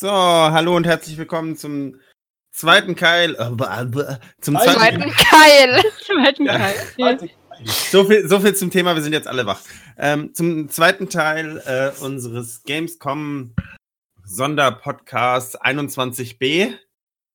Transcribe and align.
So, 0.00 0.08
hallo 0.08 0.76
und 0.76 0.86
herzlich 0.86 1.18
willkommen 1.18 1.56
zum 1.56 1.96
zweiten 2.52 2.94
Keil. 2.94 3.34
Äh, 3.34 4.20
zum 4.40 4.54
Zweiten 4.54 4.72
zweiten, 4.78 5.10
Keil. 5.10 5.82
Zweiten 6.06 6.44
Ja. 6.46 6.56
Teil. 6.56 6.74
Ja. 6.98 7.18
so, 7.64 8.04
viel, 8.04 8.28
so 8.28 8.38
viel 8.38 8.54
zum 8.54 8.70
Thema, 8.70 8.94
wir 8.94 9.02
sind 9.02 9.12
jetzt 9.12 9.26
alle 9.26 9.44
wach. 9.44 9.60
Ähm, 9.96 10.32
zum 10.34 10.68
zweiten 10.68 11.08
Teil 11.08 11.60
äh, 11.66 11.90
unseres 12.00 12.62
Gamescom 12.62 13.56
Sonderpodcasts 14.22 15.60
21b. 15.60 16.74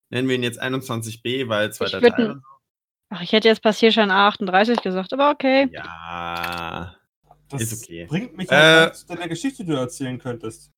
Nennen 0.10 0.30
wir 0.30 0.36
ihn 0.36 0.44
jetzt 0.44 0.64
21b, 0.64 1.50
weil 1.50 1.74
zweiter 1.74 2.02
würd 2.02 2.16
Teil. 2.16 2.42
Ach, 3.10 3.22
ich 3.22 3.34
hätte 3.34 3.50
jetzt 3.50 3.62
Passierschein 3.62 4.10
A38 4.10 4.82
gesagt, 4.82 5.12
aber 5.12 5.32
okay. 5.32 5.68
Ja. 5.70 6.96
Das 7.50 7.62
Ist 7.62 7.84
okay. 7.84 8.06
bringt 8.06 8.38
mich 8.38 8.50
Äh, 8.50 8.56
halt 8.56 8.96
zu 8.96 9.08
deiner 9.08 9.28
Geschichte, 9.28 9.66
die 9.66 9.72
du 9.72 9.76
erzählen 9.78 10.18
könntest. 10.18 10.72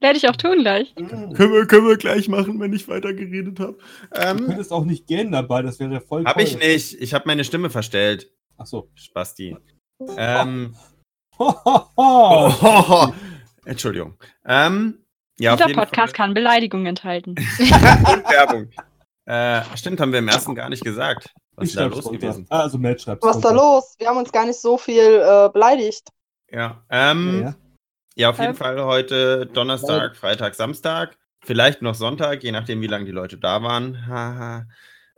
Werde 0.00 0.16
ich 0.18 0.28
auch 0.28 0.36
tun 0.36 0.58
gleich. 0.60 0.94
Mhm. 0.98 1.34
Können 1.34 1.52
wir, 1.52 1.66
können 1.66 1.86
wir 1.86 1.96
gleich 1.96 2.28
machen, 2.28 2.58
wenn 2.58 2.72
ich 2.72 2.88
weiter 2.88 3.12
geredet 3.12 3.60
habe. 3.60 3.76
Du 4.12 4.20
Ähm, 4.20 4.46
könntest 4.46 4.72
auch 4.72 4.84
nicht 4.84 5.06
gehen 5.06 5.32
dabei, 5.32 5.62
das 5.62 5.78
wäre 5.78 6.00
voll 6.00 6.24
hab 6.24 6.34
toll. 6.34 6.42
ich 6.42 6.58
nicht. 6.58 6.94
Ich 7.00 7.12
habe 7.14 7.24
meine 7.26 7.44
Stimme 7.44 7.68
verstellt. 7.70 8.30
Achso. 8.56 8.90
Spasti. 8.94 9.56
Ähm, 10.16 10.74
Oh. 11.42 11.52
oh, 11.96 13.08
Entschuldigung. 13.64 14.14
Ähm, 14.44 15.04
ja, 15.38 15.52
auf 15.52 15.56
Dieser 15.58 15.68
jeden 15.68 15.80
Podcast 15.80 16.12
kann 16.12 16.34
Beleidigungen 16.34 16.86
enthalten. 16.86 17.34
Fall. 17.38 18.14
Und 18.18 18.28
Werbung. 18.30 18.70
Äh, 19.24 19.62
stimmt, 19.76 20.00
haben 20.00 20.12
wir 20.12 20.18
im 20.18 20.28
ersten 20.28 20.54
gar 20.54 20.68
nicht 20.68 20.84
gesagt. 20.84 21.32
Was 21.56 21.64
Ich 21.68 21.70
ist 21.70 21.78
da 21.78 21.86
los 21.86 22.04
runter. 22.04 22.18
gewesen? 22.18 22.46
Also 22.50 22.76
Matt 22.78 23.00
schreibt 23.00 23.22
Was 23.22 23.36
ist 23.36 23.44
da 23.44 23.52
los? 23.52 23.94
Wir 23.98 24.08
haben 24.08 24.18
uns 24.18 24.32
gar 24.32 24.44
nicht 24.44 24.60
so 24.60 24.76
viel 24.76 24.98
äh, 25.22 25.48
beleidigt. 25.50 26.08
Ja, 26.50 26.82
ähm, 26.90 27.40
Ja, 27.40 27.40
ja, 27.48 27.54
ja. 28.20 28.30
auf 28.30 28.38
jeden 28.38 28.50
Ähm. 28.50 28.56
Fall 28.56 28.84
heute 28.84 29.46
Donnerstag, 29.46 30.16
Freitag, 30.16 30.54
Samstag. 30.54 31.16
Vielleicht 31.42 31.80
noch 31.82 31.94
Sonntag, 31.94 32.42
je 32.42 32.52
nachdem, 32.52 32.80
wie 32.82 32.86
lange 32.86 33.06
die 33.06 33.12
Leute 33.12 33.38
da 33.38 33.62
waren. 33.62 34.06
Haha. 34.06 34.66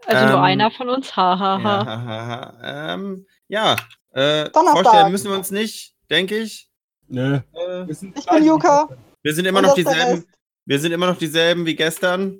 Also 0.06 0.26
nur 0.26 0.36
Ähm, 0.38 0.42
einer 0.44 0.70
von 0.70 0.88
uns. 0.88 1.16
Hahaha. 1.16 1.84
Ja, 1.84 2.04
hahaha. 2.04 2.94
ähm, 2.94 3.26
ja 3.48 3.76
äh, 4.12 4.48
Donnerstag. 4.50 4.84
vorstellen 4.84 5.12
müssen 5.12 5.30
wir 5.30 5.36
uns 5.36 5.50
nicht, 5.50 5.94
denke 6.10 6.38
ich. 6.38 6.68
Nö. 7.08 7.36
Äh, 7.36 7.86
Wir 7.86 7.94
sind 7.94 8.16
Ich 8.18 8.26
bin 8.26 8.44
Yuka. 8.44 8.88
wir 9.22 9.34
sind 9.34 9.46
immer 9.46 9.58
Und 9.60 9.66
noch 9.66 9.74
dieselben. 9.74 10.24
Wir 10.64 10.78
sind 10.78 10.92
immer 10.92 11.06
noch 11.06 11.18
dieselben 11.18 11.66
wie 11.66 11.74
gestern. 11.74 12.38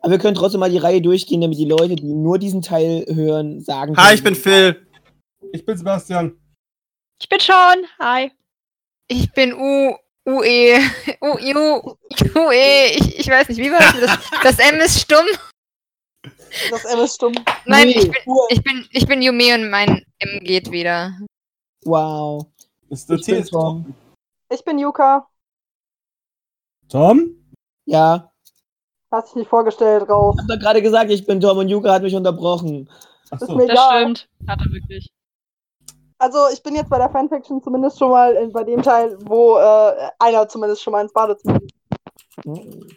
Aber 0.00 0.12
wir 0.12 0.18
können 0.18 0.36
trotzdem 0.36 0.60
mal 0.60 0.70
die 0.70 0.78
Reihe 0.78 1.02
durchgehen, 1.02 1.40
damit 1.40 1.58
die 1.58 1.64
Leute, 1.68 1.96
die 1.96 2.04
nur 2.04 2.38
diesen 2.38 2.62
Teil 2.62 3.04
hören, 3.08 3.60
sagen 3.60 3.96
Hi, 3.96 4.14
ich 4.14 4.22
bin 4.22 4.34
Phil. 4.36 4.86
Ich 5.52 5.64
bin 5.64 5.76
Sebastian. 5.76 6.38
Ich 7.20 7.28
bin 7.28 7.40
schon. 7.40 7.84
Hi. 7.98 8.30
Ich 9.08 9.32
bin 9.32 9.52
U. 9.54 9.96
UE. 10.28 10.78
U, 11.20 11.36
U, 11.38 11.96
UE. 12.34 12.86
Ich, 12.96 13.18
ich 13.20 13.28
weiß 13.28 13.48
nicht, 13.48 13.58
wie 13.58 13.70
war 13.70 13.78
das? 13.78 14.00
das? 14.42 14.56
Das 14.56 14.58
M 14.72 14.80
ist 14.80 15.00
stumm. 15.00 15.26
Das 16.70 16.84
M 16.84 16.98
ist 17.00 17.14
stumm. 17.14 17.34
Nein, 17.66 17.88
Nee. 17.88 17.92
ich 17.98 18.10
bin, 18.10 18.22
ich 18.50 18.62
bin, 18.64 18.88
ich 18.90 19.06
bin 19.06 19.22
Yume 19.22 19.54
und 19.54 19.70
mein 19.70 20.04
M 20.18 20.40
geht 20.42 20.70
wieder. 20.72 21.16
Wow. 21.84 22.46
Ist 22.88 23.08
der 23.08 23.18
Ich 23.18 23.26
bin 23.26 23.44
Tom. 23.44 23.94
Ich 24.50 24.64
bin 24.64 24.78
Yuka. 24.78 25.28
Tom? 26.88 27.36
Ja. 27.84 28.32
Hast 29.12 29.28
dich 29.28 29.36
nicht 29.36 29.48
vorgestellt, 29.48 30.08
raus. 30.08 30.34
Ich 30.36 30.42
hab 30.42 30.48
doch 30.48 30.58
gerade 30.58 30.82
gesagt, 30.82 31.10
ich 31.10 31.24
bin 31.26 31.40
Tom 31.40 31.58
und 31.58 31.68
Yuka 31.68 31.92
hat 31.92 32.02
mich 32.02 32.14
unterbrochen. 32.14 32.90
Ist 33.24 33.32
Achso. 33.32 33.54
mir 33.56 33.66
Das 33.66 33.74
egal. 33.74 34.00
stimmt. 34.02 34.28
Hat 34.48 34.60
er 34.64 34.72
wirklich. 34.72 35.08
Also 36.18 36.38
ich 36.52 36.62
bin 36.62 36.74
jetzt 36.74 36.88
bei 36.88 36.98
der 36.98 37.10
Fanfiction 37.10 37.62
zumindest 37.62 37.98
schon 37.98 38.10
mal 38.10 38.34
in, 38.36 38.52
bei 38.52 38.64
dem 38.64 38.82
Teil, 38.82 39.16
wo 39.20 39.58
äh, 39.58 40.10
einer 40.18 40.48
zumindest 40.48 40.82
schon 40.82 40.92
mal 40.92 41.02
ins 41.02 41.12
Badezimmer 41.12 41.60
geht. 41.60 41.72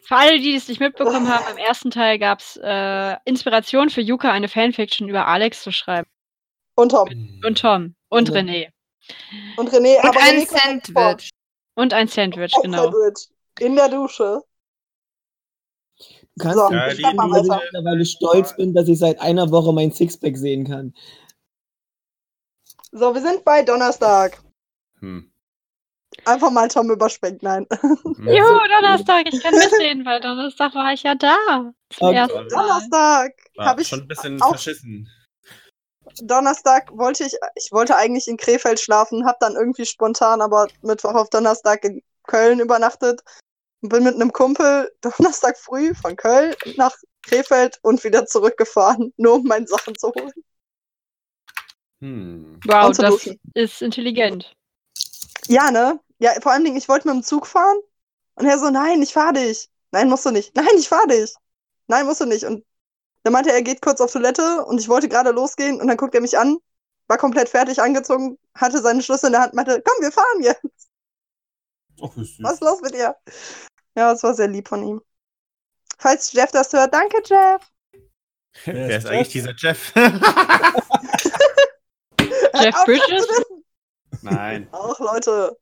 Für 0.04 0.16
alle, 0.16 0.40
die 0.40 0.56
es 0.56 0.68
nicht 0.68 0.80
mitbekommen 0.80 1.28
haben, 1.28 1.46
im 1.52 1.58
ersten 1.58 1.92
Teil 1.92 2.20
gab 2.20 2.40
es 2.40 2.60
äh, 2.62 3.16
Inspiration 3.26 3.90
für 3.90 4.02
Yuka, 4.02 4.32
eine 4.32 4.48
Fanfiction 4.48 5.08
über 5.08 5.28
Alex 5.28 5.64
zu 5.64 5.72
schreiben. 5.72 6.08
Und 6.76 6.92
Tom. 6.92 7.10
Und 7.46 7.58
Tom. 7.60 7.96
Und 8.10 8.30
Ja. 8.30 8.36
René. 8.36 8.68
Und 9.58 9.70
René. 9.72 9.98
Und 9.98 10.10
aber 10.10 10.20
ein 10.22 10.42
René. 10.42 10.48
Sandwich. 10.48 11.30
Und 11.76 11.94
ein 11.94 12.08
Sandwich, 12.08 12.54
Ein 12.56 12.64
genau. 12.64 12.92
Sandwich. 12.92 13.30
In 13.60 13.76
der 13.76 13.90
Dusche. 13.90 14.42
Du 15.98 16.44
kannst 16.44 16.58
So, 16.58 16.72
Ja, 16.72 16.88
ich 16.88 16.98
mittlerweile 17.00 18.06
stolz 18.06 18.56
bin, 18.56 18.74
dass 18.74 18.88
ich 18.88 19.00
seit 19.00 19.20
einer 19.20 19.52
Woche 19.52 19.74
mein 19.74 19.92
Sixpack 19.92 20.38
sehen 20.38 20.66
kann. 20.68 20.94
So, 22.92 23.14
wir 23.14 23.22
sind 23.22 23.44
bei 23.46 23.62
Donnerstag. 23.64 24.42
Hm. 25.00 25.32
Einfach 26.26 26.52
mal 26.52 26.68
Tom 26.68 26.90
überspringt, 26.92 27.44
nein. 27.44 27.68
Hm. 27.82 28.16
Juhu, 28.28 28.60
Donnerstag. 28.68 29.32
Ich 29.32 29.42
kann 29.42 29.54
mitsehen, 29.58 30.06
weil 30.06 30.20
Donnerstag 30.20 30.74
war 30.76 30.92
ich 30.94 31.04
ja 31.04 31.16
da. 31.16 31.72
Okay. 32.00 32.28
Donnerstag 32.50 33.32
habe 33.58 33.82
ich 33.82 33.88
schon 33.88 34.02
ein 34.02 34.08
bisschen 34.08 34.42
auch- 34.42 34.50
verschissen. 34.50 35.10
Donnerstag 36.24 36.90
wollte 36.98 37.24
ich, 37.24 37.36
ich 37.56 37.72
wollte 37.72 37.96
eigentlich 37.96 38.28
in 38.28 38.38
Krefeld 38.38 38.80
schlafen, 38.80 39.26
habe 39.28 39.38
dann 39.40 39.56
irgendwie 39.56 39.86
spontan 39.86 40.42
aber 40.42 40.68
Mittwoch 40.82 41.14
auf 41.14 41.30
Donnerstag 41.30 41.84
in 41.84 42.02
Köln 42.24 42.60
übernachtet 42.60 43.22
und 43.82 43.90
bin 43.90 44.04
mit 44.04 44.16
einem 44.16 44.34
Kumpel 44.34 44.92
Donnerstag 45.02 45.58
früh 45.58 45.94
von 45.94 46.16
Köln 46.16 46.56
nach 46.78 46.96
Krefeld 47.22 47.78
und 47.84 48.04
wieder 48.04 48.26
zurückgefahren, 48.26 49.14
nur 49.18 49.36
um 49.36 49.44
meine 49.44 49.68
Sachen 49.68 49.96
zu 49.98 50.08
holen. 50.08 50.34
Hm. 52.02 52.60
Wow, 52.66 52.96
das 52.96 53.30
ist 53.56 53.82
intelligent. 53.82 54.54
Ja, 55.48 55.72
ne? 55.72 56.00
Ja, 56.20 56.32
vor 56.42 56.52
allen 56.52 56.64
Dingen, 56.64 56.78
ich 56.78 56.88
wollte 56.88 57.08
mit 57.08 57.16
dem 57.16 57.24
Zug 57.24 57.48
fahren 57.48 57.78
und 58.36 58.46
er 58.46 58.60
so, 58.60 58.70
nein, 58.70 59.02
ich 59.02 59.14
fahr 59.14 59.34
dich. 59.34 59.70
Nein, 59.92 60.10
musst 60.10 60.26
du 60.26 60.32
nicht. 60.32 60.56
Nein, 60.56 60.68
ich 60.78 60.88
fahr 60.88 61.08
dich. 61.08 61.34
Nein, 61.88 62.06
musst 62.06 62.22
du 62.22 62.26
nicht. 62.26 62.44
Und 62.44 62.64
dann 63.24 63.34
meinte 63.34 63.50
er, 63.50 63.56
er 63.56 63.64
geht 63.64 63.82
kurz 63.82 64.00
auf 64.00 64.12
Toilette 64.12 64.64
und 64.66 64.80
ich 64.80 64.88
wollte 64.88 65.10
gerade 65.10 65.32
losgehen 65.32 65.82
und 65.82 65.88
dann 65.88 65.98
guckt 65.98 66.16
er 66.16 66.22
mich 66.22 66.38
an, 66.38 66.58
war 67.08 67.18
komplett 67.18 67.50
fertig 67.50 67.82
angezogen, 67.82 68.38
hatte 68.54 68.82
seine 68.82 69.02
Schlüssel 69.02 69.28
in 69.28 69.32
der 69.34 69.42
Hand, 69.42 69.54
meinte, 69.54 69.82
komm, 69.84 70.02
wir 70.02 70.12
fahren 70.12 70.42
jetzt. 70.42 70.90
Ach. 72.02 72.16
Was 72.16 72.54
ist 72.54 72.62
los 72.62 72.82
mit 72.82 72.94
dir? 72.94 73.16
Ja, 73.96 74.14
es 74.14 74.24
war 74.24 74.34
sehr 74.34 74.48
lieb 74.48 74.68
von 74.68 74.84
ihm. 74.84 75.02
Falls 75.98 76.32
Jeff 76.32 76.52
das 76.52 76.72
hört, 76.72 76.94
danke, 76.94 77.22
Jeff. 77.26 77.62
Wer 78.66 78.90
ist 78.90 79.06
ist 79.06 79.06
eigentlich 79.08 79.34
Jeff? 79.34 79.34
dieser 79.34 79.56
Jeff? 79.56 79.94
Jeff 82.62 82.86
Bridges? 82.86 83.28
Nein. 84.22 84.68
Auch 84.72 85.00
Leute. 85.00 85.58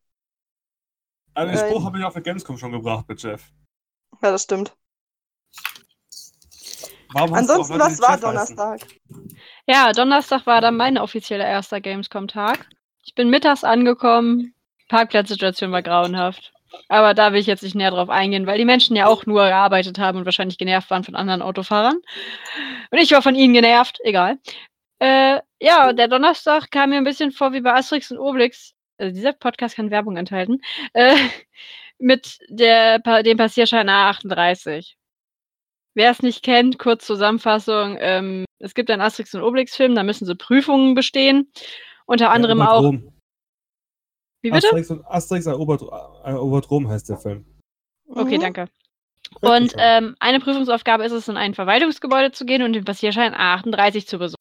Aber 1.33 1.45
den 1.45 1.55
Nein. 1.55 1.69
Spruch 1.69 1.85
habe 1.85 1.99
ich 1.99 2.03
auf 2.03 2.13
der 2.13 2.21
Gamescom 2.21 2.57
schon 2.57 2.71
gebracht 2.71 3.05
mit 3.07 3.21
Jeff. 3.21 3.43
Ja, 4.21 4.31
das 4.31 4.43
stimmt. 4.43 4.75
Warum 7.13 7.33
Ansonsten, 7.33 7.79
was 7.79 8.01
war 8.01 8.15
Jeff 8.15 8.25
heißen? 8.25 8.55
Donnerstag? 8.55 8.81
Ja, 9.67 9.91
Donnerstag 9.91 10.45
war 10.45 10.61
dann 10.61 10.77
mein 10.77 10.97
offizieller 10.97 11.45
erster 11.45 11.79
Gamescom-Tag. 11.79 12.67
Ich 13.05 13.15
bin 13.15 13.29
mittags 13.29 13.63
angekommen. 13.63 14.53
Parkplatzsituation 14.89 15.71
war 15.71 15.81
grauenhaft. 15.81 16.53
Aber 16.89 17.13
da 17.13 17.31
will 17.31 17.39
ich 17.39 17.47
jetzt 17.47 17.63
nicht 17.63 17.75
näher 17.75 17.91
drauf 17.91 18.09
eingehen, 18.09 18.45
weil 18.45 18.57
die 18.57 18.65
Menschen 18.65 18.95
ja 18.95 19.07
auch 19.07 19.25
nur 19.25 19.45
gearbeitet 19.45 19.99
haben 19.99 20.17
und 20.17 20.25
wahrscheinlich 20.25 20.57
genervt 20.57 20.89
waren 20.89 21.03
von 21.03 21.15
anderen 21.15 21.41
Autofahrern. 21.41 21.97
Und 22.91 22.97
ich 22.97 23.11
war 23.11 23.21
von 23.21 23.35
ihnen 23.35 23.53
genervt, 23.53 23.99
egal. 24.03 24.37
Äh, 24.99 25.41
ja, 25.59 25.93
der 25.93 26.07
Donnerstag 26.07 26.71
kam 26.71 26.89
mir 26.89 26.97
ein 26.97 27.03
bisschen 27.03 27.31
vor 27.31 27.53
wie 27.53 27.61
bei 27.61 27.73
Asterix 27.73 28.11
und 28.11 28.17
Obelix. 28.17 28.73
Also 28.97 29.13
dieser 29.13 29.33
Podcast 29.33 29.75
kann 29.75 29.91
Werbung 29.91 30.17
enthalten. 30.17 30.61
Äh, 30.93 31.15
mit 31.99 32.39
der, 32.49 32.99
dem 33.23 33.37
Passierschein 33.37 33.89
A38. 33.89 34.93
Wer 35.95 36.11
es 36.11 36.21
nicht 36.21 36.43
kennt, 36.43 36.77
kurz 36.77 37.05
Zusammenfassung. 37.05 37.97
Ähm, 37.99 38.45
es 38.59 38.75
gibt 38.75 38.91
einen 38.91 39.01
Asterix 39.01 39.33
und 39.33 39.41
Obelix-Film, 39.41 39.95
da 39.95 40.03
müssen 40.03 40.25
sie 40.25 40.35
Prüfungen 40.35 40.93
bestehen. 40.93 41.51
Unter 42.05 42.29
anderem 42.29 42.61
auch. 42.61 42.83
Rom. 42.83 43.13
Wie 44.41 44.51
bitte? 44.51 44.67
Asterix, 44.67 44.91
und 44.91 45.05
Asterix 45.05 45.45
erobert, 45.47 45.81
erobert 45.81 46.69
Rom 46.69 46.87
heißt 46.87 47.09
der 47.09 47.17
Film. 47.17 47.45
Okay, 48.09 48.37
Mhm. 48.37 48.41
danke. 48.41 48.69
Und 49.41 49.73
ähm, 49.77 50.15
eine 50.19 50.39
Prüfungsaufgabe 50.39 51.03
ist 51.03 51.11
es, 51.11 51.27
in 51.27 51.35
ein 51.35 51.53
Verwaltungsgebäude 51.53 52.31
zu 52.31 52.45
gehen 52.45 52.61
und 52.61 52.73
den 52.73 52.85
Passierschein 52.85 53.33
A38 53.35 54.05
zu 54.05 54.19
besuchen. 54.19 54.37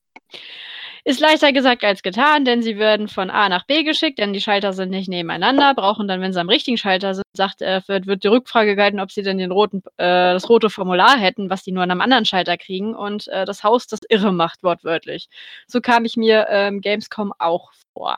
Ist 1.05 1.21
leichter 1.21 1.53
gesagt 1.53 1.85
als 1.85 2.03
getan, 2.03 2.45
denn 2.45 2.63
sie 2.63 2.79
werden 2.79 3.07
von 3.07 3.31
A 3.31 3.49
nach 3.49 3.65
B 3.65 3.85
geschickt, 3.85 4.19
denn 4.19 4.33
die 4.33 4.41
Schalter 4.41 4.73
sind 4.73 4.91
nicht 4.91 5.09
nebeneinander, 5.09 5.73
brauchen 5.73 6.09
dann, 6.09 6.21
wenn 6.21 6.33
sie 6.33 6.41
am 6.41 6.49
richtigen 6.49 6.79
Schalter 6.79 7.15
sind, 7.15 7.25
sagt, 7.33 7.63
äh, 7.63 7.81
wird, 7.87 8.09
wird 8.09 8.25
die 8.25 8.29
Rückfrage 8.29 8.75
gehalten, 8.75 8.99
ob 8.99 9.13
sie 9.13 9.23
denn 9.23 9.39
den 9.39 9.53
roten, 9.53 9.83
äh, 9.99 10.33
das 10.33 10.49
rote 10.49 10.69
Formular 10.69 11.17
hätten, 11.17 11.49
was 11.49 11.63
die 11.63 11.71
nur 11.71 11.85
an 11.85 11.93
einem 11.93 12.01
anderen 12.01 12.25
Schalter 12.25 12.57
kriegen 12.57 12.97
und 12.97 13.29
äh, 13.29 13.45
das 13.45 13.63
Haus 13.63 13.87
das 13.87 14.01
irre 14.09 14.33
macht, 14.33 14.65
wortwörtlich. 14.65 15.29
So 15.69 15.81
kam 15.81 16.05
ich 16.05 16.17
mir 16.17 16.49
ähm, 16.51 16.81
Gamescom 16.81 17.33
auch 17.39 17.71
vor. 17.93 18.17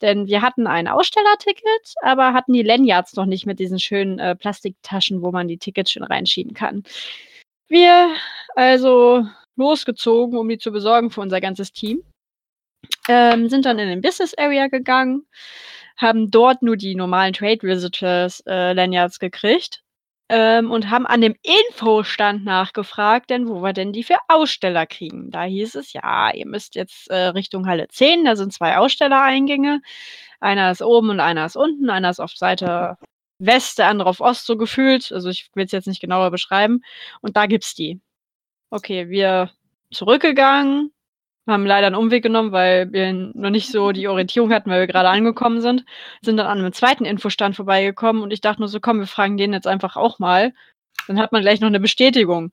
Denn 0.00 0.28
wir 0.28 0.40
hatten 0.40 0.68
ein 0.68 0.86
Ausstellerticket, 0.86 1.94
aber 2.00 2.32
hatten 2.32 2.52
die 2.52 2.62
Lanyards 2.62 3.16
noch 3.16 3.26
nicht 3.26 3.44
mit 3.44 3.58
diesen 3.58 3.80
schönen 3.80 4.20
äh, 4.20 4.36
Plastiktaschen, 4.36 5.20
wo 5.22 5.32
man 5.32 5.48
die 5.48 5.58
Tickets 5.58 5.90
schön 5.90 6.04
reinschieben 6.04 6.54
kann. 6.54 6.84
Wir 7.68 8.14
also 8.54 9.26
losgezogen, 9.60 10.38
um 10.38 10.48
die 10.48 10.58
zu 10.58 10.72
besorgen 10.72 11.10
für 11.10 11.20
unser 11.20 11.40
ganzes 11.40 11.72
Team. 11.72 12.02
Ähm, 13.08 13.48
sind 13.48 13.66
dann 13.66 13.78
in 13.78 13.88
den 13.88 14.00
Business 14.02 14.34
Area 14.38 14.68
gegangen, 14.68 15.26
haben 15.98 16.30
dort 16.30 16.62
nur 16.62 16.76
die 16.76 16.94
normalen 16.96 17.32
Trade 17.34 17.62
Visitors 17.62 18.42
äh, 18.46 18.72
Lanyards 18.72 19.18
gekriegt. 19.20 19.82
ähm, 20.30 20.70
und 20.70 20.90
haben 20.90 21.06
an 21.06 21.20
dem 21.22 21.34
Infostand 21.42 22.44
nachgefragt, 22.44 23.30
denn 23.30 23.48
wo 23.48 23.62
wir 23.62 23.72
denn 23.72 23.92
die 23.92 24.04
für 24.04 24.18
Aussteller 24.28 24.86
kriegen. 24.86 25.30
Da 25.30 25.42
hieß 25.44 25.74
es, 25.76 25.92
ja, 25.92 26.32
ihr 26.32 26.46
müsst 26.46 26.76
jetzt 26.76 27.10
äh, 27.10 27.28
Richtung 27.30 27.66
Halle 27.66 27.88
10, 27.88 28.24
da 28.24 28.36
sind 28.36 28.52
zwei 28.52 28.78
Ausstellereingänge. 28.78 29.82
Einer 30.40 30.70
ist 30.70 30.82
oben 30.82 31.10
und 31.10 31.20
einer 31.20 31.46
ist 31.46 31.56
unten, 31.56 31.90
einer 31.90 32.10
ist 32.10 32.20
auf 32.20 32.32
Seite 32.32 32.96
West, 33.40 33.78
der 33.78 33.88
andere 33.88 34.08
auf 34.10 34.20
Ost, 34.20 34.46
so 34.46 34.56
gefühlt. 34.56 35.10
Also 35.12 35.30
ich 35.30 35.50
will 35.54 35.64
es 35.66 35.72
jetzt 35.72 35.88
nicht 35.88 36.00
genauer 36.00 36.30
beschreiben. 36.30 36.82
Und 37.22 37.36
da 37.36 37.46
gibt's 37.46 37.74
die. 37.74 38.00
Okay, 38.70 39.08
wir 39.08 39.50
zurückgegangen, 39.92 40.92
haben 41.48 41.66
leider 41.66 41.88
einen 41.88 41.96
Umweg 41.96 42.22
genommen, 42.22 42.52
weil 42.52 42.92
wir 42.92 43.12
noch 43.12 43.50
nicht 43.50 43.70
so 43.72 43.92
die 43.92 44.08
Orientierung 44.08 44.52
hatten, 44.52 44.70
weil 44.70 44.80
wir 44.80 44.86
gerade 44.86 45.08
angekommen 45.08 45.60
sind. 45.60 45.84
Sind 46.22 46.36
dann 46.36 46.46
an 46.46 46.58
einem 46.60 46.72
zweiten 46.72 47.04
Infostand 47.04 47.56
vorbeigekommen 47.56 48.22
und 48.22 48.32
ich 48.32 48.40
dachte 48.40 48.60
nur 48.60 48.68
so, 48.68 48.80
komm, 48.80 49.00
wir 49.00 49.06
fragen 49.08 49.36
den 49.36 49.52
jetzt 49.52 49.66
einfach 49.66 49.96
auch 49.96 50.18
mal. 50.20 50.52
Dann 51.08 51.18
hat 51.18 51.32
man 51.32 51.42
gleich 51.42 51.60
noch 51.60 51.68
eine 51.68 51.80
Bestätigung. 51.80 52.52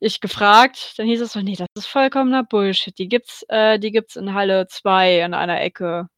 Ich 0.00 0.20
gefragt, 0.20 0.94
dann 0.98 1.06
hieß 1.06 1.20
es 1.22 1.32
so, 1.32 1.40
nee, 1.40 1.56
das 1.56 1.68
ist 1.76 1.86
vollkommener 1.86 2.44
Bullshit. 2.44 2.98
Die 2.98 3.08
gibt's, 3.08 3.44
äh, 3.48 3.78
die 3.78 3.90
gibt's 3.92 4.16
in 4.16 4.34
Halle 4.34 4.66
2 4.68 5.24
an 5.24 5.34
einer 5.34 5.60
Ecke. 5.60 6.08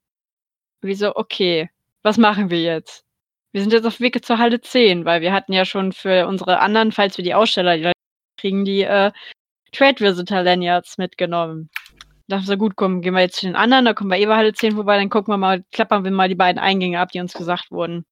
Wieso, 0.82 1.16
okay, 1.16 1.70
was 2.02 2.18
machen 2.18 2.50
wir 2.50 2.62
jetzt? 2.62 3.04
Wir 3.52 3.62
sind 3.62 3.72
jetzt 3.72 3.86
auf 3.86 3.96
dem 3.98 4.04
Weg 4.04 4.24
zur 4.24 4.38
Halle 4.38 4.60
10, 4.60 5.04
weil 5.04 5.20
wir 5.22 5.32
hatten 5.32 5.52
ja 5.52 5.64
schon 5.64 5.92
für 5.92 6.26
unsere 6.28 6.60
anderen, 6.60 6.92
falls 6.92 7.16
wir 7.18 7.24
die 7.24 7.34
Aussteller 7.34 7.76
die 7.76 7.92
kriegen, 8.38 8.64
die 8.64 8.82
äh, 8.82 9.12
Trade 9.72 10.00
Visitor 10.00 10.42
Lanyards 10.42 10.98
mitgenommen. 10.98 11.70
Dachte 12.28 12.46
so, 12.46 12.56
gut, 12.56 12.76
komm, 12.76 13.00
gehen 13.00 13.14
wir 13.14 13.22
jetzt 13.22 13.36
zu 13.40 13.46
den 13.46 13.56
anderen, 13.56 13.84
da 13.86 13.94
kommen 13.94 14.10
wir 14.10 14.18
eh 14.18 14.26
bei 14.26 14.36
Halle 14.36 14.52
10 14.52 14.74
vorbei, 14.74 14.98
dann 14.98 15.10
gucken 15.10 15.32
wir 15.32 15.38
mal, 15.38 15.64
klappern 15.72 16.04
wir 16.04 16.10
mal 16.10 16.28
die 16.28 16.34
beiden 16.34 16.58
Eingänge 16.58 17.00
ab, 17.00 17.10
die 17.12 17.20
uns 17.20 17.32
gesagt 17.32 17.70
wurden. 17.70 18.04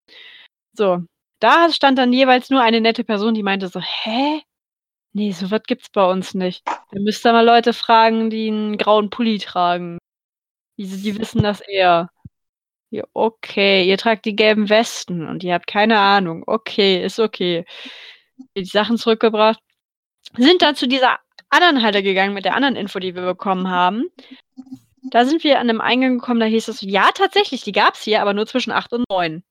So, 0.73 1.03
da 1.41 1.71
stand 1.71 1.99
dann 1.99 2.13
jeweils 2.13 2.51
nur 2.51 2.63
eine 2.63 2.81
nette 2.81 3.05
Person, 3.05 3.35
die 3.35 3.43
meinte 3.43 3.69
so, 3.69 3.81
hä? 3.81 4.43
Nee, 5.13 5.33
so 5.33 5.51
was 5.51 5.63
gibt's 5.65 5.91
bei 5.91 6.05
uns 6.11 6.35
nicht. 6.35 6.63
Da 6.67 7.01
müsst 7.01 7.27
ihr 7.27 7.33
mal 7.33 7.45
Leute 7.45 7.73
fragen, 7.73 8.31
die 8.31 8.49
einen 8.49 8.79
grauen 8.79 9.11
Pulli 9.11 9.39
tragen. 9.39 9.99
Die, 10.79 10.87
die 10.87 11.19
wissen 11.19 11.43
das 11.43 11.61
eher. 11.61 12.11
Ja, 12.91 13.05
okay, 13.15 13.85
ihr 13.89 13.99
tragt 13.99 14.25
die 14.27 14.37
gelben 14.37 14.69
Westen 14.69 15.29
und 15.29 15.43
ihr 15.45 15.55
habt 15.55 15.67
keine 15.67 15.99
Ahnung. 15.99 16.45
Okay, 16.47 17.05
ist 17.05 17.19
okay. 17.19 17.65
Die 18.57 18.65
Sachen 18.65 18.99
zurückgebracht. 18.99 19.61
Sind 20.37 20.63
dann 20.63 20.77
zu 20.77 20.87
dieser 20.87 21.19
anderen 21.49 21.83
Halle 21.83 22.03
gegangen 22.03 22.35
mit 22.35 22.45
der 22.45 22.55
anderen 22.55 22.77
Info, 22.77 22.99
die 22.99 23.15
wir 23.15 23.23
bekommen 23.23 23.69
haben. 23.69 24.05
Da 25.11 25.25
sind 25.25 25.45
wir 25.45 25.61
an 25.61 25.71
einem 25.71 25.81
Eingang 25.81 26.19
gekommen, 26.19 26.41
da 26.41 26.47
hieß 26.47 26.69
es, 26.69 26.81
ja, 26.81 27.11
tatsächlich, 27.15 27.63
die 27.63 27.73
gab 27.73 27.95
es 27.95 28.03
hier, 28.03 28.21
aber 28.21 28.35
nur 28.35 28.47
zwischen 28.47 28.73
8 28.73 28.93
und 28.93 29.05
9. 29.09 29.43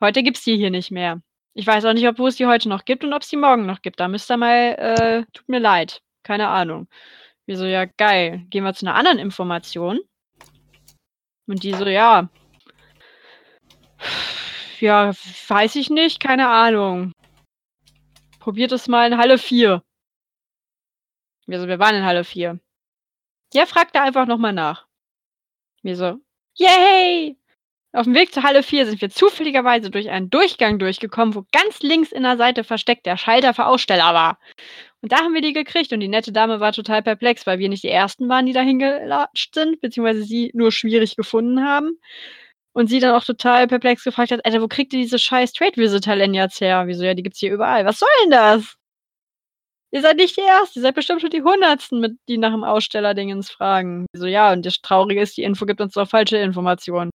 Heute 0.00 0.22
gibt 0.22 0.38
es 0.38 0.44
die 0.44 0.56
hier 0.56 0.70
nicht 0.70 0.90
mehr. 0.90 1.20
Ich 1.54 1.66
weiß 1.66 1.84
auch 1.84 1.92
nicht, 1.92 2.08
ob 2.08 2.18
es 2.20 2.36
die 2.36 2.46
heute 2.46 2.68
noch 2.68 2.84
gibt 2.84 3.04
und 3.04 3.12
ob 3.12 3.22
es 3.22 3.28
die 3.28 3.36
morgen 3.36 3.66
noch 3.66 3.82
gibt. 3.82 4.00
Da 4.00 4.08
müsst 4.08 4.30
ihr 4.30 4.36
mal, 4.36 4.74
äh, 4.74 5.24
tut 5.32 5.48
mir 5.48 5.60
leid. 5.60 6.00
Keine 6.24 6.48
Ahnung. 6.48 6.88
Wir 7.46 7.56
so, 7.58 7.64
ja, 7.64 7.84
geil. 7.84 8.44
Gehen 8.50 8.64
wir 8.64 8.74
zu 8.74 8.86
einer 8.86 8.96
anderen 8.96 9.18
Information. 9.18 10.00
Und 11.46 11.62
die 11.62 11.74
so, 11.74 11.86
ja. 11.86 12.28
Ja, 14.80 15.12
weiß 15.48 15.76
ich 15.76 15.90
nicht, 15.90 16.20
keine 16.20 16.48
Ahnung. 16.48 17.12
Probiert 18.44 18.72
es 18.72 18.88
mal 18.88 19.10
in 19.10 19.16
Halle 19.16 19.38
4. 19.38 19.82
Wir 21.46 21.60
so, 21.60 21.66
wir 21.66 21.78
waren 21.78 21.94
in 21.94 22.04
Halle 22.04 22.24
4. 22.24 22.60
Ja, 23.54 23.64
fragt 23.64 23.96
da 23.96 24.02
einfach 24.02 24.26
nochmal 24.26 24.52
nach. 24.52 24.86
Wir 25.80 25.96
so, 25.96 26.18
yay! 26.52 27.38
Auf 27.94 28.04
dem 28.04 28.14
Weg 28.14 28.34
zur 28.34 28.42
Halle 28.42 28.62
4 28.62 28.84
sind 28.84 29.00
wir 29.00 29.08
zufälligerweise 29.08 29.88
durch 29.88 30.10
einen 30.10 30.28
Durchgang 30.28 30.78
durchgekommen, 30.78 31.34
wo 31.34 31.46
ganz 31.52 31.80
links 31.80 32.12
in 32.12 32.22
der 32.22 32.36
Seite 32.36 32.64
versteckt 32.64 33.06
der 33.06 33.16
Schalter 33.16 33.54
für 33.54 33.64
Aussteller 33.64 34.12
war. 34.12 34.38
Und 35.00 35.12
da 35.12 35.20
haben 35.20 35.32
wir 35.32 35.40
die 35.40 35.54
gekriegt 35.54 35.94
und 35.94 36.00
die 36.00 36.08
nette 36.08 36.30
Dame 36.30 36.60
war 36.60 36.72
total 36.74 37.02
perplex, 37.02 37.46
weil 37.46 37.58
wir 37.58 37.70
nicht 37.70 37.82
die 37.82 37.88
Ersten 37.88 38.28
waren, 38.28 38.44
die 38.44 38.52
da 38.52 38.60
hingelatscht 38.60 39.54
sind, 39.54 39.80
beziehungsweise 39.80 40.22
sie 40.22 40.50
nur 40.52 40.70
schwierig 40.70 41.16
gefunden 41.16 41.64
haben. 41.64 41.98
Und 42.76 42.88
sie 42.88 42.98
dann 42.98 43.14
auch 43.14 43.24
total 43.24 43.68
perplex 43.68 44.02
gefragt 44.02 44.32
hat, 44.32 44.44
Alter, 44.44 44.60
wo 44.60 44.66
kriegt 44.66 44.92
ihr 44.92 45.00
diese 45.00 45.18
scheiß 45.18 45.52
Trade 45.52 45.76
Visitor 45.76 46.16
Lanyards 46.16 46.60
her? 46.60 46.86
Wieso, 46.86 47.04
ja, 47.04 47.14
die 47.14 47.22
gibt's 47.22 47.38
hier 47.38 47.52
überall. 47.52 47.84
Was 47.86 48.00
soll 48.00 48.08
denn 48.24 48.32
das? 48.32 48.74
Ihr 49.92 50.02
seid 50.02 50.16
nicht 50.16 50.36
die 50.36 50.40
Ersten, 50.40 50.80
ihr 50.80 50.82
seid 50.82 50.96
bestimmt 50.96 51.20
schon 51.20 51.30
die 51.30 51.44
Hundertsten, 51.44 52.00
mit, 52.00 52.18
die 52.28 52.36
nach 52.36 52.50
dem 52.50 52.64
Aussteller-Dingens 52.64 53.48
fragen. 53.48 54.06
So, 54.12 54.26
ja, 54.26 54.52
und 54.52 54.66
das 54.66 54.80
Traurige 54.80 55.22
ist, 55.22 55.36
die 55.36 55.44
Info 55.44 55.66
gibt 55.66 55.80
uns 55.80 55.92
doch 55.94 56.08
falsche 56.08 56.36
Informationen. 56.36 57.10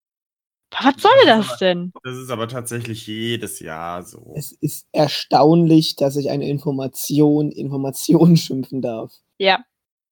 Was 0.72 1.02
soll 1.02 1.12
das, 1.26 1.48
das 1.48 1.58
denn? 1.58 1.92
Das 2.04 2.16
ist 2.16 2.30
aber 2.30 2.48
tatsächlich 2.48 3.06
jedes 3.06 3.60
Jahr 3.60 4.04
so. 4.04 4.34
Es 4.38 4.54
ist 4.54 4.88
erstaunlich, 4.94 5.98
dass 5.98 6.16
ich 6.16 6.30
eine 6.30 6.48
Information 6.48 7.52
Information 7.52 8.38
schimpfen 8.38 8.82
darf. 8.82 9.12
Ja, 9.40 9.66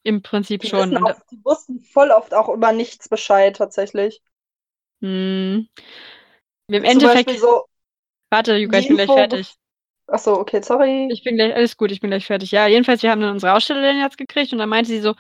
im 0.04 0.22
Prinzip 0.22 0.62
Die, 0.62 0.68
schon. 0.68 0.98
auch, 0.98 1.16
die 1.32 1.40
wussten 1.46 1.80
voll 1.82 2.12
oft 2.12 2.34
auch 2.34 2.50
über 2.50 2.74
nichts 2.74 3.08
Bescheid, 3.08 3.56
tatsächlich. 3.56 4.22
Hm, 5.02 5.68
Im 6.70 6.84
Endeffekt, 6.84 7.30
so, 7.40 7.66
warte, 8.30 8.56
Juka, 8.58 8.78
die 8.78 8.84
ich 8.84 8.88
bin 8.88 8.98
gleich 8.98 9.12
fertig. 9.12 9.54
achso, 10.08 10.34
okay, 10.34 10.62
sorry. 10.62 11.10
Ich 11.12 11.24
bin 11.24 11.36
gleich, 11.36 11.54
alles 11.56 11.78
gut, 11.78 11.92
ich 11.92 12.00
bin 12.00 12.10
gleich 12.10 12.26
fertig. 12.26 12.52
Ja, 12.52 12.68
jedenfalls, 12.68 13.04
wir 13.04 13.12
haben 13.12 13.22
dann 13.22 13.32
unsere 13.32 13.54
Ausstellerin 13.54 14.00
jetzt 14.00 14.18
gekriegt 14.18 14.52
und 14.54 14.60
dann 14.60 14.70
meinte 14.70 14.90
sie 14.90 15.02
so, 15.02 15.16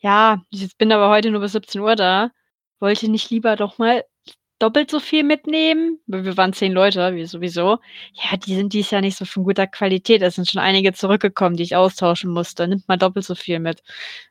ja, 0.00 0.42
ich 0.50 0.76
bin 0.76 0.92
aber 0.92 1.08
heute 1.08 1.30
nur 1.30 1.40
bis 1.40 1.52
17 1.52 1.80
Uhr 1.80 1.96
da. 1.96 2.30
Wollt 2.80 3.02
ihr 3.02 3.08
nicht 3.08 3.30
lieber 3.30 3.56
doch 3.56 3.78
mal 3.78 4.04
doppelt 4.58 4.90
so 4.90 5.00
viel 5.00 5.24
mitnehmen? 5.24 6.00
Weil 6.06 6.24
Wir 6.24 6.36
waren 6.36 6.52
zehn 6.52 6.72
Leute, 6.72 7.14
wie 7.14 7.24
sowieso. 7.24 7.78
Ja, 8.12 8.36
die 8.36 8.54
sind 8.54 8.74
dies 8.74 8.90
Jahr 8.90 9.00
nicht 9.00 9.16
so 9.16 9.24
von 9.24 9.44
guter 9.44 9.66
Qualität. 9.66 10.20
Es 10.22 10.34
sind 10.34 10.48
schon 10.50 10.60
einige 10.60 10.92
zurückgekommen, 10.92 11.56
die 11.56 11.62
ich 11.62 11.76
austauschen 11.76 12.30
musste. 12.30 12.68
Nimmt 12.68 12.86
mal 12.88 12.98
doppelt 12.98 13.24
so 13.24 13.34
viel 13.34 13.60
mit. 13.60 13.82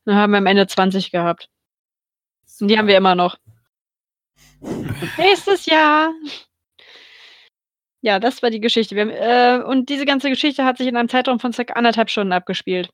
Dann 0.06 0.16
haben 0.16 0.32
wir 0.32 0.38
am 0.38 0.46
Ende 0.46 0.68
20 0.68 1.12
gehabt. 1.12 1.50
Und 2.60 2.68
die 2.68 2.78
haben 2.78 2.88
wir 2.88 2.98
immer 2.98 3.16
noch. 3.16 3.38
Nächstes 5.18 5.66
Jahr. 5.66 6.14
Ja, 8.02 8.20
das 8.20 8.44
war 8.44 8.50
die 8.50 8.60
Geschichte. 8.60 9.00
Haben, 9.00 9.10
äh, 9.10 9.64
und 9.66 9.90
diese 9.90 10.06
ganze 10.06 10.30
Geschichte 10.30 10.66
hat 10.66 10.78
sich 10.78 10.88
in 10.88 10.98
einem 10.98 11.10
Zeitraum 11.10 11.40
von 11.40 11.54
circa 11.54 11.74
anderthalb 11.74 12.10
Stunden 12.10 12.34
abgespielt. 12.34 12.90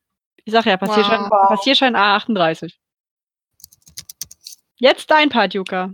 Ich 0.46 0.54
sag 0.54 0.66
ja, 0.66 0.78
Passierschein, 0.78 1.22
Wow. 1.22 1.50
Passierschein 1.50 1.96
A38. 1.96 2.74
Jetzt 4.76 5.10
dein 5.12 5.30
Part, 5.30 5.54
Juka. 5.54 5.94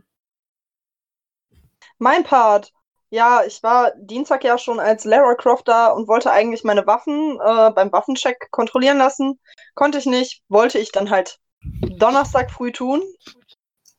Mein 1.97 2.23
Part. 2.23 2.71
Ja, 3.09 3.43
ich 3.45 3.63
war 3.63 3.93
Dienstag 3.95 4.43
ja 4.43 4.57
schon 4.57 4.79
als 4.79 5.05
Lara 5.05 5.35
Croft 5.35 5.67
da 5.67 5.87
und 5.91 6.07
wollte 6.07 6.31
eigentlich 6.31 6.63
meine 6.63 6.85
Waffen 6.85 7.39
äh, 7.39 7.71
beim 7.71 7.91
Waffencheck 7.91 8.51
kontrollieren 8.51 8.97
lassen. 8.97 9.39
Konnte 9.75 9.99
ich 9.99 10.05
nicht, 10.05 10.43
wollte 10.49 10.77
ich 10.79 10.91
dann 10.91 11.09
halt 11.09 11.39
Donnerstag 11.61 12.51
früh 12.51 12.71
tun. 12.71 13.01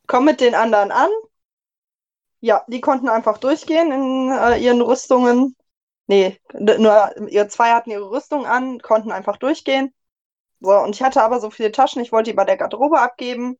Komm 0.06 0.26
mit 0.26 0.40
den 0.40 0.54
anderen 0.54 0.90
an. 0.92 1.08
Ja, 2.40 2.64
die 2.68 2.80
konnten 2.80 3.08
einfach 3.08 3.38
durchgehen 3.38 3.92
in 3.92 4.32
äh, 4.32 4.58
ihren 4.58 4.82
Rüstungen. 4.82 5.56
Nee, 6.06 6.38
nur 6.52 7.16
ihr 7.28 7.48
zwei 7.48 7.70
hatten 7.72 7.90
ihre 7.90 8.10
Rüstung 8.10 8.46
an, 8.46 8.78
konnten 8.80 9.10
einfach 9.10 9.38
durchgehen. 9.38 9.92
So, 10.60 10.72
und 10.72 10.94
ich 10.94 11.02
hatte 11.02 11.22
aber 11.22 11.40
so 11.40 11.50
viele 11.50 11.72
Taschen, 11.72 12.02
ich 12.02 12.12
wollte 12.12 12.30
die 12.30 12.36
bei 12.36 12.44
der 12.44 12.56
Garderobe 12.56 13.00
abgeben. 13.00 13.58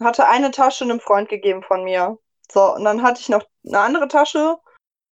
Hatte 0.00 0.28
eine 0.28 0.50
Tasche 0.50 0.84
einem 0.84 1.00
Freund 1.00 1.28
gegeben 1.28 1.62
von 1.62 1.84
mir. 1.84 2.18
So, 2.50 2.74
und 2.74 2.84
dann 2.84 3.02
hatte 3.02 3.20
ich 3.20 3.28
noch 3.28 3.44
eine 3.66 3.80
andere 3.80 4.08
Tasche 4.08 4.58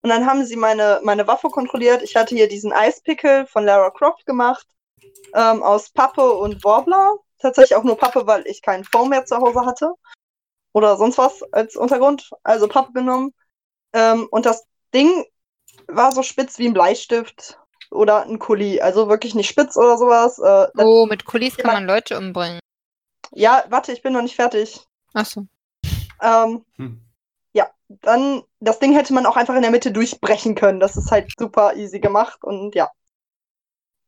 und 0.01 0.09
dann 0.09 0.25
haben 0.25 0.45
sie 0.45 0.55
meine, 0.55 1.01
meine 1.03 1.27
Waffe 1.27 1.49
kontrolliert. 1.49 2.01
Ich 2.03 2.15
hatte 2.15 2.35
hier 2.35 2.47
diesen 2.47 2.71
Eispickel 2.71 3.45
von 3.47 3.65
Lara 3.65 3.89
Croft 3.91 4.25
gemacht, 4.25 4.67
ähm, 5.33 5.63
aus 5.63 5.89
Pappe 5.89 6.33
und 6.33 6.63
Warbler. 6.63 7.17
Tatsächlich 7.39 7.75
auch 7.75 7.83
nur 7.83 7.97
Pappe, 7.97 8.27
weil 8.27 8.45
ich 8.47 8.61
keinen 8.61 8.83
Foam 8.83 9.09
mehr 9.09 9.25
zu 9.25 9.37
Hause 9.37 9.65
hatte. 9.65 9.93
Oder 10.73 10.97
sonst 10.97 11.17
was 11.17 11.41
als 11.51 11.75
Untergrund. 11.75 12.29
Also 12.43 12.67
Pappe 12.67 12.93
genommen. 12.93 13.33
Ähm, 13.93 14.27
und 14.31 14.45
das 14.45 14.65
Ding 14.93 15.25
war 15.87 16.11
so 16.11 16.23
spitz 16.23 16.59
wie 16.59 16.67
ein 16.67 16.73
Bleistift 16.73 17.59
oder 17.91 18.23
ein 18.23 18.39
Kuli. 18.39 18.81
Also 18.81 19.09
wirklich 19.09 19.35
nicht 19.35 19.49
spitz 19.49 19.77
oder 19.77 19.97
sowas. 19.97 20.39
Äh, 20.39 20.67
Oh, 20.77 21.05
mit 21.07 21.25
Kulis 21.25 21.57
kann 21.57 21.73
man 21.73 21.85
Leute 21.87 22.17
umbringen. 22.17 22.59
Ja, 23.31 23.63
warte, 23.69 23.91
ich 23.91 24.01
bin 24.01 24.13
noch 24.13 24.21
nicht 24.21 24.35
fertig. 24.35 24.81
Achso. 25.13 25.45
Ähm, 26.21 26.65
Hm. 26.75 27.01
ja, 27.53 27.69
dann, 27.87 28.43
das 28.59 28.79
Ding 28.79 28.93
hätte 28.93 29.13
man 29.13 29.25
auch 29.25 29.37
einfach 29.37 29.55
in 29.55 29.61
der 29.61 29.71
Mitte 29.71 29.91
durchbrechen 29.91 30.55
können. 30.55 30.79
Das 30.79 30.97
ist 30.97 31.11
halt 31.11 31.31
super 31.37 31.75
easy 31.75 31.99
gemacht 31.99 32.43
und 32.43 32.75
ja. 32.75 32.89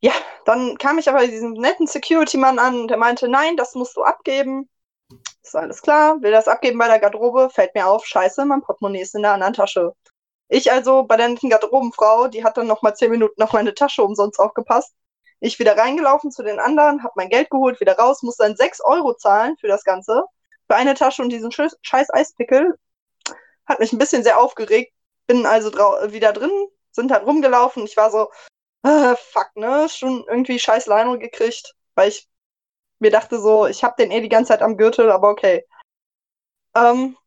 Ja, 0.03 0.13
dann 0.45 0.77
kam 0.79 0.97
ich 0.97 1.07
aber 1.09 1.19
bei 1.19 1.27
diesem 1.27 1.53
netten 1.53 1.85
Security-Mann 1.87 2.57
an 2.59 2.81
und 2.81 2.87
der 2.87 2.97
meinte, 2.97 3.27
nein, 3.27 3.55
das 3.55 3.75
musst 3.75 3.95
du 3.95 4.03
abgeben. 4.03 4.67
Ist 5.43 5.55
alles 5.55 5.81
klar, 5.81 6.21
will 6.21 6.31
das 6.31 6.47
abgeben 6.47 6.77
bei 6.77 6.87
der 6.87 6.99
Garderobe, 6.99 7.49
fällt 7.49 7.75
mir 7.75 7.87
auf, 7.87 8.05
scheiße, 8.05 8.45
mein 8.45 8.61
Portemonnaie 8.61 9.01
ist 9.01 9.15
in 9.15 9.23
der 9.23 9.33
anderen 9.33 9.53
Tasche. 9.53 9.93
Ich 10.47 10.71
also 10.71 11.03
bei 11.03 11.17
der 11.17 11.29
netten 11.29 11.49
Garderobenfrau, 11.49 12.27
die 12.27 12.43
hat 12.43 12.57
dann 12.57 12.67
noch 12.67 12.81
mal 12.81 12.93
zehn 12.93 13.11
Minuten 13.11 13.41
auf 13.41 13.53
meine 13.53 13.73
Tasche 13.73 14.03
umsonst 14.03 14.39
aufgepasst. 14.39 14.93
Ich 15.39 15.57
wieder 15.59 15.77
reingelaufen 15.77 16.29
zu 16.29 16.43
den 16.43 16.59
anderen, 16.59 17.03
hab 17.03 17.15
mein 17.15 17.29
Geld 17.29 17.49
geholt, 17.49 17.79
wieder 17.79 17.97
raus, 17.97 18.21
muss 18.21 18.37
dann 18.37 18.55
sechs 18.55 18.79
Euro 18.81 19.15
zahlen 19.15 19.57
für 19.59 19.67
das 19.67 19.83
Ganze. 19.83 20.23
Für 20.67 20.75
eine 20.75 20.93
Tasche 20.93 21.21
und 21.23 21.29
diesen 21.29 21.51
scheiß 21.51 22.13
Eispickel. 22.13 22.77
Hat 23.65 23.79
mich 23.79 23.91
ein 23.91 23.97
bisschen 23.97 24.23
sehr 24.23 24.39
aufgeregt. 24.39 24.93
Bin 25.25 25.45
also 25.45 25.71
wieder 26.11 26.33
drin, 26.33 26.51
sind 26.91 27.11
dann 27.11 27.23
rumgelaufen. 27.23 27.85
Ich 27.85 27.97
war 27.97 28.11
so, 28.11 28.29
äh, 28.83 29.15
fuck, 29.15 29.49
ne? 29.55 29.87
Schon 29.89 30.25
irgendwie 30.27 30.59
scheiß 30.59 30.85
Lionel 30.85 31.17
gekriegt, 31.17 31.75
weil 31.95 32.09
ich 32.09 32.27
mir 33.01 33.11
dachte 33.11 33.39
so, 33.39 33.67
ich 33.67 33.83
hab 33.83 33.97
den 33.97 34.11
eh 34.11 34.21
die 34.21 34.29
ganze 34.29 34.49
Zeit 34.49 34.61
am 34.61 34.77
Gürtel, 34.77 35.11
aber 35.11 35.29
okay. 35.29 35.65
Ähm, 36.75 37.17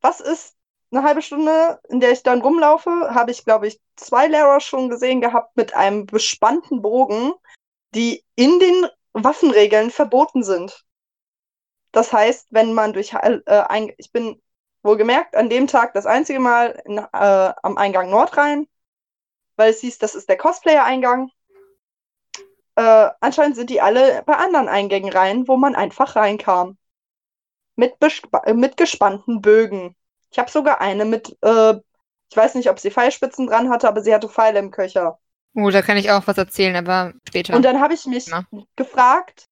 was 0.00 0.20
ist 0.20 0.56
eine 0.92 1.02
halbe 1.02 1.22
Stunde, 1.22 1.80
in 1.88 2.00
der 2.00 2.12
ich 2.12 2.22
dann 2.22 2.42
rumlaufe, 2.42 2.90
habe 3.10 3.30
ich, 3.30 3.44
glaube 3.44 3.66
ich, 3.66 3.80
zwei 3.96 4.28
Lehrer 4.28 4.60
schon 4.60 4.88
gesehen 4.88 5.20
gehabt 5.20 5.56
mit 5.56 5.74
einem 5.74 6.06
bespannten 6.06 6.82
Bogen, 6.82 7.32
die 7.94 8.24
in 8.36 8.60
den 8.60 8.86
Waffenregeln 9.12 9.90
verboten 9.90 10.44
sind. 10.44 10.84
Das 11.92 12.12
heißt, 12.12 12.48
wenn 12.50 12.74
man 12.74 12.92
durch 12.92 13.14
äh, 13.14 13.40
ein, 13.46 13.92
ich 13.96 14.12
bin 14.12 14.40
wohlgemerkt 14.82 15.34
an 15.34 15.48
dem 15.48 15.66
Tag 15.66 15.94
das 15.94 16.06
einzige 16.06 16.38
Mal 16.38 16.80
in, 16.84 16.98
äh, 16.98 17.06
am 17.10 17.78
Eingang 17.78 18.10
Nordrhein, 18.10 18.68
weil 19.56 19.70
es 19.70 19.80
hieß, 19.80 19.98
das 19.98 20.14
ist 20.14 20.28
der 20.28 20.36
Cosplayer-Eingang. 20.36 21.30
Äh, 22.76 23.10
anscheinend 23.20 23.56
sind 23.56 23.70
die 23.70 23.80
alle 23.80 24.22
bei 24.26 24.36
anderen 24.36 24.68
Eingängen 24.68 25.12
rein, 25.12 25.48
wo 25.48 25.56
man 25.56 25.74
einfach 25.74 26.14
reinkam. 26.14 26.76
Mit, 27.74 27.94
mit 28.54 28.76
gespannten 28.76 29.40
Bögen. 29.40 29.96
Ich 30.30 30.38
habe 30.38 30.50
sogar 30.50 30.80
eine 30.80 31.04
mit, 31.04 31.36
äh, 31.42 31.74
ich 32.30 32.36
weiß 32.36 32.54
nicht, 32.54 32.70
ob 32.70 32.78
sie 32.78 32.90
Pfeilspitzen 32.90 33.46
dran 33.46 33.70
hatte, 33.70 33.88
aber 33.88 34.02
sie 34.02 34.14
hatte 34.14 34.28
Pfeile 34.28 34.58
im 34.58 34.70
Köcher. 34.70 35.18
Oh, 35.54 35.70
da 35.70 35.80
kann 35.82 35.96
ich 35.96 36.10
auch 36.10 36.26
was 36.26 36.36
erzählen, 36.36 36.76
aber 36.76 37.14
später. 37.26 37.56
Und 37.56 37.64
dann 37.64 37.80
habe 37.80 37.94
ich 37.94 38.04
mich 38.06 38.26
Ja. 38.26 38.44
gefragt, 38.76 39.48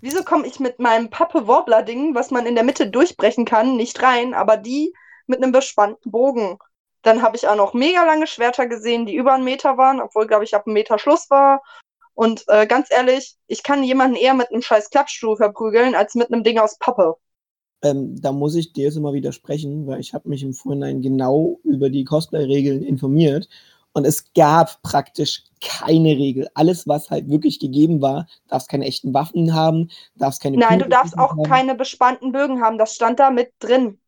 wieso 0.00 0.24
komme 0.24 0.46
ich 0.46 0.58
mit 0.58 0.80
meinem 0.80 1.10
Pappe-Wobbler-Ding, 1.10 2.14
was 2.14 2.30
man 2.30 2.46
in 2.46 2.56
der 2.56 2.64
Mitte 2.64 2.90
durchbrechen 2.90 3.44
kann, 3.44 3.76
nicht 3.76 4.02
rein, 4.02 4.34
aber 4.34 4.56
die 4.56 4.92
mit 5.26 5.42
einem 5.42 5.52
bespannten 5.52 6.10
Bogen. 6.10 6.58
Dann 7.02 7.22
habe 7.22 7.36
ich 7.36 7.46
auch 7.46 7.56
noch 7.56 7.74
mega 7.74 8.02
lange 8.04 8.26
Schwerter 8.26 8.66
gesehen, 8.66 9.06
die 9.06 9.14
über 9.14 9.34
einen 9.34 9.44
Meter 9.44 9.76
waren, 9.76 10.00
obwohl, 10.00 10.26
glaube 10.26 10.44
ich, 10.44 10.54
ab 10.54 10.66
einem 10.66 10.74
Meter 10.74 10.98
Schluss 10.98 11.30
war. 11.30 11.62
Und 12.14 12.44
äh, 12.48 12.66
ganz 12.66 12.88
ehrlich, 12.90 13.36
ich 13.46 13.62
kann 13.62 13.82
jemanden 13.82 14.16
eher 14.16 14.34
mit 14.34 14.50
einem 14.50 14.62
scheiß 14.62 14.90
Klappstuhl 14.90 15.36
verprügeln, 15.36 15.94
als 15.94 16.14
mit 16.14 16.32
einem 16.32 16.44
Ding 16.44 16.58
aus 16.58 16.78
Pappe. 16.78 17.16
Ähm, 17.82 18.20
da 18.20 18.32
muss 18.32 18.54
ich 18.54 18.72
dir 18.72 18.84
jetzt 18.84 18.98
mal 18.98 19.12
widersprechen, 19.12 19.86
weil 19.86 20.00
ich 20.00 20.14
habe 20.14 20.28
mich 20.28 20.42
im 20.42 20.54
Vorhinein 20.54 21.02
genau 21.02 21.58
über 21.64 21.90
die 21.90 22.04
Cosplay-Regeln 22.04 22.82
informiert 22.82 23.48
und 23.94 24.04
es 24.04 24.32
gab 24.34 24.82
praktisch 24.82 25.44
keine 25.60 26.10
Regel. 26.10 26.48
Alles, 26.54 26.86
was 26.88 27.10
halt 27.10 27.28
wirklich 27.28 27.60
gegeben 27.60 28.02
war, 28.02 28.26
darfst 28.48 28.68
keine 28.68 28.86
echten 28.86 29.14
Waffen 29.14 29.54
haben, 29.54 29.88
darfst 30.16 30.42
keine 30.42 30.56
Nein, 30.56 30.80
du 30.80 30.88
darfst 30.88 31.16
auch 31.16 31.30
haben. 31.30 31.44
keine 31.44 31.74
bespannten 31.74 32.32
Bögen 32.32 32.60
haben. 32.60 32.76
Das 32.76 32.94
stand 32.94 33.20
da 33.20 33.30
mit 33.30 33.52
drin. 33.60 33.98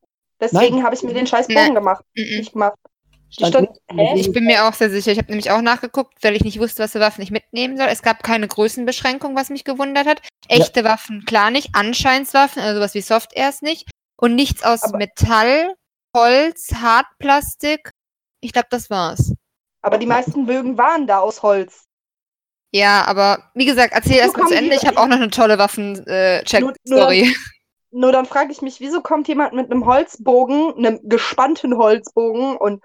Deswegen 0.40 0.82
habe 0.82 0.94
ich 0.94 1.02
mir 1.02 1.14
den 1.14 1.26
scheiß 1.26 1.48
Bogen 1.48 1.75
gemacht. 1.75 2.04
Nicht 2.14 2.52
gemacht. 2.52 2.76
Stand 3.30 3.54
stand-. 3.54 3.71
Ich 4.18 4.33
bin 4.33 4.45
mir 4.45 4.66
auch 4.66 4.75
sehr 4.75 4.90
sicher. 4.90 5.12
Ich 5.12 5.18
habe 5.18 5.28
nämlich 5.28 5.50
auch 5.50 5.61
nachgeguckt, 5.61 6.23
weil 6.23 6.37
ich 6.37 6.45
nicht 6.45 6.61
wusste, 6.61 6.83
was 6.83 6.92
für 6.92 7.00
Waffen 7.00 7.23
ich 7.23 7.30
mitnehmen 7.30 7.76
soll. 7.76 7.88
Es 7.88 8.02
gab 8.02 8.23
keine 8.23 8.49
Größenbeschränkung, 8.49 9.35
was 9.37 9.50
mich 9.50 9.64
gewundert 9.64 10.06
hat. 10.06 10.23
Echte 10.49 10.85
Waffen, 10.85 11.25
klar 11.26 11.50
nicht. 11.50 11.75
Anscheinswaffen, 11.75 12.62
also 12.62 12.76
sowas 12.76 12.95
wie 12.95 13.00
Soft-Airs 13.00 13.62
nicht. 13.62 13.90
Und 14.16 14.35
nichts 14.35 14.62
aus 14.62 14.83
Aber- 14.83 14.99
Metall, 14.99 15.75
Holz, 16.16 16.68
Hartplastik. 16.75 17.90
Ich 18.40 18.52
glaube, 18.52 18.68
das 18.71 18.88
war's. 18.90 19.33
Aber 19.83 19.99
die 19.99 20.06
meisten 20.06 20.47
Bögen 20.47 20.78
waren 20.78 21.06
da 21.06 21.18
aus 21.18 21.42
Holz. 21.42 21.85
Ja, 22.73 23.04
aber 23.06 23.50
wie 23.54 23.64
gesagt, 23.66 23.92
erzähl 23.95 24.12
Wieso 24.12 24.23
erst 24.23 24.37
mal 24.37 24.42
zu 24.49 24.54
kommen 24.54 24.64
Ende. 24.64 24.76
Ich 24.76 24.87
habe 24.87 24.99
auch 24.99 25.06
noch 25.06 25.16
eine 25.16 25.30
tolle 25.30 25.59
Waffen-Check-Story. 25.59 27.35
Nur 27.92 28.12
dann 28.12 28.26
frage 28.26 28.52
ich 28.52 28.61
mich, 28.62 28.80
wieso 28.80 29.00
kommt 29.00 29.28
jemand 29.28 29.54
mit 29.54 29.71
einem 29.71 29.87
Holzbogen, 29.87 30.75
einem 30.76 31.00
gespannten 31.04 31.76
Holzbogen 31.78 32.56
und 32.56 32.83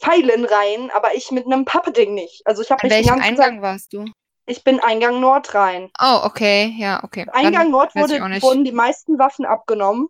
Pfeilen 0.00 0.44
rein, 0.44 0.90
aber 0.94 1.14
ich 1.14 1.30
mit 1.30 1.46
einem 1.46 1.64
Pappeding 1.64 2.14
nicht. 2.14 2.46
Also 2.46 2.62
ich 2.62 2.70
habe 2.70 2.88
welchem 2.88 3.08
ganzen 3.08 3.22
Eingang 3.24 3.54
Tag, 3.56 3.62
warst 3.62 3.92
du? 3.92 4.04
ich 4.46 4.64
bin 4.64 4.80
Eingang 4.80 5.20
Nord 5.20 5.54
rein. 5.54 5.90
Oh, 6.00 6.20
okay, 6.24 6.74
ja, 6.78 7.02
okay. 7.04 7.24
Dann 7.26 7.34
Eingang 7.34 7.70
Nord 7.70 7.94
weiß 7.94 8.10
ich 8.10 8.20
wurde, 8.20 8.28
nicht. 8.30 8.42
wurden 8.42 8.64
die 8.64 8.72
meisten 8.72 9.18
Waffen 9.18 9.44
abgenommen. 9.44 10.08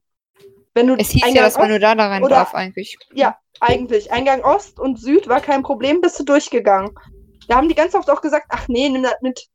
Wenn 0.74 0.86
du 0.86 0.94
Es 0.94 1.10
hieß 1.10 1.22
ja, 1.22 1.28
Eingang 1.28 1.44
dass 1.44 1.56
man 1.58 1.70
nur 1.70 1.78
da, 1.80 1.94
da 1.94 2.08
rein 2.08 2.22
oder- 2.22 2.36
darf 2.36 2.54
eigentlich. 2.54 2.96
Ja, 3.12 3.38
eigentlich. 3.60 4.12
Eingang 4.12 4.44
Ost 4.44 4.78
und 4.78 5.00
Süd 5.00 5.26
war 5.28 5.40
kein 5.40 5.62
Problem, 5.62 6.00
bist 6.00 6.18
du 6.20 6.24
durchgegangen. 6.24 6.94
Da 7.48 7.56
haben 7.56 7.68
die 7.68 7.74
ganz 7.74 7.94
oft 7.94 8.10
auch 8.10 8.20
gesagt, 8.20 8.46
ach 8.50 8.68
nee, 8.68 8.88
nimm 8.88 9.02
das 9.02 9.16
mit. 9.22 9.48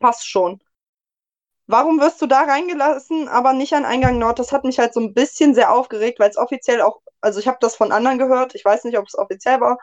Passt 0.00 0.26
schon. 0.28 0.60
Warum 1.66 2.00
wirst 2.00 2.22
du 2.22 2.26
da 2.26 2.40
reingelassen, 2.44 3.28
aber 3.28 3.52
nicht 3.52 3.74
an 3.74 3.84
Eingang 3.84 4.18
Nord? 4.18 4.38
Das 4.38 4.52
hat 4.52 4.64
mich 4.64 4.78
halt 4.78 4.94
so 4.94 5.00
ein 5.00 5.12
bisschen 5.12 5.54
sehr 5.54 5.70
aufgeregt, 5.72 6.18
weil 6.18 6.30
es 6.30 6.38
offiziell 6.38 6.80
auch, 6.80 7.00
also 7.20 7.40
ich 7.40 7.48
habe 7.48 7.58
das 7.60 7.76
von 7.76 7.92
anderen 7.92 8.18
gehört, 8.18 8.54
ich 8.54 8.64
weiß 8.64 8.84
nicht, 8.84 8.98
ob 8.98 9.06
es 9.06 9.16
offiziell 9.18 9.60
war. 9.60 9.78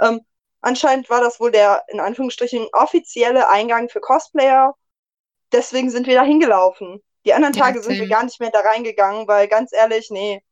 Ähm, 0.00 0.20
anscheinend 0.62 1.10
war 1.10 1.20
das 1.20 1.40
wohl 1.40 1.52
der, 1.52 1.84
in 1.88 2.00
Anführungsstrichen, 2.00 2.68
offizielle 2.72 3.48
Eingang 3.48 3.88
für 3.88 4.00
Cosplayer. 4.00 4.74
Deswegen 5.52 5.90
sind 5.90 6.06
wir 6.06 6.14
da 6.16 6.22
hingelaufen. 6.24 7.02
Die 7.24 7.34
anderen 7.34 7.54
Ja, 7.54 7.62
Tage 7.64 7.82
sind 7.82 7.98
wir 7.98 8.08
gar 8.08 8.24
nicht 8.24 8.40
mehr 8.40 8.50
da 8.50 8.60
reingegangen, 8.60 9.26
weil 9.28 9.48
ganz 9.48 9.72
ehrlich, 9.72 10.10
nee, 10.10 10.42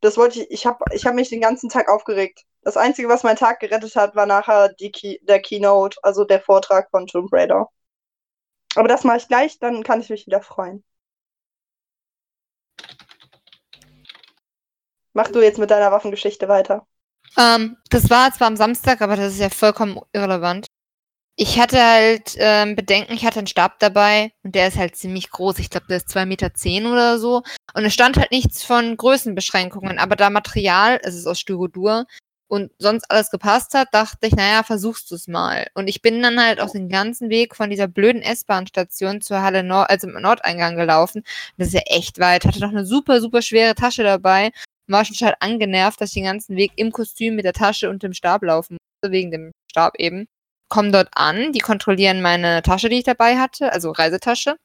das 0.00 0.16
wollte 0.18 0.42
ich, 0.42 0.50
ich 0.50 0.66
habe 0.66 0.84
ich 0.92 1.06
hab 1.06 1.14
mich 1.14 1.30
den 1.30 1.40
ganzen 1.40 1.68
Tag 1.70 1.88
aufgeregt. 1.88 2.42
Das 2.62 2.76
Einzige, 2.76 3.08
was 3.08 3.24
meinen 3.24 3.36
Tag 3.38 3.60
gerettet 3.60 3.96
hat, 3.96 4.14
war 4.16 4.26
nachher 4.26 4.70
die 4.74 4.92
Key, 4.92 5.18
der 5.22 5.40
Keynote, 5.42 5.98
also 6.02 6.24
der 6.24 6.40
Vortrag 6.40 6.90
von 6.90 7.06
Tomb 7.08 7.32
Raider. 7.32 7.68
Aber 8.76 8.86
das 8.86 9.02
mache 9.02 9.16
ich 9.16 9.26
gleich, 9.28 9.58
dann 9.58 9.82
kann 9.82 10.00
ich 10.00 10.10
mich 10.10 10.26
wieder 10.26 10.40
freuen. 10.40 10.84
Mach 15.14 15.28
du 15.28 15.40
jetzt 15.40 15.58
mit 15.58 15.70
deiner 15.70 15.92
Waffengeschichte 15.92 16.48
weiter. 16.48 16.86
Ähm, 17.38 17.76
das 17.88 18.10
war 18.10 18.32
zwar 18.32 18.48
am 18.48 18.56
Samstag, 18.56 19.00
aber 19.00 19.16
das 19.16 19.34
ist 19.34 19.40
ja 19.40 19.48
vollkommen 19.48 20.00
irrelevant. 20.12 20.66
Ich 21.36 21.58
hatte 21.58 21.82
halt 21.82 22.34
ähm, 22.36 22.76
Bedenken, 22.76 23.14
ich 23.14 23.24
hatte 23.24 23.38
einen 23.38 23.48
Stab 23.48 23.80
dabei 23.80 24.32
und 24.44 24.54
der 24.54 24.68
ist 24.68 24.76
halt 24.76 24.96
ziemlich 24.96 25.30
groß. 25.30 25.58
Ich 25.58 25.70
glaube, 25.70 25.86
der 25.88 25.96
ist 25.96 26.08
2,10 26.08 26.26
Meter 26.26 26.54
zehn 26.54 26.86
oder 26.86 27.18
so. 27.18 27.42
Und 27.74 27.84
es 27.84 27.94
stand 27.94 28.16
halt 28.16 28.30
nichts 28.30 28.62
von 28.62 28.96
Größenbeschränkungen, 28.96 29.98
aber 29.98 30.14
da 30.14 30.30
Material, 30.30 31.00
es 31.02 31.16
ist 31.16 31.26
aus 31.26 31.40
Styrodur 31.40 32.06
und 32.46 32.70
sonst 32.78 33.10
alles 33.10 33.30
gepasst 33.30 33.74
hat, 33.74 33.88
dachte 33.92 34.28
ich, 34.28 34.36
naja, 34.36 34.62
versuchst 34.62 35.10
du 35.10 35.16
es 35.16 35.26
mal. 35.26 35.66
Und 35.74 35.88
ich 35.88 36.02
bin 36.02 36.22
dann 36.22 36.40
halt 36.40 36.60
auch 36.60 36.70
den 36.70 36.88
ganzen 36.88 37.30
Weg 37.30 37.56
von 37.56 37.68
dieser 37.68 37.88
blöden 37.88 38.22
S-Bahn-Station 38.22 39.20
zur 39.20 39.42
Halle 39.42 39.64
Nord, 39.64 39.90
also 39.90 40.06
im 40.08 40.20
Nordeingang 40.20 40.76
gelaufen. 40.76 41.24
Das 41.56 41.68
ist 41.68 41.74
ja 41.74 41.82
echt 41.86 42.20
weit. 42.20 42.44
Hatte 42.44 42.60
noch 42.60 42.70
eine 42.70 42.86
super, 42.86 43.20
super 43.20 43.42
schwere 43.42 43.74
Tasche 43.74 44.04
dabei 44.04 44.52
war 44.86 45.04
schon 45.04 45.16
total 45.16 45.36
angenervt, 45.40 46.00
dass 46.00 46.10
ich 46.10 46.14
den 46.14 46.24
ganzen 46.24 46.56
Weg 46.56 46.72
im 46.76 46.92
Kostüm 46.92 47.36
mit 47.36 47.44
der 47.44 47.52
Tasche 47.52 47.90
und 47.90 48.02
dem 48.02 48.12
Stab 48.12 48.42
laufen 48.42 48.76
musste, 48.78 49.12
wegen 49.12 49.30
dem 49.30 49.52
Stab 49.70 49.94
eben. 49.98 50.26
Komm 50.68 50.92
dort 50.92 51.08
an, 51.14 51.52
die 51.52 51.60
kontrollieren 51.60 52.22
meine 52.22 52.62
Tasche, 52.62 52.88
die 52.88 52.98
ich 52.98 53.04
dabei 53.04 53.38
hatte, 53.38 53.72
also 53.72 53.90
Reisetasche. 53.90 54.56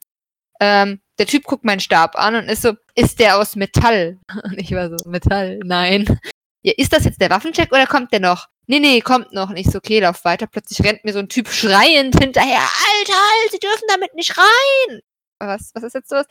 Ähm, 0.59 1.01
der 1.17 1.25
Typ 1.27 1.43
guckt 1.43 1.63
meinen 1.63 1.79
Stab 1.79 2.17
an 2.17 2.35
und 2.35 2.49
ist 2.49 2.61
so, 2.61 2.73
ist 2.95 3.19
der 3.19 3.37
aus 3.37 3.55
Metall? 3.55 4.19
Und 4.43 4.57
ich 4.57 4.71
war 4.71 4.89
so, 4.89 5.09
Metall? 5.09 5.59
Nein. 5.63 6.19
Ja, 6.63 6.73
ist 6.75 6.91
das 6.91 7.05
jetzt 7.05 7.21
der 7.21 7.29
Waffencheck 7.29 7.71
oder 7.71 7.87
kommt 7.87 8.11
der 8.11 8.19
noch? 8.19 8.47
Nee, 8.67 8.79
nee, 8.79 9.01
kommt 9.01 9.31
noch. 9.31 9.49
Und 9.49 9.57
ich 9.57 9.67
so, 9.67 9.77
okay, 9.77 9.99
lauf 9.99 10.25
weiter. 10.25 10.47
Plötzlich 10.47 10.85
rennt 10.85 11.03
mir 11.05 11.13
so 11.13 11.19
ein 11.19 11.29
Typ 11.29 11.47
schreiend 11.47 12.19
hinterher. 12.19 12.59
Alter, 12.59 13.13
halt, 13.13 13.51
Sie 13.51 13.59
dürfen 13.59 13.85
damit 13.87 14.13
nicht 14.13 14.37
rein. 14.37 14.99
Was, 15.39 15.71
was 15.73 15.83
ist 15.83 15.95
jetzt 15.95 16.11
los? 16.11 16.25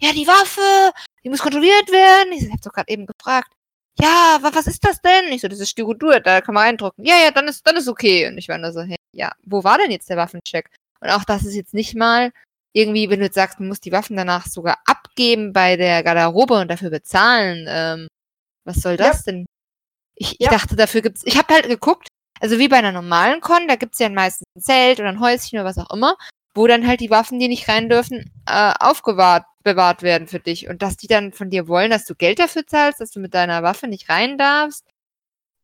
Ja, 0.00 0.12
die 0.12 0.26
Waffe, 0.26 0.92
die 1.24 1.30
muss 1.30 1.40
kontrolliert 1.40 1.90
werden. 1.90 2.32
Ich 2.32 2.40
so, 2.40 2.46
ich 2.46 2.52
hab 2.52 2.60
doch 2.62 2.72
gerade 2.72 2.90
eben 2.90 3.06
gefragt. 3.06 3.52
Ja, 4.00 4.38
wa, 4.40 4.50
was 4.52 4.66
ist 4.66 4.84
das 4.84 5.00
denn? 5.00 5.32
Ich 5.32 5.40
so, 5.42 5.48
das 5.48 5.60
ist 5.60 5.70
Styrodur, 5.70 6.20
da 6.20 6.40
kann 6.40 6.54
man 6.54 6.64
reindrucken. 6.64 7.04
Ja, 7.04 7.16
ja, 7.16 7.30
dann 7.30 7.46
ist, 7.48 7.66
dann 7.66 7.76
ist 7.76 7.88
okay. 7.88 8.26
Und 8.26 8.38
ich 8.38 8.48
war 8.48 8.58
nur 8.58 8.72
so, 8.72 8.82
hey, 8.82 8.96
ja, 9.12 9.32
wo 9.44 9.62
war 9.62 9.78
denn 9.78 9.90
jetzt 9.90 10.10
der 10.10 10.16
Waffencheck? 10.16 10.68
Und 11.00 11.10
auch 11.10 11.24
das 11.24 11.44
ist 11.44 11.54
jetzt 11.54 11.74
nicht 11.74 11.94
mal 11.94 12.32
irgendwie, 12.72 13.08
wenn 13.08 13.20
du 13.20 13.26
jetzt 13.26 13.36
sagst, 13.36 13.60
du 13.60 13.62
musst 13.62 13.84
die 13.84 13.92
Waffen 13.92 14.16
danach 14.16 14.46
sogar 14.46 14.78
abgeben 14.86 15.52
bei 15.52 15.76
der 15.76 16.02
Garderobe 16.02 16.54
und 16.54 16.68
dafür 16.68 16.90
bezahlen. 16.90 17.66
Ähm, 17.68 18.08
was 18.64 18.78
soll 18.78 18.96
das 18.96 19.22
denn? 19.22 19.46
Ich, 20.16 20.32
ich 20.40 20.46
Ja. 20.46 20.50
dachte, 20.50 20.74
dafür 20.74 21.02
gibt's. 21.02 21.22
Ich 21.24 21.38
habe 21.38 21.54
halt 21.54 21.68
geguckt, 21.68 22.08
also 22.40 22.58
wie 22.58 22.68
bei 22.68 22.78
einer 22.78 22.90
normalen 22.92 23.40
Con, 23.40 23.68
da 23.68 23.76
gibt's 23.76 24.00
ja 24.00 24.08
meistens 24.08 24.46
ein 24.56 24.62
Zelt 24.62 24.98
oder 24.98 25.08
ein 25.08 25.20
Häuschen 25.20 25.58
oder 25.58 25.68
was 25.68 25.78
auch 25.78 25.90
immer, 25.94 26.16
wo 26.54 26.66
dann 26.66 26.86
halt 26.86 27.00
die 27.00 27.10
Waffen, 27.10 27.38
die 27.38 27.46
nicht 27.48 27.68
rein 27.68 27.88
dürfen, 27.88 28.32
äh, 28.46 28.72
aufgewahrt 28.80 29.44
bewahrt 29.62 30.02
werden 30.02 30.28
für 30.28 30.40
dich. 30.40 30.68
Und 30.68 30.82
dass 30.82 30.96
die 30.96 31.06
dann 31.06 31.32
von 31.32 31.50
dir 31.50 31.66
wollen, 31.68 31.90
dass 31.90 32.04
du 32.04 32.14
Geld 32.14 32.38
dafür 32.38 32.66
zahlst, 32.66 33.00
dass 33.00 33.10
du 33.10 33.20
mit 33.20 33.34
deiner 33.34 33.62
Waffe 33.62 33.88
nicht 33.88 34.08
rein 34.10 34.36
darfst. 34.38 34.84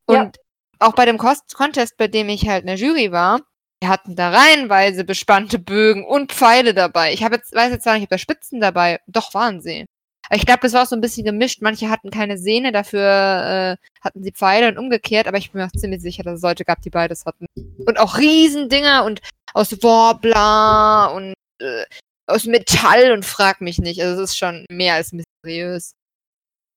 Und 0.06 0.16
Ja. 0.16 0.30
auch 0.78 0.94
bei 0.94 1.04
dem 1.04 1.18
Cost 1.18 1.54
Contest, 1.54 1.96
bei 1.98 2.08
dem 2.08 2.28
ich 2.30 2.48
halt 2.48 2.62
in 2.62 2.68
der 2.68 2.76
Jury 2.76 3.12
war, 3.12 3.40
wir 3.82 3.90
hatten 3.90 4.16
da 4.16 4.30
reihenweise 4.30 5.04
bespannte 5.04 5.58
Bögen 5.58 6.04
und 6.04 6.32
Pfeile 6.32 6.74
dabei. 6.74 7.12
Ich 7.12 7.22
habe 7.24 7.36
jetzt, 7.36 7.54
weiß 7.54 7.70
jetzt 7.72 7.84
zwar 7.84 7.94
nicht, 7.94 8.04
ob 8.04 8.10
da 8.10 8.18
Spitzen 8.18 8.60
dabei, 8.60 9.00
doch 9.06 9.32
waren 9.34 9.60
sie. 9.60 9.86
Aber 10.28 10.36
ich 10.36 10.46
glaube, 10.46 10.60
das 10.62 10.74
war 10.74 10.82
auch 10.82 10.86
so 10.86 10.96
ein 10.96 11.00
bisschen 11.00 11.24
gemischt. 11.24 11.60
Manche 11.60 11.90
hatten 11.90 12.10
keine 12.10 12.38
Sehne, 12.38 12.72
dafür 12.72 13.00
äh, 13.00 13.76
hatten 14.00 14.22
sie 14.22 14.32
Pfeile 14.32 14.68
und 14.68 14.78
umgekehrt, 14.78 15.26
aber 15.26 15.38
ich 15.38 15.50
bin 15.50 15.60
mir 15.60 15.66
auch 15.66 15.72
ziemlich 15.72 16.02
sicher, 16.02 16.22
dass 16.22 16.36
es 16.36 16.42
Leute 16.42 16.64
gab, 16.64 16.80
die 16.82 16.90
beides 16.90 17.24
hatten. 17.26 17.46
Und 17.56 17.98
auch 17.98 18.16
Riesendinger 18.18 19.04
und 19.04 19.20
aus 19.54 19.72
Warbler 19.82 21.12
und 21.14 21.34
äh, 21.58 21.84
aus 22.30 22.44
Metall 22.44 23.12
und 23.12 23.24
frag 23.24 23.60
mich 23.60 23.78
nicht. 23.78 24.00
Also 24.00 24.22
es 24.22 24.30
ist 24.30 24.38
schon 24.38 24.64
mehr 24.70 24.94
als 24.94 25.12
mysteriös. 25.12 25.92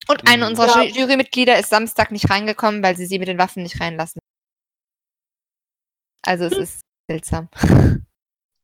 Und 0.07 0.27
eine 0.27 0.43
Mhm. 0.45 0.49
unserer 0.51 0.83
Ja. 0.83 0.89
Ju- 0.91 0.99
Jurymitglieder 1.01 1.57
ist 1.59 1.69
Samstag 1.69 2.11
nicht 2.11 2.29
reingekommen, 2.29 2.83
weil 2.83 2.95
sie 2.97 3.05
sie 3.05 3.19
mit 3.19 3.27
den 3.29 3.37
Waffen 3.37 3.63
nicht 3.63 3.79
reinlassen. 3.79 4.19
Also 6.25 6.45
es 6.45 6.53
ist 6.57 6.81
seltsam. 7.09 7.49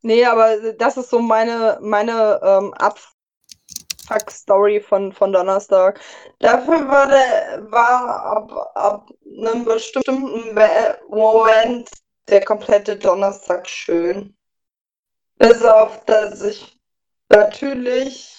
Nee, 0.01 0.24
aber 0.24 0.72
das 0.77 0.96
ist 0.96 1.10
so 1.10 1.19
meine, 1.19 1.77
meine 1.81 2.39
ähm, 2.41 2.74
Abfuck-Story 4.08 4.79
von, 4.79 5.12
von 5.12 5.34
Donnerstag. 5.34 6.00
Dafür 6.39 6.88
war 6.88 7.08
der, 7.08 7.69
war 7.69 8.24
ab, 8.24 8.72
ab 8.75 9.10
einem 9.25 9.65
bestimmten 9.65 10.53
Moment 11.10 11.89
der 12.29 12.46
komplette 12.46 12.96
Donnerstag 12.96 13.67
schön. 13.67 14.38
Bis 15.38 15.62
auf, 15.63 16.05
dass 16.05 16.41
ich 16.43 16.78
natürlich 17.29 18.36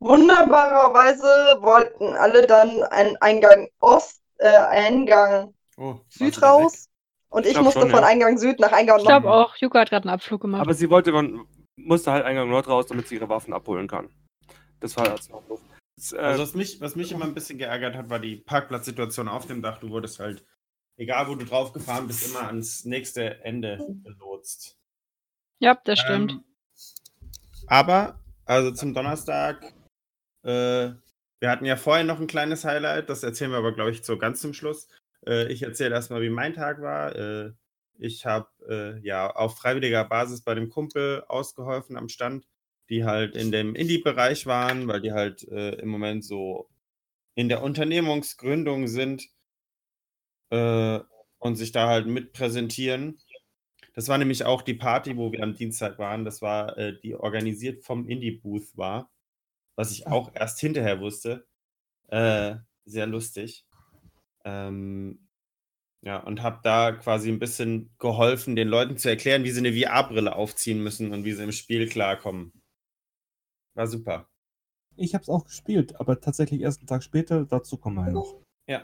wunderbarerweise 0.00 1.26
wollten 1.60 2.14
alle 2.14 2.46
dann 2.46 2.82
einen 2.84 3.16
Eingang 3.18 3.68
Ost, 3.80 4.22
äh, 4.38 4.48
Eingang 4.48 5.54
Oh, 5.78 5.96
Süd 6.08 6.42
raus. 6.42 6.88
Und 7.30 7.46
ich, 7.46 7.52
glaub 7.54 7.64
musste 7.64 7.80
schon, 7.80 7.90
von 7.90 8.00
ja. 8.00 8.06
Eingang 8.06 8.36
Süd 8.36 8.60
nach 8.60 8.72
Eingang 8.72 8.98
Ich 8.98 9.04
Nord. 9.04 9.22
glaube 9.22 9.32
auch, 9.32 9.56
Yuka 9.56 9.80
hat 9.80 9.88
gerade 9.90 10.04
einen 10.08 10.14
Abflug 10.14 10.42
gemacht. 10.42 10.60
Aber 10.60 10.74
sie 10.74 10.90
wollte, 10.90 11.12
man 11.12 11.46
musste 11.76 12.12
halt 12.12 12.24
Eingang 12.26 12.50
Nord 12.50 12.68
raus, 12.68 12.86
damit 12.86 13.08
sie 13.08 13.14
ihre 13.14 13.28
Waffen 13.28 13.54
abholen 13.54 13.88
kann. 13.88 14.10
Das 14.80 14.96
war 14.96 15.04
das 15.08 15.30
Hauptbuch. 15.30 15.60
Das, 15.96 16.12
äh, 16.12 16.18
Also 16.18 16.42
was 16.42 16.54
mich, 16.54 16.80
was 16.80 16.94
mich 16.94 17.10
immer 17.12 17.24
ein 17.24 17.32
bisschen 17.34 17.56
geärgert 17.58 17.96
hat, 17.96 18.10
war 18.10 18.18
die 18.18 18.36
Parkplatzsituation 18.36 19.28
auf 19.28 19.46
dem 19.46 19.62
Dach. 19.62 19.78
Du 19.78 19.88
wurdest 19.88 20.18
halt, 20.18 20.44
egal 20.96 21.28
wo 21.28 21.34
du 21.36 21.46
drauf 21.46 21.72
gefahren 21.72 22.06
bist, 22.06 22.26
immer 22.26 22.46
ans 22.46 22.84
nächste 22.84 23.42
Ende 23.44 23.78
gelotst. 24.04 24.76
ja, 25.58 25.78
das 25.84 26.00
stimmt. 26.00 26.38
Aber, 27.72 28.20
also 28.44 28.70
zum 28.70 28.92
Donnerstag, 28.92 29.64
äh, 30.42 30.90
wir 31.40 31.50
hatten 31.50 31.64
ja 31.64 31.76
vorher 31.76 32.04
noch 32.04 32.20
ein 32.20 32.26
kleines 32.26 32.66
Highlight, 32.66 33.08
das 33.08 33.22
erzählen 33.22 33.50
wir 33.50 33.56
aber, 33.56 33.72
glaube 33.72 33.92
ich, 33.92 34.04
so 34.04 34.18
ganz 34.18 34.42
zum 34.42 34.52
Schluss. 34.52 34.88
Äh, 35.26 35.50
ich 35.50 35.62
erzähle 35.62 35.94
erstmal, 35.94 36.20
wie 36.20 36.28
mein 36.28 36.52
Tag 36.52 36.82
war. 36.82 37.16
Äh, 37.16 37.52
ich 37.96 38.26
habe 38.26 38.48
äh, 38.68 39.00
ja 39.00 39.30
auf 39.30 39.56
freiwilliger 39.56 40.04
Basis 40.04 40.42
bei 40.42 40.54
dem 40.54 40.68
Kumpel 40.68 41.24
ausgeholfen 41.28 41.96
am 41.96 42.10
Stand, 42.10 42.46
die 42.90 43.06
halt 43.06 43.36
in 43.36 43.50
dem 43.50 43.74
Indie-Bereich 43.74 44.44
waren, 44.44 44.86
weil 44.86 45.00
die 45.00 45.12
halt 45.12 45.48
äh, 45.48 45.76
im 45.76 45.88
Moment 45.88 46.26
so 46.26 46.68
in 47.34 47.48
der 47.48 47.62
Unternehmungsgründung 47.62 48.86
sind 48.86 49.30
äh, 50.50 51.00
und 51.38 51.56
sich 51.56 51.72
da 51.72 51.88
halt 51.88 52.06
mit 52.06 52.34
präsentieren. 52.34 53.18
Das 53.94 54.08
war 54.08 54.18
nämlich 54.18 54.44
auch 54.44 54.62
die 54.62 54.74
Party, 54.74 55.16
wo 55.16 55.32
wir 55.32 55.42
am 55.42 55.54
Dienstag 55.54 55.98
waren. 55.98 56.24
Das 56.24 56.40
war, 56.40 56.78
äh, 56.78 56.98
die 57.00 57.14
organisiert 57.14 57.84
vom 57.84 58.08
Indie-Booth 58.08 58.76
war, 58.76 59.10
was 59.76 59.92
ich 59.92 60.06
auch 60.06 60.30
erst 60.34 60.60
hinterher 60.60 61.00
wusste. 61.00 61.46
Äh, 62.08 62.56
sehr 62.84 63.06
lustig. 63.06 63.66
Ähm, 64.44 65.28
ja, 66.02 66.18
und 66.18 66.42
habe 66.42 66.60
da 66.62 66.92
quasi 66.92 67.30
ein 67.30 67.38
bisschen 67.38 67.94
geholfen, 67.98 68.56
den 68.56 68.68
Leuten 68.68 68.96
zu 68.96 69.08
erklären, 69.08 69.44
wie 69.44 69.50
sie 69.50 69.60
eine 69.60 69.72
VR-Brille 69.72 70.34
aufziehen 70.34 70.82
müssen 70.82 71.12
und 71.12 71.24
wie 71.24 71.32
sie 71.32 71.44
im 71.44 71.52
Spiel 71.52 71.88
klarkommen. 71.88 72.52
War 73.74 73.86
super. 73.86 74.28
ich 74.96 75.14
habe 75.14 75.22
es 75.22 75.28
auch 75.28 75.44
gespielt, 75.44 75.98
aber 76.00 76.20
tatsächlich 76.20 76.60
erst 76.60 76.80
einen 76.80 76.88
Tag 76.88 77.02
später, 77.02 77.44
dazu 77.44 77.78
kommen 77.78 77.96
wir 77.96 78.06
ja 78.06 78.12
noch. 78.12 78.42
Ja. 78.66 78.82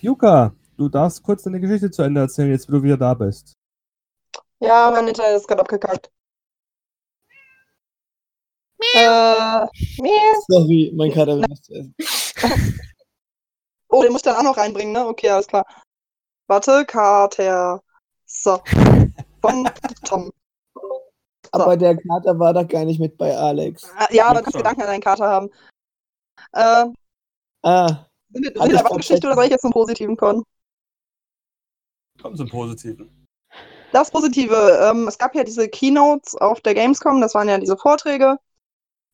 Yuka, 0.00 0.54
du 0.76 0.88
darfst 0.88 1.22
kurz 1.22 1.42
deine 1.42 1.58
Geschichte 1.58 1.90
zu 1.90 2.02
Ende 2.02 2.20
erzählen, 2.20 2.50
jetzt 2.50 2.68
wo 2.68 2.72
du 2.72 2.82
wieder 2.82 2.96
da 2.96 3.14
bist. 3.14 3.54
Ja, 4.62 4.90
mein 4.92 5.08
Internet 5.08 5.36
ist 5.36 5.48
gerade 5.48 5.60
abgekackt. 5.62 6.10
Äh, 8.94 9.66
miau. 10.00 10.40
Sorry, 10.48 10.92
mein 10.94 11.12
Kater 11.12 11.36
will 11.36 11.46
was 11.48 11.62
zu 11.62 11.74
essen. 11.74 11.94
Oh, 13.94 14.02
den 14.02 14.10
muss 14.10 14.20
ich 14.20 14.24
dann 14.24 14.36
auch 14.36 14.42
noch 14.42 14.56
reinbringen, 14.56 14.94
ne? 14.94 15.06
Okay, 15.06 15.28
alles 15.28 15.46
klar. 15.46 15.66
Warte, 16.46 16.86
Kater. 16.86 17.82
So. 18.24 18.58
Von 19.42 19.68
Tom. 20.06 20.32
Aber 21.50 21.76
der 21.76 21.94
Kater 21.98 22.38
war 22.38 22.54
doch 22.54 22.66
gar 22.66 22.86
nicht 22.86 22.98
mit 22.98 23.18
bei 23.18 23.36
Alex. 23.36 23.82
Äh, 24.08 24.16
Ja, 24.16 24.28
aber 24.28 24.36
du 24.38 24.44
kannst 24.44 24.52
so. 24.54 24.58
Gedanken 24.60 24.80
an 24.80 24.86
deinen 24.86 25.02
Kater 25.02 25.28
haben. 25.28 25.50
Äh, 26.52 26.86
Ah, 27.64 28.06
sind 28.30 28.44
wir 28.46 28.62
Alles 28.62 28.70
sind 28.70 28.72
wir 28.78 28.82
bei 28.82 28.88
voll 28.88 28.96
Geschichte 28.96 29.26
oder 29.26 29.34
soll 29.36 29.44
ich 29.44 29.50
jetzt 29.50 29.60
zum 29.60 29.72
Positiven 29.72 30.16
kommen? 30.16 30.42
Komm 32.22 32.34
zum 32.34 32.48
Positiven. 32.48 33.21
Das 33.92 34.10
Positive, 34.10 34.54
ähm, 34.90 35.06
es 35.06 35.18
gab 35.18 35.34
ja 35.34 35.44
diese 35.44 35.68
Keynotes 35.68 36.34
auf 36.36 36.60
der 36.62 36.74
Gamescom, 36.74 37.20
das 37.20 37.34
waren 37.34 37.48
ja 37.48 37.58
diese 37.58 37.76
Vorträge. 37.76 38.38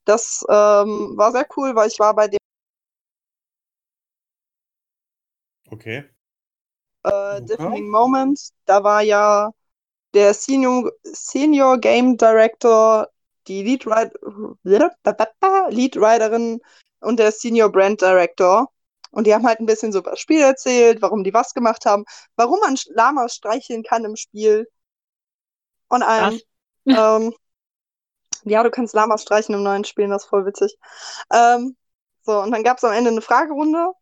Das 0.04 0.44
ähm, 0.48 1.14
war 1.16 1.32
sehr 1.32 1.46
cool, 1.56 1.74
weil 1.74 1.88
ich 1.88 1.98
war 1.98 2.14
bei 2.14 2.28
dem 2.28 2.38
Okay. 5.72 6.04
äh, 7.04 7.42
Deafening 7.42 7.88
Moment. 7.90 8.40
Da 8.66 8.82
war 8.84 9.02
ja 9.02 9.50
der 10.14 10.34
Senior, 10.34 10.92
Senior 11.04 11.78
Game 11.78 12.16
Director, 12.16 13.08
die 13.46 13.62
Lead, 13.62 13.84
Leadwriterin 15.70 16.60
und 17.00 17.18
der 17.18 17.32
Senior 17.32 17.70
Brand 17.70 18.00
Director. 18.00 18.70
Und 19.10 19.26
die 19.26 19.34
haben 19.34 19.46
halt 19.46 19.60
ein 19.60 19.66
bisschen 19.66 19.92
so 19.92 20.00
über 20.00 20.10
das 20.12 20.20
Spiel 20.20 20.40
erzählt, 20.40 21.02
warum 21.02 21.24
die 21.24 21.34
was 21.34 21.54
gemacht 21.54 21.86
haben, 21.86 22.04
warum 22.36 22.60
man 22.60 22.76
Lamas 22.88 23.34
streicheln 23.34 23.82
kann 23.82 24.04
im 24.04 24.16
Spiel. 24.16 24.68
Und 25.88 26.02
allem. 26.02 26.40
Ähm, 26.86 27.34
ja, 28.44 28.62
du 28.62 28.70
kannst 28.70 28.94
Lamas 28.94 29.22
streichen 29.22 29.54
im 29.54 29.62
neuen 29.62 29.84
Spiel, 29.84 30.08
das 30.08 30.24
ist 30.24 30.28
voll 30.28 30.46
witzig. 30.46 30.76
Ähm, 31.32 31.76
so, 32.22 32.40
und 32.40 32.50
dann 32.50 32.62
gab 32.62 32.78
es 32.78 32.84
am 32.84 32.92
Ende 32.92 33.10
eine 33.10 33.22
Fragerunde. 33.22 33.92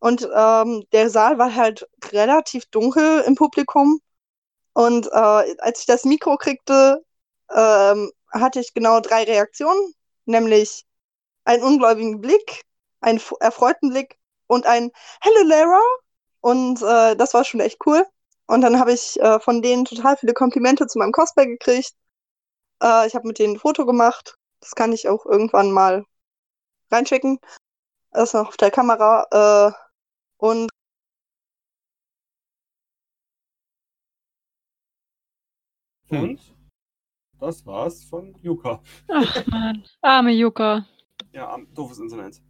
Und 0.00 0.28
ähm, 0.34 0.84
der 0.92 1.08
Saal 1.10 1.38
war 1.38 1.54
halt 1.54 1.88
relativ 2.12 2.66
dunkel 2.66 3.22
im 3.26 3.34
Publikum. 3.34 4.00
Und 4.74 5.06
äh, 5.06 5.56
als 5.58 5.80
ich 5.80 5.86
das 5.86 6.04
Mikro 6.04 6.36
kriegte, 6.36 7.04
ähm, 7.54 8.12
hatte 8.30 8.60
ich 8.60 8.74
genau 8.74 9.00
drei 9.00 9.24
Reaktionen, 9.24 9.94
nämlich 10.26 10.84
einen 11.44 11.62
ungläubigen 11.62 12.20
Blick, 12.20 12.64
einen 13.00 13.20
erfreuten 13.40 13.90
Blick 13.90 14.18
und 14.46 14.66
ein 14.66 14.90
Hello 15.20 15.48
Lara. 15.48 15.80
Und 16.40 16.80
äh, 16.82 17.16
das 17.16 17.34
war 17.34 17.44
schon 17.44 17.60
echt 17.60 17.78
cool. 17.86 18.06
Und 18.46 18.60
dann 18.60 18.78
habe 18.78 18.92
ich 18.92 19.18
äh, 19.20 19.40
von 19.40 19.62
denen 19.62 19.84
total 19.84 20.16
viele 20.16 20.34
Komplimente 20.34 20.86
zu 20.86 20.98
meinem 20.98 21.12
Cosplay 21.12 21.46
gekriegt. 21.46 21.94
Äh, 22.82 23.06
ich 23.06 23.14
habe 23.14 23.26
mit 23.26 23.38
denen 23.38 23.54
ein 23.54 23.58
Foto 23.58 23.86
gemacht. 23.86 24.36
Das 24.60 24.74
kann 24.74 24.92
ich 24.92 25.08
auch 25.08 25.26
irgendwann 25.26 25.70
mal 25.72 26.04
reinschicken. 26.90 27.38
Das 28.12 28.30
ist 28.30 28.34
noch 28.34 28.48
auf 28.48 28.56
der 28.56 28.70
Kamera. 28.70 29.26
Äh, 29.70 29.72
und 30.38 30.70
Hm. 36.08 36.22
Und 36.22 36.40
das 37.40 37.66
war's 37.66 38.04
von 38.04 38.34
Yuka. 38.42 38.80
Ach 39.08 39.46
man, 39.46 39.84
arme 40.02 40.30
Yuka. 40.30 40.86
Ja, 41.32 41.50
am- 41.50 41.72
doofes 41.74 41.98
Internet. 41.98 42.40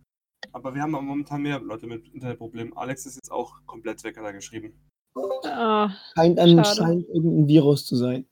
Aber 0.57 0.75
wir 0.75 0.81
haben 0.81 0.93
momentan 0.93 1.43
mehr 1.43 1.61
Leute 1.61 1.87
mit 1.87 2.09
Internetproblemen. 2.15 2.75
Alex 2.79 3.05
ist 3.05 3.17
jetzt 3.17 3.31
auch 3.31 3.57
komplett 3.67 4.03
weg, 4.05 4.17
hat 4.17 4.25
er 4.25 4.33
geschrieben. 4.33 4.73
Ah, 5.45 5.91
scheint 6.15 6.39
Schade. 6.39 6.57
anscheinend 6.57 7.09
irgendein 7.11 7.47
Virus 7.47 7.85
zu 7.85 7.95
sein. 7.95 8.25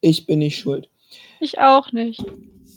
Ich 0.00 0.24
bin 0.24 0.38
nicht 0.38 0.60
schuld. 0.60 0.88
ich 1.40 1.58
auch 1.58 1.90
nicht. 1.90 2.24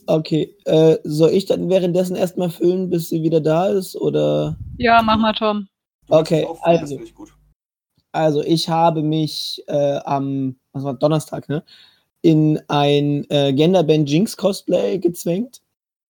Okay, 0.08 0.56
äh, 0.66 0.98
soll 1.04 1.30
ich 1.30 1.46
dann 1.46 1.70
währenddessen 1.70 2.16
erstmal 2.16 2.50
füllen, 2.50 2.90
bis 2.90 3.10
sie 3.10 3.22
wieder 3.22 3.42
da 3.42 3.68
ist? 3.68 3.96
Oder? 3.96 4.58
Ja, 4.80 5.04
mach 5.04 5.20
mal, 5.20 5.34
Tom. 5.34 5.68
Okay, 6.08 6.48
also. 6.64 6.88
finde 6.88 7.04
ich 7.04 7.14
gut. 7.14 7.32
Also, 8.12 8.42
ich 8.42 8.70
habe 8.70 9.04
mich 9.04 9.64
äh, 9.68 10.00
am 10.04 10.56
was 10.72 10.84
war, 10.84 10.96
Donnerstag, 10.96 11.48
ne? 11.48 11.64
In 12.24 12.60
ein 12.70 13.24
äh, 13.30 13.54
Genderband 13.54 14.10
Jinx 14.10 14.36
Cosplay 14.36 14.98
gezwängt. 14.98 15.62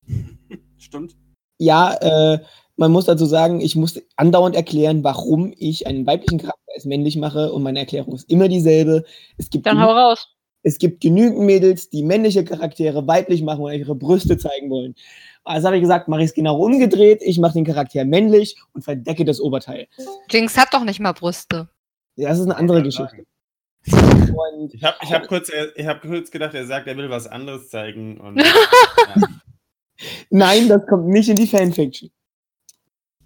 Stimmt. 0.89 1.15
Ja, 1.58 1.93
äh, 1.95 2.39
man 2.78 2.91
muss 2.91 3.06
dazu 3.06 3.25
sagen, 3.25 3.60
ich 3.62 3.75
musste 3.75 4.04
andauernd 4.15 4.56
erklären, 4.56 5.04
warum 5.04 5.54
ich 5.58 5.88
einen 5.88 6.06
weiblichen 6.08 6.39
Charakter 6.39 6.60
als 6.73 6.86
männlich 6.86 7.17
mache 7.17 7.52
und 7.52 7.63
meine 7.63 7.80
Erklärung 7.80 8.13
ist 8.15 8.30
immer 8.30 8.47
dieselbe. 8.47 9.04
Es 9.38 9.49
gibt, 9.49 9.65
Dann 9.65 9.82
hau 9.82 9.91
raus. 9.91 10.28
es 10.63 10.78
gibt 10.78 11.02
genügend 11.02 11.39
Mädels, 11.41 11.89
die 11.89 12.04
männliche 12.04 12.43
Charaktere 12.45 13.06
weiblich 13.08 13.41
machen 13.41 13.63
und 13.63 13.73
ihre 13.73 13.95
Brüste 13.95 14.38
zeigen 14.38 14.69
wollen. 14.69 14.95
Also 15.43 15.67
habe 15.67 15.78
ich 15.78 15.82
gesagt, 15.82 16.08
mache 16.08 16.21
ich 16.21 16.28
es 16.28 16.34
genau 16.34 16.58
umgedreht. 16.63 17.21
Ich 17.23 17.39
mache 17.39 17.54
den 17.54 17.65
Charakter 17.65 18.06
männlich 18.06 18.56
und 18.73 18.84
verdecke 18.84 19.25
das 19.25 19.41
Oberteil. 19.41 19.88
Jinx 20.30 20.58
hat 20.58 20.73
doch 20.73 20.84
nicht 20.84 20.99
mal 20.99 21.13
Brüste. 21.13 21.69
Das 22.15 22.38
ist 22.39 22.45
eine 22.45 22.56
andere 22.58 22.84
Geschichte. 22.84 23.25
Und 23.88 24.73
Ich 24.73 24.84
habe 24.84 24.97
ich 25.02 25.12
hab 25.13 25.28
kurz, 25.28 25.49
ich 25.75 25.88
hab 25.88 26.02
kurz 26.02 26.32
gedacht, 26.32 26.54
er 26.54 26.65
sagt, 26.65 26.88
er 26.88 26.97
will 26.97 27.10
was 27.10 27.28
anderes 27.28 27.69
zeigen. 27.69 28.19
Und, 28.19 28.38
ja. 28.39 28.45
Nein, 30.29 30.67
das 30.67 30.85
kommt 30.88 31.07
nicht 31.07 31.29
in 31.29 31.35
die 31.35 31.47
Fanfiction. 31.47 32.12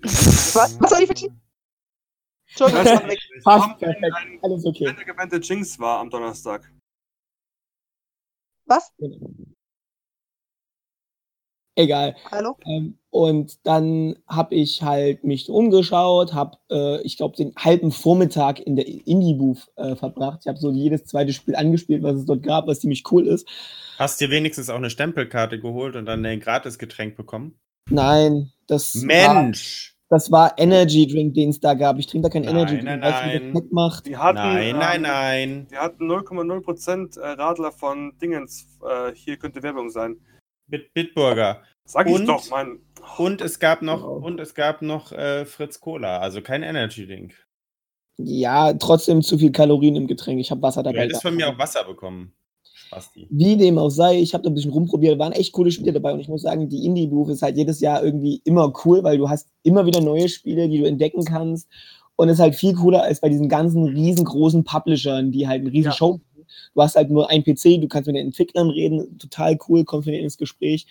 was, 0.02 0.80
was 0.80 0.90
soll 0.90 1.00
die 1.00 1.08
Fiction? 1.08 1.42
Entschuldigung, 2.48 2.86
ich 2.86 2.92
war 2.92 3.08
weg. 3.08 3.20
Passt, 3.44 3.80
perfekt. 3.80 4.16
Alles 4.42 4.66
okay. 4.66 4.90
okay. 4.90 5.06
gewandte 5.06 5.38
Jinx 5.38 5.80
war 5.80 6.00
am 6.00 6.10
Donnerstag. 6.10 6.72
Was? 8.66 8.92
Egal. 11.76 12.16
Hallo? 12.32 12.56
Ähm, 12.66 12.98
und 13.10 13.66
dann 13.66 14.16
habe 14.28 14.56
ich 14.56 14.84
halt 14.84 15.24
mich 15.24 15.50
umgeschaut, 15.50 16.34
habe, 16.34 16.58
äh, 16.70 17.02
ich 17.02 17.18
glaube, 17.18 17.36
den 17.36 17.54
halben 17.58 17.92
Vormittag 17.92 18.60
in 18.60 18.76
der 18.76 18.88
Indie-Booth 18.88 19.72
äh, 19.76 19.96
verbracht. 19.96 20.40
Ich 20.42 20.48
habe 20.48 20.60
so 20.60 20.72
jedes 20.72 21.06
zweite 21.06 21.34
Spiel 21.34 21.56
angespielt, 21.56 22.04
was 22.04 22.18
es 22.18 22.26
dort 22.26 22.44
gab, 22.44 22.68
was 22.68 22.80
ziemlich 22.80 23.04
cool 23.12 23.28
ist. 23.28 23.48
Hast 23.98 24.22
dir 24.22 24.30
wenigstens 24.30 24.70
auch 24.70 24.78
eine 24.78 24.90
Stempelkarte 24.90 25.60
geholt 25.60 25.96
und 25.96 26.06
dann 26.06 26.26
ein 26.26 26.40
Gratisgetränk 26.40 27.16
bekommen? 27.16 27.56
Nein, 27.90 28.52
das 28.68 28.96
war, 28.96 29.34
Mensch! 29.34 29.96
das 30.10 30.32
war 30.32 30.54
Energy 30.58 31.08
Drink, 31.08 31.34
den 31.34 31.50
es 31.50 31.60
da 31.60 31.74
gab. 31.74 31.98
Ich 31.98 32.08
trinke 32.08 32.30
da 32.30 32.34
keinen 32.34 32.46
Nein, 32.46 32.56
Energy 32.56 32.76
Drink, 32.76 32.86
nein, 32.86 33.00
nein. 33.00 33.54
das 33.54 33.64
macht. 33.72 34.06
Die 34.06 34.18
hatten, 34.18 34.38
nein, 34.38 34.78
nein, 34.78 34.96
ähm, 34.96 35.02
nein. 35.02 35.68
Die 35.72 35.78
hatten 35.78 36.10
0,0% 36.10 37.20
äh, 37.20 37.28
Radler 37.30 37.72
von 37.72 38.18
Dingens. 38.22 38.68
Äh, 38.88 39.14
hier 39.16 39.38
könnte 39.38 39.64
Werbung 39.64 39.90
sein. 39.90 40.18
Bit 40.68 40.94
Bitburger. 40.94 41.62
Sag 41.86 42.08
ich 42.08 42.14
Und? 42.16 42.26
doch, 42.28 42.50
mein. 42.50 42.80
Und 43.18 43.42
es 43.42 43.60
gab 43.60 43.82
noch, 43.82 44.02
Genau. 44.02 44.26
und 44.26 44.40
es 44.40 44.54
gab 44.56 44.82
noch 44.82 45.12
äh, 45.12 45.46
Fritz 45.46 45.80
Cola, 45.82 46.20
also 46.20 46.42
kein 46.42 46.64
Energy 46.64 47.06
Drink. 47.06 47.34
Ja, 48.18 48.74
trotzdem 48.74 49.22
zu 49.22 49.38
viel 49.38 49.52
Kalorien 49.52 49.96
im 49.96 50.08
Getränk. 50.08 50.40
Ich 50.40 50.52
habe 50.52 50.62
Wasser 50.62 50.84
Du 50.84 50.90
dabei. 50.92 51.06
hättest 51.06 51.22
von 51.24 51.36
mir 51.36 51.50
auch 51.50 51.58
Wasser 51.58 51.84
bekommen. 51.84 52.34
Spasti. 52.64 53.28
Wie 53.30 53.58
dem 53.58 53.78
auch 53.78 53.90
sei, 53.90 54.20
ich 54.20 54.34
habe 54.34 54.44
da 54.44 54.50
ein 54.50 54.54
bisschen 54.54 54.72
rumprobiert, 54.72 55.18
waren 55.20 55.32
echt 55.34 55.52
coole 55.52 55.72
Spiele 55.72 55.94
dabei 55.94 56.14
und 56.14 56.20
ich 56.20 56.28
muss 56.30 56.44
sagen, 56.44 56.70
die 56.70 56.86
Indie-Booth 56.86 57.30
ist 57.30 57.42
halt 57.42 57.58
jedes 57.58 57.80
Jahr 57.82 58.04
irgendwie 58.04 58.42
immer 58.46 58.72
cool, 58.86 59.04
weil 59.04 59.18
du 59.18 59.30
hast 59.30 59.50
immer 59.64 59.86
wieder 59.86 60.00
neue 60.02 60.30
Spiele, 60.30 60.70
die 60.70 60.78
du 60.80 60.86
entdecken 60.88 61.26
kannst 61.26 61.68
und 62.16 62.30
ist 62.30 62.40
halt 62.40 62.56
viel 62.56 62.76
cooler 62.76 63.04
als 63.04 63.20
bei 63.20 63.30
diesen 63.30 63.50
ganzen 63.50 63.84
riesengroßen 63.88 64.64
Publishern, 64.64 65.32
die 65.32 65.48
halt 65.48 65.62
eine 65.62 65.72
riesen 65.72 65.90
Ja. 65.92 65.96
Show. 65.98 66.22
Du 66.74 66.82
hast 66.82 66.96
halt 66.96 67.10
nur 67.10 67.30
ein 67.30 67.44
PC, 67.44 67.80
du 67.82 67.88
kannst 67.88 68.08
mit 68.08 68.16
den 68.16 68.28
Entwicklern 68.28 68.70
reden, 68.70 69.18
total 69.20 69.58
cool, 69.68 69.84
kommst 69.84 70.08
mit 70.08 70.16
denen 70.16 70.26
ins 70.26 70.38
Gespräch 70.38 70.88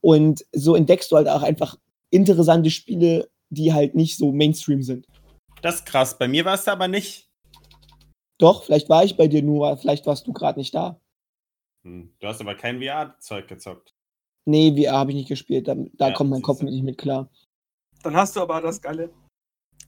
und 0.00 0.44
so 0.52 0.76
entdeckst 0.76 1.10
du 1.10 1.16
halt 1.16 1.28
auch 1.28 1.42
einfach 1.42 1.78
interessante 2.10 2.70
Spiele, 2.70 3.30
die 3.48 3.72
halt 3.72 3.94
nicht 3.94 4.18
so 4.18 4.32
Mainstream 4.32 4.82
sind. 4.82 5.06
Das 5.62 5.76
ist 5.76 5.86
krass. 5.86 6.18
Bei 6.18 6.28
mir 6.28 6.44
war 6.44 6.54
es 6.54 6.64
da 6.64 6.72
aber 6.72 6.88
nicht. 6.88 7.30
Doch, 8.36 8.64
vielleicht 8.64 8.90
war 8.90 9.02
ich 9.04 9.16
bei 9.16 9.28
dir 9.28 9.42
nur, 9.42 9.78
vielleicht 9.78 10.06
warst 10.06 10.26
du 10.26 10.34
gerade 10.34 10.58
nicht 10.58 10.74
da. 10.74 11.00
Hm. 11.84 12.12
Du 12.20 12.26
hast 12.26 12.40
aber 12.42 12.54
kein 12.54 12.82
VR-Zeug 12.82 13.48
gezockt. 13.48 13.94
Nee, 14.44 14.74
VR 14.76 14.98
habe 14.98 15.12
ich 15.12 15.16
nicht 15.16 15.28
gespielt, 15.28 15.68
da, 15.68 15.74
da 15.94 16.08
Ja, 16.08 16.14
kommt 16.14 16.28
mein 16.28 16.42
Kopf 16.42 16.60
nicht 16.60 16.84
mit 16.84 16.98
klar. 16.98 17.30
Dann 18.02 18.14
hast 18.14 18.36
du 18.36 18.40
aber 18.40 18.60
das 18.60 18.82
geile. 18.82 19.10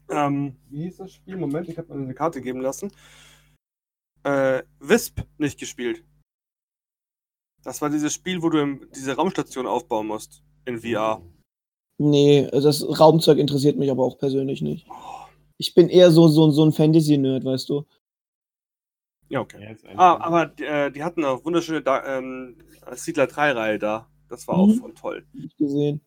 Ähm, 0.08 0.56
wie 0.70 0.84
hieß 0.84 0.96
das 0.96 1.12
Spiel? 1.12 1.36
Moment, 1.36 1.68
ich 1.68 1.76
habe 1.76 1.92
mir 1.92 2.02
eine 2.02 2.14
Karte 2.14 2.40
geben 2.40 2.62
lassen. 2.62 2.90
Äh, 4.26 4.64
Wisp 4.80 5.20
nicht 5.38 5.58
gespielt. 5.60 6.02
Das 7.62 7.80
war 7.80 7.90
dieses 7.90 8.12
Spiel, 8.12 8.42
wo 8.42 8.48
du 8.48 8.58
im, 8.60 8.88
diese 8.94 9.14
Raumstation 9.14 9.66
aufbauen 9.66 10.08
musst. 10.08 10.42
In 10.64 10.80
VR. 10.80 11.22
Nee, 11.98 12.48
also 12.52 12.68
das 12.68 13.00
Raumzeug 13.00 13.38
interessiert 13.38 13.78
mich 13.78 13.90
aber 13.90 14.04
auch 14.04 14.18
persönlich 14.18 14.62
nicht. 14.62 14.86
Ich 15.58 15.74
bin 15.74 15.88
eher 15.88 16.10
so, 16.10 16.28
so, 16.28 16.50
so 16.50 16.64
ein 16.64 16.72
Fantasy-Nerd, 16.72 17.44
weißt 17.44 17.68
du. 17.68 17.86
Ja, 19.28 19.40
okay. 19.40 19.76
Ja, 19.84 19.90
Ah, 19.96 20.16
aber 20.24 20.52
äh, 20.60 20.90
die 20.90 21.02
hatten 21.02 21.24
eine 21.24 21.42
wunderschöne 21.44 21.82
da 21.82 22.18
ähm, 22.18 22.56
Siedler 22.92 23.24
3-Reihe 23.24 23.78
da. 23.78 24.08
Das 24.28 24.46
war 24.48 24.56
auch 24.58 24.66
Mhm. 24.66 24.74
voll 24.80 24.94
toll. 24.94 25.26
Ich 25.34 25.56
gesehen. 25.56 26.00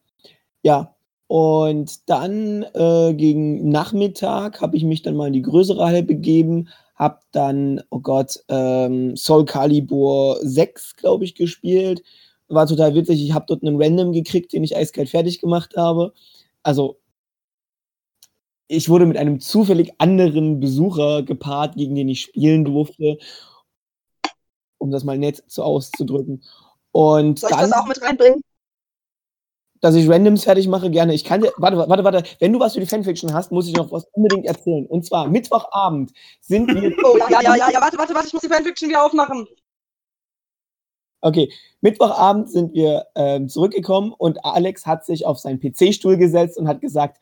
Ja, 0.62 0.96
und 1.28 2.10
dann 2.10 2.64
äh, 2.74 3.14
gegen 3.14 3.70
Nachmittag 3.70 4.62
habe 4.62 4.76
ich 4.78 4.84
mich 4.84 5.02
dann 5.04 5.16
mal 5.16 5.28
in 5.28 5.34
die 5.34 5.42
größere 5.42 5.86
Halle 5.86 6.04
begeben, 6.04 6.68
habe 7.00 7.20
dann, 7.32 7.82
oh 7.90 8.00
Gott, 8.00 8.44
ähm, 8.50 9.16
Soul 9.16 9.46
Calibur 9.46 10.38
6, 10.42 10.98
glaube 10.98 11.24
ich, 11.24 11.34
gespielt. 11.34 12.04
War 12.50 12.68
total 12.68 12.94
witzig. 12.94 13.24
Ich 13.24 13.34
habe 13.34 13.46
dort 13.48 13.64
einen 13.64 13.82
Random 13.82 14.12
gekriegt, 14.12 14.52
den 14.54 14.64
ich 14.64 14.76
eiskalt 14.76 15.10
fertig 15.10 15.40
gemacht 15.40 15.76
habe. 15.78 16.14
Also, 16.62 17.00
ich 18.68 18.90
wurde 18.90 19.06
mit 19.06 19.18
einem 19.18 19.40
zufällig 19.40 19.94
anderen 19.98 20.60
Besucher 20.60 21.24
gepaart, 21.24 21.76
gegen 21.76 21.96
den 21.96 22.10
ich 22.10 22.22
spielen 22.22 22.66
durfte, 22.66 23.18
um 24.78 24.92
das 24.92 25.04
mal 25.04 25.18
nett 25.18 25.44
so 25.48 25.64
auszudrücken. 25.64 26.44
Und 26.92 27.40
Soll 27.40 27.52
ich 27.52 27.58
dann, 27.58 27.70
das 27.70 27.80
auch 27.80 27.88
mit 27.88 28.02
reinbringen? 28.02 28.42
Dass 29.82 29.96
ich 29.96 30.10
Randoms 30.10 30.44
fertig 30.44 30.68
mache, 30.68 30.90
gerne. 30.90 31.14
Ich 31.14 31.24
kann 31.24 31.42
dir, 31.42 31.54
warte, 31.58 31.78
warte, 31.78 32.04
warte, 32.04 32.24
wenn 32.40 32.54
du 32.54 32.60
was 32.60 32.74
für 32.74 32.80
die 32.80 32.86
Fanfiction 32.86 33.34
hast, 33.34 33.52
muss 33.52 33.68
ich 33.68 33.76
noch 33.76 33.92
was 33.92 34.06
unbedingt 34.12 34.46
erzählen. 34.46 34.86
Und 34.86 35.06
zwar, 35.06 35.28
Mittwochabend 35.28 36.12
sind 36.42 36.68
wir, 36.68 36.94
Oh, 37.04 37.18
ja, 37.18 37.30
ja, 37.30 37.42
ja, 37.42 37.56
ja, 37.56 37.70
ja, 37.72 37.82
warte, 37.82 37.98
warte, 37.98 38.14
warte, 38.14 38.28
ich 38.28 38.34
muss 38.34 38.42
die 38.42 38.50
Fanfiction 38.50 38.90
wieder 38.90 39.06
aufmachen. 39.06 39.48
okay, 41.22 41.52
Mittwochabend 41.82 42.50
sind 42.50 42.74
wir 42.74 43.06
ähm, 43.16 43.48
zurückgekommen 43.48 44.14
und 44.18 44.44
Alex 44.44 44.86
hat 44.86 45.06
sich 45.06 45.26
auf 45.26 45.40
seinen 45.40 45.60
PC-Stuhl 45.60 46.18
gesetzt 46.18 46.58
und 46.58 46.68
hat 46.68 46.82
gesagt, 46.82 47.20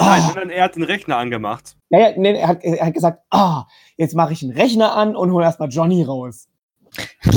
Nein, 0.00 0.22
ah, 0.22 0.26
sondern 0.26 0.50
er 0.50 0.64
hat 0.64 0.74
den 0.74 0.84
Rechner 0.84 1.18
angemacht. 1.18 1.76
ja, 1.90 1.98
ja, 1.98 2.12
nee, 2.16 2.32
er, 2.32 2.48
hat, 2.48 2.64
er 2.64 2.86
hat 2.86 2.94
gesagt, 2.94 3.22
ah, 3.30 3.66
jetzt 3.96 4.14
mache 4.14 4.32
ich 4.32 4.42
einen 4.42 4.52
Rechner 4.52 4.94
an 4.94 5.14
und 5.14 5.30
hole 5.32 5.44
erstmal 5.44 5.68
Johnny 5.68 6.02
raus. 6.02 6.48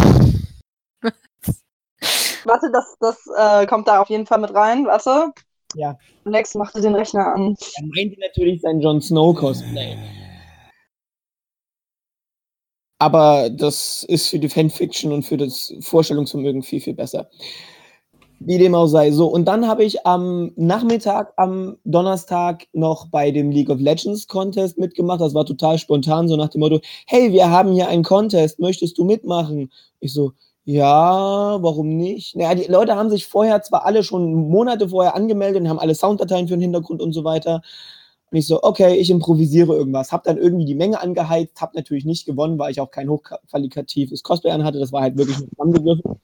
Warte, 2.46 2.72
das, 2.72 2.96
das 3.00 3.18
äh, 3.38 3.66
kommt 3.66 3.88
da 3.88 4.02
auf 4.02 4.10
jeden 4.10 4.26
Fall 4.26 4.40
mit 4.40 4.54
rein. 4.54 4.86
Warte. 4.86 5.32
Ja. 5.76 5.98
Lex 6.24 6.56
machte 6.56 6.82
den 6.82 6.96
Rechner 6.96 7.34
an. 7.34 7.56
Er 7.76 7.84
meinte 7.96 8.20
natürlich 8.20 8.62
sein 8.62 8.80
Jon 8.80 9.02
Snow-Cosplay. 9.02 9.98
Aber 12.98 13.50
das 13.50 14.06
ist 14.08 14.30
für 14.30 14.40
die 14.40 14.50
Fanfiction 14.50 15.12
und 15.12 15.24
für 15.24 15.38
das 15.38 15.74
Vorstellungsvermögen 15.82 16.64
viel, 16.64 16.80
viel 16.80 16.94
besser. 16.94 17.30
Wie 18.40 18.58
dem 18.58 18.76
auch 18.76 18.88
sei. 18.88 19.12
So, 19.12 19.28
und 19.28 19.46
dann 19.46 19.68
habe 19.68 19.84
ich 19.84 20.06
am 20.06 20.52
Nachmittag, 20.56 21.34
am 21.38 21.78
Donnerstag 21.84 22.68
noch 22.74 23.08
bei 23.08 23.32
dem 23.32 23.52
League 23.52 23.70
of 23.70 23.80
Legends 23.80 24.28
Contest 24.28 24.78
mitgemacht. 24.78 25.22
Das 25.22 25.34
war 25.34 25.46
total 25.46 25.78
spontan, 25.78 26.28
so 26.28 26.36
nach 26.36 26.50
dem 26.50 26.60
Motto: 26.60 26.80
Hey, 27.08 27.32
wir 27.32 27.50
haben 27.50 27.74
hier 27.74 27.88
einen 27.88 28.04
Contest, 28.04 28.60
möchtest 28.60 28.98
du 28.98 29.06
mitmachen? 29.06 29.72
Ich 30.00 30.14
so, 30.14 30.34
ja, 30.66 31.62
warum 31.62 31.96
nicht? 31.96 32.36
Naja, 32.36 32.56
die 32.56 32.72
Leute 32.72 32.96
haben 32.96 33.12
sich 33.12 33.28
vorher 33.28 33.62
zwar 33.62 33.86
alle 33.86 34.04
schon 34.04 34.34
Monate 34.34 34.90
vorher 34.90 35.16
angemeldet 35.16 35.62
und 35.62 35.70
haben 35.70 35.80
alle 35.80 35.94
Sounddateien 35.94 36.48
für 36.48 36.56
den 36.56 36.62
Hintergrund 36.62 37.04
und 37.04 37.14
so 37.14 37.24
weiter. 37.24 37.62
Und 38.32 38.40
ich 38.40 38.48
so, 38.48 38.64
okay, 38.64 38.96
ich 38.96 39.12
improvisiere 39.12 39.76
irgendwas. 39.76 40.12
Hab 40.12 40.24
dann 40.24 40.40
irgendwie 40.40 40.66
die 40.66 40.74
Menge 40.74 41.00
angeheizt, 41.00 41.62
hab 41.62 41.76
natürlich 41.76 42.04
nicht 42.04 42.26
gewonnen, 42.26 42.58
weil 42.58 42.72
ich 42.72 42.82
auch 42.82 42.90
kein 42.90 43.10
hochqualitatives 43.10 44.24
Cosplay 44.24 44.50
anhatte. 44.50 44.80
Das 44.80 44.92
war 44.92 45.04
halt 45.04 45.16
wirklich 45.18 45.38
nur 45.38 45.50
zusammengegriffen. 45.50 46.20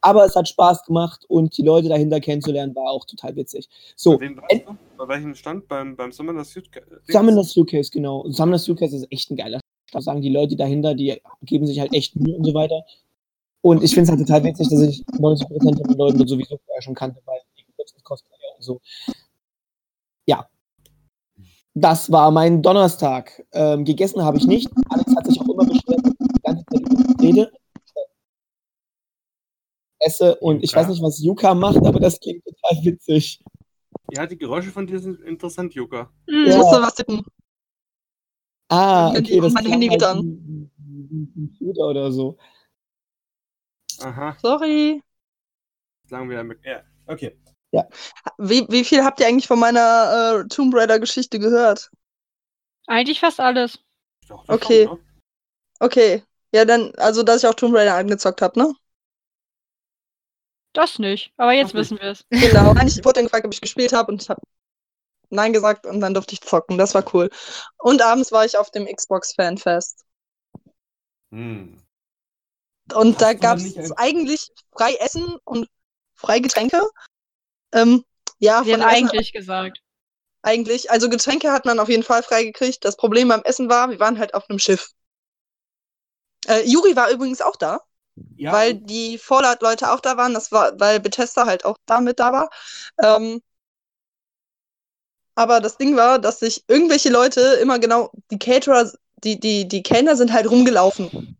Aber 0.00 0.24
es 0.24 0.36
hat 0.36 0.48
Spaß 0.48 0.84
gemacht 0.84 1.24
und 1.26 1.58
die 1.58 1.62
Leute 1.62 1.88
dahinter 1.88 2.20
kennenzulernen 2.20 2.76
war 2.76 2.90
auch 2.92 3.04
total 3.04 3.34
witzig. 3.34 3.68
So, 3.96 4.18
Bei? 4.18 4.66
Bei 4.98 5.08
welchem 5.08 5.34
Stand? 5.34 5.66
Beim, 5.66 5.96
beim 5.96 6.12
Summoner 6.12 6.44
Suit? 6.44 6.70
Summoner 7.08 7.42
Suitcase, 7.42 7.90
genau. 7.90 8.24
Summoner 8.28 8.58
Suitcase 8.58 8.94
ist 8.94 9.10
echt 9.10 9.32
ein 9.32 9.36
geiler 9.36 9.58
Stand. 9.88 10.04
sagen 10.04 10.22
die 10.22 10.30
Leute 10.30 10.54
dahinter, 10.54 10.94
die 10.94 11.20
geben 11.42 11.66
sich 11.66 11.80
halt 11.80 11.92
echt 11.92 12.14
Mühe 12.14 12.36
und 12.36 12.44
so 12.44 12.54
weiter. 12.54 12.84
Und 13.62 13.82
ich 13.82 13.92
finde 13.94 14.04
es 14.04 14.10
halt 14.10 14.26
total 14.26 14.44
witzig, 14.44 14.68
dass 14.70 14.80
ich 14.80 15.04
90% 15.06 15.46
von 15.76 15.88
den 15.88 15.98
Leuten 15.98 16.26
sowieso 16.26 16.56
vorher 16.64 16.82
schon 16.82 16.94
kannte, 16.94 17.20
weil 17.26 17.40
die 17.58 18.02
Cosplayer 18.02 18.56
und 18.56 18.62
so. 18.62 18.80
Ja. 20.26 20.48
Das 21.74 22.10
war 22.10 22.30
mein 22.30 22.62
Donnerstag. 22.62 23.44
Ähm, 23.52 23.84
gegessen 23.84 24.22
habe 24.24 24.38
ich 24.38 24.46
nicht. 24.46 24.68
Alex 24.88 25.14
hat 25.14 25.26
sich 25.26 25.40
auch 25.40 25.48
immer 25.48 25.64
beschwert, 25.66 26.00
dass 26.04 26.12
ich 26.12 26.28
die 26.28 26.42
ganze 26.42 26.64
Zeit 26.64 27.20
rede. 27.22 27.52
Esse 29.98 30.36
und 30.36 30.64
ich 30.64 30.74
weiß 30.74 30.88
nicht, 30.88 31.02
was 31.02 31.20
Yuka 31.22 31.54
macht, 31.54 31.76
aber 31.84 32.00
das 32.00 32.18
klingt 32.18 32.42
total 32.44 32.84
witzig. 32.84 33.42
Ja, 34.12 34.26
die 34.26 34.38
Geräusche 34.38 34.70
von 34.70 34.86
dir 34.86 34.98
sind 34.98 35.20
interessant, 35.20 35.74
Yuka. 35.74 36.10
Hm. 36.28 36.44
Ich 36.46 36.52
Ja. 36.52 36.56
musste 36.58 36.80
was 36.80 36.94
tippen. 36.94 37.22
Ah, 38.68 39.10
Mein 39.12 39.22
okay, 39.22 39.34
Handy- 39.34 39.40
das 39.40 39.52
mein 39.52 39.66
Handy 39.66 39.88
geht 39.88 40.02
halt 40.02 40.16
an. 40.16 40.24
wie- 40.24 40.70
wie- 40.78 41.08
wie 41.10 41.16
ein 41.22 41.32
Computer 41.34 41.86
oder 41.88 42.10
so. 42.12 42.38
Aha, 44.02 44.36
Sorry. 44.40 45.02
sagen 46.08 46.30
wir 46.30 46.42
mit. 46.44 46.64
Ja, 46.64 46.82
okay. 47.06 47.36
Wie, 48.38 48.66
wie 48.68 48.84
viel 48.84 49.04
habt 49.04 49.20
ihr 49.20 49.26
eigentlich 49.26 49.46
von 49.46 49.60
meiner 49.60 50.42
äh, 50.44 50.48
Tomb 50.48 50.74
Raider-Geschichte 50.74 51.38
gehört? 51.38 51.90
Eigentlich 52.86 53.20
fast 53.20 53.38
alles. 53.40 53.78
Doch, 54.28 54.44
Okay. 54.48 54.86
schauen, 54.86 54.98
ne? 54.98 55.04
Okay. 55.78 56.22
Ja, 56.52 56.64
dann, 56.64 56.92
also, 56.96 57.22
dass 57.22 57.42
ich 57.42 57.48
auch 57.48 57.54
Tomb 57.54 57.74
Raider 57.76 57.94
angezockt 57.94 58.42
habe, 58.42 58.58
ne? 58.58 58.74
Das 60.72 60.98
nicht. 60.98 61.32
Aber 61.36 61.52
jetzt 61.52 61.70
Ach, 61.70 61.74
wissen 61.74 61.98
wir 62.00 62.10
es. 62.10 62.24
Genau. 62.30 62.74
Nein, 62.74 62.88
ich 62.88 63.04
wurde 63.04 63.14
dann 63.14 63.24
gefragt, 63.24 63.46
ob 63.46 63.52
ich 63.52 63.60
gespielt 63.60 63.92
habe 63.92 64.12
und 64.12 64.22
ich 64.22 64.28
habe 64.28 64.40
Nein 65.30 65.52
gesagt 65.52 65.86
und 65.86 66.00
dann 66.00 66.14
durfte 66.14 66.34
ich 66.34 66.40
zocken. 66.40 66.76
Das 66.76 66.94
war 66.94 67.04
cool. 67.14 67.30
Und 67.78 68.02
abends 68.02 68.32
war 68.32 68.44
ich 68.44 68.58
auf 68.58 68.70
dem 68.70 68.86
Xbox 68.86 69.34
Fanfest. 69.34 70.04
Hm. 71.32 71.76
Und 72.94 73.14
Hast 73.14 73.22
da 73.22 73.32
gab 73.34 73.58
es 73.58 73.92
eigentlich 73.92 74.50
frei 74.72 74.94
Essen 74.94 75.36
und 75.44 75.68
frei 76.14 76.38
Getränke. 76.40 76.82
Ähm, 77.72 78.04
ja, 78.38 78.62
Sie 78.64 78.72
von 78.72 78.82
hat 78.82 78.92
Essen 78.92 79.08
eigentlich 79.08 79.32
gesagt. 79.32 79.80
eigentlich. 80.42 80.90
Also 80.90 81.08
Getränke 81.08 81.52
hat 81.52 81.64
man 81.64 81.78
auf 81.78 81.88
jeden 81.88 82.02
Fall 82.02 82.22
frei 82.22 82.44
gekriegt. 82.44 82.84
Das 82.84 82.96
Problem 82.96 83.28
beim 83.28 83.42
Essen 83.42 83.68
war, 83.68 83.90
wir 83.90 84.00
waren 84.00 84.18
halt 84.18 84.34
auf 84.34 84.48
einem 84.48 84.58
Schiff. 84.58 84.90
Äh, 86.46 86.62
Juri 86.64 86.96
war 86.96 87.10
übrigens 87.10 87.40
auch 87.40 87.56
da. 87.56 87.80
Ja, 88.36 88.52
weil 88.52 88.74
die 88.74 89.18
Fallout-Leute 89.18 89.90
auch 89.90 90.00
da 90.00 90.16
waren. 90.16 90.34
Das 90.34 90.52
war, 90.52 90.78
weil 90.78 91.00
Bethesda 91.00 91.46
halt 91.46 91.64
auch 91.64 91.76
damit 91.86 92.18
da 92.18 92.32
war. 92.32 92.50
Ähm, 93.02 93.40
aber 95.34 95.60
das 95.60 95.78
Ding 95.78 95.96
war, 95.96 96.18
dass 96.18 96.40
sich 96.40 96.64
irgendwelche 96.68 97.08
Leute 97.08 97.40
immer 97.62 97.78
genau, 97.78 98.10
die 98.30 98.38
Caterer, 98.38 98.92
die, 99.24 99.40
die, 99.40 99.66
die 99.66 99.82
Kellner 99.82 100.16
sind 100.16 100.32
halt 100.32 100.50
rumgelaufen. 100.50 101.39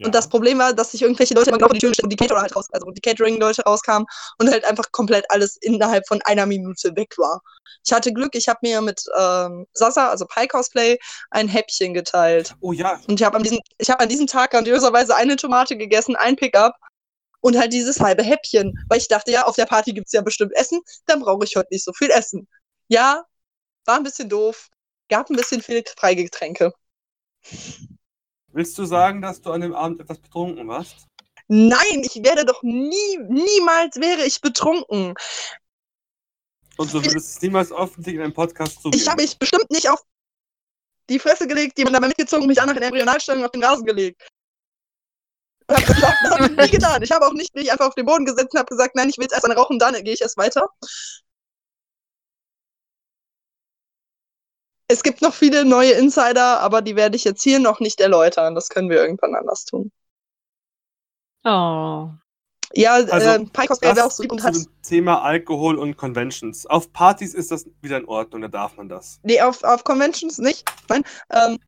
Ja. 0.00 0.06
Und 0.06 0.14
das 0.14 0.28
Problem 0.28 0.58
war, 0.58 0.72
dass 0.72 0.92
sich 0.92 1.02
irgendwelche 1.02 1.34
Leute 1.34 1.50
immer 1.50 1.60
vor 1.60 1.68
die 1.68 1.78
Tür 1.78 1.90
gestellt 1.90 2.04
und 2.04 2.10
die 2.10 2.16
Caterer 2.16 2.40
halt 2.40 2.56
raus, 2.56 2.66
also 2.72 2.90
die 2.90 3.02
Catering-Leute 3.02 3.62
rauskamen 3.62 4.06
und 4.38 4.50
halt 4.50 4.64
einfach 4.64 4.90
komplett 4.92 5.26
alles 5.28 5.58
innerhalb 5.58 6.06
von 6.08 6.22
einer 6.22 6.46
Minute 6.46 6.96
weg 6.96 7.18
war. 7.18 7.42
Ich 7.84 7.92
hatte 7.92 8.10
Glück, 8.12 8.34
ich 8.34 8.48
habe 8.48 8.60
mir 8.62 8.80
mit 8.80 9.04
ähm, 9.18 9.66
Sasa, 9.74 10.08
also 10.08 10.24
Pie 10.24 10.48
Cosplay, 10.48 10.98
ein 11.30 11.48
Häppchen 11.48 11.92
geteilt. 11.92 12.54
oh 12.60 12.72
ja, 12.72 12.98
Und 13.08 13.20
ich 13.20 13.26
habe 13.26 13.36
an 13.36 13.42
diesem, 13.42 13.60
ich 13.76 13.90
habe 13.90 14.00
an 14.00 14.08
diesem 14.08 14.26
Tag 14.26 14.52
grandiöserweise 14.52 15.14
eine 15.14 15.36
Tomate 15.36 15.76
gegessen, 15.76 16.16
ein 16.16 16.36
Pickup 16.36 16.74
und 17.40 17.58
halt 17.58 17.74
dieses 17.74 18.00
halbe 18.00 18.22
Häppchen. 18.22 18.72
Weil 18.88 18.98
ich 18.98 19.08
dachte, 19.08 19.30
ja, 19.32 19.44
auf 19.44 19.56
der 19.56 19.66
Party 19.66 19.92
gibt's 19.92 20.12
ja 20.12 20.22
bestimmt 20.22 20.52
Essen, 20.54 20.80
dann 21.04 21.20
brauche 21.20 21.44
ich 21.44 21.56
heute 21.56 21.68
nicht 21.70 21.84
so 21.84 21.92
viel 21.92 22.10
Essen. 22.10 22.48
Ja, 22.88 23.22
war 23.84 23.96
ein 23.96 24.02
bisschen 24.02 24.30
doof, 24.30 24.68
gab 25.10 25.28
ein 25.28 25.36
bisschen 25.36 25.60
viele 25.60 25.84
freie 25.98 26.16
Getränke. 26.16 26.72
Willst 28.52 28.76
du 28.78 28.84
sagen, 28.84 29.22
dass 29.22 29.40
du 29.40 29.52
an 29.52 29.60
dem 29.60 29.74
Abend 29.74 30.00
etwas 30.00 30.18
betrunken 30.18 30.68
warst? 30.68 31.06
Nein, 31.48 32.02
ich 32.02 32.22
werde 32.22 32.44
doch 32.44 32.62
nie, 32.62 33.18
niemals 33.28 33.96
wäre 33.96 34.24
ich 34.24 34.40
betrunken. 34.40 35.14
Und 36.76 36.94
du 36.94 37.04
würdest 37.04 37.36
es 37.36 37.42
niemals 37.42 37.72
öffentlich 37.72 38.14
in 38.14 38.22
einem 38.22 38.32
Podcast 38.32 38.80
zugeben? 38.80 39.02
Ich 39.02 39.08
habe 39.08 39.22
mich 39.22 39.38
bestimmt 39.38 39.70
nicht 39.70 39.90
auf 39.90 40.00
die 41.08 41.18
Fresse 41.18 41.46
gelegt, 41.46 41.76
jemand 41.76 41.96
dabei 41.96 42.06
mitgezogen, 42.08 42.46
mich 42.46 42.56
danach 42.56 42.76
in 42.76 42.82
Embryonalstellung 42.82 43.44
auf 43.44 43.50
den 43.50 43.64
Rasen 43.64 43.84
gelegt. 43.84 44.22
Das 45.66 45.88
habe 46.30 46.46
ich 46.46 46.56
nie 46.56 46.70
getan. 46.70 47.02
Ich 47.02 47.10
habe 47.10 47.26
auch 47.26 47.32
nicht 47.32 47.54
mich 47.54 47.70
einfach 47.70 47.88
auf 47.88 47.94
den 47.94 48.06
Boden 48.06 48.24
gesetzt 48.24 48.52
und 48.52 48.58
habe 48.58 48.68
gesagt, 48.68 48.94
nein, 48.94 49.08
ich 49.08 49.18
will 49.18 49.24
jetzt 49.24 49.32
erst 49.32 49.44
eine 49.44 49.54
rauchen, 49.54 49.78
dann 49.78 49.94
gehe 50.04 50.14
ich 50.14 50.20
erst 50.20 50.36
weiter. 50.36 50.68
Es 54.90 55.04
gibt 55.04 55.22
noch 55.22 55.34
viele 55.34 55.64
neue 55.64 55.92
Insider, 55.92 56.60
aber 56.60 56.82
die 56.82 56.96
werde 56.96 57.14
ich 57.14 57.22
jetzt 57.22 57.44
hier 57.44 57.60
noch 57.60 57.78
nicht 57.78 58.00
erläutern. 58.00 58.56
Das 58.56 58.68
können 58.68 58.90
wir 58.90 59.00
irgendwann 59.00 59.36
anders 59.36 59.64
tun. 59.64 59.92
Oh. 61.44 62.08
Ja, 62.72 62.94
Also, 62.94 63.14
äh, 63.14 63.46
Cosplay 63.66 63.94
wäre 63.94 64.06
auch 64.06 64.08
Das 64.08 64.16
so 64.16 64.24
hat. 64.42 64.54
dem 64.54 64.66
Thema 64.82 65.22
Alkohol 65.22 65.78
und 65.78 65.96
Conventions. 65.96 66.66
Auf 66.66 66.92
Partys 66.92 67.34
ist 67.34 67.52
das 67.52 67.66
wieder 67.80 67.98
in 67.98 68.04
Ordnung, 68.06 68.42
da 68.42 68.48
darf 68.48 68.76
man 68.76 68.88
das. 68.88 69.20
Nee, 69.22 69.40
auf, 69.40 69.62
auf 69.62 69.84
Conventions 69.84 70.38
nicht. 70.38 70.68
Nein. 70.88 71.04
Ähm, 71.30 71.58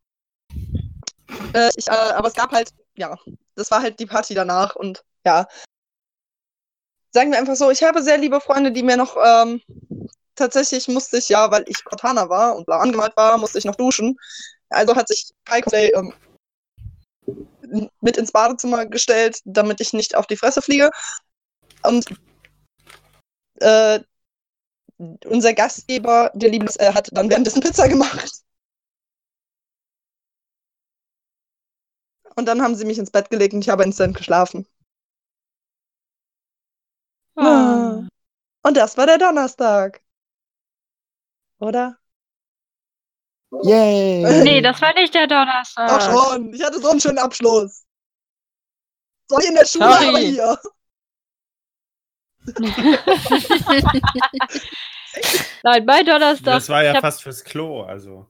äh, 1.55 1.71
ich, 1.77 1.87
äh, 1.87 1.93
aber 1.93 2.27
es 2.27 2.35
gab 2.35 2.51
halt, 2.51 2.71
ja, 2.97 3.17
das 3.55 3.71
war 3.71 3.83
halt 3.83 4.01
die 4.01 4.07
Party 4.07 4.35
danach 4.35 4.75
und 4.75 5.05
ja. 5.25 5.47
Sagen 7.13 7.31
wir 7.31 7.39
einfach 7.39 7.57
so, 7.57 7.71
ich 7.71 7.85
habe 7.85 8.03
sehr 8.03 8.19
liebe 8.19 8.41
Freunde, 8.41 8.73
die 8.73 8.83
mir 8.83 8.97
noch, 8.97 9.17
ähm, 9.17 9.61
tatsächlich 10.35 10.89
musste 10.89 11.19
ich 11.19 11.29
ja, 11.29 11.51
weil 11.51 11.65
ich 11.67 11.85
Cortana 11.85 12.29
war 12.29 12.57
und 12.57 12.67
blau 12.67 12.79
angemalt 12.79 13.17
war, 13.17 13.39
musste 13.39 13.59
ich 13.59 13.65
noch 13.65 13.77
duschen. 13.77 14.17
Also 14.69 14.97
hat 14.97 15.09
sich 15.09 15.31
Pike 15.45 15.75
ähm, 15.95 16.15
mit 18.01 18.17
ins 18.17 18.33
Badezimmer 18.33 18.87
gestellt, 18.87 19.41
damit 19.45 19.81
ich 19.81 19.93
nicht 19.93 20.15
auf 20.15 20.27
die 20.27 20.37
Fresse 20.37 20.63
fliege. 20.63 20.91
Und 21.83 22.07
äh, 23.61 24.01
unser 25.27 25.55
Gastgeber, 25.55 26.31
der 26.35 26.51
Liebes, 26.51 26.77
äh, 26.77 26.93
hat 26.93 27.09
dann 27.13 27.31
währenddessen 27.31 27.61
Pizza 27.61 27.89
gemacht. 27.89 28.43
Und 32.37 32.47
dann 32.47 32.63
haben 32.63 32.75
sie 32.75 32.85
mich 32.85 32.99
ins 32.99 33.11
Bett 33.11 33.31
gelegt 33.31 33.55
und 33.55 33.61
ich 33.61 33.69
habe 33.69 33.85
instant 33.85 34.17
geschlafen. 34.17 34.67
Ah. 37.37 38.07
Und 38.63 38.77
das 38.77 38.97
war 38.97 39.07
der 39.07 39.19
Donnerstag. 39.19 40.03
Oder? 41.63 41.97
Yay! 43.63 44.43
Nee, 44.43 44.61
das 44.63 44.81
war 44.81 44.93
nicht 44.95 45.15
der 45.15 45.29
Donnerstag. 45.29 45.89
Ach 45.89 46.11
schon, 46.11 46.53
ich 46.53 46.63
hatte 46.65 46.81
so 46.81 46.91
einen 46.91 47.01
schönen 47.01 47.19
Abschluss. 47.19 47.85
Soll 49.29 49.43
ich 49.43 49.49
in 49.49 49.55
der 49.55 49.65
Schule, 49.67 49.93
Sorry. 49.93 50.09
aber 50.09 50.19
hier. 50.19 50.59
Nein, 55.63 55.85
mein 55.85 56.05
Donnerstag. 56.07 56.55
Das 56.55 56.69
war 56.69 56.83
ja 56.83 56.95
hab 56.95 57.03
fast 57.03 57.23
fürs 57.23 57.45
Klo, 57.45 57.83
also. 57.83 58.27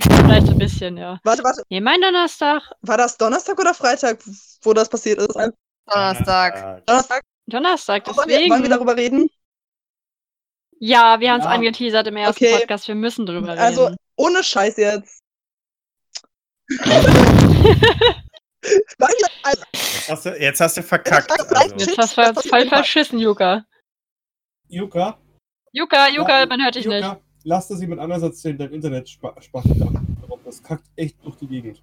vielleicht 0.00 0.48
ein 0.48 0.56
bisschen, 0.58 0.96
ja. 0.96 1.18
Warte, 1.24 1.44
warte, 1.44 1.62
Nee, 1.68 1.80
mein 1.82 2.00
Donnerstag. 2.00 2.62
war 2.80 2.96
das 2.96 3.18
Donnerstag 3.18 3.58
oder 3.58 3.74
Freitag, 3.74 4.20
wo 4.62 4.72
das 4.72 4.88
passiert 4.88 5.18
ist? 5.18 5.34
Donnerstag. 5.86 6.86
Donnerstag? 6.86 7.20
Donnerstag, 7.46 8.06
Wollen 8.06 8.16
wir, 8.16 8.24
wollen 8.24 8.28
wir 8.28 8.38
deswegen. 8.48 8.70
darüber 8.70 8.96
reden? 8.96 9.28
Ja, 10.80 11.20
wir 11.20 11.30
haben 11.32 11.40
es 11.40 11.46
Ja. 11.46 11.50
angeteasert 11.52 12.06
im 12.08 12.16
ersten 12.16 12.44
Okay. 12.44 12.58
Podcast. 12.58 12.88
Wir 12.88 12.94
müssen 12.94 13.26
drüber 13.26 13.48
reden. 13.52 13.58
Also, 13.60 13.94
ohne 14.16 14.42
Scheiß 14.42 14.76
jetzt. 14.76 15.20
Nein, 18.98 19.10
also, 19.42 19.62
Jetzt 19.72 20.08
hast 20.10 20.26
du, 20.26 20.30
jetzt 20.40 20.60
hast 20.60 20.76
du 20.76 20.82
verkackt. 20.82 21.30
Also. 21.30 21.74
Jetzt 21.76 21.96
hast 21.98 22.16
du 22.16 22.22
jetzt 22.22 22.48
voll 22.48 22.68
verschissen, 22.68 23.18
Juka. 23.18 23.64
Juka, 24.68 25.18
Juka, 25.72 26.08
Juka, 26.08 26.40
Ja, 26.40 26.46
man 26.46 26.62
hört 26.62 26.74
dich 26.74 26.86
nicht. 26.86 27.04
Juka, 27.04 27.20
lass 27.44 27.68
das 27.68 27.80
jemand 27.80 28.00
anders 28.00 28.22
erzählen, 28.22 28.56
dein 28.58 28.72
Internet 28.72 29.08
spa- 29.08 29.40
spachtet 29.40 29.80
ab. 29.82 29.92
Das 30.44 30.62
kackt 30.62 30.86
echt 30.96 31.22
durch 31.24 31.36
die 31.36 31.46
Gegend. 31.46 31.82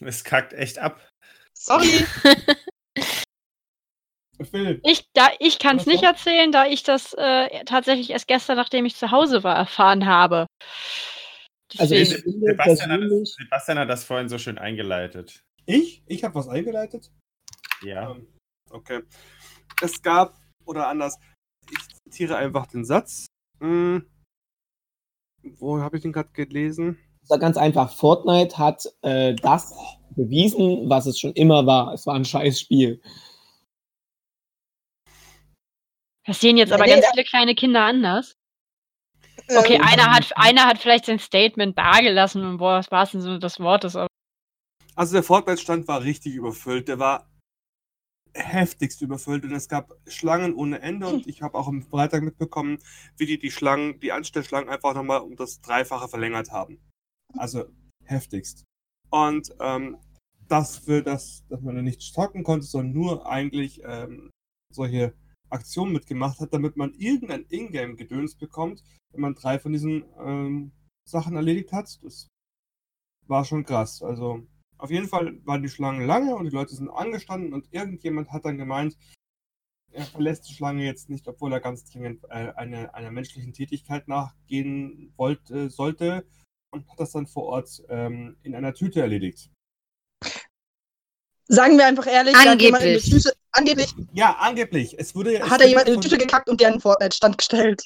Es 0.00 0.24
kackt 0.24 0.52
echt 0.52 0.78
ab. 0.78 1.00
sorry. 1.54 2.04
Phil, 4.44 4.80
Ich, 4.84 5.04
da, 5.14 5.28
ich 5.38 5.58
kann 5.58 5.76
es 5.76 5.86
nicht 5.86 6.02
erzählen, 6.02 6.52
da 6.52 6.66
ich 6.66 6.82
das 6.82 7.14
äh, 7.14 7.64
tatsächlich 7.64 8.10
erst 8.10 8.28
gestern, 8.28 8.56
nachdem 8.56 8.84
ich 8.84 8.96
zu 8.96 9.10
Hause 9.10 9.42
war, 9.44 9.56
erfahren 9.56 10.06
habe. 10.06 10.46
Also 11.78 11.94
ich 11.94 12.10
Sebastian 12.10 12.92
hat, 12.92 13.00
das, 13.00 13.34
Sebastian 13.38 13.78
hat 13.78 13.88
das 13.88 14.04
vorhin 14.04 14.28
so 14.28 14.38
schön 14.38 14.58
eingeleitet. 14.58 15.42
ich? 15.66 16.02
Ich 16.06 16.24
habe 16.24 16.34
was 16.34 16.48
eingeleitet? 16.48 17.10
Ja. 17.82 18.12
Ähm, 18.12 18.28
Okay. 18.70 19.02
Es 19.82 20.00
gab, 20.00 20.38
oder 20.64 20.88
anders, 20.88 21.18
ich 21.70 21.78
zitiere 22.04 22.36
einfach 22.36 22.66
den 22.66 22.84
Satz. 22.84 23.26
Hm, 23.60 24.06
wo 25.58 25.80
habe 25.80 25.96
ich 25.96 26.02
den 26.02 26.12
gerade 26.12 26.30
gelesen? 26.32 26.98
es 27.22 27.30
war 27.30 27.38
ganz 27.38 27.56
einfach, 27.56 27.94
Fortnite 27.94 28.58
hat 28.58 28.84
äh, 29.02 29.34
das 29.34 29.72
bewiesen, 30.10 30.88
was 30.88 31.06
es 31.06 31.18
schon 31.18 31.32
immer 31.34 31.66
war. 31.66 31.92
Es 31.92 32.06
war 32.06 32.14
ein 32.14 32.24
scheiß 32.24 32.60
Spiel. 32.60 33.00
Das 36.24 36.40
sehen 36.40 36.56
jetzt 36.56 36.72
aber 36.72 36.84
Nee, 36.84 36.90
ganz 36.92 37.04
da- 37.04 37.10
viele 37.12 37.24
kleine 37.24 37.54
Kinder 37.54 37.82
anders. 37.84 38.34
Okay, 39.48 39.74
Ähm, 39.76 39.82
einer 39.82 40.12
hat, 40.12 40.36
einer 40.36 40.66
hat 40.66 40.78
vielleicht 40.78 41.06
sein 41.06 41.18
Statement 41.18 41.76
dagelassen 41.76 42.44
und 42.44 42.58
boah, 42.58 42.78
was 42.78 42.90
war 42.90 43.02
es 43.04 43.10
denn 43.12 43.20
so 43.20 43.38
des 43.38 43.58
Wortes? 43.60 43.96
Aber 43.96 44.08
Also 44.94 45.14
der 45.14 45.22
Fortnite-Stand 45.22 45.88
war 45.88 46.02
richtig 46.02 46.34
überfüllt. 46.34 46.86
Der 46.88 46.98
war 46.98 47.28
heftigst 48.34 49.02
überfüllt 49.02 49.44
und 49.44 49.52
es 49.52 49.68
gab 49.68 49.92
Schlangen 50.06 50.54
ohne 50.54 50.80
Ende 50.80 51.06
und 51.06 51.26
ich 51.26 51.42
habe 51.42 51.58
auch 51.58 51.68
am 51.68 51.82
Freitag 51.82 52.22
mitbekommen, 52.22 52.78
wie 53.18 53.26
die 53.26 53.38
die 53.38 53.50
Schlangen, 53.50 54.00
die 54.00 54.12
Anstellschlangen 54.12 54.70
einfach 54.70 54.94
nochmal 54.94 55.20
um 55.20 55.36
das 55.36 55.60
Dreifache 55.60 56.08
verlängert 56.08 56.50
haben. 56.50 56.80
Also 57.36 57.64
heftigst. 58.04 58.64
Und 59.10 59.54
ähm, 59.60 59.98
das 60.48 60.78
für 60.78 61.02
das, 61.02 61.44
dass 61.48 61.60
man 61.60 61.82
nicht 61.84 62.00
zocken 62.00 62.42
konnte, 62.42 62.64
sondern 62.66 62.92
nur 62.94 63.26
eigentlich 63.26 63.82
ähm, 63.84 64.30
solche 64.72 65.14
Aktionen 65.52 65.92
mitgemacht 65.92 66.40
hat, 66.40 66.52
damit 66.52 66.76
man 66.76 66.94
irgendein 66.94 67.46
Ingame-Gedöns 67.48 68.36
bekommt, 68.36 68.82
wenn 69.12 69.20
man 69.20 69.34
drei 69.34 69.58
von 69.58 69.72
diesen 69.72 70.04
ähm, 70.18 70.72
Sachen 71.04 71.36
erledigt 71.36 71.72
hat. 71.72 71.98
Das 72.02 72.28
war 73.26 73.44
schon 73.44 73.64
krass. 73.64 74.02
Also 74.02 74.46
auf 74.78 74.90
jeden 74.90 75.08
Fall 75.08 75.38
waren 75.44 75.62
die 75.62 75.68
Schlangen 75.68 76.06
lange 76.06 76.34
und 76.34 76.44
die 76.44 76.50
Leute 76.50 76.74
sind 76.74 76.88
angestanden 76.88 77.52
und 77.52 77.72
irgendjemand 77.72 78.32
hat 78.32 78.44
dann 78.44 78.58
gemeint, 78.58 78.96
er 79.92 80.06
verlässt 80.06 80.48
die 80.48 80.54
Schlange 80.54 80.84
jetzt 80.84 81.10
nicht, 81.10 81.28
obwohl 81.28 81.52
er 81.52 81.60
ganz 81.60 81.84
dringend 81.84 82.24
äh, 82.24 82.52
eine, 82.56 82.94
einer 82.94 83.10
menschlichen 83.10 83.52
Tätigkeit 83.52 84.08
nachgehen 84.08 85.12
wollte, 85.16 85.70
sollte 85.70 86.26
und 86.72 86.88
hat 86.88 86.98
das 86.98 87.12
dann 87.12 87.26
vor 87.26 87.44
Ort 87.44 87.82
ähm, 87.88 88.36
in 88.42 88.54
einer 88.54 88.72
Tüte 88.72 89.02
erledigt. 89.02 89.50
Sagen 91.46 91.76
wir 91.76 91.86
einfach 91.86 92.06
ehrlich, 92.06 92.32
da 92.32 92.52
hat 92.52 92.62
jemand 92.62 92.84
in 92.84 92.90
die 92.90 92.96
Angeblich. 92.96 93.22
Tüte, 93.22 93.36
angeblich 93.52 93.94
Ja, 94.12 94.36
angeblich. 94.38 94.98
Es 94.98 95.14
wurde 95.14 95.38
es 95.38 95.50
hat 95.50 95.60
er 95.60 95.68
jemand 95.68 95.88
in 95.88 96.00
die 96.00 96.08
Tüte 96.08 96.18
gekackt 96.18 96.48
und 96.48 96.60
der 96.60 96.68
einen 96.68 96.80
Fortnite-Stand 96.80 97.38
gestellt. 97.38 97.84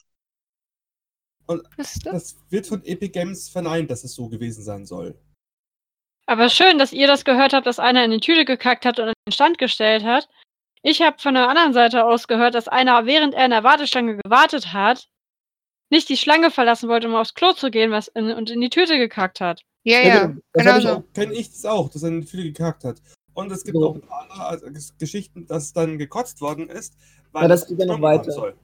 Ist 1.76 2.04
das? 2.06 2.12
Das 2.12 2.36
wird 2.50 2.66
von 2.66 2.84
Epic 2.84 3.12
Games 3.12 3.48
verneint, 3.48 3.90
dass 3.90 4.04
es 4.04 4.14
so 4.14 4.28
gewesen 4.28 4.64
sein 4.64 4.84
soll. 4.84 5.16
Aber 6.26 6.48
schön, 6.48 6.78
dass 6.78 6.92
ihr 6.92 7.06
das 7.06 7.24
gehört 7.24 7.52
habt, 7.52 7.66
dass 7.66 7.78
einer 7.78 8.04
in 8.04 8.10
die 8.10 8.20
Tüte 8.20 8.44
gekackt 8.44 8.84
hat 8.84 8.98
und 8.98 9.08
an 9.08 9.14
den 9.28 9.32
Stand 9.32 9.58
gestellt 9.58 10.02
hat. 10.02 10.28
Ich 10.82 11.02
habe 11.02 11.18
von 11.20 11.34
der 11.34 11.48
anderen 11.48 11.72
Seite 11.72 12.04
aus 12.04 12.26
gehört, 12.26 12.54
dass 12.54 12.68
einer, 12.68 13.06
während 13.06 13.34
er 13.34 13.44
in 13.44 13.50
der 13.52 13.64
Warteschlange 13.64 14.16
gewartet 14.16 14.72
hat, 14.72 15.08
nicht 15.90 16.08
die 16.08 16.16
Schlange 16.16 16.50
verlassen 16.50 16.88
wollte, 16.88 17.06
um 17.06 17.14
aufs 17.14 17.34
Klo 17.34 17.52
zu 17.52 17.70
gehen 17.70 17.92
was 17.92 18.08
in, 18.08 18.32
und 18.32 18.50
in 18.50 18.60
die 18.60 18.70
Tüte 18.70 18.98
gekackt 18.98 19.40
hat. 19.40 19.62
Ja, 19.84 20.00
Ja, 20.00 20.06
ja, 20.06 20.26
genau. 20.26 20.40
Genau 20.52 20.80
so. 20.80 21.00
Kenne 21.14 21.34
ich 21.34 21.50
das 21.50 21.64
auch, 21.64 21.88
dass 21.88 22.02
er 22.02 22.08
eine 22.08 22.24
Tüte 22.24 22.42
gekackt 22.42 22.82
hat. 22.82 23.00
Und 23.36 23.52
es 23.52 23.64
gibt 23.64 23.76
So. 23.76 23.90
auch 23.90 23.94
ein 23.94 24.00
paar 24.00 24.22
andere 24.22 24.44
also, 24.46 24.66
Ges- 24.66 24.94
Geschichten, 24.98 25.46
dass 25.46 25.72
dann 25.72 25.98
gekotzt 25.98 26.40
worden 26.40 26.68
ist, 26.68 26.94
weil 27.32 27.42
Ja, 27.42 27.48
das 27.48 27.66
geht 27.66 27.78
ja 27.78 27.86
noch 27.86 28.00
weiter. 28.00 28.32
soll. 28.32 28.54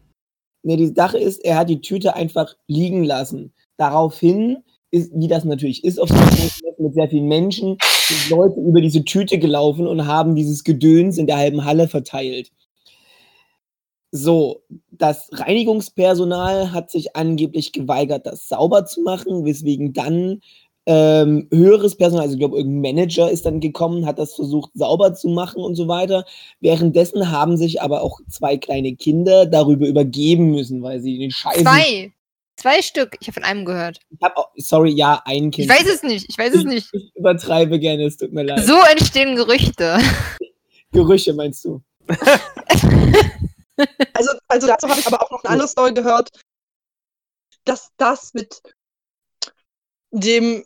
Nee, 0.65 0.77
die 0.77 0.93
Sache 0.95 1.19
ist, 1.19 1.45
er 1.45 1.57
hat 1.59 1.69
die 1.69 1.81
Tüte 1.81 2.15
einfach 2.15 2.55
liegen 2.69 3.05
lassen. 3.05 3.53
Daraufhin 3.77 4.63
ist, 4.91 5.11
wie 5.15 5.29
das 5.29 5.45
natürlich 5.45 5.85
ist 5.85 6.01
auf 6.01 6.09
dem 6.09 6.19
Kongress 6.19 6.61
mit 6.79 6.95
sehr 6.95 7.09
vielen 7.09 7.27
Menschen, 7.27 7.77
sind 8.09 8.31
Leute 8.31 8.61
über 8.61 8.81
diese 8.81 9.05
Tüte 9.05 9.39
gelaufen 9.39 9.87
und 9.87 10.07
haben 10.07 10.35
dieses 10.37 10.65
Gedöns 10.65 11.19
in 11.19 11.27
der 11.27 11.37
halben 11.37 11.65
Halle 11.65 11.89
verteilt. 11.89 12.51
So, 14.11 14.63
das 14.91 15.31
Reinigungspersonal 15.33 16.73
hat 16.73 16.91
sich 16.91 17.17
angeblich 17.17 17.73
geweigert, 17.73 18.27
das 18.27 18.47
sauber 18.49 18.85
zu 18.85 19.01
machen, 19.03 19.45
weswegen 19.45 19.93
dann 19.95 20.41
ähm, 20.87 21.49
höheres 21.53 21.97
Personal, 21.97 22.25
also 22.25 22.35
ich 22.35 22.41
glaube, 22.41 22.57
irgendein 22.57 22.95
Manager 22.95 23.31
ist 23.31 23.47
dann 23.47 23.61
gekommen, 23.61 24.05
hat 24.07 24.19
das 24.19 24.35
versucht 24.35 24.71
sauber 24.75 25.15
zu 25.15 25.29
machen 25.29 25.63
und 25.63 25.77
so 25.77 25.87
weiter. 25.89 26.25
Währenddessen 26.61 27.31
haben 27.31 27.57
sich 27.57 27.81
aber 27.81 28.03
auch 28.03 28.21
zwei 28.29 28.57
kleine 28.57 28.97
Kinder 28.97 29.47
darüber 29.47 29.87
übergeben 29.87 30.51
müssen, 30.51 30.83
weil 30.83 31.01
sie 31.01 31.19
den 31.19 31.31
Scheiß. 31.31 31.63
Zwei. 31.63 32.13
Zwei 32.57 32.83
Stück. 32.83 33.17
Ich 33.21 33.27
habe 33.29 33.35
von 33.35 33.45
einem 33.45 33.65
gehört. 33.65 33.99
Ich 34.11 34.21
hab 34.21 34.37
auch, 34.37 34.51
sorry, 34.57 34.91
ja, 34.91 35.23
ein 35.25 35.49
Ich 35.49 35.53
Kind. 35.53 35.69
weiß 35.71 35.87
es 35.87 36.03
nicht. 36.03 36.27
Ich 36.29 36.37
weiß 36.37 36.53
es 36.53 36.61
ich, 36.61 36.67
nicht. 36.67 36.89
ich 36.93 37.11
übertreibe 37.17 37.79
gerne, 37.79 38.05
es 38.05 38.19
tut 38.19 38.33
mir 38.33 38.43
leid. 38.43 38.65
So 38.65 38.77
entstehen 38.91 39.37
Gerüchte. 39.37 39.99
Gerüche 40.93 41.33
meinst 41.33 41.65
du? 41.65 41.81
Also, 44.13 44.31
also 44.49 44.67
dazu 44.67 44.87
habe 44.87 45.01
ich 45.01 45.07
aber 45.07 45.23
auch 45.23 45.31
noch 45.31 45.43
eine 45.43 45.55
andere 45.55 45.67
Story 45.67 45.95
gehört, 45.95 46.29
dass 47.65 47.89
das 47.97 48.35
mit 48.35 48.61
dem 50.11 50.63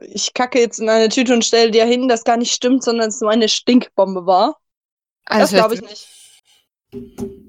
ich 0.00 0.34
kacke 0.34 0.58
jetzt 0.60 0.80
in 0.80 0.88
eine 0.88 1.08
Tüte 1.08 1.32
und 1.34 1.44
stelle 1.44 1.70
dir 1.70 1.84
hin, 1.84 2.08
das 2.08 2.24
gar 2.24 2.36
nicht 2.36 2.52
stimmt, 2.52 2.82
sondern 2.84 3.08
es 3.08 3.20
nur 3.20 3.30
eine 3.30 3.48
Stinkbombe 3.48 4.26
war. 4.26 4.58
Das 5.26 5.52
Also, 5.52 5.56
glaube 5.56 5.74
ich 5.74 5.82
nicht. 5.82 6.08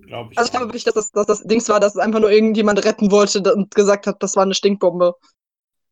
Glaube 0.05 0.31
ich. 0.31 0.37
Also 0.37 0.47
ich 0.47 0.51
glaube 0.51 0.65
wirklich, 0.67 0.83
dass 0.83 0.95
das, 0.95 1.11
dass 1.11 1.27
das 1.27 1.43
Dings 1.43 1.69
war, 1.69 1.79
dass 1.79 1.95
es 1.95 2.01
einfach 2.01 2.19
nur 2.19 2.31
irgendjemand 2.31 2.83
retten 2.83 3.11
wollte 3.11 3.41
und 3.53 3.73
gesagt 3.73 4.07
hat, 4.07 4.21
das 4.21 4.35
war 4.35 4.43
eine 4.43 4.53
Stinkbombe. 4.53 5.15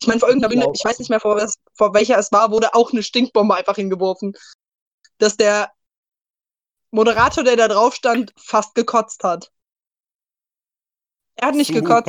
Ich 0.02 0.08
meine, 0.08 0.20
vor 0.20 0.30
irgendeiner 0.30 0.52
Ich 0.52 0.56
Bühne, 0.56 0.66
glaub- 0.66 0.76
ich 0.76 0.86
weiß 0.86 1.00
nicht 1.00 1.10
mehr, 1.10 1.20
vor, 1.20 1.44
vor 1.74 1.94
welcher 1.94 2.18
es 2.18 2.32
war, 2.32 2.52
wurde 2.52 2.76
auch 2.76 2.92
eine 2.92 3.04
Stinkbombe 3.04 3.56
einfach 3.56 3.76
hingeworfen. 3.76 4.34
Dass 5.18 5.38
der 5.38 5.72
Moderator, 6.92 7.44
der 7.44 7.56
da 7.56 7.68
drauf 7.68 7.96
stand, 7.96 8.34
fast 8.38 8.76
gekotzt 8.76 9.24
hat. 9.24 9.52
Er 11.36 11.50
hat 11.50 11.56
nicht 11.56 11.74
gekotzt. 11.74 12.08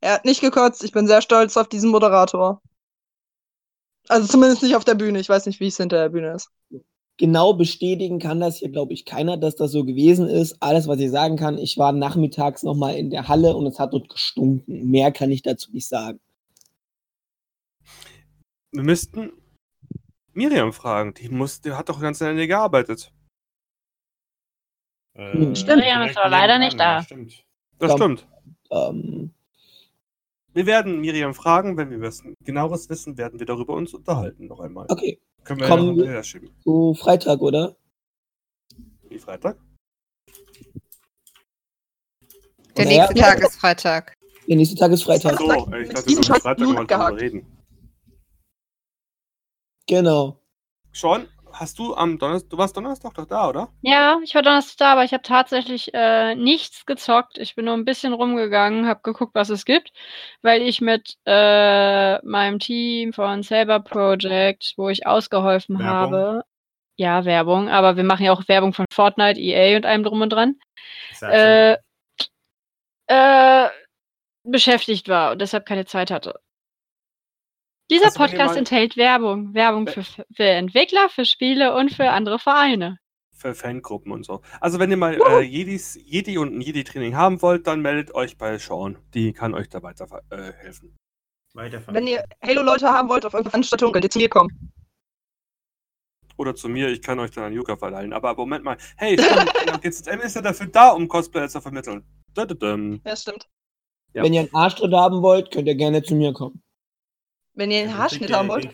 Er 0.00 0.14
hat 0.14 0.24
nicht 0.24 0.40
gekotzt. 0.40 0.84
Ich 0.84 0.92
bin 0.92 1.06
sehr 1.06 1.22
stolz 1.22 1.56
auf 1.56 1.68
diesen 1.68 1.90
Moderator. 1.90 2.60
Also 4.08 4.28
zumindest 4.28 4.62
nicht 4.62 4.76
auf 4.76 4.84
der 4.84 4.94
Bühne. 4.94 5.18
Ich 5.18 5.28
weiß 5.28 5.46
nicht, 5.46 5.60
wie 5.60 5.66
es 5.66 5.76
hinter 5.76 5.98
der 5.98 6.10
Bühne 6.10 6.32
ist. 6.32 6.50
Genau 7.18 7.54
bestätigen 7.54 8.18
kann 8.18 8.40
das 8.40 8.58
hier, 8.58 8.68
glaube 8.68 8.92
ich, 8.92 9.06
keiner, 9.06 9.38
dass 9.38 9.56
das 9.56 9.72
so 9.72 9.84
gewesen 9.84 10.28
ist. 10.28 10.56
Alles, 10.60 10.86
was 10.86 11.00
ich 11.00 11.10
sagen 11.10 11.36
kann, 11.36 11.56
ich 11.56 11.78
war 11.78 11.92
nachmittags 11.92 12.62
nochmal 12.62 12.96
in 12.96 13.10
der 13.10 13.26
Halle 13.26 13.56
und 13.56 13.66
es 13.66 13.78
hat 13.78 13.94
dort 13.94 14.10
gestunken. 14.10 14.90
Mehr 14.90 15.12
kann 15.12 15.30
ich 15.30 15.42
dazu 15.42 15.72
nicht 15.72 15.88
sagen. 15.88 16.20
Wir 18.70 18.82
müssten 18.82 19.32
Miriam 20.34 20.72
fragen. 20.74 21.14
Die, 21.14 21.30
muss, 21.30 21.62
die 21.62 21.72
hat 21.72 21.88
doch 21.88 22.00
ganz 22.00 22.20
Ende 22.20 22.46
gearbeitet. 22.46 23.10
Äh, 25.14 25.54
Stimmt. 25.56 25.78
Miriam 25.78 26.02
ist 26.02 26.18
aber 26.18 26.28
leider 26.28 26.58
nicht 26.58 26.78
da. 26.78 27.02
Stimmt. 27.02 27.44
Das 27.78 27.92
stimmt. 27.92 28.26
Ähm, 28.70 29.34
Wir 30.56 30.64
werden 30.64 31.02
Miriam 31.02 31.34
fragen, 31.34 31.76
wenn 31.76 31.90
wir 31.90 32.00
was 32.00 32.22
genaueres 32.42 32.88
wissen, 32.88 33.18
werden 33.18 33.38
wir 33.38 33.44
darüber 33.44 33.74
uns 33.74 33.92
unterhalten 33.92 34.46
noch 34.46 34.60
einmal. 34.60 34.86
okay, 34.88 35.20
Können 35.44 35.60
wir 35.60 35.68
Kommen 35.68 35.98
ja 36.02 36.22
schieben. 36.22 36.48
so 36.64 36.94
Freitag, 36.94 37.42
oder? 37.42 37.76
Wie 39.10 39.18
Freitag? 39.18 39.58
der 42.74 42.86
Naja, 42.86 43.02
nächste 43.02 43.14
Tag 43.20 43.40
ist 43.42 43.56
Freitag. 43.56 44.14
Der 44.48 44.56
nächste 44.56 44.76
Tag 44.76 44.92
ist 44.92 45.02
Freitag. 45.02 45.36
So, 45.36 45.44
ich 45.76 45.90
dachte, 45.90 46.08
wir 46.08 46.24
Freitag 46.24 46.58
mal 46.58 46.86
drüber 46.86 47.20
reden. 47.20 47.46
Genau. 49.86 50.40
Sean, 50.94 51.28
hast 51.58 51.78
du 51.78 51.94
am 51.94 52.18
Donnerstag, 52.18 52.50
du 52.50 52.58
warst 52.58 52.76
Donnerstag 52.76 53.14
doch 53.14 53.26
da, 53.26 53.48
oder? 53.48 53.68
Ja, 53.82 54.18
ich 54.22 54.34
war 54.34 54.42
Donnerstag 54.42 54.76
da, 54.78 54.92
aber 54.92 55.04
ich 55.04 55.12
habe 55.12 55.22
tatsächlich 55.22 55.92
äh, 55.94 56.34
nichts 56.34 56.86
gezockt. 56.86 57.38
Ich 57.38 57.54
bin 57.54 57.64
nur 57.64 57.74
ein 57.74 57.84
bisschen 57.84 58.12
rumgegangen, 58.12 58.86
habe 58.86 59.00
geguckt, 59.02 59.34
was 59.34 59.48
es 59.48 59.64
gibt, 59.64 59.92
weil 60.42 60.62
ich 60.62 60.80
mit 60.80 61.16
äh, 61.24 62.24
meinem 62.24 62.58
Team 62.58 63.12
von 63.12 63.42
Saber 63.42 63.80
Project, 63.80 64.74
wo 64.76 64.88
ich 64.88 65.06
ausgeholfen 65.06 65.78
Werbung. 65.78 65.86
habe, 65.86 66.44
ja, 66.96 67.24
Werbung, 67.24 67.68
aber 67.68 67.96
wir 67.96 68.04
machen 68.04 68.24
ja 68.24 68.32
auch 68.32 68.46
Werbung 68.48 68.72
von 68.72 68.86
Fortnite, 68.92 69.40
EA 69.40 69.76
und 69.76 69.86
allem 69.86 70.04
drum 70.04 70.20
und 70.20 70.30
dran, 70.30 70.54
äh, 71.22 71.76
äh, 73.08 73.68
beschäftigt 74.44 75.08
war 75.08 75.32
und 75.32 75.40
deshalb 75.40 75.66
keine 75.66 75.86
Zeit 75.86 76.10
hatte. 76.10 76.40
Dieser 77.90 78.06
Also 78.06 78.18
Podcast 78.18 78.52
mal- 78.54 78.58
enthält 78.58 78.96
Werbung. 78.96 79.54
Werbung 79.54 79.86
für, 79.86 80.02
für 80.02 80.44
Entwickler, 80.44 81.08
für 81.08 81.24
Spiele 81.24 81.74
und 81.76 81.92
für 81.92 82.10
andere 82.10 82.38
Vereine. 82.38 82.98
Für 83.32 83.54
Fangruppen 83.54 84.12
und 84.12 84.24
so. 84.24 84.40
Also 84.60 84.78
wenn 84.78 84.90
ihr 84.90 84.96
mal 84.96 85.14
äh, 85.20 85.40
Jedis, 85.42 85.98
Jedi 86.04 86.38
und 86.38 86.56
ein 86.56 86.60
Jedi-Training 86.62 87.14
haben 87.14 87.42
wollt, 87.42 87.66
dann 87.66 87.82
meldet 87.82 88.14
euch 88.14 88.38
bei 88.38 88.56
Sean. 88.58 88.98
Die 89.14 89.32
kann 89.32 89.54
euch 89.54 89.68
da 89.68 89.82
weiter 89.82 90.06
äh, 90.30 90.52
helfen. 90.54 90.96
Weiterfahren. 91.52 91.94
Wenn 91.94 92.06
ihr 92.06 92.24
Halo-Leute 92.44 92.88
haben 92.88 93.08
wollt 93.08 93.24
auf 93.26 93.34
irgendeine 93.34 93.50
Veranstaltung, 93.50 93.92
könnt 93.92 94.04
ihr 94.04 94.10
zu 94.10 94.18
mir 94.18 94.28
kommen. 94.28 94.72
Oder 96.38 96.54
zu 96.54 96.68
mir, 96.68 96.88
ich 96.88 97.00
kann 97.02 97.18
euch 97.18 97.30
dann 97.30 97.44
an 97.44 97.52
Yuka 97.52 97.76
verleihen. 97.76 98.12
Aber 98.12 98.34
Moment 98.34 98.64
mal. 98.64 98.76
Hey, 98.96 99.18
stimmt, 99.18 99.82
GZM 99.82 100.20
ist 100.20 100.36
ja 100.36 100.42
dafür 100.42 100.66
da, 100.66 100.90
um 100.90 101.08
Cosplayer 101.08 101.48
zu 101.48 101.60
vermitteln. 101.60 102.04
Dödödöm. 102.36 103.00
Ja, 103.06 103.16
stimmt. 103.16 103.48
Ja. 104.12 104.22
Wenn 104.22 104.34
ihr 104.34 104.40
einen 104.40 104.54
Arschtritt 104.54 104.92
haben 104.92 105.22
wollt, 105.22 105.50
könnt 105.50 105.68
ihr 105.68 105.74
gerne 105.74 106.02
zu 106.02 106.14
mir 106.14 106.32
kommen. 106.32 106.62
Wenn 107.56 107.70
ihr 107.70 107.80
einen 107.82 107.98
Haarschnitt 107.98 108.32
haben 108.32 108.48
wollt. 108.48 108.66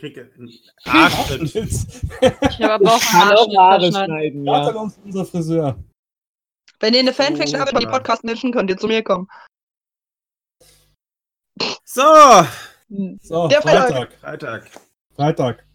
Haarschnitt. 0.84 1.54
Ich 1.54 2.60
habe 2.60 2.74
aber 2.74 2.94
auch 2.94 3.14
einen 3.14 3.32
auch 3.32 3.56
Haarschnitt 3.56 3.58
Haare 3.58 3.92
schneiden, 4.06 4.44
Ja. 4.44 4.68
uns 4.76 4.98
unser 5.04 5.24
Friseur. 5.24 5.82
Wenn 6.80 6.94
ihr 6.94 7.00
eine 7.00 7.12
Fanfiction 7.14 7.60
habt 7.60 7.70
über 7.70 7.80
die. 7.80 7.86
Podcast-Menschen, 7.86 8.52
könnt 8.52 8.68
ihr 8.68 8.76
zu 8.76 8.88
mir 8.88 9.02
kommen. 9.04 9.28
So, 11.84 12.02
So, 13.20 13.48
Der 13.48 13.62
Freitag. 13.62 14.14
Freitag. 14.14 14.70
Freitag. 15.14 15.66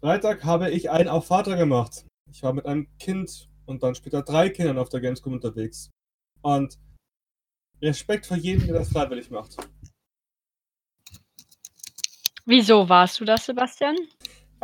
Freitag 0.00 0.44
habe 0.44 0.70
ich 0.70 0.90
einen 0.90 1.08
auf 1.08 1.26
Vater 1.26 1.56
gemacht. 1.56 2.06
Ich 2.30 2.42
war 2.42 2.52
mit 2.52 2.66
einem 2.66 2.86
Kind 2.98 3.48
und 3.66 3.82
dann 3.82 3.94
später 3.94 4.22
drei 4.22 4.48
Kindern 4.50 4.78
auf 4.78 4.88
der 4.88 5.00
Gamescom 5.00 5.32
unterwegs. 5.32 5.90
Und 6.42 6.78
Respekt 7.80 8.26
vor 8.26 8.36
jedem, 8.36 8.66
der 8.66 8.76
das 8.78 8.90
freiwillig 8.90 9.30
macht. 9.30 9.56
Wieso 12.44 12.88
warst 12.88 13.20
du 13.20 13.24
das, 13.24 13.46
Sebastian? 13.46 13.96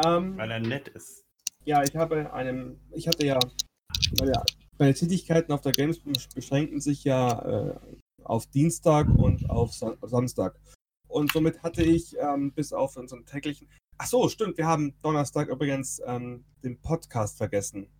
Ähm, 0.05 0.37
Weil 0.37 0.51
er 0.51 0.61
nett 0.61 0.89
ist. 0.89 1.25
ja, 1.65 1.83
ich 1.83 1.95
habe 1.97 2.33
einem, 2.33 2.81
ich 2.93 3.07
hatte 3.09 3.25
ja, 3.27 3.39
meine, 4.19 4.43
meine 4.79 4.95
Tätigkeiten 4.95 5.53
auf 5.53 5.61
der 5.61 5.73
Gamescom 5.73 6.13
beschränken 6.35 6.81
sich 6.81 7.05
ja 7.05 7.41
äh, 7.71 7.77
auf 8.25 8.47
Dienstag 8.47 9.09
und 9.09 9.49
auf 9.51 9.73
Sa 9.73 9.97
Samstag. 10.03 10.59
Und 11.09 11.33
somit 11.33 11.63
hatte 11.63 11.83
ich 11.83 12.17
ähm, 12.19 12.53
bis 12.53 12.73
auf 12.73 12.97
unseren 12.97 13.25
täglichen. 13.25 13.69
Ach 13.97 14.07
so, 14.07 14.29
stimmt, 14.29 14.59
wir 14.59 14.67
haben 14.67 14.95
Donnerstag 15.03 15.49
übrigens 15.49 16.01
ähm, 16.07 16.45
den 16.63 16.81
Podcast 16.81 17.39
vergessen. 17.39 17.91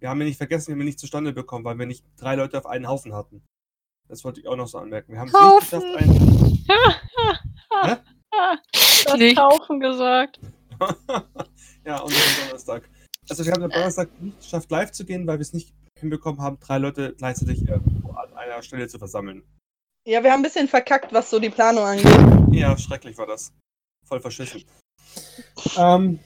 Wir 0.00 0.08
haben 0.08 0.20
ihn 0.20 0.28
nicht 0.28 0.38
vergessen, 0.38 0.68
wir 0.68 0.74
haben 0.74 0.80
ihn 0.80 0.86
nicht 0.86 1.00
zustande 1.00 1.32
bekommen, 1.32 1.64
weil 1.64 1.78
wir 1.78 1.86
nicht 1.86 2.04
drei 2.16 2.36
Leute 2.36 2.56
auf 2.58 2.66
einen 2.66 2.88
Haufen 2.88 3.14
hatten. 3.14 3.44
Das 4.08 4.24
wollte 4.24 4.40
ich 4.40 4.48
auch 4.48 4.56
noch 4.56 4.68
so 4.68 4.78
anmerken. 4.78 5.12
Wir 5.12 5.20
haben 5.20 5.28
es 5.28 5.34
nicht 5.34 5.42
Haufen. 5.42 5.80
geschafft, 5.80 6.02
einen. 7.82 7.98
Du 8.30 8.38
hast 9.10 9.16
Nicht. 9.18 9.36
Kaufen 9.36 9.80
gesagt. 9.80 10.40
ja, 11.84 12.00
und 12.00 12.12
am 12.12 12.46
Donnerstag. 12.46 12.88
Also 13.28 13.44
wir 13.44 13.52
haben 13.52 13.62
am 13.64 13.70
Donnerstag 13.70 14.08
nicht 14.20 14.40
geschafft, 14.40 14.70
live 14.70 14.92
zu 14.92 15.04
gehen, 15.04 15.26
weil 15.26 15.38
wir 15.38 15.42
es 15.42 15.52
nicht 15.52 15.72
hinbekommen 15.98 16.40
haben, 16.40 16.58
drei 16.60 16.78
Leute 16.78 17.14
gleichzeitig 17.16 17.66
irgendwo 17.66 18.12
an 18.12 18.32
einer 18.34 18.62
Stelle 18.62 18.88
zu 18.88 18.98
versammeln. 18.98 19.42
Ja, 20.04 20.22
wir 20.22 20.32
haben 20.32 20.40
ein 20.40 20.44
bisschen 20.44 20.68
verkackt, 20.68 21.12
was 21.12 21.30
so 21.30 21.38
die 21.38 21.50
Planung 21.50 21.84
angeht. 21.84 22.54
Ja, 22.54 22.76
schrecklich 22.78 23.18
war 23.18 23.26
das. 23.26 23.52
Voll 24.06 24.20
verschissen. 24.20 24.64
ähm, 25.76 26.18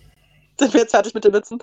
Sind 0.58 0.72
wir 0.74 0.80
jetzt 0.80 0.92
fertig 0.92 1.14
mit 1.14 1.24
den 1.24 1.32
Witzen? 1.32 1.62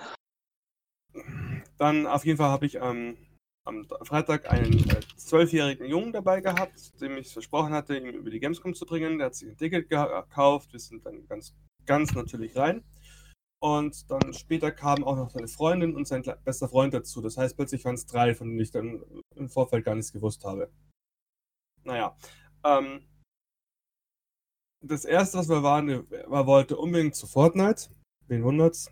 dann 1.80 2.06
auf 2.06 2.26
jeden 2.26 2.38
Fall 2.38 2.50
habe 2.50 2.66
ich 2.66 2.76
ähm, 2.76 3.18
am 3.66 3.88
Freitag 4.04 4.50
einen 4.52 4.90
äh, 4.90 5.00
zwölfjährigen 5.18 5.86
Jungen 5.86 6.12
dabei 6.12 6.42
gehabt, 6.42 7.00
dem 7.02 7.18
ich 7.18 7.32
versprochen 7.32 7.74
hatte, 7.74 7.98
ihn 7.98 8.08
über 8.08 8.30
die 8.30 8.40
Gamescom 8.40 8.74
zu 8.74 8.86
bringen. 8.86 9.18
Der 9.18 9.28
hat 9.28 9.36
sich 9.36 9.50
ein 9.50 9.58
Ticket 9.58 9.90
ge- 9.90 10.22
gekauft. 10.22 10.74
Wir 10.74 10.80
sind 10.80 11.06
dann 11.06 11.28
ganz, 11.28 11.56
ganz 11.86 12.14
natürlich 12.14 12.56
rein. 12.56 12.84
Und 13.62 14.10
dann 14.10 14.34
später 14.34 14.72
kam 14.72 15.04
auch 15.04 15.18
noch 15.18 15.30
seine 15.30 15.50
Freundin 15.50 15.96
und 15.96 16.08
sein 16.08 16.24
bester 16.46 16.70
Freund 16.70 16.94
dazu. 16.94 17.22
Das 17.22 17.38
heißt, 17.38 17.58
plötzlich 17.58 17.84
waren 17.84 17.96
es 17.96 18.06
drei, 18.06 18.34
von 18.34 18.48
denen 18.48 18.62
ich 18.62 18.72
dann 18.72 19.04
im 19.36 19.50
Vorfeld 19.50 19.84
gar 19.84 19.96
nichts 19.96 20.14
gewusst 20.14 20.46
habe. 20.46 20.72
Naja. 21.84 22.16
Ähm, 22.64 23.06
das 24.82 25.04
erste, 25.04 25.40
was 25.40 25.50
wir 25.50 25.62
waren, 25.62 25.90
er 25.90 26.48
wollte 26.48 26.78
unbedingt 26.78 27.16
zu 27.16 27.28
Fortnite. 27.28 27.90
Wen 28.28 28.44
wundert's? 28.44 28.90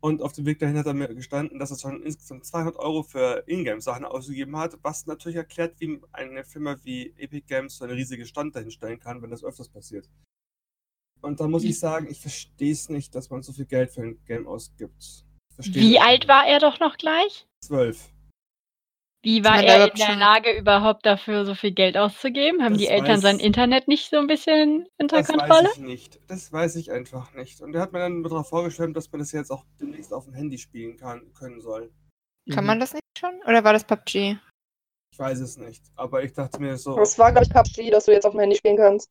Und 0.00 0.22
auf 0.22 0.32
dem 0.32 0.46
Weg 0.46 0.60
dahin 0.60 0.78
hat 0.78 0.86
er 0.86 0.94
mir 0.94 1.12
gestanden, 1.12 1.58
dass 1.58 1.72
er 1.72 1.78
schon 1.78 2.02
insgesamt 2.02 2.44
200 2.46 2.76
Euro 2.76 3.02
für 3.02 3.42
Ingame-Sachen 3.46 4.04
ausgegeben 4.04 4.56
hat, 4.56 4.78
was 4.82 5.06
natürlich 5.06 5.36
erklärt, 5.36 5.80
wie 5.80 6.00
eine 6.12 6.44
Firma 6.44 6.76
wie 6.84 7.14
Epic 7.16 7.46
Games 7.48 7.76
so 7.76 7.84
eine 7.84 7.94
riesige 7.94 8.24
Stand 8.24 8.54
dahinstellen 8.54 9.00
kann, 9.00 9.22
wenn 9.22 9.30
das 9.30 9.42
öfters 9.42 9.68
passiert. 9.68 10.08
Und 11.20 11.40
da 11.40 11.48
muss 11.48 11.64
ich 11.64 11.78
sagen, 11.78 12.06
ich 12.08 12.20
verstehe 12.20 12.72
es 12.72 12.88
nicht, 12.88 13.14
dass 13.14 13.28
man 13.30 13.42
so 13.42 13.52
viel 13.52 13.66
Geld 13.66 13.90
für 13.90 14.02
ein 14.02 14.24
Game 14.24 14.46
ausgibt. 14.46 15.24
Wie 15.58 15.98
alt 15.98 16.28
war 16.28 16.46
er 16.46 16.60
doch 16.60 16.78
noch 16.78 16.96
gleich? 16.96 17.48
Zwölf. 17.60 18.12
Wie 19.28 19.44
war 19.44 19.62
er 19.62 19.90
in 19.92 19.98
der 19.98 20.16
Lage, 20.16 20.52
überhaupt 20.56 21.04
dafür 21.04 21.44
so 21.44 21.54
viel 21.54 21.72
Geld 21.72 21.98
auszugeben? 21.98 22.62
Haben 22.64 22.72
Das 22.72 22.80
die 22.80 22.88
Eltern 22.88 23.18
weiß- 23.18 23.22
sein 23.22 23.40
Internet 23.40 23.86
nicht 23.86 24.08
so 24.08 24.16
ein 24.16 24.26
bisschen 24.26 24.86
unter 24.96 25.18
Das 25.18 25.26
Kontrolle? 25.28 25.64
weiß 25.64 25.72
ich 25.76 25.82
nicht. 25.82 26.18
Das 26.28 26.50
weiß 26.50 26.76
ich 26.76 26.90
einfach 26.92 27.34
nicht. 27.34 27.60
Und 27.60 27.74
er 27.74 27.82
hat 27.82 27.92
mir 27.92 27.98
dann 27.98 28.22
darauf 28.22 28.48
vorgeschwemmt, 28.48 28.96
dass 28.96 29.12
man 29.12 29.18
das 29.18 29.32
jetzt 29.32 29.50
auch 29.50 29.66
demnächst 29.78 30.14
auf 30.14 30.24
dem 30.24 30.32
Handy 30.32 30.56
spielen 30.56 30.96
kann, 30.96 31.30
können 31.34 31.60
soll. 31.60 31.92
Kann 32.50 32.64
Mhm. 32.64 32.68
man 32.68 32.80
das 32.80 32.94
nicht 32.94 33.04
schon? 33.18 33.38
Oder 33.46 33.62
war 33.64 33.74
das 33.74 33.84
PUBG? 33.84 34.38
Ich 35.12 35.18
weiß 35.18 35.40
es 35.40 35.58
nicht. 35.58 35.84
Aber 35.94 36.22
ich 36.24 36.32
dachte 36.32 36.58
mir 36.58 36.78
so, 36.78 36.98
es 36.98 37.18
war, 37.18 37.30
glaube 37.32 37.46
ich, 37.46 37.52
PUBG, 37.52 37.90
dass 37.90 38.06
du 38.06 38.12
jetzt 38.12 38.24
auf 38.24 38.32
dem 38.32 38.40
Handy 38.40 38.56
spielen 38.56 38.78
kannst. 38.78 39.10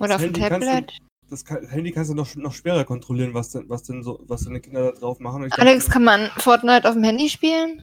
Oder 0.00 0.14
auf 0.16 0.22
dem 0.22 0.32
Tablet? 0.32 0.96
das 1.28 1.44
Handy 1.48 1.92
kannst 1.92 2.10
du 2.10 2.14
noch, 2.14 2.34
noch 2.34 2.54
schwerer 2.54 2.84
kontrollieren, 2.84 3.34
was 3.34 3.50
denn, 3.50 3.68
was 3.68 3.82
denn 3.84 4.02
so, 4.02 4.18
was 4.26 4.44
deine 4.44 4.60
Kinder 4.60 4.90
da 4.92 4.98
drauf 4.98 5.20
machen. 5.20 5.42
Alex, 5.52 5.84
dachte, 5.84 5.92
kann 5.92 6.02
man 6.04 6.26
Fortnite 6.38 6.88
auf 6.88 6.94
dem 6.94 7.04
Handy 7.04 7.28
spielen? 7.28 7.80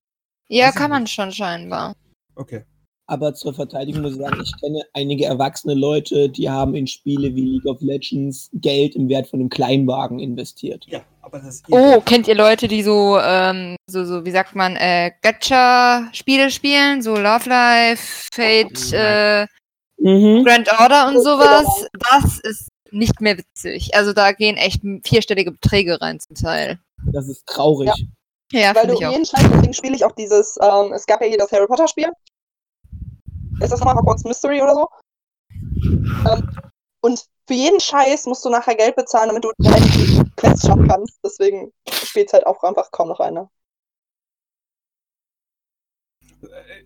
Ja, 0.50 0.72
kann 0.72 0.90
man 0.90 1.04
nicht. 1.04 1.14
schon 1.14 1.32
scheinbar. 1.32 1.94
Okay. 2.36 2.64
Aber 3.10 3.34
zur 3.34 3.54
Verteidigung 3.54 4.02
muss 4.02 4.14
ich 4.14 4.18
sagen, 4.18 4.42
ich 4.44 4.52
kenne 4.60 4.82
einige 4.94 5.26
erwachsene 5.26 5.74
Leute, 5.76 6.28
die 6.30 6.50
haben 6.50 6.76
in 6.76 6.88
Spiele 6.88 7.34
wie 7.36 7.42
League 7.42 7.66
of 7.66 7.80
Legends 7.80 8.50
Geld 8.54 8.96
im 8.96 9.08
Wert 9.08 9.28
von 9.28 9.40
einem 9.40 9.50
Kleinwagen 9.50 10.20
investiert. 10.20 10.86
Ja, 10.90 11.02
aber 11.22 11.40
das 11.40 11.56
ist 11.56 11.66
Oh, 11.70 12.02
kennt 12.02 12.28
ihr 12.28 12.36
Leute, 12.36 12.68
die 12.68 12.84
so, 12.84 13.18
ähm, 13.18 13.78
so, 13.90 14.04
so, 14.04 14.26
wie 14.26 14.32
sagt 14.32 14.56
man, 14.56 14.76
äh, 14.76 15.12
Gacha-Spiele 15.22 16.52
spielen? 16.52 17.02
So 17.02 17.16
Love 17.16 17.48
Life, 17.50 18.28
Fate, 18.34 18.92
äh, 18.92 19.48
Mhm. 20.00 20.44
Grand 20.44 20.70
Order 20.80 21.08
und 21.08 21.24
sowas? 21.24 21.88
Das 22.12 22.40
ist 22.42 22.70
nicht 22.92 23.20
mehr 23.20 23.38
witzig. 23.38 23.96
Also 23.96 24.14
da 24.14 24.32
gehen 24.32 24.58
echt 24.58 24.82
vierstellige 25.04 25.52
Beträge 25.52 26.00
rein 26.02 26.20
zum 26.20 26.36
Teil. 26.36 26.80
Das 27.12 27.28
ist 27.28 27.46
traurig. 27.48 27.88
Ja. 27.90 27.94
Ja, 28.52 28.74
Weil 28.74 28.88
du 28.88 28.94
jeden 28.94 29.26
Scheiß, 29.26 29.44
deswegen 29.52 29.74
spiele 29.74 29.96
ich 29.96 30.06
auch 30.06 30.14
dieses, 30.14 30.58
ähm, 30.62 30.94
es 30.94 31.06
gab 31.06 31.22
ja 31.22 31.28
hier 31.28 31.38
das 31.38 31.52
Harry 31.52 31.68
Potter 31.68 31.88
Spiel. 31.88 32.10
Ist 33.60 33.72
das 33.72 33.80
nochmal 33.80 33.96
Hogwarts 33.96 34.24
Mystery 34.24 34.62
oder 34.62 34.76
so? 34.76 34.90
Ähm, 35.52 36.50
und 37.02 37.26
für 37.48 37.54
jeden 37.54 37.80
Scheiß 37.80 38.26
musst 38.26 38.46
du 38.46 38.50
nachher 38.50 38.76
Geld 38.76 38.96
bezahlen, 38.96 39.30
damit 39.30 39.44
du 39.44 39.52
die 39.58 40.32
Quests 40.36 40.66
schaffen 40.66 40.88
kannst. 40.88 41.20
Deswegen 41.24 41.74
spielt 41.90 42.32
halt 42.32 42.46
auch 42.46 42.64
einfach 42.64 42.92
kaum 42.92 43.10
noch 43.10 43.20
einer. 43.20 43.50
Äh, 46.42 46.86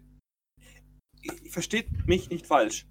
Versteht 1.50 2.08
mich 2.08 2.30
nicht 2.30 2.48
falsch. 2.48 2.88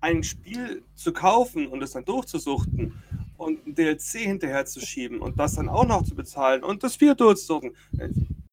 Ein 0.00 0.22
Spiel 0.22 0.84
zu 0.94 1.12
kaufen 1.12 1.66
und 1.66 1.82
es 1.82 1.92
dann 1.92 2.04
durchzusuchten 2.04 3.02
und 3.36 3.66
ein 3.66 3.74
DLC 3.74 4.20
hinterher 4.20 4.66
zu 4.66 4.80
schieben 4.80 5.20
und 5.20 5.38
das 5.38 5.54
dann 5.54 5.68
auch 5.68 5.86
noch 5.86 6.04
zu 6.04 6.14
bezahlen 6.14 6.62
und 6.62 6.82
das 6.82 6.94
Spiel 6.94 7.14
durchzusuchen, 7.14 7.74
äh, 7.98 8.08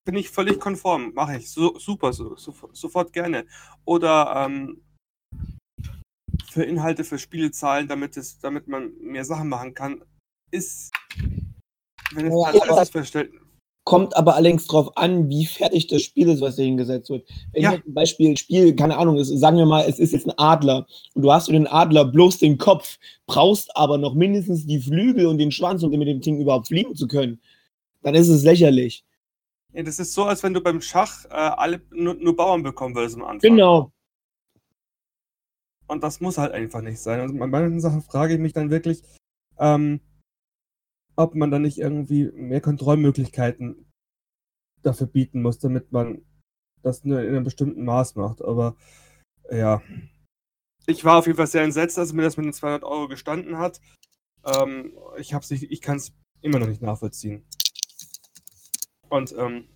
bin 0.06 0.16
ich 0.16 0.30
völlig 0.30 0.60
konform. 0.60 1.14
Mache 1.14 1.38
ich 1.38 1.50
so, 1.50 1.78
super, 1.80 2.14
so, 2.14 2.36
so, 2.36 2.54
sofort 2.74 3.14
gerne. 3.14 3.46
Oder 3.86 4.46
ähm, 4.46 4.82
für 6.50 6.64
Inhalte 6.64 7.04
für 7.04 7.18
Spiele 7.18 7.52
zahlen, 7.52 7.88
damit, 7.88 8.18
es, 8.18 8.40
damit 8.40 8.68
man 8.68 8.94
mehr 9.00 9.26
Sachen 9.26 9.50
machen 9.50 9.74
kann, 9.74 10.04
ist, 10.52 10.92
wenn 12.12 12.28
es 12.28 12.34
Ja, 12.34 12.52
tatsächlich 12.52 12.92
verstellt, 12.92 13.34
Kommt 13.86 14.16
aber 14.16 14.36
allerdings 14.36 14.66
drauf 14.68 14.96
an, 14.96 15.28
wie 15.28 15.46
fertig 15.46 15.88
das 15.88 16.04
Spiel 16.04 16.30
ist, 16.30 16.40
was 16.40 16.56
da 16.56 16.64
hingesetzt 16.64 17.10
wird. 17.10 17.28
Wenn 17.52 17.64
Ja. 17.64 17.74
ich 17.74 17.84
zum 17.84 17.94
Beispiel 17.94 18.38
Spiel, 18.38 18.76
keine 18.76 18.98
Ahnung, 18.98 19.18
es, 19.18 19.28
sagen 19.28 19.58
wir 19.58 19.66
mal, 19.66 19.84
es 19.88 20.00
ist 20.00 20.14
jetzt 20.14 20.26
ein 20.26 20.38
Adler 20.38 20.88
und 21.14 21.22
du 21.24 21.32
hast 21.34 21.48
für 21.48 21.52
den 21.52 21.68
Adler 21.68 22.06
bloß 22.06 22.38
den 22.38 22.58
Kopf, 22.58 22.98
brauchst 23.26 23.76
aber 23.76 23.98
noch 23.98 24.14
mindestens 24.14 24.66
die 24.66 24.80
Flügel 24.80 25.26
und 25.26 25.38
den 25.38 25.52
Schwanz, 25.52 25.84
um 25.84 25.90
mit 25.92 26.08
dem 26.08 26.22
Ding 26.22 26.40
überhaupt 26.40 26.68
fliegen 26.68 26.96
zu 26.96 27.08
können, 27.10 27.42
dann 28.04 28.16
ist 28.16 28.30
es 28.30 28.44
lächerlich. 28.44 29.04
Ja, 29.74 29.84
das 29.84 30.00
ist 30.00 30.14
so, 30.14 30.24
als 30.24 30.44
wenn 30.44 30.54
du 30.54 30.62
beim 30.62 30.82
Schach 30.82 31.26
äh, 31.26 31.34
alle 31.34 31.82
nur, 31.92 32.14
nur 32.14 32.36
Bauern 32.38 32.64
bekommen 32.64 32.96
würdest 32.96 33.16
am 33.16 33.24
Anfang. 33.24 33.50
Genau. 33.50 33.92
Und 35.88 36.04
das 36.04 36.22
muss 36.22 36.38
halt 36.38 36.54
einfach 36.54 36.82
nicht 36.82 37.00
sein. 37.00 37.20
Also 37.20 37.36
bei 37.38 37.48
manchen 37.48 37.80
Sachen 37.82 38.02
frage 38.02 38.36
ich 38.36 38.40
mich 38.40 38.54
dann 38.54 38.70
wirklich, 38.70 39.02
ähm, 39.60 40.00
ob 41.16 41.36
man 41.36 41.52
dann 41.52 41.64
nicht 41.64 41.78
irgendwie 41.78 42.32
mehr 42.32 42.62
Kontrollmöglichkeiten 42.62 43.86
dafür 44.82 45.08
bieten 45.08 45.42
muss, 45.42 45.60
damit 45.60 45.92
man 45.92 46.26
das 46.82 47.04
nur 47.06 47.22
in 47.22 47.30
einem 47.30 47.44
bestimmten 47.44 47.86
Maß 47.86 48.16
macht. 48.16 48.42
Aber 48.42 48.76
ja, 49.50 49.82
ich 50.86 51.06
war 51.06 51.18
auf 51.18 51.28
jeden 51.28 51.38
Fall 51.38 51.48
sehr 51.48 51.64
entsetzt, 51.64 51.98
als 51.98 52.14
mir 52.14 52.24
das 52.24 52.36
mit 52.36 52.46
den 52.46 52.54
200 52.54 52.84
Euro 52.84 53.08
gestanden 53.08 53.58
hat. 53.58 53.80
Ähm, 54.44 54.98
ich 55.18 55.34
ich 55.34 55.82
kann 55.82 55.98
es 55.98 56.14
immer 56.42 56.60
noch 56.60 56.68
nicht 56.68 56.82
nachvollziehen. 56.82 57.46
Und 59.08 59.34
ähm, 59.38 59.70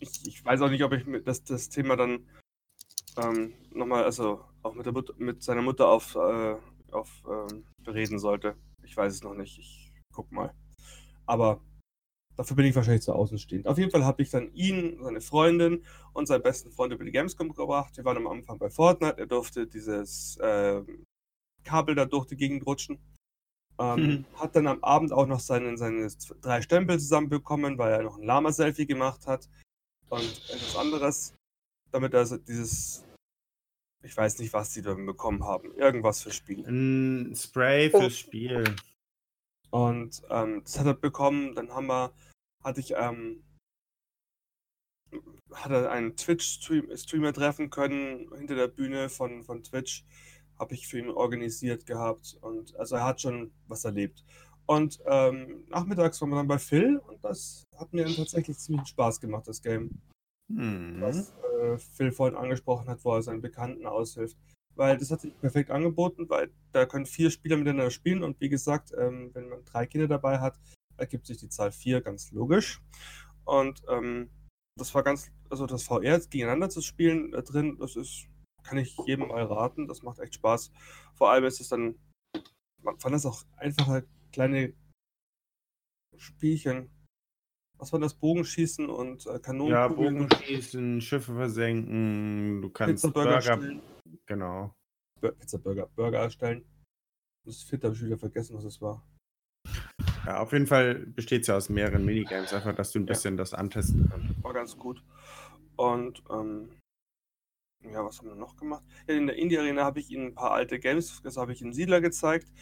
ich, 0.00 0.26
ich 0.26 0.44
weiß 0.44 0.60
auch 0.62 0.70
nicht, 0.70 0.82
ob 0.82 0.92
ich 0.92 1.04
das, 1.24 1.44
das 1.44 1.68
Thema 1.68 1.96
dann 1.96 2.26
ähm, 3.16 3.54
nochmal, 3.72 4.04
also 4.04 4.44
auch 4.62 4.74
mit, 4.74 4.86
der 4.86 4.92
Mut 4.92 5.18
mit 5.18 5.42
seiner 5.42 5.62
Mutter 5.62 5.88
auf, 5.88 6.16
äh, 6.16 6.56
auf 6.90 7.22
ähm, 7.28 7.64
bereden 7.78 8.18
sollte. 8.18 8.56
Ich 8.82 8.96
weiß 8.96 9.12
es 9.12 9.22
noch 9.22 9.34
nicht. 9.34 9.58
Ich 9.58 9.92
guck 10.12 10.32
mal. 10.32 10.52
Aber 11.30 11.60
dafür 12.36 12.56
bin 12.56 12.66
ich 12.66 12.74
wahrscheinlich 12.74 13.02
zu 13.02 13.14
außenstehend. 13.14 13.68
Auf 13.68 13.78
jeden 13.78 13.92
Fall 13.92 14.04
habe 14.04 14.20
ich 14.22 14.30
dann 14.30 14.52
ihn, 14.52 14.98
seine 15.00 15.20
Freundin 15.20 15.84
und 16.12 16.26
seinen 16.26 16.42
besten 16.42 16.72
Freund 16.72 16.92
über 16.92 17.04
die 17.04 17.12
Gamescom 17.12 17.54
gebracht. 17.54 17.96
Wir 17.96 18.04
waren 18.04 18.16
am 18.16 18.26
Anfang 18.26 18.58
bei 18.58 18.68
Fortnite. 18.68 19.16
Er 19.18 19.26
durfte 19.26 19.68
dieses 19.68 20.36
ähm, 20.42 21.04
Kabel 21.62 21.94
da 21.94 22.04
durch 22.04 22.26
die 22.26 22.36
Gegend 22.36 22.66
rutschen. 22.66 22.98
Ähm, 23.78 23.96
Mhm. 23.96 24.24
Hat 24.34 24.56
dann 24.56 24.66
am 24.66 24.82
Abend 24.82 25.12
auch 25.12 25.26
noch 25.26 25.40
seine, 25.40 25.78
seine 25.78 26.08
drei 26.42 26.60
Stempel 26.62 26.98
zusammenbekommen, 26.98 27.78
weil 27.78 27.92
er 27.92 28.02
noch 28.02 28.18
ein 28.18 28.24
Lama-Selfie 28.24 28.86
gemacht 28.86 29.26
hat. 29.26 29.48
Und 30.08 30.24
etwas 30.50 30.76
anderes, 30.76 31.34
damit 31.92 32.12
er 32.12 32.24
dieses, 32.38 33.04
ich 34.02 34.16
weiß 34.16 34.40
nicht, 34.40 34.52
was 34.52 34.72
die 34.72 34.82
da 34.82 34.94
bekommen 34.94 35.44
haben. 35.44 35.72
Irgendwas 35.76 36.22
für 36.22 36.32
Spiele. 36.32 36.68
Ein 36.68 37.34
Spray 37.36 37.88
fürs 37.90 38.18
Spiel. 38.18 38.64
Und 39.70 40.22
ähm, 40.30 40.62
das 40.64 40.78
hat 40.78 40.86
er 40.86 40.94
bekommen. 40.94 41.54
Dann 41.54 41.70
haben 41.70 41.86
wir, 41.86 42.12
hatte 42.62 42.80
ich, 42.80 42.94
ähm, 42.96 43.44
hat 45.52 45.72
er 45.72 45.90
einen 45.90 46.16
Twitch-Streamer 46.16 47.32
treffen 47.32 47.70
können 47.70 48.30
hinter 48.36 48.54
der 48.54 48.68
Bühne 48.68 49.08
von, 49.08 49.42
von 49.44 49.62
Twitch. 49.62 50.04
Habe 50.58 50.74
ich 50.74 50.88
für 50.88 50.98
ihn 50.98 51.10
organisiert 51.10 51.86
gehabt. 51.86 52.36
Und 52.40 52.76
also 52.76 52.96
er 52.96 53.04
hat 53.04 53.20
schon 53.20 53.52
was 53.66 53.84
erlebt. 53.84 54.24
Und 54.66 55.00
ähm, 55.06 55.64
nachmittags 55.68 56.20
waren 56.20 56.30
wir 56.30 56.36
dann 56.36 56.46
bei 56.46 56.58
Phil 56.58 56.98
und 56.98 57.24
das 57.24 57.64
hat 57.76 57.92
mir 57.92 58.04
dann 58.04 58.14
tatsächlich 58.14 58.56
ziemlich 58.56 58.86
Spaß 58.86 59.20
gemacht, 59.20 59.48
das 59.48 59.60
Game. 59.60 60.00
Hm. 60.48 61.00
was 61.00 61.32
äh, 61.60 61.78
Phil 61.78 62.12
vorhin 62.12 62.36
angesprochen 62.36 62.88
hat, 62.88 63.04
wo 63.04 63.14
er 63.14 63.22
seinen 63.22 63.40
Bekannten 63.40 63.86
aushilft. 63.86 64.36
Weil 64.80 64.96
das 64.96 65.10
hat 65.10 65.20
sich 65.20 65.38
perfekt 65.38 65.70
angeboten, 65.70 66.30
weil 66.30 66.50
da 66.72 66.86
können 66.86 67.04
vier 67.04 67.30
Spieler 67.30 67.58
miteinander 67.58 67.90
spielen 67.90 68.22
und 68.22 68.40
wie 68.40 68.48
gesagt, 68.48 68.94
ähm, 68.96 69.28
wenn 69.34 69.50
man 69.50 69.62
drei 69.66 69.84
Kinder 69.84 70.08
dabei 70.08 70.40
hat, 70.40 70.58
ergibt 70.96 71.26
sich 71.26 71.36
die 71.36 71.50
Zahl 71.50 71.70
vier 71.70 72.00
ganz 72.00 72.32
logisch. 72.32 72.80
Und 73.44 73.82
ähm, 73.90 74.30
das 74.78 74.94
war 74.94 75.02
ganz, 75.02 75.30
also 75.50 75.66
das 75.66 75.82
VR 75.82 76.18
gegeneinander 76.20 76.70
zu 76.70 76.80
spielen 76.80 77.30
da 77.32 77.42
drin, 77.42 77.76
das 77.78 77.94
ist, 77.94 78.26
kann 78.62 78.78
ich 78.78 78.96
jedem 79.04 79.28
mal 79.28 79.44
raten, 79.44 79.86
das 79.86 80.02
macht 80.02 80.18
echt 80.18 80.36
Spaß. 80.36 80.72
Vor 81.14 81.30
allem 81.30 81.44
ist 81.44 81.60
es 81.60 81.68
dann, 81.68 81.96
man 82.82 82.98
fand 83.00 83.14
das 83.14 83.26
auch 83.26 83.42
einfache 83.58 84.06
kleine 84.32 84.72
Spielchen. 86.16 86.88
Was 87.76 87.92
war 87.92 88.00
das? 88.00 88.14
Bogenschießen 88.14 88.88
und 88.88 89.26
äh, 89.26 89.32
Ja, 89.32 89.38
Kanonenkugeln. 89.40 90.26
Bogenschießen, 90.26 91.02
Schiffe 91.02 91.34
versenken, 91.34 92.62
du 92.62 92.70
kannst 92.70 93.04
Pizza 93.04 93.12
Burger 93.12 93.56
Burger. 93.58 93.82
Genau. 94.26 94.74
Pizza 95.20 95.58
Burger, 95.58 95.86
Burger 95.88 96.20
erstellen. 96.20 96.64
Das 97.46 97.62
vierte 97.62 97.86
habe 97.88 97.96
ich 97.96 98.02
wieder 98.04 98.18
vergessen, 98.18 98.56
was 98.56 98.64
es 98.64 98.80
war. 98.80 99.06
Ja, 100.26 100.40
auf 100.40 100.52
jeden 100.52 100.66
Fall 100.66 101.06
besteht 101.06 101.42
es 101.42 101.46
ja 101.48 101.56
aus 101.56 101.68
mehreren 101.68 102.04
Minigames, 102.04 102.52
einfach, 102.52 102.74
dass 102.74 102.92
du 102.92 102.98
ein 103.00 103.06
Ja. 103.06 103.12
bisschen 103.12 103.36
das 103.36 103.54
antesten 103.54 104.08
kannst. 104.08 104.42
War 104.42 104.52
ganz 104.52 104.76
gut. 104.76 105.02
Und 105.76 106.22
ähm, 106.30 106.78
ja, 107.82 108.04
was 108.04 108.18
haben 108.18 108.28
wir 108.28 108.34
noch 108.34 108.56
gemacht? 108.56 108.84
Ja, 109.08 109.14
in 109.14 109.26
der 109.26 109.36
Indie 109.36 109.58
Arena 109.58 109.84
habe 109.84 110.00
ich 110.00 110.10
ihnen 110.10 110.28
ein 110.28 110.34
paar 110.34 110.52
alte 110.52 110.78
Games, 110.78 111.22
das 111.22 111.36
habe 111.38 111.52
ich 111.52 111.62
ihnen 111.62 111.72
Siedler 111.72 112.00
gezeigt 112.02 112.52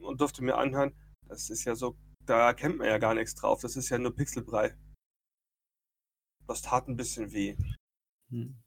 und 0.00 0.20
durfte 0.20 0.42
mir 0.42 0.56
anhören. 0.56 0.94
Das 1.28 1.50
ist 1.50 1.64
ja 1.64 1.74
so, 1.74 1.96
da 2.24 2.48
erkennt 2.48 2.78
man 2.78 2.86
ja 2.86 2.98
gar 2.98 3.14
nichts 3.14 3.34
drauf. 3.34 3.60
Das 3.60 3.76
ist 3.76 3.90
ja 3.90 3.98
nur 3.98 4.14
Pixelbrei. 4.14 4.74
Das 6.46 6.62
tat 6.62 6.88
ein 6.88 6.96
bisschen 6.96 7.32
weh. 7.32 7.56
Hm. 8.30 8.61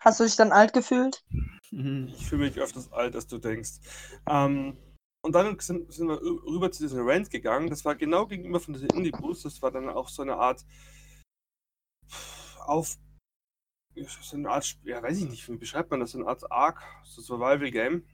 Hast 0.00 0.20
du 0.20 0.24
dich 0.24 0.36
dann 0.36 0.52
alt 0.52 0.72
gefühlt? 0.72 1.24
Mhm. 1.70 2.08
Ich 2.08 2.28
fühle 2.28 2.44
mich 2.44 2.58
öfters 2.58 2.92
alt, 2.92 3.14
als 3.14 3.26
du 3.26 3.38
denkst. 3.38 3.80
Ähm, 4.28 4.76
und 5.22 5.32
dann 5.32 5.58
sind, 5.58 5.92
sind 5.92 6.08
wir 6.08 6.20
rüber 6.20 6.70
zu 6.70 6.82
diesem 6.82 7.06
Rant 7.08 7.30
gegangen. 7.30 7.68
Das 7.68 7.84
war 7.84 7.96
genau 7.96 8.26
gegenüber 8.26 8.60
von 8.60 8.74
diesem 8.74 8.90
Indie 8.90 9.10
Boost. 9.10 9.44
Das 9.44 9.60
war 9.62 9.70
dann 9.70 9.88
auch 9.88 10.08
so 10.08 10.22
eine 10.22 10.36
Art 10.36 10.64
auf 12.60 12.98
so 14.20 14.36
eine 14.36 14.50
Art, 14.50 14.78
ja, 14.82 15.02
weiß 15.02 15.18
ich 15.18 15.28
nicht, 15.28 15.48
wie 15.48 15.56
beschreibt 15.56 15.90
man 15.90 16.00
das? 16.00 16.10
So 16.10 16.18
eine 16.18 16.26
Art 16.28 16.50
Arc, 16.50 16.82
so 17.02 17.22
Survival 17.22 17.70
Game, 17.70 18.04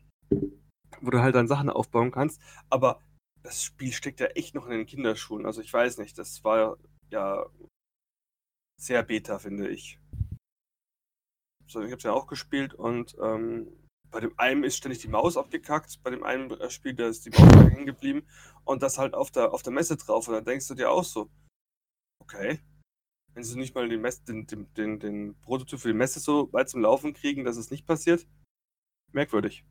wo 1.00 1.10
du 1.10 1.20
halt 1.20 1.34
dann 1.34 1.48
Sachen 1.48 1.70
aufbauen 1.70 2.12
kannst. 2.12 2.40
Aber 2.70 3.00
das 3.42 3.64
Spiel 3.64 3.92
steckt 3.92 4.20
ja 4.20 4.26
echt 4.26 4.54
noch 4.54 4.66
in 4.66 4.72
den 4.72 4.86
Kinderschuhen. 4.86 5.44
Also 5.44 5.60
ich 5.60 5.72
weiß 5.72 5.98
nicht, 5.98 6.16
das 6.18 6.44
war 6.44 6.78
ja 7.10 7.46
sehr 8.80 9.02
beta, 9.02 9.38
finde 9.38 9.68
ich. 9.68 9.98
So, 11.72 11.80
ich 11.80 11.86
habe 11.86 11.96
es 11.96 12.02
ja 12.02 12.12
auch 12.12 12.26
gespielt 12.26 12.74
und 12.74 13.16
ähm, 13.22 13.66
bei 14.10 14.20
dem 14.20 14.38
einen 14.38 14.62
ist 14.62 14.76
ständig 14.76 15.00
die 15.00 15.08
Maus 15.08 15.38
abgekackt, 15.38 16.02
bei 16.02 16.10
dem 16.10 16.22
einen 16.22 16.50
äh, 16.50 16.68
Spiel, 16.68 16.92
da 16.92 17.08
ist 17.08 17.24
die 17.24 17.30
Maus 17.30 17.70
hängen 17.70 17.86
geblieben 17.86 18.26
und 18.64 18.82
das 18.82 18.98
halt 18.98 19.14
auf 19.14 19.30
der, 19.30 19.54
auf 19.54 19.62
der 19.62 19.72
Messe 19.72 19.96
drauf. 19.96 20.28
Und 20.28 20.34
dann 20.34 20.44
denkst 20.44 20.68
du 20.68 20.74
dir 20.74 20.90
auch 20.90 21.02
so, 21.02 21.30
okay, 22.20 22.60
wenn 23.32 23.42
sie 23.42 23.58
nicht 23.58 23.74
mal 23.74 23.88
den, 23.88 24.02
Mess, 24.02 24.22
den, 24.22 24.46
den, 24.46 24.72
den, 24.74 25.00
den 25.00 25.40
Prototyp 25.40 25.80
für 25.80 25.88
die 25.88 25.94
Messe 25.94 26.20
so 26.20 26.52
weit 26.52 26.68
zum 26.68 26.82
Laufen 26.82 27.14
kriegen, 27.14 27.44
dass 27.44 27.56
es 27.56 27.70
nicht 27.70 27.86
passiert, 27.86 28.26
merkwürdig. 29.12 29.64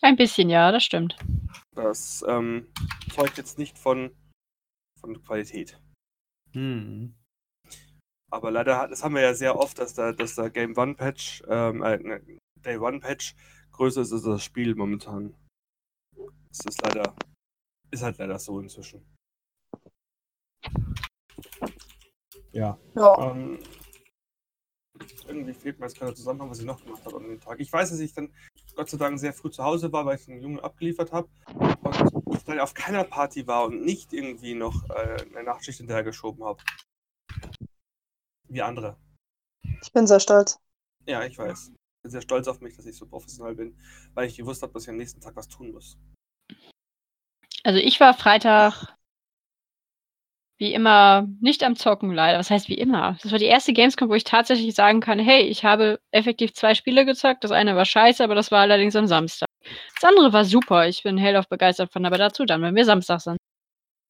Ein 0.00 0.16
bisschen, 0.16 0.50
ja, 0.50 0.72
das 0.72 0.82
stimmt. 0.82 1.16
Das 1.76 2.24
ähm, 2.26 2.66
zeugt 3.12 3.38
jetzt 3.38 3.56
nicht 3.56 3.78
von, 3.78 4.10
von 5.00 5.22
Qualität. 5.22 5.80
Hm. 6.52 7.14
Aber 8.30 8.50
leider, 8.50 8.88
das 8.88 9.02
haben 9.02 9.14
wir 9.14 9.22
ja 9.22 9.34
sehr 9.34 9.56
oft, 9.56 9.78
dass 9.78 9.94
da, 9.94 10.12
dass 10.12 10.34
da 10.34 10.48
Game 10.48 10.76
One 10.76 10.94
Patch, 10.94 11.42
ähm, 11.48 11.82
äh, 11.82 11.96
ne, 11.98 12.40
Day 12.56 12.76
One 12.76 13.00
Patch 13.00 13.34
größer 13.72 14.02
ist 14.02 14.12
als 14.12 14.22
das 14.22 14.44
Spiel 14.44 14.74
momentan. 14.74 15.34
Das 16.48 16.66
ist 16.66 16.82
leider, 16.82 17.14
ist 17.90 18.02
halt 18.02 18.18
leider 18.18 18.38
so 18.38 18.60
inzwischen. 18.60 19.02
Ja. 22.52 22.78
Ja. 22.94 23.30
Ähm, 23.30 23.58
irgendwie 25.26 25.54
fehlt 25.54 25.78
mir 25.78 25.86
jetzt 25.86 25.96
gerade 25.96 26.10
der 26.10 26.16
Zusammenhang, 26.16 26.50
was 26.50 26.58
ich 26.58 26.64
noch 26.64 26.82
gemacht 26.82 27.04
habe 27.04 27.16
an 27.16 27.22
dem 27.22 27.40
Tag. 27.40 27.60
Ich 27.60 27.72
weiß, 27.72 27.90
dass 27.90 28.00
ich 28.00 28.12
dann 28.12 28.32
Gott 28.74 28.90
sei 28.90 28.98
Dank 28.98 29.18
sehr 29.18 29.32
früh 29.32 29.50
zu 29.50 29.62
Hause 29.62 29.92
war, 29.92 30.04
weil 30.06 30.16
ich 30.16 30.24
den 30.24 30.40
Jungen 30.40 30.60
abgeliefert 30.60 31.12
habe. 31.12 31.28
Und 32.24 32.36
ich 32.36 32.44
dann 32.44 32.60
auf 32.60 32.74
keiner 32.74 33.04
Party 33.04 33.46
war 33.46 33.66
und 33.66 33.84
nicht 33.84 34.12
irgendwie 34.12 34.54
noch 34.54 34.88
äh, 34.90 35.22
eine 35.22 35.44
Nachtschicht 35.44 35.78
hinterhergeschoben 35.78 36.44
habe. 36.44 36.62
Wie 38.48 38.62
andere. 38.62 38.96
Ich 39.82 39.92
bin 39.92 40.06
sehr 40.06 40.20
stolz. 40.20 40.58
Ja, 41.06 41.24
ich 41.24 41.38
weiß. 41.38 41.68
Ich 41.68 42.02
bin 42.02 42.10
sehr 42.10 42.22
stolz 42.22 42.48
auf 42.48 42.60
mich, 42.60 42.76
dass 42.76 42.86
ich 42.86 42.96
so 42.96 43.06
professionell 43.06 43.54
bin, 43.54 43.76
weil 44.14 44.28
ich 44.28 44.36
gewusst 44.36 44.62
habe, 44.62 44.72
dass 44.72 44.84
ich 44.84 44.90
am 44.90 44.96
nächsten 44.96 45.20
Tag 45.20 45.36
was 45.36 45.48
tun 45.48 45.72
muss. 45.72 45.98
Also 47.64 47.78
ich 47.78 48.00
war 48.00 48.14
Freitag 48.14 48.96
wie 50.58 50.72
immer 50.72 51.28
nicht 51.40 51.62
am 51.62 51.76
Zocken 51.76 52.12
leider. 52.12 52.38
Was 52.38 52.50
heißt 52.50 52.68
wie 52.68 52.78
immer? 52.78 53.16
Das 53.22 53.30
war 53.30 53.38
die 53.38 53.44
erste 53.44 53.72
Gamescom, 53.72 54.08
wo 54.08 54.14
ich 54.14 54.24
tatsächlich 54.24 54.74
sagen 54.74 55.00
kann, 55.00 55.18
hey, 55.18 55.42
ich 55.42 55.64
habe 55.64 56.00
effektiv 56.10 56.52
zwei 56.52 56.74
Spiele 56.74 57.04
gezockt. 57.04 57.44
Das 57.44 57.52
eine 57.52 57.76
war 57.76 57.84
scheiße, 57.84 58.22
aber 58.24 58.34
das 58.34 58.50
war 58.50 58.60
allerdings 58.60 58.96
am 58.96 59.06
Samstag. 59.06 59.48
Das 59.94 60.04
andere 60.04 60.32
war 60.32 60.44
super. 60.44 60.88
Ich 60.88 61.04
bin 61.04 61.16
hellauf 61.16 61.48
begeistert 61.48 61.92
von, 61.92 62.04
aber 62.04 62.18
dazu 62.18 62.44
dann, 62.44 62.62
wenn 62.62 62.74
wir 62.74 62.84
Samstag 62.84 63.20
sind. 63.20 63.38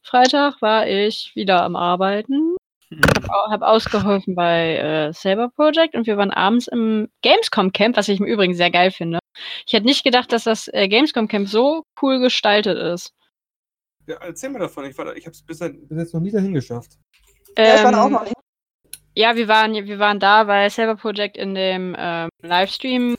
Freitag 0.02 0.62
war 0.62 0.86
ich 0.86 1.32
wieder 1.34 1.62
am 1.62 1.76
Arbeiten, 1.76 2.56
au- 3.28 3.50
habe 3.50 3.66
ausgeholfen 3.66 4.34
bei 4.34 4.76
äh, 4.76 5.12
Saber 5.12 5.48
Project 5.50 5.94
und 5.94 6.06
wir 6.06 6.16
waren 6.16 6.30
abends 6.30 6.68
im 6.68 7.08
Gamescom 7.22 7.72
Camp, 7.72 7.96
was 7.96 8.08
ich 8.08 8.20
im 8.20 8.26
Übrigen 8.26 8.54
sehr 8.54 8.70
geil 8.70 8.90
finde. 8.90 9.18
Ich 9.66 9.72
hätte 9.72 9.86
nicht 9.86 10.04
gedacht, 10.04 10.32
dass 10.32 10.44
das 10.44 10.68
äh, 10.72 10.88
Gamescom 10.88 11.28
Camp 11.28 11.48
so 11.48 11.84
cool 12.02 12.18
gestaltet 12.20 12.78
ist. 12.78 13.12
Ja, 14.06 14.16
erzähl 14.20 14.50
mir 14.50 14.58
davon. 14.58 14.84
Ich, 14.86 14.96
war 14.96 15.04
da- 15.04 15.12
ich 15.14 15.26
habe 15.26 15.32
es 15.32 15.42
bis, 15.42 15.58
bis 15.58 15.98
jetzt 15.98 16.14
noch 16.14 16.20
nie 16.20 16.30
dahin 16.30 16.54
geschafft. 16.54 16.92
Ja, 17.56 17.74
ich 17.76 17.84
war 17.84 17.92
da 17.92 18.02
auch 18.02 18.06
Ähm, 18.06 18.12
noch 18.12 18.24
nicht. 18.24 18.34
Ja, 19.14 19.36
wir 19.36 19.48
waren, 19.48 19.74
wir 19.74 19.98
waren 19.98 20.20
da, 20.20 20.46
weil 20.46 20.70
Saber 20.70 20.96
Project 20.96 21.36
in 21.36 21.54
dem 21.54 21.94
ähm, 21.98 22.28
Livestream 22.42 23.16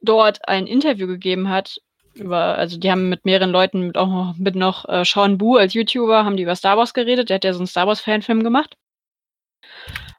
dort 0.00 0.46
ein 0.48 0.66
Interview 0.66 1.06
gegeben 1.06 1.48
hat. 1.48 1.78
Über, 2.14 2.58
also 2.58 2.78
die 2.78 2.90
haben 2.90 3.08
mit 3.08 3.24
mehreren 3.24 3.50
Leuten, 3.50 3.86
mit 3.86 3.96
auch 3.96 4.34
mit 4.36 4.54
noch 4.54 4.88
äh, 4.88 5.04
Sean 5.04 5.38
Bu 5.38 5.56
als 5.56 5.74
YouTuber, 5.74 6.24
haben 6.24 6.36
die 6.36 6.42
über 6.42 6.56
Star 6.56 6.76
Wars 6.76 6.94
geredet. 6.94 7.30
Der 7.30 7.36
hat 7.36 7.44
ja 7.44 7.52
so 7.52 7.60
einen 7.60 7.66
Star 7.66 7.86
Wars 7.86 8.00
Fanfilm 8.00 8.42
gemacht. 8.42 8.76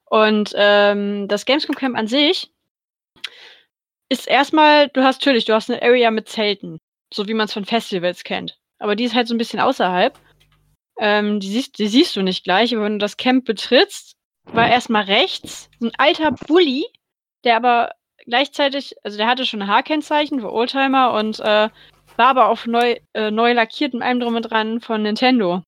Und 0.06 0.54
ähm, 0.56 1.28
das 1.28 1.46
Gamescom 1.46 1.76
Camp 1.76 1.98
an 1.98 2.08
sich 2.08 2.52
ist 4.10 4.28
erstmal, 4.28 4.90
du 4.90 5.04
hast 5.04 5.22
natürlich, 5.22 5.46
du 5.46 5.54
hast 5.54 5.72
eine 5.72 5.82
Area 5.82 6.12
mit 6.12 6.30
Zelten, 6.30 6.80
so 7.14 7.28
wie 7.28 7.34
man 7.34 7.46
es 7.46 7.54
von 7.54 7.66
Festivals 7.66 8.24
kennt. 8.24 8.60
Aber 8.80 8.96
die 8.96 9.06
ist 9.06 9.16
halt 9.16 9.28
so 9.28 9.34
ein 9.34 9.40
bisschen 9.40 9.60
außerhalb. 9.60 10.20
Ähm, 11.00 11.40
die, 11.40 11.50
siehst, 11.50 11.80
die 11.80 11.88
siehst 11.88 12.16
du 12.16 12.22
nicht 12.22 12.44
gleich, 12.44 12.76
aber 12.76 12.86
wenn 12.86 12.94
du 12.94 13.04
das 13.04 13.18
Camp 13.18 13.46
betrittst, 13.46 14.16
war 14.46 14.70
erstmal 14.70 15.06
rechts 15.06 15.70
so 15.80 15.88
ein 15.88 15.94
alter 15.98 16.32
Bully, 16.32 16.86
der 17.44 17.56
aber 17.56 17.92
gleichzeitig, 18.26 18.96
also 19.04 19.18
der 19.18 19.28
hatte 19.28 19.46
schon 19.46 19.62
ein 19.62 19.68
H-Kennzeichen 19.68 20.40
für 20.40 20.52
Oldtimer 20.52 21.14
und 21.14 21.40
äh, 21.40 21.70
war 22.18 22.28
aber 22.28 22.48
auch 22.50 22.66
neu, 22.66 22.98
äh, 23.14 23.32
neu 23.32 23.54
lackiert 23.54 23.94
mit 23.94 24.04
allem 24.04 24.20
drum 24.20 24.36
und 24.36 24.44
dran 24.44 24.82
von 24.82 25.02
Nintendo. 25.02 25.64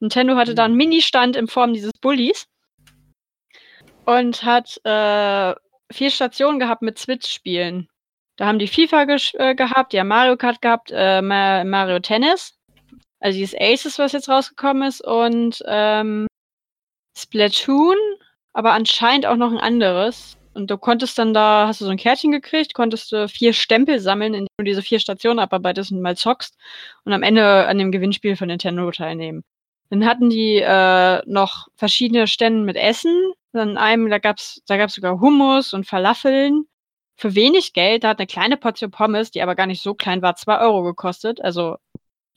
Nintendo 0.00 0.36
hatte 0.36 0.54
da 0.54 0.64
einen 0.64 0.76
Mini-Stand 0.76 1.36
in 1.36 1.48
Form 1.48 1.72
dieses 1.72 1.92
Bullies 2.00 2.46
und 4.04 4.42
hat 4.44 4.78
äh, 4.84 5.54
vier 5.92 6.10
Stationen 6.10 6.58
gehabt 6.58 6.82
mit 6.82 6.98
Switch-Spielen. 6.98 7.88
Da 8.36 8.46
haben 8.46 8.58
die 8.58 8.66
FIFA 8.66 9.02
äh, 9.04 9.54
gehabt, 9.54 9.92
die 9.92 10.00
haben 10.00 10.08
Mario 10.08 10.36
Kart 10.36 10.60
gehabt, 10.60 10.90
äh, 10.92 11.22
Ma 11.22 11.64
Mario 11.64 12.00
Tennis, 12.00 12.58
also 13.20 13.38
dieses 13.38 13.58
Aces, 13.58 13.98
was 13.98 14.12
jetzt 14.12 14.28
rausgekommen 14.28 14.88
ist, 14.88 15.04
und 15.04 15.62
ähm, 15.66 16.26
Splatoon, 17.16 17.96
aber 18.52 18.72
anscheinend 18.72 19.26
auch 19.26 19.36
noch 19.36 19.52
ein 19.52 19.58
anderes. 19.58 20.36
Und 20.54 20.70
du 20.70 20.78
konntest 20.78 21.18
dann 21.18 21.34
da, 21.34 21.66
hast 21.66 21.80
du 21.80 21.84
so 21.84 21.90
ein 21.90 21.96
Kärtchen 21.96 22.30
gekriegt, 22.30 22.74
konntest 22.74 23.10
du 23.12 23.28
vier 23.28 23.52
Stempel 23.52 23.98
sammeln, 23.98 24.34
indem 24.34 24.48
du 24.58 24.64
diese 24.64 24.82
vier 24.82 25.00
Stationen 25.00 25.40
abarbeitest 25.40 25.92
und 25.92 26.00
mal 26.00 26.16
zockst 26.16 26.56
und 27.04 27.12
am 27.12 27.22
Ende 27.22 27.66
an 27.66 27.78
dem 27.78 27.90
Gewinnspiel 27.92 28.36
von 28.36 28.48
Nintendo 28.48 28.90
teilnehmen. 28.90 29.42
Dann 29.90 30.06
hatten 30.06 30.30
die 30.30 30.56
äh, 30.56 31.22
noch 31.26 31.68
verschiedene 31.74 32.26
Stände 32.26 32.64
mit 32.64 32.76
Essen. 32.76 33.32
Dann 33.52 33.76
einem, 33.76 34.08
da 34.10 34.18
gab's, 34.18 34.62
da 34.66 34.76
gab's 34.76 34.94
sogar 34.94 35.20
Hummus 35.20 35.72
und 35.72 35.86
Falafeln 35.86 36.66
für 37.16 37.34
wenig 37.34 37.72
Geld. 37.72 38.04
Da 38.04 38.08
hat 38.08 38.18
eine 38.18 38.26
kleine 38.26 38.56
Portion 38.56 38.90
Pommes, 38.90 39.30
die 39.30 39.42
aber 39.42 39.54
gar 39.54 39.66
nicht 39.66 39.82
so 39.82 39.94
klein 39.94 40.22
war, 40.22 40.36
zwei 40.36 40.58
Euro 40.60 40.82
gekostet. 40.82 41.40
Also 41.42 41.76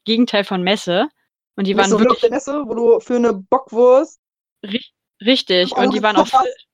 Gegenteil 0.06 0.44
von 0.44 0.64
Messe. 0.64 1.10
Und 1.56 1.66
die 1.66 1.74
Nicht 1.74 1.90
waren 1.90 2.00
wirklich 2.00 2.22
der 2.22 2.30
Messe, 2.30 2.64
wo 2.66 2.76
du 2.76 3.00
für 3.00 3.16
eine 3.16 3.34
Bockwurst, 3.34 4.20
ri 4.64 4.84
richtig. 5.22 5.76
Und 5.76 5.94
die 5.94 6.04
waren 6.04 6.16
auch? 6.18 6.28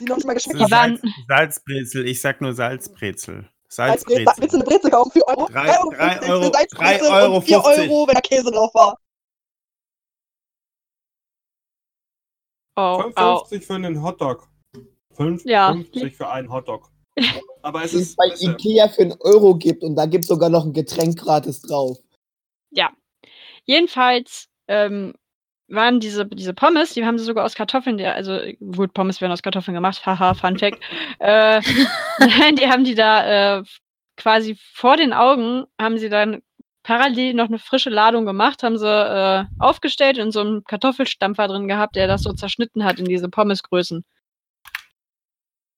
die 0.00 0.04
noch 0.04 0.16
nicht 0.16 0.26
mal 0.26 0.34
geschmeckt 0.34 0.58
waren- 0.70 0.96
Salz, 0.98 1.14
Salzbrezel, 1.28 2.06
ich 2.06 2.20
sag 2.20 2.40
nur 2.40 2.52
Salzbrezel. 2.54 3.48
als 3.76 4.04
Brezel. 4.04 4.06
Willst 4.06 4.08
du 4.08 4.24
Salzbrezel. 4.24 4.56
eine 4.60 4.64
Brezel 4.64 4.90
kaufen? 4.90 5.10
4 5.12 5.28
Euro? 5.28 5.48
Drei- 5.48 5.66
3,50 5.66 5.96
drei 5.96 6.18
für 6.18 6.30
Euro- 6.32 6.52
Salzbrezel 6.52 7.08
drei 7.08 7.22
Euro 7.22 7.36
und 7.36 7.42
4 7.42 7.62
50. 7.62 7.90
Euro, 7.90 8.06
wenn 8.08 8.14
da 8.14 8.20
Käse 8.20 8.50
drauf 8.50 8.74
war. 8.74 8.98
Oh, 12.76 12.80
au. 13.16 13.38
55 13.44 13.66
für 13.66 13.74
einen 13.74 14.02
Hotdog. 14.02 14.48
5, 15.16 15.44
Ja. 15.44 15.72
50 15.72 16.16
für 16.16 16.28
einen 16.28 16.50
Hotdog. 16.52 16.90
Aber 17.62 17.82
es 17.82 17.92
ist. 17.92 18.16
bei. 18.16 18.26
Ikea 18.38 18.88
für 18.88 19.02
einen 19.02 19.16
Euro 19.20 19.56
gibt 19.56 19.82
und 19.82 19.96
da 19.96 20.06
gibt 20.06 20.24
es 20.24 20.28
sogar 20.28 20.48
noch 20.48 20.64
ein 20.64 20.72
Getränk 20.72 21.18
gratis 21.18 21.60
drauf. 21.62 21.98
Jedenfalls 23.64 24.48
ähm, 24.68 25.12
waren 25.68 26.00
diese, 26.00 26.26
diese 26.26 26.54
Pommes, 26.54 26.94
die 26.94 27.04
haben 27.04 27.18
sie 27.18 27.24
sogar 27.24 27.44
aus 27.44 27.54
Kartoffeln, 27.54 27.98
der, 27.98 28.14
also 28.14 28.40
gut, 28.58 28.94
Pommes 28.94 29.20
werden 29.20 29.32
aus 29.32 29.42
Kartoffeln 29.42 29.74
gemacht, 29.74 30.04
haha, 30.06 30.34
Fun 30.34 30.58
Fact. 30.58 30.82
äh, 31.18 31.60
nein, 32.18 32.56
die 32.56 32.68
haben 32.68 32.84
die 32.84 32.94
da 32.94 33.58
äh, 33.58 33.62
quasi 34.16 34.58
vor 34.74 34.96
den 34.96 35.12
Augen, 35.12 35.66
haben 35.80 35.98
sie 35.98 36.08
dann 36.08 36.42
parallel 36.82 37.34
noch 37.34 37.48
eine 37.48 37.58
frische 37.58 37.90
Ladung 37.90 38.24
gemacht, 38.24 38.62
haben 38.62 38.78
sie 38.78 38.88
äh, 38.88 39.44
aufgestellt 39.58 40.18
und 40.18 40.32
so 40.32 40.40
einen 40.40 40.64
Kartoffelstampfer 40.64 41.46
drin 41.46 41.68
gehabt, 41.68 41.96
der 41.96 42.06
das 42.06 42.22
so 42.22 42.32
zerschnitten 42.32 42.84
hat 42.84 42.98
in 42.98 43.04
diese 43.04 43.28
Pommesgrößen. 43.28 44.04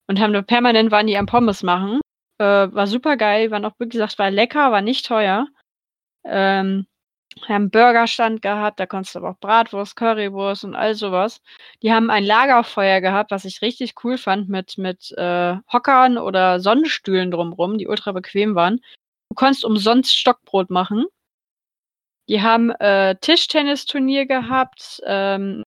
Und 0.07 0.20
haben 0.20 0.32
da 0.32 0.43
permanent 0.43 0.91
waren 0.91 1.07
die 1.07 1.16
am 1.16 1.26
Pommes 1.26 1.62
machen. 1.62 2.01
Äh, 2.38 2.45
war 2.45 2.86
super 2.86 3.16
geil, 3.16 3.51
waren 3.51 3.64
auch, 3.64 3.74
wie 3.78 3.88
gesagt, 3.88 4.18
war 4.18 4.30
lecker, 4.30 4.72
war 4.72 4.82
nicht 4.82 5.07
teuer. 5.07 5.47
Ähm, 6.24 6.86
wir 7.47 7.55
haben 7.55 7.70
Burgerstand 7.70 8.43
gehabt, 8.43 8.81
da 8.81 8.87
konntest 8.87 9.14
du 9.14 9.20
aber 9.20 9.31
auch 9.31 9.39
Bratwurst, 9.39 9.97
Currywurst 9.97 10.64
und 10.64 10.74
all 10.74 10.95
sowas. 10.95 11.41
Die 11.83 11.93
haben 11.93 12.11
ein 12.11 12.24
Lagerfeuer 12.24 13.01
gehabt, 13.01 13.31
was 13.31 13.45
ich 13.45 13.62
richtig 13.62 13.95
cool 14.05 14.18
fand, 14.18 14.49
mit, 14.49 14.78
mit 14.78 15.12
äh, 15.16 15.57
Hockern 15.72 16.18
oder 16.18 16.61
Sonnenstühlen 16.61 17.31
drumrum, 17.31 17.78
die 17.78 17.87
ultra 17.87 18.12
bequem 18.12 18.55
waren. 18.55 18.81
Du 19.31 19.37
konntest 19.37 19.64
umsonst 19.64 20.16
Stockbrot 20.16 20.70
machen. 20.70 21.07
Die 22.28 22.43
haben 22.43 22.70
äh, 22.70 23.16
Tischtennisturnier 23.20 24.26
gehabt, 24.26 25.01
ähm, 25.05 25.62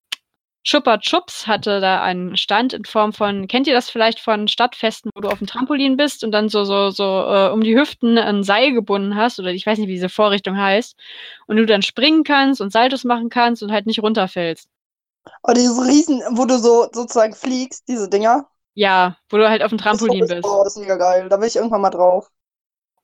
Chupa 0.64 0.98
Chups 0.98 1.46
hatte 1.46 1.82
da 1.82 2.02
einen 2.02 2.38
Stand 2.38 2.74
in 2.74 2.86
Form 2.86 3.12
von, 3.12 3.48
kennt 3.48 3.68
ihr 3.68 3.74
das 3.74 3.90
vielleicht 3.90 4.20
von 4.20 4.48
Stadtfesten, 4.48 5.12
wo 5.14 5.22
du 5.22 5.28
auf 5.28 5.40
dem 5.40 5.48
Trampolin 5.48 5.98
bist 5.98 6.24
und 6.24 6.32
dann 6.32 6.48
so, 6.48 6.64
so, 6.64 6.90
so 6.90 7.04
äh, 7.04 7.50
um 7.52 7.62
die 7.62 7.78
Hüften 7.78 8.18
ein 8.18 8.44
Seil 8.44 8.72
gebunden 8.72 9.16
hast 9.16 9.40
oder 9.40 9.52
ich 9.52 9.66
weiß 9.66 9.78
nicht, 9.78 9.90
wie 9.90 9.96
diese 9.96 10.10
Vorrichtung 10.10 10.58
heißt 10.58 10.96
und 11.48 11.58
du 11.58 11.66
dann 11.66 11.82
springen 11.82 12.24
kannst 12.24 12.62
und 12.62 12.72
Saltos 12.72 13.04
machen 13.04 13.30
kannst 13.30 13.62
und 13.62 13.72
halt 13.72 13.86
nicht 13.88 14.02
runterfällst. 14.02 14.70
Oh, 15.44 15.54
diese 15.54 15.82
Riesen, 15.86 16.22
wo 16.32 16.46
du 16.46 16.58
so 16.58 16.88
sozusagen 16.92 17.34
fliegst, 17.34 17.88
diese 17.88 18.10
Dinger. 18.10 18.48
Ja, 18.76 19.18
wo 19.30 19.38
du 19.38 19.50
halt 19.50 19.64
auf 19.64 19.70
dem 19.70 19.78
Das 19.78 19.98
Trampolin 19.98 20.24
ist, 20.24 20.30
bist. 20.30 20.46
Oh, 20.46 20.64
das 20.64 20.76
ist 20.76 20.82
mega 20.82 20.96
geil. 20.96 21.28
Da 21.30 21.40
will 21.40 21.48
ich 21.48 21.56
irgendwann 21.56 21.82
mal 21.82 21.90
drauf. 21.90 22.30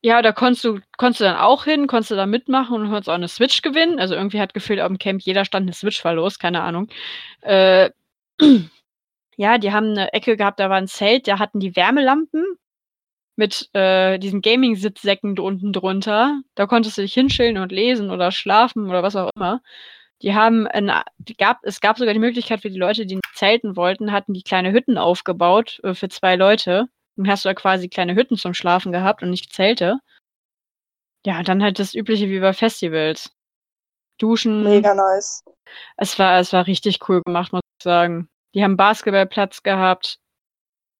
Ja, 0.02 0.22
da 0.22 0.32
konntest 0.32 0.64
du, 0.64 0.80
konntest 0.96 1.20
du 1.20 1.24
dann 1.24 1.36
auch 1.36 1.64
hin, 1.64 1.86
konntest 1.86 2.10
du 2.10 2.14
da 2.14 2.24
mitmachen 2.24 2.76
und 2.76 2.88
konntest 2.88 3.10
auch 3.10 3.14
eine 3.14 3.28
Switch 3.28 3.60
gewinnen. 3.60 4.00
Also 4.00 4.14
irgendwie 4.14 4.40
hat 4.40 4.54
gefühlt 4.54 4.80
auf 4.80 4.88
dem 4.88 4.98
Camp 4.98 5.20
jeder 5.22 5.44
Stand 5.44 5.64
eine 5.64 5.74
Switch 5.74 6.00
verlost, 6.00 6.40
keine 6.40 6.62
Ahnung. 6.62 6.88
Äh, 7.42 7.90
ja, 9.36 9.58
die 9.58 9.72
haben 9.72 9.90
eine 9.90 10.12
Ecke 10.14 10.36
gehabt, 10.38 10.58
da 10.60 10.70
war 10.70 10.78
ein 10.78 10.88
Zelt, 10.88 11.28
da 11.28 11.38
hatten 11.38 11.60
die 11.60 11.76
Wärmelampen 11.76 12.44
mit 13.36 13.70
äh, 13.74 14.18
diesen 14.18 14.42
Gaming-Sitzsäcken 14.42 15.38
unten 15.38 15.72
drunter. 15.72 16.40
Da 16.54 16.66
konntest 16.66 16.98
du 16.98 17.02
dich 17.02 17.14
hinschillen 17.14 17.58
und 17.58 17.72
lesen 17.72 18.10
oder 18.10 18.32
schlafen 18.32 18.88
oder 18.88 19.02
was 19.02 19.16
auch 19.16 19.30
immer. 19.36 19.62
Die 20.22 20.34
haben, 20.34 20.66
ein, 20.66 20.92
die 21.18 21.34
gab, 21.36 21.60
es 21.64 21.80
gab 21.80 21.98
sogar 21.98 22.14
die 22.14 22.20
Möglichkeit 22.20 22.60
für 22.62 22.70
die 22.70 22.78
Leute, 22.78 23.06
die 23.06 23.18
zelten 23.34 23.76
wollten, 23.76 24.12
hatten 24.12 24.34
die 24.34 24.42
kleine 24.42 24.72
Hütten 24.72 24.98
aufgebaut 24.98 25.80
äh, 25.82 25.94
für 25.94 26.08
zwei 26.08 26.36
Leute. 26.36 26.88
Dann 27.16 27.28
hast 27.28 27.44
du 27.44 27.48
da 27.48 27.54
quasi 27.54 27.88
kleine 27.88 28.14
Hütten 28.14 28.36
zum 28.36 28.54
Schlafen 28.54 28.92
gehabt 28.92 29.22
und 29.22 29.30
nicht 29.30 29.52
Zelte. 29.52 29.98
Ja, 31.24 31.42
dann 31.42 31.62
halt 31.62 31.78
das 31.78 31.94
Übliche 31.94 32.28
wie 32.28 32.40
bei 32.40 32.52
Festivals. 32.52 33.32
Duschen. 34.18 34.64
Mega 34.64 34.94
nice. 34.94 35.42
Es 35.96 36.18
war, 36.18 36.38
es 36.38 36.52
war 36.52 36.66
richtig 36.66 37.08
cool 37.08 37.22
gemacht, 37.22 37.52
muss 37.52 37.62
ich 37.78 37.84
sagen. 37.84 38.28
Die 38.54 38.64
haben 38.64 38.76
Basketballplatz 38.76 39.62
gehabt. 39.62 40.18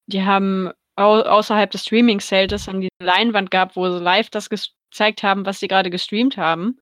Die 0.06 0.24
haben 0.24 0.72
au 0.96 1.20
außerhalb 1.20 1.70
des 1.70 1.84
Streaming-Zeltes 1.84 2.68
haben 2.68 2.80
die 2.80 2.88
eine 2.98 3.10
Leinwand 3.10 3.50
gehabt, 3.50 3.76
wo 3.76 3.88
sie 3.90 3.98
live 3.98 4.30
das 4.30 4.50
gezeigt 4.50 5.22
haben, 5.22 5.46
was 5.46 5.60
sie 5.60 5.68
gerade 5.68 5.90
gestreamt 5.90 6.36
haben. 6.36 6.78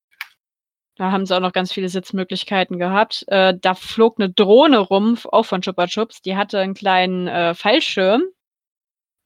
Da 0.96 1.12
haben 1.12 1.26
sie 1.26 1.36
auch 1.36 1.40
noch 1.40 1.52
ganz 1.52 1.72
viele 1.72 1.88
Sitzmöglichkeiten 1.88 2.78
gehabt. 2.78 3.24
Äh, 3.28 3.54
da 3.60 3.74
flog 3.74 4.18
eine 4.18 4.30
Drohne 4.30 4.78
rum, 4.78 5.16
auch 5.30 5.44
von 5.44 5.62
Chupa 5.62 5.86
Chups. 5.86 6.22
Die 6.22 6.36
hatte 6.36 6.58
einen 6.58 6.74
kleinen 6.74 7.28
äh, 7.28 7.54
Fallschirm 7.54 8.24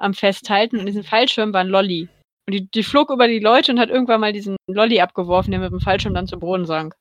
am 0.02 0.14
Festhalten 0.14 0.76
und 0.76 0.80
in 0.80 0.86
diesem 0.86 1.04
Fallschirm 1.04 1.52
war 1.52 1.60
ein 1.60 1.68
Lolli. 1.68 2.08
Und 2.46 2.54
die, 2.54 2.68
die 2.68 2.82
flog 2.82 3.10
über 3.10 3.28
die 3.28 3.38
Leute 3.38 3.72
und 3.72 3.78
hat 3.78 3.88
irgendwann 3.88 4.20
mal 4.20 4.32
diesen 4.32 4.56
Lolli 4.66 5.00
abgeworfen, 5.00 5.52
der 5.52 5.60
mit 5.60 5.70
dem 5.70 5.80
Fallschirm 5.80 6.14
dann 6.14 6.26
zu 6.26 6.38
Boden 6.38 6.66
sank. 6.66 6.94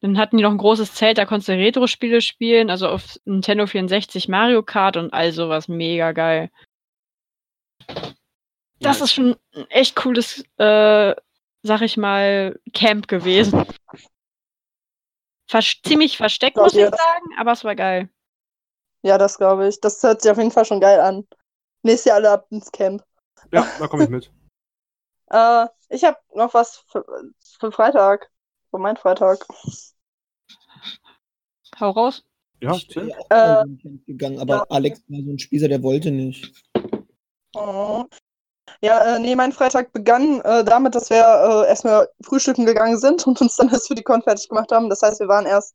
Dann 0.00 0.18
hatten 0.18 0.36
die 0.36 0.42
noch 0.42 0.50
ein 0.50 0.58
großes 0.58 0.94
Zelt, 0.94 1.18
da 1.18 1.24
konntest 1.24 1.48
du 1.48 1.52
Retro-Spiele 1.54 2.20
spielen, 2.20 2.70
also 2.70 2.88
auf 2.88 3.18
Nintendo 3.24 3.66
64 3.66 4.28
Mario 4.28 4.62
Kart 4.62 4.96
und 4.96 5.12
all 5.12 5.32
sowas. 5.32 5.66
Mega 5.66 6.12
geil. 6.12 6.50
Das 8.80 9.00
ist 9.00 9.14
schon 9.14 9.36
ein 9.54 9.70
echt 9.70 9.96
cooles, 9.96 10.44
äh, 10.58 11.14
sag 11.62 11.80
ich 11.80 11.96
mal, 11.96 12.60
Camp 12.74 13.08
gewesen. 13.08 13.64
Vers 15.48 15.76
ziemlich 15.82 16.16
versteckt, 16.16 16.56
muss 16.56 16.74
ich 16.74 16.84
sagen, 16.84 17.26
aber 17.38 17.52
es 17.52 17.64
war 17.64 17.74
geil. 17.74 18.10
Ja, 19.04 19.18
das 19.18 19.36
glaube 19.36 19.68
ich. 19.68 19.80
Das 19.80 20.02
hört 20.02 20.22
sich 20.22 20.30
auf 20.30 20.38
jeden 20.38 20.50
Fall 20.50 20.64
schon 20.64 20.80
geil 20.80 20.98
an. 20.98 21.26
Nächstes 21.82 22.06
Jahr 22.06 22.16
alle 22.16 22.30
ab 22.30 22.46
ins 22.50 22.72
Camp. 22.72 23.04
Ja, 23.52 23.66
da 23.78 23.86
komme 23.86 24.04
ich 24.04 24.10
mit. 24.10 24.30
Äh, 25.30 25.66
ich 25.88 26.04
habe 26.04 26.18
noch 26.34 26.52
was 26.52 26.84
für, 26.92 27.04
für 27.58 27.72
Freitag. 27.72 28.30
Für 28.70 28.78
meinen 28.78 28.98
Freitag. 28.98 29.44
Hau 31.80 31.90
raus. 31.90 32.22
Ja, 32.60 32.74
Ich 32.74 32.86
bin 32.88 33.10
auch 33.12 33.30
Äh, 33.30 33.64
gegangen, 34.06 34.38
aber 34.38 34.56
ja. 34.56 34.66
Alex 34.68 35.02
war 35.08 35.22
so 35.24 35.30
ein 35.32 35.38
Spießer, 35.38 35.68
der 35.68 35.82
wollte 35.82 36.10
nicht. 36.10 36.62
Oh. 37.56 38.04
Ja, 38.82 39.16
äh, 39.16 39.18
nee, 39.18 39.34
mein 39.34 39.52
Freitag 39.52 39.92
begann 39.92 40.40
äh, 40.42 40.64
damit, 40.64 40.94
dass 40.94 41.10
wir 41.10 41.16
äh, 41.24 41.68
erstmal 41.68 42.08
frühstücken 42.22 42.66
gegangen 42.66 42.98
sind 42.98 43.26
und 43.26 43.40
uns 43.40 43.56
dann 43.56 43.70
erst 43.70 43.88
für 43.88 43.94
die 43.94 44.02
Con 44.02 44.22
fertig 44.22 44.48
gemacht 44.48 44.70
haben. 44.72 44.90
Das 44.90 45.02
heißt, 45.02 45.20
wir 45.20 45.28
waren 45.28 45.46
erst 45.46 45.74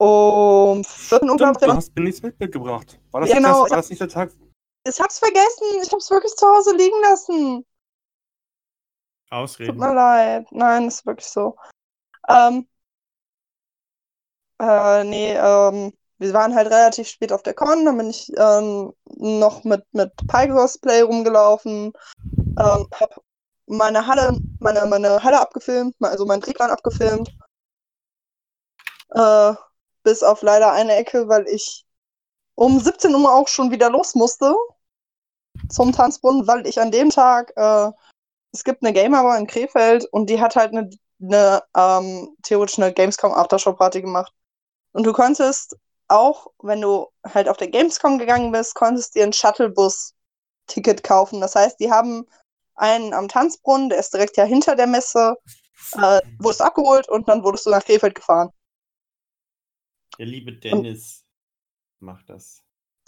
um 0.00 0.82
14 0.82 1.28
Uhr, 1.28 1.36
glaube 1.36 1.58
Stimmt, 1.58 1.62
du 1.62 1.66
ich. 1.66 1.76
hast 1.76 1.94
mir 1.94 2.02
nichts 2.04 2.22
mitgebracht. 2.22 2.98
War 3.10 3.20
das, 3.20 3.30
Ja, 3.30 3.36
genau, 3.36 3.62
das, 3.62 3.70
war 3.70 3.76
das 3.76 3.90
nicht 3.90 4.00
der 4.00 4.08
Tag? 4.08 4.30
Ich 4.88 4.98
hab's 4.98 5.18
vergessen. 5.18 5.66
Ich 5.82 5.92
hab's 5.92 6.10
wirklich 6.10 6.32
zu 6.36 6.46
Hause 6.46 6.74
liegen 6.74 6.98
lassen. 7.02 7.56
Tut 7.56 7.66
Ausreden. 9.30 9.76
mir 9.76 9.94
leid. 9.94 10.46
Nein, 10.52 10.88
ist 10.88 11.04
wirklich 11.04 11.26
so. 11.26 11.56
Ähm, 12.28 12.66
äh, 14.58 15.04
nee, 15.04 15.34
ähm, 15.34 15.92
wir 16.18 16.32
waren 16.32 16.54
halt 16.54 16.68
relativ 16.68 17.06
spät 17.06 17.32
auf 17.32 17.42
der 17.42 17.54
Con, 17.54 17.84
dann 17.84 17.98
bin 17.98 18.08
ich 18.08 18.32
ähm, 18.38 18.92
noch 19.16 19.64
mit, 19.64 19.84
mit 19.92 20.12
Pie-Cosplay 20.28 21.02
rumgelaufen, 21.02 21.92
ähm, 22.58 22.88
hab 22.98 23.22
meine 23.66 24.06
Halle, 24.06 24.36
meine, 24.60 24.86
meine 24.86 25.22
Halle 25.22 25.40
abgefilmt, 25.40 25.94
also 26.00 26.24
meinen 26.26 26.40
Drehplan 26.40 26.70
abgefilmt. 26.70 27.30
Äh, 29.10 29.54
bis 30.02 30.22
auf 30.22 30.42
leider 30.42 30.72
eine 30.72 30.96
Ecke, 30.96 31.28
weil 31.28 31.46
ich 31.48 31.86
um 32.54 32.78
17 32.78 33.14
Uhr 33.14 33.32
auch 33.32 33.48
schon 33.48 33.70
wieder 33.70 33.90
los 33.90 34.14
musste 34.14 34.54
zum 35.68 35.92
Tanzbrunnen, 35.92 36.46
weil 36.46 36.66
ich 36.66 36.80
an 36.80 36.90
dem 36.90 37.10
Tag 37.10 37.52
äh, 37.56 37.90
es 38.52 38.64
gibt 38.64 38.82
eine 38.82 38.92
Gamerbar 38.92 39.38
in 39.38 39.46
Krefeld 39.46 40.04
und 40.06 40.28
die 40.28 40.40
hat 40.40 40.56
halt 40.56 40.72
eine, 40.72 40.90
eine 41.22 41.62
ähm, 41.76 42.36
theoretisch 42.42 42.78
eine 42.78 42.92
Gamescom 42.92 43.32
Aftershow 43.32 43.72
Party 43.74 44.00
gemacht. 44.02 44.32
Und 44.92 45.04
du 45.04 45.12
konntest 45.12 45.76
auch, 46.08 46.48
wenn 46.60 46.80
du 46.80 47.06
halt 47.24 47.48
auf 47.48 47.56
der 47.56 47.68
Gamescom 47.68 48.18
gegangen 48.18 48.50
bist, 48.50 48.74
konntest 48.74 49.14
dir 49.14 49.24
ein 49.24 49.32
Shuttlebus-Ticket 49.32 51.04
kaufen. 51.04 51.40
Das 51.40 51.54
heißt, 51.54 51.78
die 51.78 51.92
haben 51.92 52.26
einen 52.74 53.14
am 53.14 53.28
Tanzbrunnen, 53.28 53.90
der 53.90 53.98
ist 53.98 54.12
direkt 54.12 54.36
ja 54.36 54.44
hinter 54.44 54.74
der 54.74 54.88
Messe, 54.88 55.36
äh, 55.92 56.20
wurdest 56.40 56.62
abgeholt 56.62 57.08
und 57.08 57.28
dann 57.28 57.44
wurdest 57.44 57.66
du 57.66 57.70
nach 57.70 57.84
Krefeld 57.84 58.16
gefahren. 58.16 58.50
Der 60.20 60.26
liebe 60.26 60.52
Dennis 60.52 61.24
macht 61.98 62.28
das. 62.28 62.62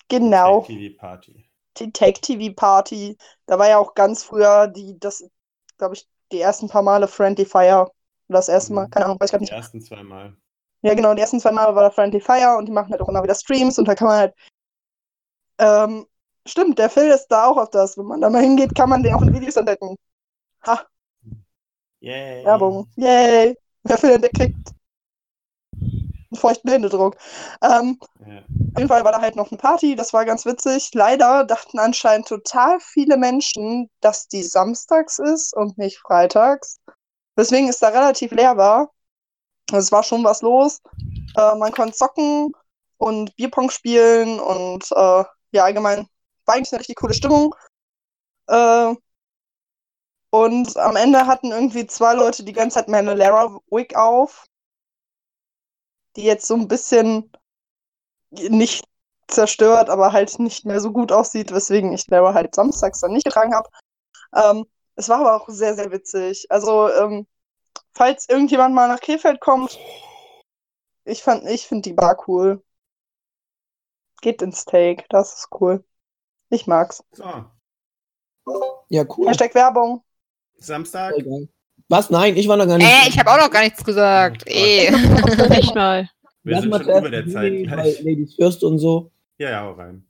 Genau. 0.09 0.63
TV 0.63 0.97
Party. 0.99 1.45
die 1.77 1.93
Take-TV-Party. 1.93 3.19
Da 3.45 3.59
war 3.59 3.69
ja 3.69 3.77
auch 3.77 3.95
ganz 3.95 4.25
früher 4.25 4.67
die, 4.67 4.99
das, 4.99 5.23
glaube 5.77 5.95
ich, 5.95 6.09
die 6.33 6.41
ersten 6.41 6.69
paar 6.71 6.81
Male 6.81 7.07
Friendly 7.07 7.45
Fire. 7.45 7.83
Oder 8.29 8.39
das 8.39 8.49
erste 8.49 8.73
Mal, 8.73 8.87
Mhm. 8.87 8.91
keine 8.93 9.05
Ahnung, 9.05 9.21
weiß 9.21 9.31
ich 9.31 9.37
Die 9.37 9.43
nicht. 9.43 9.53
ersten 9.53 9.83
zweimal. 9.83 10.35
Ja, 10.81 10.95
genau, 10.95 11.13
die 11.15 11.21
ersten 11.21 11.39
zwei 11.39 11.53
Male 11.53 11.75
war 11.75 11.83
da 11.83 11.91
Friendly 11.91 12.19
Fire 12.19 12.57
und 12.57 12.65
die 12.65 12.73
machen 12.73 12.91
halt 12.91 13.03
auch 13.03 13.09
immer 13.11 13.23
wieder 13.23 13.35
Streams 13.35 13.79
und 13.79 13.87
da 13.87 13.95
kann 13.95 14.09
man 14.09 14.17
halt. 14.17 14.35
Ähm, 15.59 16.07
stimmt, 16.47 16.79
der 16.79 16.89
Phil 16.89 17.11
ist 17.11 17.29
da 17.29 17.45
auch 17.47 17.59
auf 17.59 17.69
das. 17.69 17.99
Wenn 17.99 18.07
man 18.07 18.23
da 18.23 18.31
mal 18.31 18.41
hingeht, 18.43 18.75
kann 18.75 18.89
man 18.89 19.03
den 19.03 19.13
auch 19.13 19.21
in 19.23 19.35
Videos 19.35 19.57
entdecken. 19.57 19.97
Ha, 20.67 20.87
Yay. 22.01 22.43
Werbung. 22.47 22.91
Yay! 22.97 23.55
Wer 23.83 23.99
Phil 23.99 24.11
entdeckt, 24.13 24.35
kriegt 24.39 24.57
einen 26.33 26.41
feuchten 26.41 26.71
Händedruck. 26.71 27.17
Ähm, 27.63 27.99
Ja. 28.27 28.39
Auf 28.75 28.79
jeden 28.79 28.89
Fall 28.89 29.05
war 29.05 29.13
da 29.13 29.21
halt 29.21 29.37
noch 29.37 29.51
eine 29.51 29.59
Party, 29.59 29.97
das 29.97 30.13
war 30.13 30.25
ganz 30.25 30.47
witzig. 30.47 30.91
Leider 30.95 31.45
dachten 31.45 31.79
anscheinend 31.79 32.27
total 32.27 32.81
viele 32.81 33.17
Menschen, 33.19 33.91
dass 34.01 34.29
die 34.29 34.43
samstags 34.43 35.19
ist 35.19 35.55
und 35.55 35.77
nicht 35.77 35.99
freitags. 35.99 36.79
Deswegen 37.37 37.69
ist 37.69 37.83
da 37.83 37.89
relativ 37.89 38.33
leer 38.33 38.57
war. 38.57 38.91
Also 39.71 39.85
es 39.85 39.93
war 39.93 40.03
schon 40.03 40.25
was 40.25 40.43
los. 40.43 40.81
Äh, 41.37 41.55
man 41.57 41.73
konnte 41.73 41.95
zocken 41.97 42.53
und 42.99 43.35
Bierpong 43.37 43.71
spielen 43.71 44.41
und 44.41 44.91
äh, 44.93 45.25
ja, 45.53 45.65
allgemein 45.65 46.07
war 46.47 46.55
eigentlich 46.55 46.73
eine 46.73 46.81
richtig 46.81 46.97
coole 46.97 47.15
Stimmung. 47.15 47.55
Äh, 48.49 48.95
und 50.31 50.77
am 50.79 50.97
Ende 50.97 51.27
hatten 51.27 51.51
irgendwie 51.51 51.87
zwei 51.87 52.15
Leute 52.15 52.43
die 52.43 52.55
ganze 52.55 52.77
Zeit 52.77 52.89
meine 52.89 53.15
Lara 53.15 53.61
Wig 53.71 53.95
auf, 53.97 54.47
die 56.17 56.25
jetzt 56.25 56.47
so 56.47 56.55
ein 56.55 56.69
bisschen 56.69 57.31
nicht 58.31 58.87
zerstört, 59.29 59.89
aber 59.91 60.13
halt 60.13 60.39
nicht 60.39 60.65
mehr 60.65 60.81
so 60.81 60.93
gut 60.93 61.13
aussieht, 61.13 61.53
weswegen 61.53 61.93
ich 61.93 62.07
Lara 62.09 62.35
halt 62.35 62.55
samstags 62.55 63.01
dann 63.01 63.13
nicht 63.13 63.25
getragen 63.25 63.55
habe. 63.55 63.69
Ähm, 64.35 64.67
es 64.95 65.09
war 65.09 65.21
aber 65.21 65.37
auch 65.37 65.49
sehr, 65.49 65.75
sehr 65.75 65.91
witzig. 65.91 66.47
Also, 66.51 66.91
ähm, 66.93 67.27
falls 67.95 68.29
irgendjemand 68.29 68.75
mal 68.75 68.89
nach 68.89 69.01
Krefeld 69.01 69.41
kommt, 69.41 69.79
ich 71.05 71.23
fand, 71.23 71.47
ich 71.49 71.67
finde 71.67 71.83
die 71.83 71.95
Bar 71.95 72.23
cool. 72.29 72.63
Geht 74.21 74.43
ins 74.43 74.65
Take, 74.65 75.05
das 75.09 75.35
ist 75.35 75.49
cool. 75.61 75.85
Ich 76.49 76.67
mag's. 76.67 77.03
So, 77.13 77.25
Ja, 78.89 79.05
cool. 79.17 79.29
Hashtag 79.29 79.55
Werbung. 79.55 80.05
Samstag. 80.59 81.15
Was? 81.93 82.09
Nein, 82.09 82.39
ich 82.39 82.49
war 82.49 82.57
noch 82.57 82.67
gar 82.67 82.79
nicht. 82.79 82.89
Äh, 82.89 83.11
ich 83.11 83.19
habe 83.19 83.31
auch 83.31 83.37
noch 83.37 83.51
gar 83.51 83.63
nichts 83.63 83.85
gesagt. 83.85 84.45
Oh 84.47 84.51
Gott. 84.51 84.57
Eh. 84.57 84.91
Nicht 85.51 85.75
mal. 85.75 86.09
Wir 86.43 86.55
Lass 86.55 86.63
sind 86.63 86.71
mal 86.71 86.83
schon 86.83 86.97
über 86.97 87.11
der 87.11 87.27
Zeit 87.27 87.53
weil 87.53 87.97
Ladies 88.03 88.35
First 88.35 88.65
und 88.65 88.79
so. 88.79 89.11
Ja, 89.37 89.51
ja, 89.51 89.61
hau 89.61 89.73
rein. 89.73 90.03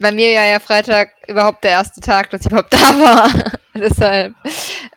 Bei 0.00 0.10
mir 0.10 0.32
ja 0.32 0.44
ja 0.44 0.58
Freitag 0.58 1.10
überhaupt 1.28 1.62
der 1.62 1.70
erste 1.70 2.00
Tag, 2.00 2.30
dass 2.30 2.40
ich 2.40 2.48
überhaupt 2.48 2.72
da 2.72 2.78
war. 2.78 3.30
Deshalb. 3.74 4.34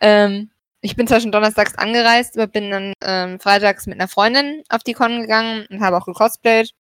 Ähm, 0.00 0.50
ich 0.80 0.96
bin 0.96 1.06
zwar 1.06 1.20
schon 1.20 1.30
donnerstags 1.30 1.78
angereist, 1.78 2.36
aber 2.36 2.48
bin 2.48 2.68
dann 2.72 2.92
ähm, 3.04 3.38
freitags 3.38 3.86
mit 3.86 4.00
einer 4.00 4.08
Freundin 4.08 4.64
auf 4.68 4.82
die 4.82 4.92
Con 4.92 5.20
gegangen 5.20 5.66
und 5.70 5.82
habe 5.82 5.98
auch 5.98 6.06
gecosplayt. 6.06 6.72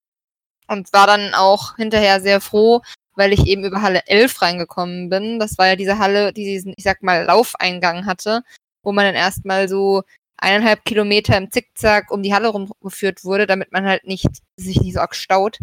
Und 0.68 0.92
war 0.94 1.06
dann 1.06 1.36
auch 1.36 1.76
hinterher 1.76 2.22
sehr 2.22 2.42
froh, 2.42 2.82
weil 3.14 3.34
ich 3.34 3.46
eben 3.46 3.66
über 3.66 3.84
Halle 3.84 4.02
11 4.08 4.42
reingekommen 4.42 5.10
bin. 5.10 5.38
Das 5.38 5.60
war 5.60 5.68
ja 5.68 5.76
diese 5.76 6.00
Halle, 6.00 6.34
die 6.34 6.46
diesen, 6.46 6.74
ich 6.76 6.84
sag 6.84 7.04
mal, 7.04 7.24
Laufeingang 7.26 8.08
hatte, 8.08 8.42
wo 8.86 8.92
man 8.94 9.06
dann 9.06 9.16
erstmal 9.16 9.68
so 9.68 10.04
eineinhalb 10.38 10.86
Kilometer 10.86 11.38
im 11.38 11.52
Zickzack 11.52 12.12
um 12.12 12.22
die 12.24 12.34
Halle 12.34 12.50
rumgeführt 12.50 13.24
wurde, 13.24 13.48
damit 13.48 13.72
man 13.72 13.86
halt 13.86 14.06
nicht 14.06 14.28
sich 14.58 14.80
nicht 14.82 14.94
so 14.94 15.00
arg 15.02 15.16
staut. 15.16 15.60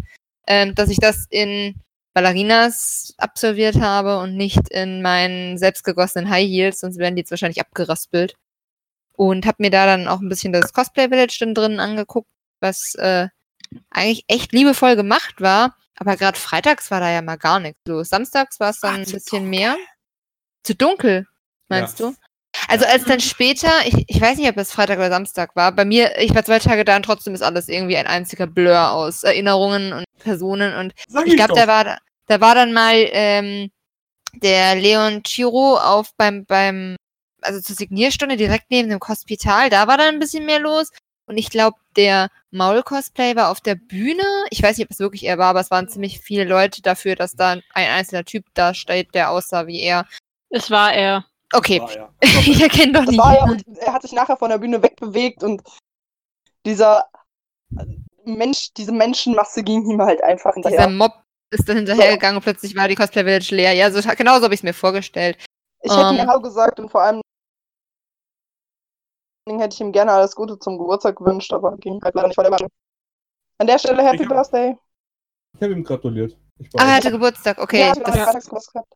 Ähm, 0.47 0.75
dass 0.75 0.89
ich 0.89 0.97
das 0.97 1.25
in 1.29 1.75
Ballerinas 2.13 3.13
absolviert 3.17 3.79
habe 3.79 4.19
und 4.19 4.35
nicht 4.35 4.69
in 4.69 5.01
meinen 5.01 5.57
selbstgegossenen 5.57 6.29
High 6.29 6.47
Heels, 6.47 6.79
sonst 6.81 6.97
wären 6.99 7.15
die 7.15 7.21
jetzt 7.21 7.31
wahrscheinlich 7.31 7.61
abgeraspelt. 7.61 8.35
Und 9.15 9.45
habe 9.45 9.57
mir 9.59 9.69
da 9.71 9.85
dann 9.85 10.07
auch 10.07 10.19
ein 10.21 10.29
bisschen 10.29 10.53
das 10.53 10.73
Cosplay 10.73 11.07
Village 11.09 11.37
dann 11.39 11.53
drin 11.53 11.79
angeguckt, 11.79 12.27
was 12.59 12.95
äh, 12.95 13.27
eigentlich 13.91 14.25
echt 14.27 14.51
liebevoll 14.53 14.95
gemacht 14.95 15.39
war. 15.39 15.75
Aber 15.97 16.17
gerade 16.17 16.37
freitags 16.39 16.89
war 16.91 16.99
da 16.99 17.11
ja 17.11 17.21
mal 17.21 17.37
gar 17.37 17.59
nichts 17.59 17.79
los. 17.87 18.09
Samstags 18.09 18.59
war 18.59 18.71
es 18.71 18.79
dann 18.79 18.95
Ach, 18.95 18.97
ein 18.97 19.03
bisschen 19.11 19.43
dunkel. 19.43 19.49
mehr. 19.49 19.77
Zu 20.63 20.75
dunkel, 20.75 21.27
meinst 21.69 21.99
Ja. 21.99 22.07
du? 22.09 22.15
Also 22.67 22.85
als 22.85 23.03
dann 23.05 23.19
später, 23.19 23.69
ich, 23.85 24.05
ich 24.07 24.21
weiß 24.21 24.37
nicht, 24.37 24.49
ob 24.49 24.57
es 24.57 24.71
Freitag 24.71 24.97
oder 24.97 25.09
Samstag 25.09 25.55
war, 25.55 25.71
bei 25.71 25.85
mir, 25.85 26.17
ich 26.19 26.33
war 26.35 26.43
zwei 26.43 26.59
Tage 26.59 26.85
da 26.85 26.95
und 26.95 27.03
trotzdem 27.03 27.33
ist 27.33 27.41
alles 27.41 27.67
irgendwie 27.67 27.97
ein 27.97 28.07
einziger 28.07 28.47
Blur 28.47 28.91
aus 28.91 29.23
Erinnerungen 29.23 29.93
und 29.93 30.05
Personen 30.19 30.73
und 30.75 30.93
Sag 31.07 31.27
ich 31.27 31.35
glaube, 31.35 31.53
da 31.55 31.67
war, 31.67 31.97
da 32.27 32.41
war 32.41 32.55
dann 32.55 32.73
mal 32.73 32.95
ähm, 32.95 33.71
der 34.33 34.75
Leon 34.75 35.23
Chiro 35.23 35.77
auf 35.77 36.11
beim, 36.17 36.45
beim, 36.45 36.95
also 37.41 37.59
zur 37.59 37.75
Signierstunde 37.75 38.37
direkt 38.37 38.65
neben 38.69 38.89
dem 38.89 38.99
Hospital, 38.99 39.69
da 39.69 39.87
war 39.87 39.97
dann 39.97 40.15
ein 40.15 40.19
bisschen 40.19 40.45
mehr 40.45 40.59
los. 40.59 40.89
Und 41.25 41.37
ich 41.37 41.49
glaube, 41.49 41.77
der 41.95 42.29
Maul-Cosplay 42.51 43.37
war 43.37 43.49
auf 43.49 43.61
der 43.61 43.75
Bühne. 43.75 44.23
Ich 44.49 44.61
weiß 44.61 44.77
nicht, 44.77 44.87
ob 44.87 44.91
es 44.91 44.99
wirklich 44.99 45.23
er 45.23 45.37
war, 45.37 45.47
aber 45.47 45.61
es 45.61 45.71
waren 45.71 45.87
ziemlich 45.87 46.19
viele 46.19 46.43
Leute 46.43 46.81
dafür, 46.81 47.15
dass 47.15 47.33
da 47.33 47.51
ein 47.51 47.63
einzelner 47.73 48.25
Typ 48.25 48.45
da 48.53 48.73
steht, 48.73 49.15
der 49.15 49.31
aussah 49.31 49.65
wie 49.65 49.81
er. 49.81 50.05
Es 50.49 50.69
war 50.69 50.93
er. 50.93 51.25
Okay, 51.53 51.79
War 51.81 51.95
ja. 51.95 52.09
ich 52.21 52.61
erkenne 52.61 52.93
doch 52.93 53.01
Das 53.01 53.09
nicht. 53.11 53.19
war 53.19 53.33
ja, 53.35 53.57
er 53.79 53.93
hat 53.93 54.01
sich 54.01 54.11
nachher 54.11 54.37
von 54.37 54.49
der 54.49 54.57
Bühne 54.57 54.81
wegbewegt 54.81 55.43
und 55.43 55.61
dieser 56.65 57.05
Mensch, 58.25 58.73
diese 58.73 58.91
Menschenmasse 58.91 59.63
ging 59.63 59.89
ihm 59.89 60.01
halt 60.01 60.23
einfach 60.23 60.53
Dieser 60.55 60.69
hinterher. 60.69 60.89
Mob 60.89 61.11
ist 61.51 61.67
dann 61.69 61.77
hinterhergegangen 61.77 62.37
und 62.37 62.43
plötzlich 62.43 62.75
war 62.75 62.87
die 62.87 62.95
Cosplay 62.95 63.23
Village 63.23 63.53
leer. 63.55 63.73
Ja, 63.73 63.91
so, 63.91 64.01
genau 64.15 64.37
so 64.37 64.43
habe 64.45 64.53
ich 64.53 64.61
es 64.61 64.63
mir 64.63 64.73
vorgestellt. 64.73 65.37
Ich 65.83 65.91
hätte 65.91 66.09
Ähm. 66.09 66.15
ihm 66.15 66.27
Hallo 66.27 66.41
gesagt 66.41 66.79
und 66.79 66.89
vor 66.89 67.01
allem 67.01 67.21
hätte 69.47 69.73
ich 69.75 69.81
ihm 69.81 69.91
gerne 69.91 70.13
alles 70.13 70.35
Gute 70.35 70.57
zum 70.57 70.77
Geburtstag 70.77 71.17
gewünscht, 71.17 71.51
aber 71.53 71.77
ging 71.77 72.01
halt 72.01 72.15
leider 72.15 72.27
nicht, 72.29 72.37
weil 72.37 72.45
er 72.45 72.51
war. 72.51 72.67
An 73.59 73.67
der 73.67 73.77
Stelle 73.77 74.01
Happy 74.03 74.23
Ich 74.23 74.29
hab- 74.29 74.29
Birthday. 74.29 74.77
Ich 75.55 75.61
habe 75.61 75.73
ihm 75.73 75.83
gratuliert. 75.83 76.35
Ich 76.59 76.69
Ah, 76.79 76.85
er 76.87 76.95
hatte 76.95 77.11
Geburtstag, 77.11 77.57
okay. 77.59 77.81
ja, 77.81 77.93
genau, 77.93 78.09
das, 78.09 78.71
gehabt. 78.71 78.93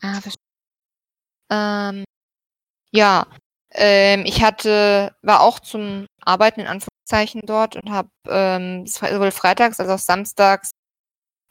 Ah, 0.00 0.20
verstehe. 0.20 0.47
Ähm, 1.50 2.04
ja, 2.92 3.26
ähm, 3.72 4.24
ich 4.26 4.42
hatte, 4.42 5.14
war 5.22 5.42
auch 5.42 5.60
zum 5.60 6.06
Arbeiten 6.20 6.60
in 6.60 6.66
Anführungszeichen 6.66 7.42
dort 7.44 7.76
und 7.76 7.90
habe 7.90 8.10
ähm, 8.28 8.86
sowohl 8.86 9.30
freitags 9.30 9.80
als 9.80 9.90
auch 9.90 9.98
samstags 9.98 10.72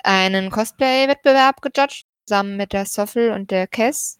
einen 0.03 0.51
Cosplay-Wettbewerb 0.51 1.61
gejudged, 1.61 2.05
zusammen 2.25 2.57
mit 2.57 2.73
der 2.73 2.85
Soffel 2.85 3.31
und 3.31 3.51
der 3.51 3.67
Kess. 3.67 4.19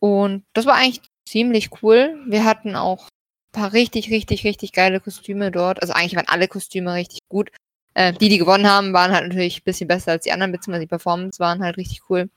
Und 0.00 0.44
das 0.54 0.66
war 0.66 0.76
eigentlich 0.76 1.02
ziemlich 1.26 1.70
cool. 1.82 2.18
Wir 2.28 2.44
hatten 2.44 2.76
auch 2.76 3.08
ein 3.54 3.60
paar 3.60 3.72
richtig, 3.72 4.10
richtig, 4.10 4.44
richtig 4.44 4.72
geile 4.72 5.00
Kostüme 5.00 5.50
dort. 5.50 5.82
Also 5.82 5.94
eigentlich 5.94 6.16
waren 6.16 6.28
alle 6.28 6.48
Kostüme 6.48 6.94
richtig 6.94 7.20
gut. 7.28 7.50
Äh, 7.94 8.12
die, 8.14 8.28
die 8.28 8.38
gewonnen 8.38 8.68
haben, 8.68 8.92
waren 8.92 9.12
halt 9.12 9.28
natürlich 9.28 9.60
ein 9.60 9.64
bisschen 9.64 9.88
besser 9.88 10.12
als 10.12 10.24
die 10.24 10.32
anderen, 10.32 10.52
beziehungsweise 10.52 10.84
die 10.84 10.88
Performance 10.88 11.40
waren 11.40 11.62
halt 11.62 11.76
richtig 11.76 12.02
cool. 12.10 12.30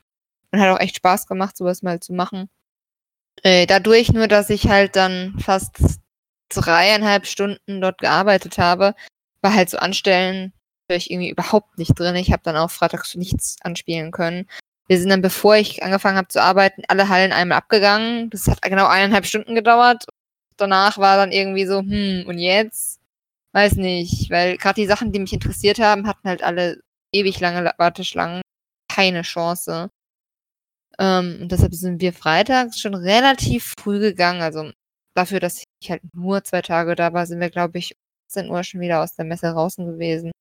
Und 0.52 0.60
hat 0.62 0.70
auch 0.70 0.80
echt 0.80 0.98
Spaß 0.98 1.28
gemacht, 1.28 1.58
sowas 1.58 1.82
mal 1.84 2.00
zu 2.00 2.14
machen. 2.14 2.50
Äh, 3.42 3.66
dadurch 3.66 4.12
nur, 4.14 4.28
dass 4.28 4.50
ich 4.50 4.68
halt 4.68 4.96
dann 4.96 5.38
fast 5.40 5.78
dreieinhalb 6.50 7.26
Stunden 7.26 7.82
dort 7.82 7.98
gearbeitet 8.00 8.58
habe, 8.58 8.94
war 9.42 9.54
halt 9.54 9.70
so 9.70 9.78
anstellen, 9.78 10.54
ich 10.90 11.10
irgendwie 11.10 11.30
überhaupt 11.32 11.78
nicht 11.80 11.98
drin. 11.98 12.16
Ich 12.16 12.32
habe 12.32 12.44
dann 12.44 12.56
auch 12.58 12.70
freitags 12.70 13.16
nichts 13.16 13.58
anspielen 13.62 14.12
können. 14.12 14.48
Wir 14.88 15.00
sind 15.00 15.10
dann, 15.10 15.22
bevor 15.22 15.56
ich 15.56 15.82
angefangen 15.82 16.18
habe 16.18 16.28
zu 16.28 16.42
arbeiten, 16.42 16.84
alle 16.88 17.10
Hallen 17.10 17.32
einmal 17.34 17.58
abgegangen. 17.58 18.30
Das 18.30 18.48
hat 18.48 18.62
genau 18.62 18.86
eineinhalb 18.86 19.26
Stunden 19.26 19.56
gedauert. 19.56 20.06
Danach 20.58 20.98
war 21.00 21.18
dann 21.18 21.32
irgendwie 21.32 21.66
so, 21.66 21.80
hm, 21.80 22.26
und 22.28 22.38
jetzt? 22.38 23.00
Weiß 23.54 23.74
nicht, 23.76 24.30
weil 24.30 24.58
gerade 24.58 24.82
die 24.82 24.88
Sachen, 24.88 25.12
die 25.12 25.20
mich 25.20 25.34
interessiert 25.34 25.80
haben, 25.80 26.08
hatten 26.08 26.28
halt 26.28 26.44
alle 26.44 26.82
ewig 27.12 27.40
lange 27.40 27.62
La- 27.62 27.76
Warteschlangen. 27.78 28.42
Keine 28.92 29.24
Chance. 29.24 29.90
Ähm, 31.04 31.40
und 31.42 31.52
deshalb 31.52 31.74
sind 31.76 32.02
wir 32.02 32.14
freitags 32.14 32.80
schon 32.80 32.96
relativ 32.96 33.74
früh 33.78 34.00
gegangen. 34.00 34.42
Also 34.42 34.72
dafür, 35.16 35.40
dass 35.42 35.64
ich 35.82 35.92
halt 35.92 36.02
nur 36.14 36.44
zwei 36.44 36.62
Tage 36.62 36.96
da 36.96 37.14
war, 37.14 37.26
sind 37.26 37.42
wir, 37.42 37.50
glaube 37.50 37.78
ich, 37.80 37.94
um 37.94 38.00
10 38.30 38.50
Uhr 38.50 38.64
schon 38.64 38.82
wieder 38.82 39.04
aus 39.04 39.16
der 39.16 39.26
Messe 39.26 39.52
draußen 39.52 39.86
gewesen. 39.86 40.32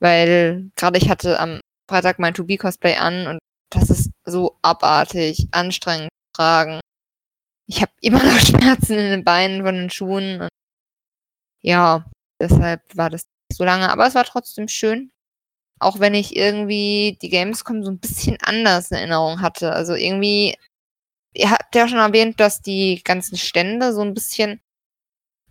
Weil 0.00 0.70
gerade 0.76 0.98
ich 0.98 1.08
hatte 1.10 1.40
am 1.40 1.60
Freitag 1.88 2.18
mein 2.18 2.34
To-Be-Cosplay 2.34 2.96
an 2.96 3.26
und 3.28 3.38
das 3.70 3.90
ist 3.90 4.10
so 4.24 4.58
abartig, 4.62 5.48
anstrengend 5.52 6.10
zu 6.10 6.42
tragen. 6.42 6.80
Ich 7.66 7.82
habe 7.82 7.92
immer 8.02 8.22
noch 8.22 8.38
Schmerzen 8.40 8.94
in 8.98 9.10
den 9.10 9.24
Beinen 9.24 9.64
von 9.64 9.74
den 9.74 9.90
Schuhen. 9.90 10.48
Ja, 11.62 12.04
deshalb 12.40 12.82
war 12.96 13.10
das 13.10 13.22
nicht 13.50 13.58
so 13.58 13.64
lange. 13.64 13.90
Aber 13.90 14.06
es 14.06 14.14
war 14.14 14.24
trotzdem 14.24 14.68
schön. 14.68 15.10
Auch 15.80 16.00
wenn 16.00 16.14
ich 16.14 16.34
irgendwie 16.36 17.18
die 17.22 17.28
Gamescom 17.28 17.84
so 17.84 17.90
ein 17.90 17.98
bisschen 17.98 18.36
anders 18.42 18.90
in 18.90 18.96
Erinnerung 18.98 19.40
hatte. 19.40 19.72
Also 19.72 19.94
irgendwie, 19.94 20.56
ihr 21.34 21.50
habt 21.50 21.74
ja 21.74 21.86
schon 21.88 21.98
erwähnt, 21.98 22.40
dass 22.40 22.60
die 22.62 23.02
ganzen 23.04 23.36
Stände 23.36 23.92
so 23.92 24.02
ein 24.02 24.14
bisschen 24.14 24.60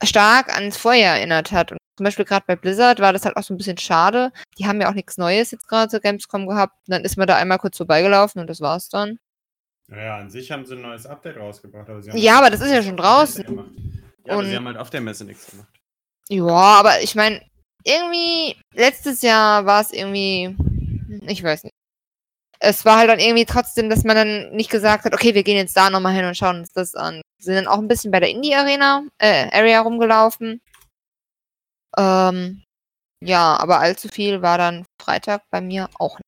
stark 0.04 0.54
ans 0.54 0.78
Vorjahr 0.78 1.18
erinnert 1.18 1.52
hat. 1.52 1.72
Und 1.72 1.78
zum 1.98 2.04
Beispiel 2.04 2.26
gerade 2.26 2.46
bei 2.46 2.56
Blizzard 2.56 3.00
war 3.00 3.14
das 3.14 3.26
halt 3.26 3.36
auch 3.38 3.44
so 3.44 3.54
ein 3.54 3.58
bisschen 3.58 3.78
schade. 3.78 4.32
Die 4.58 4.68
haben 4.68 4.80
ja 4.82 4.90
auch 4.90 4.94
nichts 4.94 5.18
Neues 5.18 5.52
jetzt 5.52 5.68
gerade 5.68 5.90
zur 5.90 6.00
Gamescom 6.02 6.46
gehabt. 6.48 6.74
Und 6.88 6.92
dann 6.92 7.04
ist 7.06 7.18
man 7.18 7.26
da 7.28 7.36
einmal 7.38 7.58
kurz 7.58 7.78
vorbeigelaufen 7.78 8.40
und 8.42 8.48
das 8.48 8.62
war's 8.62 8.90
dann. 8.90 9.20
Naja, 9.88 10.18
an 10.18 10.30
sich 10.30 10.52
haben 10.52 10.66
sie 10.66 10.76
ein 10.76 10.82
neues 10.82 11.06
Update 11.06 11.38
rausgebracht. 11.38 11.90
Aber 11.90 12.02
sie 12.04 12.12
haben 12.12 12.18
Ja, 12.18 12.34
halt 12.36 12.42
aber 12.42 12.50
das 12.52 12.62
ist 12.62 12.72
ja 12.72 12.84
schon 12.84 12.98
draußen. 12.98 13.44
gemacht. 13.46 13.70
Ja, 14.26 14.34
aber 14.34 14.40
Und- 14.42 14.50
sie 14.50 14.56
haben 14.56 14.66
halt 14.68 14.78
auf 14.78 14.90
der 14.90 15.02
Messe 15.02 15.24
nichts 15.26 15.48
gemacht. 15.50 15.70
Ja, 16.30 16.46
aber 16.46 17.02
ich 17.02 17.16
meine, 17.16 17.42
irgendwie, 17.88 18.56
letztes 18.74 19.22
Jahr 19.22 19.66
war 19.66 19.82
es 19.82 19.92
irgendwie, 19.92 20.56
ich 21.28 21.44
weiß 21.44 21.64
nicht. 21.64 21.74
Es 22.60 22.86
war 22.86 22.98
halt 22.98 23.10
dann 23.10 23.20
irgendwie 23.20 23.46
trotzdem, 23.46 23.90
dass 23.90 24.04
man 24.04 24.16
dann 24.16 24.52
nicht 24.56 24.72
gesagt 24.72 25.06
hat, 25.06 25.14
okay, 25.14 25.36
wir 25.36 25.44
gehen 25.44 25.58
jetzt 25.58 25.78
da 25.78 25.90
nochmal 25.90 26.14
hin 26.16 26.26
und 26.26 26.36
schauen 26.36 26.60
uns 26.60 26.72
das 26.72 26.96
an. 26.96 27.22
Wir 27.38 27.46
sind 27.46 27.56
dann 27.56 27.68
auch 27.68 27.78
ein 27.78 27.88
bisschen 27.88 28.12
bei 28.12 28.20
der 28.20 28.30
Indie-Arena, 28.30 29.04
äh, 29.20 29.50
Area 29.52 29.82
rumgelaufen. 29.82 30.62
Ähm, 31.98 32.64
ja, 33.24 33.58
aber 33.58 33.80
allzu 33.80 34.10
viel 34.10 34.42
war 34.42 34.58
dann 34.58 34.86
Freitag 35.02 35.44
bei 35.52 35.62
mir 35.62 35.90
auch 36.00 36.18
nicht. 36.20 36.24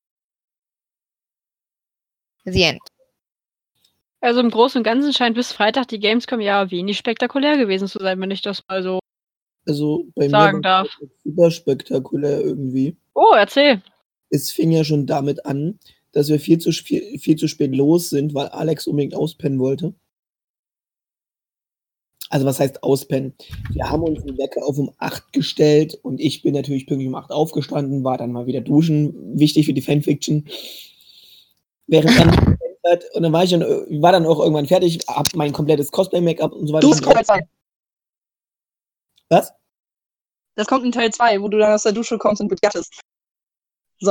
The 2.45 2.63
End. 2.63 2.81
Also 4.21 4.39
im 4.41 4.49
Großen 4.49 4.79
und 4.79 4.83
Ganzen 4.83 5.13
scheint 5.13 5.35
bis 5.35 5.51
Freitag 5.51 5.87
die 5.87 5.99
Gamescom 5.99 6.41
ja 6.41 6.69
wenig 6.71 6.97
spektakulär 6.97 7.57
gewesen 7.57 7.87
zu 7.87 7.99
sein, 7.99 8.19
wenn 8.19 8.31
ich 8.31 8.41
das 8.41 8.61
mal 8.67 8.83
so. 8.83 8.99
Also 9.69 10.07
bei 10.15 10.27
Sagen 10.27 10.57
mir 10.57 10.61
darf. 10.63 10.87
das 10.99 11.09
super 11.23 11.51
spektakulär 11.51 12.41
irgendwie. 12.41 12.97
Oh, 13.13 13.33
erzähl. 13.37 13.83
Es 14.31 14.49
fing 14.51 14.71
ja 14.71 14.83
schon 14.83 15.05
damit 15.05 15.45
an, 15.45 15.79
dass 16.11 16.27
wir 16.27 16.39
viel 16.39 16.57
zu, 16.57 16.71
viel, 16.71 17.19
viel 17.19 17.35
zu 17.35 17.47
spät 17.47 17.75
los 17.75 18.09
sind, 18.09 18.33
weil 18.33 18.47
Alex 18.47 18.87
unbedingt 18.87 19.13
auspennen 19.13 19.59
wollte. 19.59 19.93
Also 22.31 22.47
was 22.47 22.59
heißt 22.59 22.81
auspennen? 22.81 23.35
Wir 23.69 23.91
haben 23.91 24.01
uns 24.01 24.23
den 24.23 24.39
Wecker 24.39 24.65
auf 24.65 24.79
um 24.79 24.91
8 24.97 25.33
gestellt 25.33 25.99
und 26.01 26.19
ich 26.19 26.41
bin 26.41 26.55
natürlich 26.55 26.87
pünktlich 26.87 27.07
um 27.07 27.15
8 27.15 27.29
aufgestanden, 27.29 28.03
war 28.03 28.17
dann 28.17 28.31
mal 28.31 28.47
wieder 28.47 28.61
duschen, 28.61 29.37
wichtig 29.37 29.67
für 29.67 29.73
die 29.73 29.81
Fanfiction. 29.81 30.47
Während 31.85 32.19
dann 32.19 32.57
und 33.13 33.21
dann 33.21 33.33
war 33.33 33.43
ich 33.43 33.51
dann, 33.51 33.61
war 33.61 34.11
dann 34.11 34.25
auch 34.25 34.39
irgendwann 34.39 34.65
fertig, 34.65 34.99
hab 35.07 35.35
mein 35.35 35.53
komplettes 35.53 35.91
Cosplay-Make-up 35.91 36.53
und 36.53 36.65
so 36.65 36.73
weiter. 36.73 36.87
Du 36.87 36.89
bist 36.89 37.03
Teil 37.03 37.23
2. 37.23 37.39
Was? 39.29 39.53
Das 40.59 40.67
kommt 40.67 40.83
in 40.83 40.91
Teil 40.91 41.09
2, 41.09 41.41
wo 41.41 41.47
du 41.47 41.57
dann 41.57 41.71
aus 41.71 41.83
der 41.83 41.93
Dusche 41.93 42.17
kommst 42.17 42.41
und 42.41 42.49
begattest. 42.49 42.99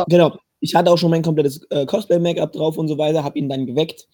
Genau. 0.08 0.34
Ich 0.60 0.74
hatte 0.74 0.90
auch 0.90 0.96
schon 0.96 1.10
mein 1.10 1.20
komplettes 1.20 1.60
äh, 1.68 1.84
Cosplay-Make-up 1.84 2.52
drauf 2.54 2.78
und 2.78 2.88
so 2.88 2.96
weiter, 2.96 3.22
habe 3.22 3.38
ihn 3.38 3.50
dann 3.50 3.66
geweckt. 3.66 4.08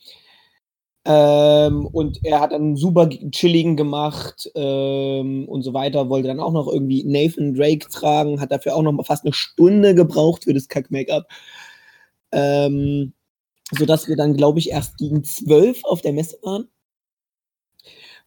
Ähm, 1.04 1.86
und 1.86 2.18
er 2.24 2.40
hat 2.40 2.50
dann 2.50 2.74
super 2.74 3.08
chilligen 3.08 3.76
gemacht 3.76 4.50
ähm, 4.56 5.48
und 5.48 5.62
so 5.62 5.74
weiter. 5.74 6.08
Wollte 6.08 6.26
dann 6.26 6.40
auch 6.40 6.52
noch 6.52 6.66
irgendwie 6.66 7.04
Nathan 7.04 7.54
Drake 7.54 7.88
tragen, 7.88 8.40
hat 8.40 8.50
dafür 8.50 8.74
auch 8.74 8.82
noch 8.82 9.06
fast 9.06 9.24
eine 9.24 9.32
Stunde 9.32 9.94
gebraucht 9.94 10.42
für 10.42 10.54
das 10.54 10.66
Kack-Make-up. 10.66 11.28
Ähm, 12.32 13.12
sodass 13.70 14.08
wir 14.08 14.16
dann, 14.16 14.36
glaube 14.36 14.58
ich, 14.58 14.70
erst 14.70 14.98
gegen 14.98 15.22
zwölf 15.22 15.84
auf 15.84 16.00
der 16.00 16.12
Messe 16.12 16.36
waren. 16.42 16.68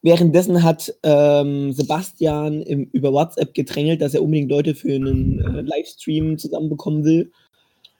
Währenddessen 0.01 0.63
hat 0.63 0.93
ähm, 1.03 1.73
Sebastian 1.73 2.61
im, 2.61 2.83
über 2.91 3.11
WhatsApp 3.13 3.53
gedrängelt, 3.53 4.01
dass 4.01 4.13
er 4.13 4.21
unbedingt 4.21 4.51
Leute 4.51 4.75
für 4.75 4.93
einen 4.93 5.39
äh, 5.39 5.61
Livestream 5.61 6.37
zusammenbekommen 6.37 7.03
will. 7.03 7.31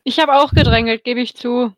Ich 0.04 0.20
habe 0.20 0.36
auch 0.36 0.52
gedrängelt, 0.52 1.04
gebe 1.04 1.22
ich 1.22 1.36
zu. 1.36 1.74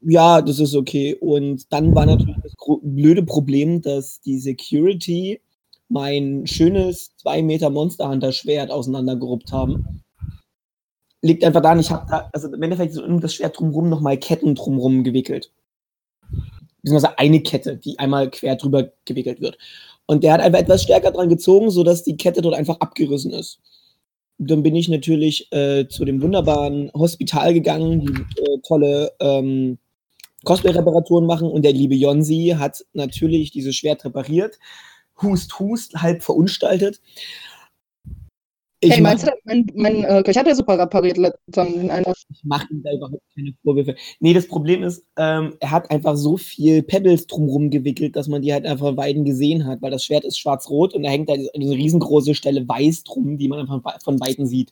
Ja, 0.00 0.42
das 0.42 0.60
ist 0.60 0.74
okay. 0.74 1.14
Und 1.14 1.72
dann 1.72 1.94
war 1.94 2.06
natürlich 2.06 2.36
das 2.42 2.52
blöde 2.82 3.22
Problem, 3.22 3.82
dass 3.82 4.20
die 4.20 4.38
Security 4.38 5.40
mein 5.88 6.46
schönes 6.46 7.16
2 7.18 7.42
Meter 7.42 7.70
Monster 7.70 8.08
Hunter 8.08 8.32
Schwert 8.32 8.70
auseinandergeruppt 8.70 9.52
haben. 9.52 10.02
Liegt 11.20 11.44
einfach 11.44 11.62
daran, 11.62 11.80
ich 11.80 11.90
habe 11.90 12.06
da, 12.08 12.28
also 12.32 12.52
im 12.52 12.62
Endeffekt 12.62 12.92
so 12.92 13.02
um 13.02 13.20
das 13.20 13.34
Schwert 13.34 13.58
drumherum 13.58 13.88
nochmal 13.88 14.18
Ketten 14.18 14.54
drumherum 14.54 15.04
gewickelt. 15.04 15.50
Beziehungsweise 16.84 17.18
eine 17.18 17.40
Kette, 17.40 17.76
die 17.76 17.98
einmal 17.98 18.30
quer 18.30 18.56
drüber 18.56 18.92
gewickelt 19.06 19.40
wird. 19.40 19.58
Und 20.06 20.22
der 20.22 20.34
hat 20.34 20.40
einfach 20.40 20.58
etwas 20.58 20.82
stärker 20.82 21.10
dran 21.10 21.30
gezogen, 21.30 21.70
sodass 21.70 22.04
die 22.04 22.18
Kette 22.18 22.42
dort 22.42 22.54
einfach 22.54 22.78
abgerissen 22.80 23.32
ist. 23.32 23.58
Dann 24.36 24.62
bin 24.62 24.76
ich 24.76 24.88
natürlich 24.88 25.50
äh, 25.50 25.88
zu 25.88 26.04
dem 26.04 26.20
wunderbaren 26.20 26.90
Hospital 26.92 27.54
gegangen, 27.54 28.00
die 28.00 28.42
äh, 28.42 28.58
tolle 28.62 29.12
ähm, 29.20 29.78
Cosplay-Reparaturen 30.44 31.24
machen 31.24 31.48
und 31.48 31.62
der 31.64 31.72
liebe 31.72 31.94
Jonsi 31.94 32.54
hat 32.58 32.84
natürlich 32.92 33.50
dieses 33.50 33.74
Schwert 33.74 34.04
repariert. 34.04 34.58
Hust, 35.22 35.58
hust, 35.58 35.94
halb 36.02 36.22
verunstaltet. 36.22 37.00
Ich 38.84 38.92
hey, 38.92 39.00
mach- 39.00 39.10
meinst 39.10 39.26
du, 39.26 39.30
mein, 39.44 39.66
mein 39.74 40.04
äh, 40.04 40.22
Köcher 40.22 40.40
hat 40.40 40.46
ja 40.46 40.54
super 40.54 40.78
repariert 40.78 41.16
letztens 41.16 41.74
in 41.74 41.90
einer 41.90 42.12
ich 42.12 42.44
mache 42.44 42.66
ihm 42.70 42.82
da 42.82 42.92
überhaupt 42.92 43.22
keine 43.34 43.54
Vorwürfe. 43.62 43.94
Nee, 44.20 44.34
das 44.34 44.46
Problem 44.46 44.82
ist, 44.82 45.04
ähm, 45.16 45.56
er 45.60 45.70
hat 45.70 45.90
einfach 45.90 46.16
so 46.16 46.36
viel 46.36 46.82
Pebbles 46.82 47.26
drumrum 47.26 47.70
gewickelt, 47.70 48.14
dass 48.14 48.28
man 48.28 48.42
die 48.42 48.52
halt 48.52 48.66
einfach 48.66 48.86
von 48.86 48.96
Weiden 48.98 49.24
gesehen 49.24 49.66
hat, 49.66 49.80
weil 49.80 49.90
das 49.90 50.04
Schwert 50.04 50.24
ist 50.24 50.38
schwarz-rot 50.38 50.92
und 50.94 51.02
da 51.02 51.08
hängt 51.10 51.28
da 51.30 51.34
diese, 51.36 51.50
diese 51.56 51.74
riesengroße 51.74 52.34
Stelle 52.34 52.68
weiß 52.68 53.04
drum, 53.04 53.38
die 53.38 53.48
man 53.48 53.60
einfach 53.60 54.02
von 54.02 54.20
Weiden 54.20 54.46
sieht. 54.46 54.70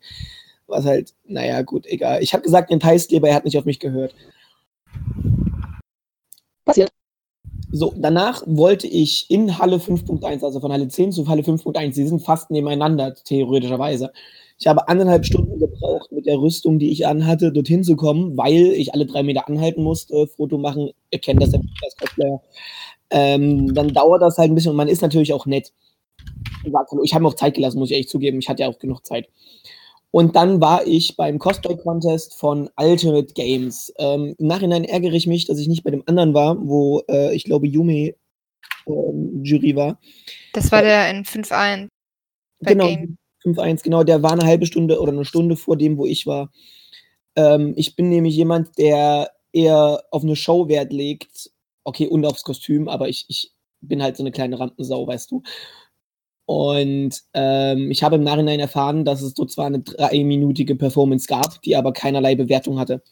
Was 0.66 0.84
halt, 0.84 1.14
naja, 1.24 1.62
gut, 1.62 1.86
egal. 1.86 2.22
Ich 2.22 2.34
habe 2.34 2.42
gesagt, 2.42 2.70
den 2.70 2.80
Teilskleber, 2.80 3.28
er 3.28 3.36
hat 3.36 3.44
nicht 3.44 3.56
auf 3.56 3.64
mich 3.64 3.80
gehört. 3.80 4.14
passiert. 6.64 6.90
So, 7.74 7.94
danach 7.96 8.42
wollte 8.46 8.86
ich 8.86 9.30
in 9.30 9.58
Halle 9.58 9.78
5.1, 9.78 10.44
also 10.44 10.60
von 10.60 10.70
Halle 10.70 10.88
10 10.88 11.10
zu 11.10 11.26
Halle 11.26 11.42
5.1, 11.42 11.94
die 11.94 12.06
sind 12.06 12.20
fast 12.20 12.50
nebeneinander, 12.50 13.14
theoretischerweise. 13.14 14.12
Ich 14.58 14.66
habe 14.66 14.86
anderthalb 14.88 15.24
Stunden 15.24 15.58
gebraucht, 15.58 16.12
mit 16.12 16.26
der 16.26 16.36
Rüstung, 16.38 16.78
die 16.78 16.90
ich 16.90 17.06
anhatte, 17.06 17.50
dorthin 17.50 17.82
zu 17.82 17.96
kommen, 17.96 18.36
weil 18.36 18.72
ich 18.74 18.92
alle 18.92 19.06
drei 19.06 19.22
Meter 19.22 19.48
anhalten 19.48 19.82
musste, 19.82 20.26
Foto 20.26 20.58
machen, 20.58 20.90
ihr 21.10 21.18
kennt 21.18 21.42
das 21.42 21.52
ja 21.52 21.60
als 21.82 21.96
Cosplayer. 21.96 22.42
Ähm, 23.10 23.72
dann 23.74 23.88
dauert 23.88 24.20
das 24.20 24.36
halt 24.36 24.50
ein 24.50 24.54
bisschen 24.54 24.70
und 24.70 24.76
man 24.76 24.88
ist 24.88 25.00
natürlich 25.02 25.32
auch 25.32 25.46
nett. 25.46 25.72
Ich 27.02 27.14
habe 27.14 27.22
mir 27.22 27.28
auch 27.28 27.34
Zeit 27.34 27.54
gelassen, 27.54 27.78
muss 27.78 27.88
ich 27.88 27.94
ehrlich 27.94 28.08
zugeben. 28.08 28.38
Ich 28.38 28.48
hatte 28.48 28.62
ja 28.62 28.68
auch 28.68 28.78
genug 28.78 29.04
Zeit. 29.06 29.28
Und 30.12 30.36
dann 30.36 30.60
war 30.60 30.86
ich 30.86 31.16
beim 31.16 31.38
Cosplay 31.38 31.76
Contest 31.76 32.34
von 32.34 32.68
Ultimate 32.76 33.32
Games. 33.32 33.92
Ähm, 33.98 34.36
Im 34.38 34.46
Nachhinein 34.46 34.84
ärgere 34.84 35.14
ich 35.14 35.26
mich, 35.26 35.46
dass 35.46 35.58
ich 35.58 35.68
nicht 35.68 35.84
bei 35.84 35.90
dem 35.90 36.02
anderen 36.06 36.34
war, 36.34 36.56
wo 36.60 37.02
äh, 37.08 37.34
ich 37.34 37.44
glaube 37.44 37.66
Yume 37.66 38.14
ähm, 38.86 39.42
Jury 39.42 39.74
war. 39.74 39.98
Das 40.52 40.70
war 40.70 40.82
der 40.82 41.10
in 41.10 41.24
5-1. 41.24 41.88
Bei 42.60 42.72
Genau, 42.72 42.86
Game. 42.88 43.16
5-1, 43.42 43.82
genau. 43.82 44.04
Der 44.04 44.22
war 44.22 44.32
eine 44.32 44.44
halbe 44.44 44.66
Stunde 44.66 45.00
oder 45.00 45.12
eine 45.12 45.24
Stunde 45.24 45.56
vor 45.56 45.78
dem, 45.78 45.96
wo 45.96 46.04
ich 46.04 46.26
war. 46.26 46.52
Ähm, 47.34 47.72
ich 47.76 47.96
bin 47.96 48.10
nämlich 48.10 48.36
jemand, 48.36 48.76
der 48.76 49.30
eher 49.52 50.04
auf 50.10 50.22
eine 50.22 50.36
Show 50.36 50.68
Wert 50.68 50.92
legt. 50.92 51.50
Okay, 51.84 52.06
und 52.06 52.26
aufs 52.26 52.44
Kostüm, 52.44 52.86
aber 52.86 53.08
ich, 53.08 53.24
ich 53.28 53.52
bin 53.80 54.02
halt 54.02 54.16
so 54.16 54.22
eine 54.22 54.30
kleine 54.30 54.60
Rampensau, 54.60 55.06
weißt 55.06 55.30
du. 55.30 55.42
Und 56.54 57.18
ähm, 57.32 57.90
ich 57.90 58.02
habe 58.02 58.16
im 58.16 58.24
Nachhinein 58.24 58.60
erfahren, 58.60 59.06
dass 59.06 59.22
es 59.22 59.32
dort 59.32 59.50
zwar 59.50 59.66
eine 59.66 59.80
dreiminütige 59.80 60.76
Performance 60.76 61.26
gab, 61.26 61.62
die 61.62 61.76
aber 61.76 61.94
keinerlei 61.94 62.34
Bewertung 62.34 62.78
hatte. 62.78 63.02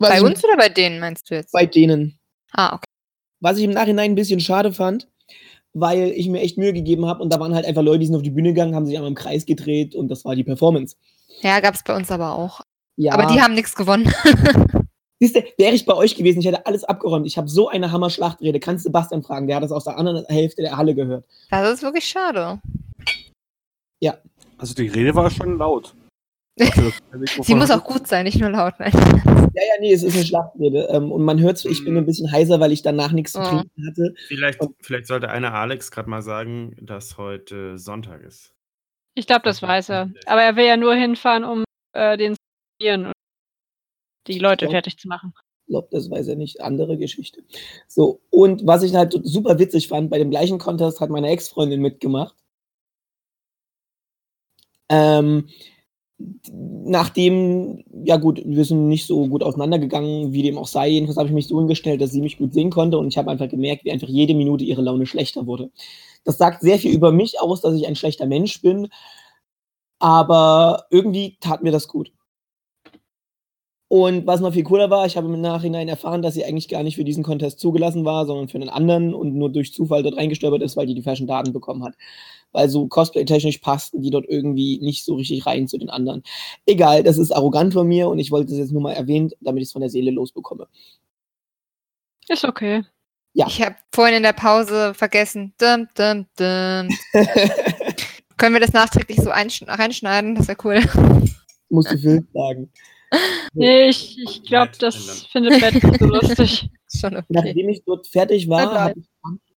Was 0.00 0.10
Bei 0.10 0.16
ich- 0.16 0.22
uns 0.24 0.42
oder 0.42 0.56
bei 0.56 0.68
denen 0.68 0.98
meinst 0.98 1.30
du 1.30 1.34
jetzt? 1.36 1.52
Bei 1.52 1.64
denen. 1.64 2.18
ah, 2.52 2.74
okay. 2.74 2.84
Was 3.40 3.58
ich 3.58 3.64
im 3.64 3.70
Nachhinein 3.70 4.10
ein 4.12 4.14
bisschen 4.16 4.40
schade 4.40 4.72
fand, 4.72 5.06
weil 5.74 6.08
ich 6.10 6.28
mir 6.28 6.40
echt 6.40 6.58
Mühe 6.58 6.72
gegeben 6.72 7.06
habe 7.06 7.22
und 7.22 7.32
da 7.32 7.38
waren 7.38 7.54
halt 7.54 7.66
einfach 7.66 7.82
Leute, 7.82 8.00
die 8.00 8.06
sind 8.06 8.16
auf 8.16 8.22
die 8.22 8.30
Bühne 8.30 8.48
gegangen, 8.48 8.74
haben 8.74 8.86
sich 8.86 8.96
einmal 8.96 9.10
im 9.10 9.14
Kreis 9.14 9.46
gedreht 9.46 9.94
und 9.94 10.08
das 10.08 10.24
war 10.24 10.34
die 10.34 10.42
Performance. 10.44 10.96
Ja, 11.42 11.60
gab's 11.60 11.84
bei 11.84 11.94
uns 11.94 12.10
aber 12.10 12.32
auch. 12.34 12.62
Ja, 12.96 13.12
Aber 13.12 13.32
die 13.32 13.40
haben 13.40 13.54
nichts 13.54 13.74
gewonnen. 13.76 14.12
Siehste, 15.18 15.44
wäre 15.56 15.74
ich 15.74 15.86
bei 15.86 15.94
euch 15.94 16.14
gewesen, 16.14 16.40
ich 16.40 16.46
hätte 16.46 16.66
alles 16.66 16.84
abgeräumt. 16.84 17.26
Ich 17.26 17.38
habe 17.38 17.48
so 17.48 17.68
eine 17.68 17.90
Hammer-Schlachtrede. 17.90 18.60
Kannst 18.60 18.84
Sebastian 18.84 19.22
fragen, 19.22 19.46
der 19.46 19.56
hat 19.56 19.62
das 19.62 19.72
aus 19.72 19.84
der 19.84 19.96
anderen 19.96 20.24
Hälfte 20.26 20.62
der 20.62 20.76
Halle 20.76 20.94
gehört. 20.94 21.24
Das 21.50 21.72
ist 21.72 21.82
wirklich 21.82 22.04
schade. 22.06 22.60
Also 24.58 24.74
die 24.74 24.88
Rede 24.88 25.14
war 25.14 25.30
schon 25.30 25.58
laut. 25.58 25.94
Sie 27.42 27.54
muss 27.54 27.70
auch 27.70 27.84
gut 27.84 28.06
sein, 28.06 28.24
nicht 28.24 28.40
nur 28.40 28.48
laut. 28.48 28.74
Nein. 28.78 28.92
Ja, 28.94 29.62
ja, 29.62 29.80
nee, 29.80 29.92
es 29.92 30.02
ist 30.02 30.16
eine 30.16 30.24
Schlachtrede. 30.24 30.88
Ähm, 30.90 31.12
und 31.12 31.22
man 31.22 31.38
hört, 31.38 31.62
ich 31.66 31.84
bin 31.84 31.96
ein 31.98 32.06
bisschen 32.06 32.32
heiser, 32.32 32.60
weil 32.60 32.72
ich 32.72 32.80
danach 32.80 33.12
nichts 33.12 33.32
zu 33.32 33.40
Oh. 33.40 33.44
trinken 33.44 33.86
hatte. 33.86 34.14
Vielleicht, 34.28 34.58
vielleicht 34.80 35.06
sollte 35.06 35.28
einer 35.28 35.52
Alex 35.52 35.90
gerade 35.90 36.08
mal 36.08 36.22
sagen, 36.22 36.74
dass 36.80 37.18
heute 37.18 37.76
Sonntag 37.76 38.22
ist. 38.22 38.54
Ich 39.14 39.26
glaube, 39.26 39.42
das 39.44 39.60
weiß 39.60 39.90
er. 39.90 40.10
Aber 40.26 40.42
er 40.42 40.56
will 40.56 40.64
ja 40.64 40.78
nur 40.78 40.94
hinfahren, 40.94 41.44
um 41.44 41.64
äh, 41.92 42.16
den 42.16 42.34
zu 42.34 42.92
und 42.94 43.12
die 44.28 44.38
Leute 44.38 44.66
Ja. 44.66 44.70
fertig 44.72 44.98
zu 44.98 45.08
machen. 45.08 45.32
Ich 45.66 45.70
glaube, 45.72 45.88
das 45.90 46.10
weiß 46.10 46.28
er 46.28 46.36
nicht. 46.36 46.60
Andere 46.60 46.96
Geschichte. 46.96 47.42
So, 47.88 48.20
und 48.30 48.66
was 48.66 48.82
ich 48.84 48.94
halt 48.94 49.18
super 49.24 49.58
witzig 49.58 49.88
fand, 49.88 50.10
bei 50.10 50.18
dem 50.18 50.30
gleichen 50.30 50.58
Contest 50.58 51.00
hat 51.00 51.10
meine 51.10 51.28
Ex-Freundin 51.28 51.80
mitgemacht. 51.82 52.36
Ähm, 54.88 55.48
nachdem, 56.50 57.84
ja 58.04 58.16
gut, 58.16 58.40
wir 58.44 58.64
sind 58.64 58.88
nicht 58.88 59.06
so 59.06 59.26
gut 59.26 59.42
auseinandergegangen, 59.42 60.32
wie 60.32 60.42
dem 60.42 60.56
auch 60.58 60.68
sei. 60.68 60.88
Jedenfalls 60.88 61.18
habe 61.18 61.28
ich 61.28 61.34
mich 61.34 61.48
so 61.48 61.58
hingestellt, 61.58 62.00
dass 62.00 62.12
sie 62.12 62.22
mich 62.22 62.38
gut 62.38 62.54
sehen 62.54 62.70
konnte 62.70 62.98
und 62.98 63.08
ich 63.08 63.18
habe 63.18 63.30
einfach 63.30 63.48
gemerkt, 63.48 63.84
wie 63.84 63.92
einfach 63.92 64.08
jede 64.08 64.34
Minute 64.34 64.64
ihre 64.64 64.82
Laune 64.82 65.06
schlechter 65.06 65.46
wurde. 65.46 65.70
Das 66.24 66.38
sagt 66.38 66.62
sehr 66.62 66.78
viel 66.78 66.92
über 66.94 67.12
mich 67.12 67.40
aus, 67.40 67.60
dass 67.60 67.74
ich 67.74 67.86
ein 67.86 67.96
schlechter 67.96 68.26
Mensch 68.26 68.62
bin, 68.62 68.88
aber 69.98 70.86
irgendwie 70.90 71.36
tat 71.40 71.62
mir 71.62 71.72
das 71.72 71.88
gut. 71.88 72.12
Und 73.88 74.26
was 74.26 74.40
noch 74.40 74.52
viel 74.52 74.64
cooler 74.64 74.90
war, 74.90 75.06
ich 75.06 75.16
habe 75.16 75.32
im 75.32 75.40
Nachhinein 75.40 75.86
erfahren, 75.88 76.20
dass 76.20 76.34
sie 76.34 76.44
eigentlich 76.44 76.68
gar 76.68 76.82
nicht 76.82 76.96
für 76.96 77.04
diesen 77.04 77.22
Contest 77.22 77.60
zugelassen 77.60 78.04
war, 78.04 78.26
sondern 78.26 78.48
für 78.48 78.56
einen 78.56 78.68
anderen 78.68 79.14
und 79.14 79.34
nur 79.34 79.50
durch 79.50 79.72
Zufall 79.72 80.02
dort 80.02 80.16
reingestolpert 80.16 80.60
ist, 80.62 80.76
weil 80.76 80.86
die 80.86 80.94
die 80.94 81.02
falschen 81.02 81.28
Daten 81.28 81.52
bekommen 81.52 81.84
hat. 81.84 81.94
Weil 82.50 82.68
so 82.68 82.88
cosplay-technisch 82.88 83.58
passten 83.58 84.02
die 84.02 84.10
dort 84.10 84.26
irgendwie 84.28 84.80
nicht 84.80 85.04
so 85.04 85.14
richtig 85.14 85.46
rein 85.46 85.68
zu 85.68 85.78
den 85.78 85.88
anderen. 85.88 86.24
Egal, 86.66 87.04
das 87.04 87.16
ist 87.16 87.30
arrogant 87.30 87.74
von 87.74 87.86
mir 87.86 88.08
und 88.08 88.18
ich 88.18 88.32
wollte 88.32 88.52
es 88.52 88.58
jetzt 88.58 88.72
nur 88.72 88.82
mal 88.82 88.92
erwähnt, 88.92 89.36
damit 89.40 89.62
ich 89.62 89.68
es 89.68 89.72
von 89.72 89.82
der 89.82 89.90
Seele 89.90 90.10
losbekomme. 90.10 90.66
Ist 92.28 92.44
okay. 92.44 92.82
Ja. 93.34 93.46
Ich 93.46 93.62
habe 93.62 93.76
vorhin 93.94 94.16
in 94.16 94.22
der 94.24 94.32
Pause 94.32 94.94
vergessen. 94.94 95.54
Dum, 95.58 95.86
dum, 95.94 96.26
dum. 96.36 96.88
Können 98.36 98.54
wir 98.54 98.60
das 98.60 98.72
nachträglich 98.72 99.18
so 99.18 99.30
einsch- 99.30 99.66
reinschneiden? 99.66 100.34
Das 100.34 100.48
wäre 100.48 100.58
cool. 100.64 100.80
Musst 101.68 101.92
du 101.92 101.98
Phil 101.98 102.26
sagen. 102.34 102.72
Nee, 103.54 103.88
ich, 103.88 104.18
ich 104.22 104.42
glaube, 104.42 104.72
das 104.78 105.26
findet 105.26 105.60
Bett 105.60 105.82
nicht 105.82 105.98
so 105.98 106.06
lustig. 106.06 106.68
Schon 106.94 107.16
okay. 107.16 107.26
Nachdem 107.28 107.68
ich 107.68 107.82
dort 107.84 108.06
fertig 108.06 108.48
war, 108.48 108.72
habe 108.72 108.98
ich 108.98 109.06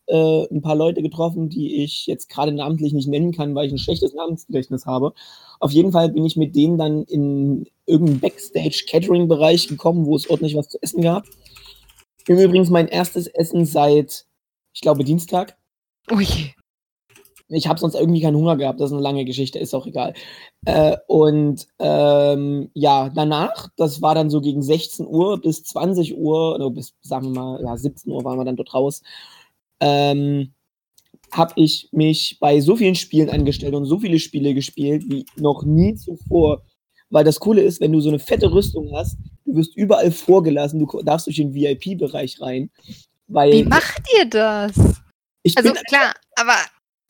äh, 0.08 0.46
ein 0.50 0.62
paar 0.62 0.76
Leute 0.76 1.02
getroffen, 1.02 1.48
die 1.48 1.82
ich 1.82 2.06
jetzt 2.06 2.28
gerade 2.28 2.52
namentlich 2.52 2.92
nicht 2.92 3.08
nennen 3.08 3.32
kann, 3.32 3.54
weil 3.54 3.66
ich 3.66 3.72
ein 3.72 3.78
schlechtes 3.78 4.14
Namensgedächtnis 4.14 4.86
habe. 4.86 5.12
Auf 5.60 5.72
jeden 5.72 5.92
Fall 5.92 6.10
bin 6.10 6.24
ich 6.24 6.36
mit 6.36 6.56
denen 6.56 6.78
dann 6.78 7.04
in 7.04 7.66
irgendeinen 7.86 8.20
Backstage-Catering-Bereich 8.20 9.68
gekommen, 9.68 10.06
wo 10.06 10.16
es 10.16 10.28
ordentlich 10.28 10.56
was 10.56 10.68
zu 10.68 10.78
essen 10.82 11.02
gab. 11.02 11.24
Im 12.26 12.38
Übrigen 12.38 12.70
mein 12.70 12.88
erstes 12.88 13.26
Essen 13.26 13.64
seit, 13.64 14.26
ich 14.72 14.80
glaube, 14.80 15.04
Dienstag. 15.04 15.56
Ui. 16.10 16.54
Ich 17.48 17.66
habe 17.66 17.80
sonst 17.80 17.94
irgendwie 17.94 18.20
keinen 18.20 18.36
Hunger 18.36 18.56
gehabt, 18.56 18.80
das 18.80 18.90
ist 18.90 18.94
eine 18.94 19.02
lange 19.02 19.24
Geschichte, 19.24 19.58
ist 19.58 19.74
auch 19.74 19.86
egal. 19.86 20.12
Äh, 20.66 20.96
und 21.06 21.66
ähm, 21.78 22.70
ja, 22.74 23.08
danach, 23.08 23.68
das 23.76 24.02
war 24.02 24.14
dann 24.14 24.28
so 24.28 24.40
gegen 24.40 24.62
16 24.62 25.06
Uhr 25.06 25.40
bis 25.40 25.64
20 25.64 26.16
Uhr, 26.16 26.56
oder 26.56 26.70
bis, 26.70 26.94
sagen 27.00 27.32
wir 27.32 27.40
mal, 27.40 27.62
ja, 27.62 27.76
17 27.76 28.12
Uhr 28.12 28.22
waren 28.24 28.38
wir 28.38 28.44
dann 28.44 28.56
dort 28.56 28.74
raus, 28.74 29.02
ähm, 29.80 30.52
habe 31.32 31.52
ich 31.56 31.88
mich 31.92 32.38
bei 32.40 32.60
so 32.60 32.76
vielen 32.76 32.94
Spielen 32.94 33.30
angestellt 33.30 33.74
und 33.74 33.84
so 33.84 33.98
viele 33.98 34.18
Spiele 34.18 34.54
gespielt 34.54 35.04
wie 35.08 35.26
noch 35.36 35.64
nie 35.64 35.94
zuvor. 35.94 36.62
Weil 37.10 37.24
das 37.24 37.40
Coole 37.40 37.62
ist, 37.62 37.80
wenn 37.80 37.92
du 37.92 38.00
so 38.00 38.10
eine 38.10 38.18
fette 38.18 38.52
Rüstung 38.52 38.92
hast, 38.94 39.16
du 39.46 39.54
wirst 39.56 39.76
überall 39.76 40.10
vorgelassen, 40.10 40.78
du 40.78 41.02
darfst 41.02 41.26
durch 41.26 41.36
den 41.36 41.54
VIP-Bereich 41.54 42.40
rein. 42.40 42.70
Weil 43.28 43.52
Wie 43.52 43.62
macht 43.62 44.02
ihr 44.18 44.26
das? 44.26 44.72
ich 45.42 45.56
Also 45.56 45.72
klar, 45.88 46.14
aber 46.36 46.54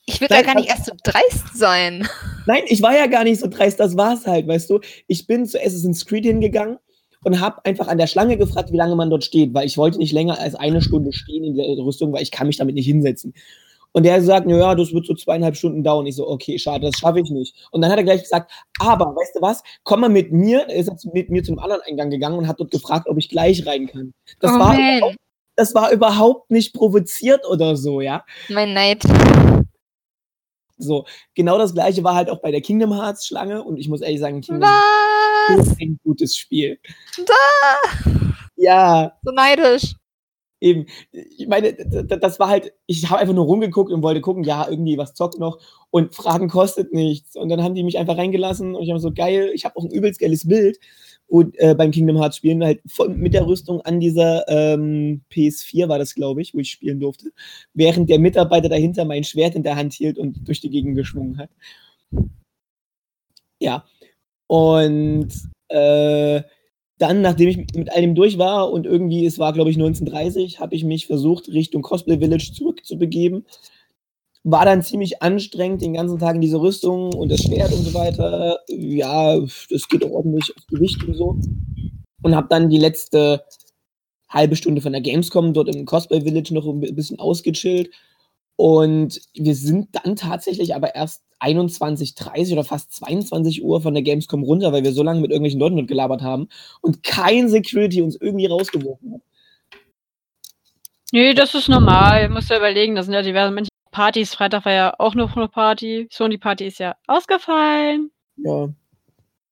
ich 0.09 0.23
würde 0.23 0.33
Nein, 0.33 0.45
da 0.45 0.53
gar 0.53 0.61
nicht 0.61 0.71
erst 0.71 0.87
so 0.87 0.93
dreist 1.03 1.57
sein. 1.57 2.09
Nein, 2.47 2.63
ich 2.67 2.81
war 2.81 2.97
ja 2.97 3.07
gar 3.07 3.25
nicht 3.25 3.41
so 3.41 3.47
dreist, 3.47 3.79
das 3.79 3.97
war's 3.97 4.27
halt, 4.27 4.49
weißt 4.49 4.71
du. 4.71 4.81
Ich 5.07 5.27
bin 5.27 5.45
zu 5.45 5.59
Assassin's 5.59 6.07
Creed 6.07 6.25
hingegangen 6.25 6.79
und 7.25 7.41
habe 7.41 7.63
einfach 7.67 7.89
an 7.89 7.99
der 7.99 8.07
Schlange 8.07 8.39
gefragt, 8.39 8.73
wie 8.73 8.79
lange 8.79 8.97
man 8.97 9.11
dort 9.11 9.23
steht, 9.23 9.53
weil 9.53 9.67
ich 9.67 9.77
wollte 9.77 9.99
nicht 9.99 10.13
länger 10.13 10.39
als 10.39 10.55
eine 10.55 10.81
Stunde 10.81 11.13
stehen 11.13 11.45
in 11.45 11.57
der 11.57 11.67
Rüstung, 11.85 12.13
weil 12.15 12.23
ich 12.23 12.31
kann 12.31 12.47
mich 12.47 12.57
damit 12.57 12.75
nicht 12.75 12.87
hinsetzen. 12.87 13.35
Und 13.93 14.05
der 14.05 14.23
sagt, 14.23 14.51
ja, 14.51 14.75
das 14.75 14.93
wird 14.93 15.07
so 15.07 15.15
zweieinhalb 15.15 15.57
Stunden 15.57 15.83
dauern. 15.83 16.07
Ich 16.07 16.17
so, 16.17 16.27
okay, 16.27 16.59
schade, 16.59 16.87
das 16.87 16.99
schaffe 16.99 17.21
ich 17.21 17.31
nicht. 17.31 17.55
Und 17.71 17.83
dann 17.83 17.91
hat 17.91 17.99
er 17.99 18.05
gleich 18.05 18.23
gesagt, 18.23 18.51
aber, 18.79 19.07
weißt 19.07 19.37
du 19.37 19.43
was, 19.43 19.63
komm 19.83 20.01
mal 20.01 20.09
mit 20.09 20.33
mir. 20.33 20.69
Er 20.69 20.77
ist 20.77 21.07
mit 21.13 21.31
mir 21.31 21.43
zum 21.43 21.59
anderen 21.59 21.83
Eingang 21.83 22.09
gegangen 22.09 22.39
und 22.39 22.49
hat 22.49 22.61
dort 22.61 22.71
gefragt, 22.71 23.09
ob 23.09 23.19
ich 23.19 23.29
gleich 23.29 23.67
rein 23.67 23.87
kann. 23.87 24.15
Das, 24.41 24.53
oh 24.53 24.59
war, 24.59 24.75
man, 24.75 24.99
überhaupt, 24.99 25.17
das 25.57 25.75
war 25.75 25.91
überhaupt 25.91 26.51
nicht 26.51 26.75
provoziert 26.75 27.47
oder 27.47 27.77
so, 27.77 28.01
ja. 28.01 28.25
mein 28.49 28.73
Neid. 28.73 29.03
So, 30.79 31.05
genau 31.35 31.59
das 31.59 31.74
gleiche 31.74 32.05
war 32.05 32.14
halt 32.14 32.31
auch 32.31 32.41
bei 32.41 32.51
der 32.51 32.61
Kingdom 32.61 32.93
Hearts 32.93 33.26
Schlange 33.26 33.62
und 33.62 33.76
ich 33.76 33.89
muss 33.89 34.01
ehrlich 34.01 34.20
sagen, 34.20 34.41
Kingdom 34.41 34.68
Hearts 34.68 35.68
ist 35.68 35.81
ein 35.81 35.99
gutes 36.05 36.37
Spiel. 36.37 36.79
Da, 37.26 38.14
Ja, 38.57 39.12
so 39.22 39.31
neidisch. 39.31 39.95
Eben. 40.61 40.87
Ich 41.13 41.47
meine, 41.49 41.73
das 41.75 42.39
war 42.39 42.49
halt, 42.49 42.73
ich 42.87 43.09
habe 43.11 43.21
einfach 43.21 43.35
nur 43.35 43.47
rumgeguckt 43.47 43.93
und 43.93 44.03
wollte 44.03 44.21
gucken, 44.21 44.45
ja, 44.45 44.69
irgendwie 44.69 44.99
was 44.99 45.15
zockt 45.15 45.39
noch 45.39 45.59
und 45.91 46.15
Fragen 46.15 46.49
kostet 46.49 46.93
nichts. 46.93 47.37
Und 47.37 47.49
dann 47.49 47.63
haben 47.63 47.75
die 47.75 47.85
mich 47.85 47.99
einfach 47.99 48.17
reingelassen 48.17 48.75
und 48.75 48.83
ich 48.83 48.91
habe 48.91 49.01
so 49.01 49.13
geil, 49.13 49.51
ich 49.55 49.65
habe 49.65 49.77
auch 49.77 49.85
ein 49.85 49.91
übelst 49.91 50.21
geiles 50.21 50.47
Bild 50.47 50.79
wo, 51.29 51.43
äh, 51.55 51.75
beim 51.75 51.91
Kingdom 51.91 52.17
Hearts 52.17 52.39
spielen, 52.39 52.65
halt 52.65 52.81
voll 52.87 53.11
mit 53.11 53.35
der 53.35 53.47
Rüstung 53.47 53.81
an 53.83 54.01
dieser 54.01 54.49
ähm, 54.49 55.23
PS4 55.31 55.89
war 55.89 55.99
das, 55.99 56.15
glaube 56.15 56.43
ich, 56.43 56.55
wo 56.55 56.59
ich 56.59 56.71
spielen 56.71 57.01
durfte, 57.01 57.31
während 57.75 58.09
der 58.11 58.19
Mitarbeiter 58.19 58.69
dahinter 58.69 59.05
mein 59.05 59.25
Schwert 59.25 59.55
in 59.55 59.63
der 59.63 59.77
Hand 59.77 59.93
hielt 59.93 60.19
und 60.19 60.49
durch 60.49 60.61
die 60.61 60.71
Gegend 60.71 60.97
geschwungen 60.97 61.39
hat. 61.39 61.51
Ja. 63.61 63.85
Und 64.47 65.29
äh, 65.69 66.43
dann, 66.99 67.23
nachdem 67.23 67.49
ich 67.49 67.57
mit 67.75 67.93
all 67.93 68.01
dem 68.01 68.15
durch 68.15 68.39
war 68.39 68.71
und 68.71 68.85
irgendwie, 68.85 69.25
es 69.25 69.39
war, 69.39 69.53
glaube 69.53 69.71
ich, 69.71 69.77
1930, 69.77 70.61
habe 70.61 70.75
ich 70.75 70.85
mich 70.85 71.07
versucht, 71.07 71.49
Richtung 71.49 71.83
Cosplay 71.83 72.19
Village 72.19 72.53
zurückzubegeben. 72.53 73.47
War 74.45 74.65
dann 74.65 74.83
ziemlich 74.83 75.23
anstrengend, 75.23 75.83
den 75.83 75.95
ganzen 75.95 76.19
Tag 76.19 76.35
in 76.35 76.41
diese 76.41 76.61
Rüstung 76.61 77.13
und 77.13 77.31
das 77.31 77.43
Schwert 77.43 77.73
und 77.73 77.85
so 77.85 77.95
weiter. 77.95 78.59
Ja, 78.69 79.39
das 79.39 79.89
geht 79.89 80.05
ordentlich 80.05 80.53
auf 80.57 80.67
Gewicht 80.67 81.03
und 81.05 81.15
so. 81.15 81.39
Und 82.23 82.35
habe 82.35 82.49
dann 82.51 82.69
die 82.69 82.79
letzte 82.79 83.45
halbe 84.29 84.57
Stunde 84.57 84.81
von 84.81 84.93
der 84.93 85.01
Gamescom 85.01 85.55
dort 85.55 85.75
im 85.75 85.87
Cosplay 85.87 86.21
Village 86.21 86.53
noch 86.53 86.67
ein 86.67 86.81
bisschen 86.81 87.19
ausgechillt. 87.19 87.91
Und 88.57 89.21
wir 89.35 89.55
sind 89.55 89.89
dann 89.93 90.17
tatsächlich 90.17 90.75
aber 90.75 90.95
erst 90.95 91.23
21.30 91.41 92.53
oder 92.53 92.64
fast 92.64 92.93
22 92.95 93.62
Uhr 93.62 93.80
von 93.80 93.95
der 93.95 94.03
Gamescom 94.03 94.43
runter, 94.43 94.72
weil 94.72 94.84
wir 94.84 94.93
so 94.93 95.03
lange 95.03 95.20
mit 95.20 95.30
irgendwelchen 95.30 95.61
Leuten 95.61 95.76
dort 95.76 95.89
gelabert 95.89 96.22
haben 96.22 96.49
und 96.80 97.03
kein 97.03 97.49
Security 97.49 98.03
uns 98.03 98.16
irgendwie 98.16 98.47
rausgeworfen 98.47 99.14
hat. 99.14 99.20
Nee, 101.12 101.34
das 101.34 101.55
ist 101.55 101.68
normal. 101.68 102.28
Musst 102.28 102.51
du 102.51 102.57
überlegen, 102.57 102.95
das 102.95 103.07
sind 103.07 103.14
ja 103.14 103.22
diverse 103.22 103.53
Menschen. 103.53 103.70
Partys. 103.91 104.34
Freitag 104.34 104.64
war 104.64 104.72
ja 104.72 104.95
auch 104.99 105.14
noch 105.14 105.36
eine 105.36 105.49
Party. 105.49 106.07
Sony 106.11 106.36
Party 106.36 106.66
ist 106.66 106.78
ja 106.78 106.95
ausgefallen. 107.07 108.11
Ja, 108.36 108.68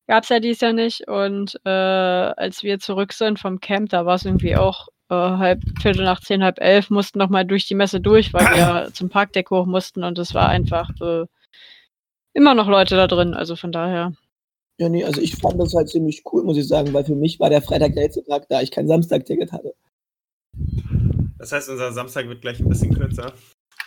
Gab's 0.07 0.29
ja 0.29 0.39
dies 0.39 0.61
Jahr 0.61 0.73
nicht. 0.73 1.07
Und 1.07 1.59
äh, 1.65 1.69
als 1.69 2.63
wir 2.63 2.79
zurück 2.79 3.11
sind 3.13 3.39
vom 3.39 3.59
Camp, 3.59 3.89
da 3.89 4.05
war 4.05 4.15
es 4.15 4.25
irgendwie 4.25 4.55
auch 4.55 4.87
äh, 5.09 5.15
halb 5.15 5.63
Viertel 5.81 6.05
nach 6.05 6.21
zehn, 6.21 6.43
halb 6.43 6.59
elf, 6.61 6.89
mussten 6.89 7.19
noch 7.19 7.29
mal 7.29 7.45
durch 7.45 7.67
die 7.67 7.75
Messe 7.75 7.99
durch, 7.99 8.33
weil 8.33 8.45
wir 8.45 8.89
zum 8.93 9.09
Parkdeck 9.09 9.49
hoch 9.51 9.65
mussten 9.65 10.03
und 10.03 10.17
es 10.17 10.33
war 10.33 10.47
einfach 10.47 10.89
äh, 11.01 11.25
immer 12.37 12.53
noch 12.53 12.67
Leute 12.67 12.95
da 12.95 13.07
drin. 13.07 13.33
Also 13.33 13.55
von 13.55 13.71
daher. 13.71 14.13
ja, 14.79 14.87
nee, 14.89 15.03
also 15.03 15.19
ich 15.19 15.35
fand 15.35 15.59
das 15.59 15.73
halt 15.73 15.89
ziemlich 15.89 16.23
cool, 16.31 16.43
muss 16.43 16.57
ich 16.57 16.67
sagen, 16.67 16.93
weil 16.93 17.03
für 17.03 17.15
mich 17.15 17.39
war 17.39 17.49
der 17.49 17.61
Freitag 17.63 17.93
der 17.93 18.03
letzte 18.03 18.23
Tag, 18.23 18.47
da 18.47 18.61
ich 18.61 18.69
kein 18.71 18.87
Samstag-Ticket 18.87 19.51
hatte. 19.51 19.73
Das 21.39 21.51
heißt, 21.51 21.69
unser 21.69 21.91
Samstag 21.91 22.27
wird 22.27 22.41
gleich 22.41 22.59
ein 22.59 22.69
bisschen 22.69 22.93
kürzer. 22.93 23.33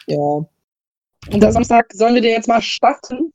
Ja, 0.06 0.18
Und 0.18 0.48
der 1.42 1.52
Samstag 1.52 1.92
sollen 1.92 2.14
wir 2.14 2.22
den 2.22 2.32
jetzt 2.32 2.48
mal 2.48 2.60
starten? 2.62 3.32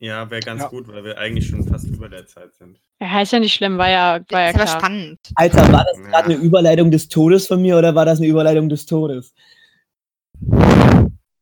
Ja, 0.00 0.30
wäre 0.30 0.40
ganz 0.40 0.62
Ja. 0.62 0.68
gut, 0.68 0.86
weil 0.88 1.02
wir 1.02 1.18
eigentlich 1.18 1.48
schon 1.48 1.64
fast 1.66 1.86
über 1.88 2.08
der 2.08 2.26
Zeit 2.26 2.54
sind. 2.54 2.78
Ja, 3.00 3.20
ist 3.22 3.32
ja 3.32 3.40
nicht 3.40 3.54
schlimm, 3.54 3.78
war 3.78 3.90
ja, 3.90 4.20
war 4.30 4.40
ja 4.42 4.52
klar. 4.52 4.68
spannend. 4.68 5.18
Alter, 5.34 5.72
war 5.72 5.84
das 5.84 5.98
Ja. 5.98 6.04
gerade 6.08 6.24
eine 6.26 6.34
Überleitung 6.36 6.90
des 6.92 7.08
Todes 7.08 7.48
von 7.48 7.60
mir 7.60 7.76
oder 7.76 7.94
war 7.96 8.04
das 8.04 8.18
eine 8.18 8.28
Überleitung 8.28 8.68
des 8.68 8.86
Todes? 8.86 9.34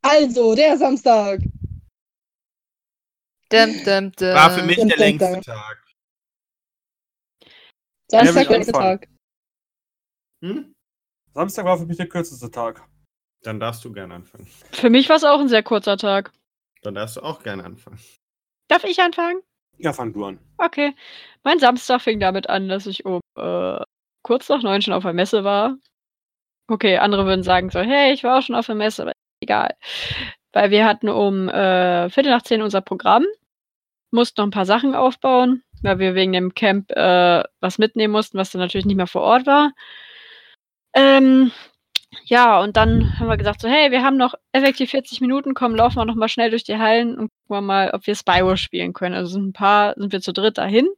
Also, 0.02 0.54
der 0.54 0.76
Samstag. 0.78 1.40
Dum, 3.48 3.84
dum, 3.84 4.12
dum. 4.12 4.34
War 4.34 4.50
für 4.50 4.62
mich 4.64 4.76
Dum, 4.76 4.88
der 4.88 4.96
dum, 4.96 5.06
längste 5.06 5.32
dum. 5.32 5.42
Tag. 5.42 5.84
Samstag, 8.08 8.50
ich 8.50 8.64
der. 8.66 8.72
Tag. 8.72 9.08
Hm? 10.42 10.74
Samstag 11.34 11.64
war 11.64 11.78
für 11.78 11.86
mich 11.86 11.96
der 11.96 12.08
kürzeste 12.08 12.50
Tag. 12.50 12.82
Dann 13.42 13.60
darfst 13.60 13.84
du 13.84 13.92
gerne 13.92 14.14
anfangen. 14.14 14.48
Für 14.72 14.90
mich 14.90 15.08
war 15.08 15.16
es 15.16 15.24
auch 15.24 15.40
ein 15.40 15.48
sehr 15.48 15.62
kurzer 15.62 15.96
Tag. 15.96 16.32
Dann 16.82 16.94
darfst 16.94 17.16
du 17.16 17.20
auch 17.20 17.42
gerne 17.42 17.64
anfangen. 17.64 17.98
Darf 18.68 18.84
ich 18.84 19.00
anfangen? 19.00 19.40
Ja, 19.78 19.92
fang 19.92 20.12
du 20.12 20.24
an. 20.24 20.38
Okay. 20.58 20.94
Mein 21.44 21.58
Samstag 21.58 22.00
fing 22.00 22.18
damit 22.18 22.48
an, 22.48 22.68
dass 22.68 22.86
ich 22.86 23.04
um 23.04 23.20
äh, 23.36 23.78
kurz 24.22 24.48
nach 24.48 24.62
neun 24.62 24.82
schon 24.82 24.94
auf 24.94 25.04
der 25.04 25.12
Messe 25.12 25.44
war. 25.44 25.76
Okay, 26.68 26.96
andere 26.98 27.26
würden 27.26 27.44
sagen 27.44 27.70
so, 27.70 27.78
hey, 27.80 28.12
ich 28.12 28.24
war 28.24 28.38
auch 28.38 28.42
schon 28.42 28.56
auf 28.56 28.66
der 28.66 28.74
Messe, 28.74 29.02
aber 29.02 29.12
egal. 29.40 29.76
Weil 30.56 30.70
wir 30.70 30.86
hatten 30.86 31.10
um 31.10 31.50
äh, 31.50 32.08
Viertel 32.08 32.30
nach 32.30 32.40
zehn 32.40 32.62
unser 32.62 32.80
Programm, 32.80 33.26
mussten 34.10 34.40
noch 34.40 34.46
ein 34.46 34.52
paar 34.52 34.64
Sachen 34.64 34.94
aufbauen, 34.94 35.62
weil 35.82 35.98
wir 35.98 36.14
wegen 36.14 36.32
dem 36.32 36.54
Camp 36.54 36.90
äh, 36.92 37.42
was 37.60 37.76
mitnehmen 37.76 38.12
mussten, 38.12 38.38
was 38.38 38.52
dann 38.52 38.62
natürlich 38.62 38.86
nicht 38.86 38.96
mehr 38.96 39.06
vor 39.06 39.20
Ort 39.20 39.46
war. 39.46 39.72
Ähm, 40.94 41.52
ja, 42.24 42.58
und 42.62 42.78
dann 42.78 43.18
haben 43.18 43.28
wir 43.28 43.36
gesagt 43.36 43.60
so, 43.60 43.68
hey, 43.68 43.90
wir 43.90 44.02
haben 44.02 44.16
noch 44.16 44.34
effektiv 44.52 44.92
40 44.92 45.20
Minuten, 45.20 45.52
komm, 45.52 45.74
laufen 45.74 45.96
wir 45.96 46.06
noch 46.06 46.14
mal 46.14 46.30
schnell 46.30 46.48
durch 46.48 46.64
die 46.64 46.78
Hallen 46.78 47.18
und 47.18 47.28
gucken 47.28 47.56
wir 47.56 47.60
mal, 47.60 47.90
ob 47.90 48.06
wir 48.06 48.14
Spyro 48.14 48.56
spielen 48.56 48.94
können. 48.94 49.14
Also 49.14 49.32
sind 49.32 49.48
ein 49.48 49.52
paar, 49.52 49.92
sind 49.98 50.10
wir 50.10 50.22
zu 50.22 50.32
dritt 50.32 50.56
dahin, 50.56 50.88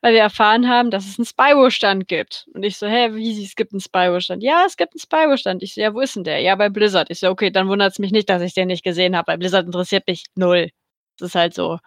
weil 0.00 0.14
wir 0.14 0.20
erfahren 0.20 0.68
haben, 0.68 0.90
dass 0.90 1.06
es 1.06 1.18
einen 1.18 1.26
Spyro-Stand 1.26 2.06
gibt. 2.06 2.48
Und 2.54 2.62
ich 2.62 2.76
so, 2.76 2.86
hä, 2.86 3.14
wie, 3.14 3.42
es 3.42 3.56
gibt 3.56 3.72
einen 3.72 3.80
Spyro-Stand? 3.80 4.42
Ja, 4.42 4.64
es 4.66 4.76
gibt 4.76 4.94
einen 4.94 5.00
Spyro-Stand. 5.00 5.62
Ich 5.62 5.74
so, 5.74 5.80
ja, 5.80 5.92
wo 5.94 6.00
ist 6.00 6.14
denn 6.16 6.24
der? 6.24 6.40
Ja, 6.40 6.54
bei 6.54 6.68
Blizzard. 6.68 7.10
Ich 7.10 7.20
so, 7.20 7.28
okay, 7.30 7.50
dann 7.50 7.68
wundert 7.68 7.92
es 7.92 7.98
mich 7.98 8.12
nicht, 8.12 8.30
dass 8.30 8.42
ich 8.42 8.54
den 8.54 8.68
nicht 8.68 8.84
gesehen 8.84 9.16
habe. 9.16 9.26
Bei 9.26 9.36
Blizzard 9.36 9.66
interessiert 9.66 10.06
mich 10.06 10.24
null. 10.36 10.70
Das 11.18 11.30
ist 11.30 11.34
halt 11.34 11.54
so. 11.54 11.78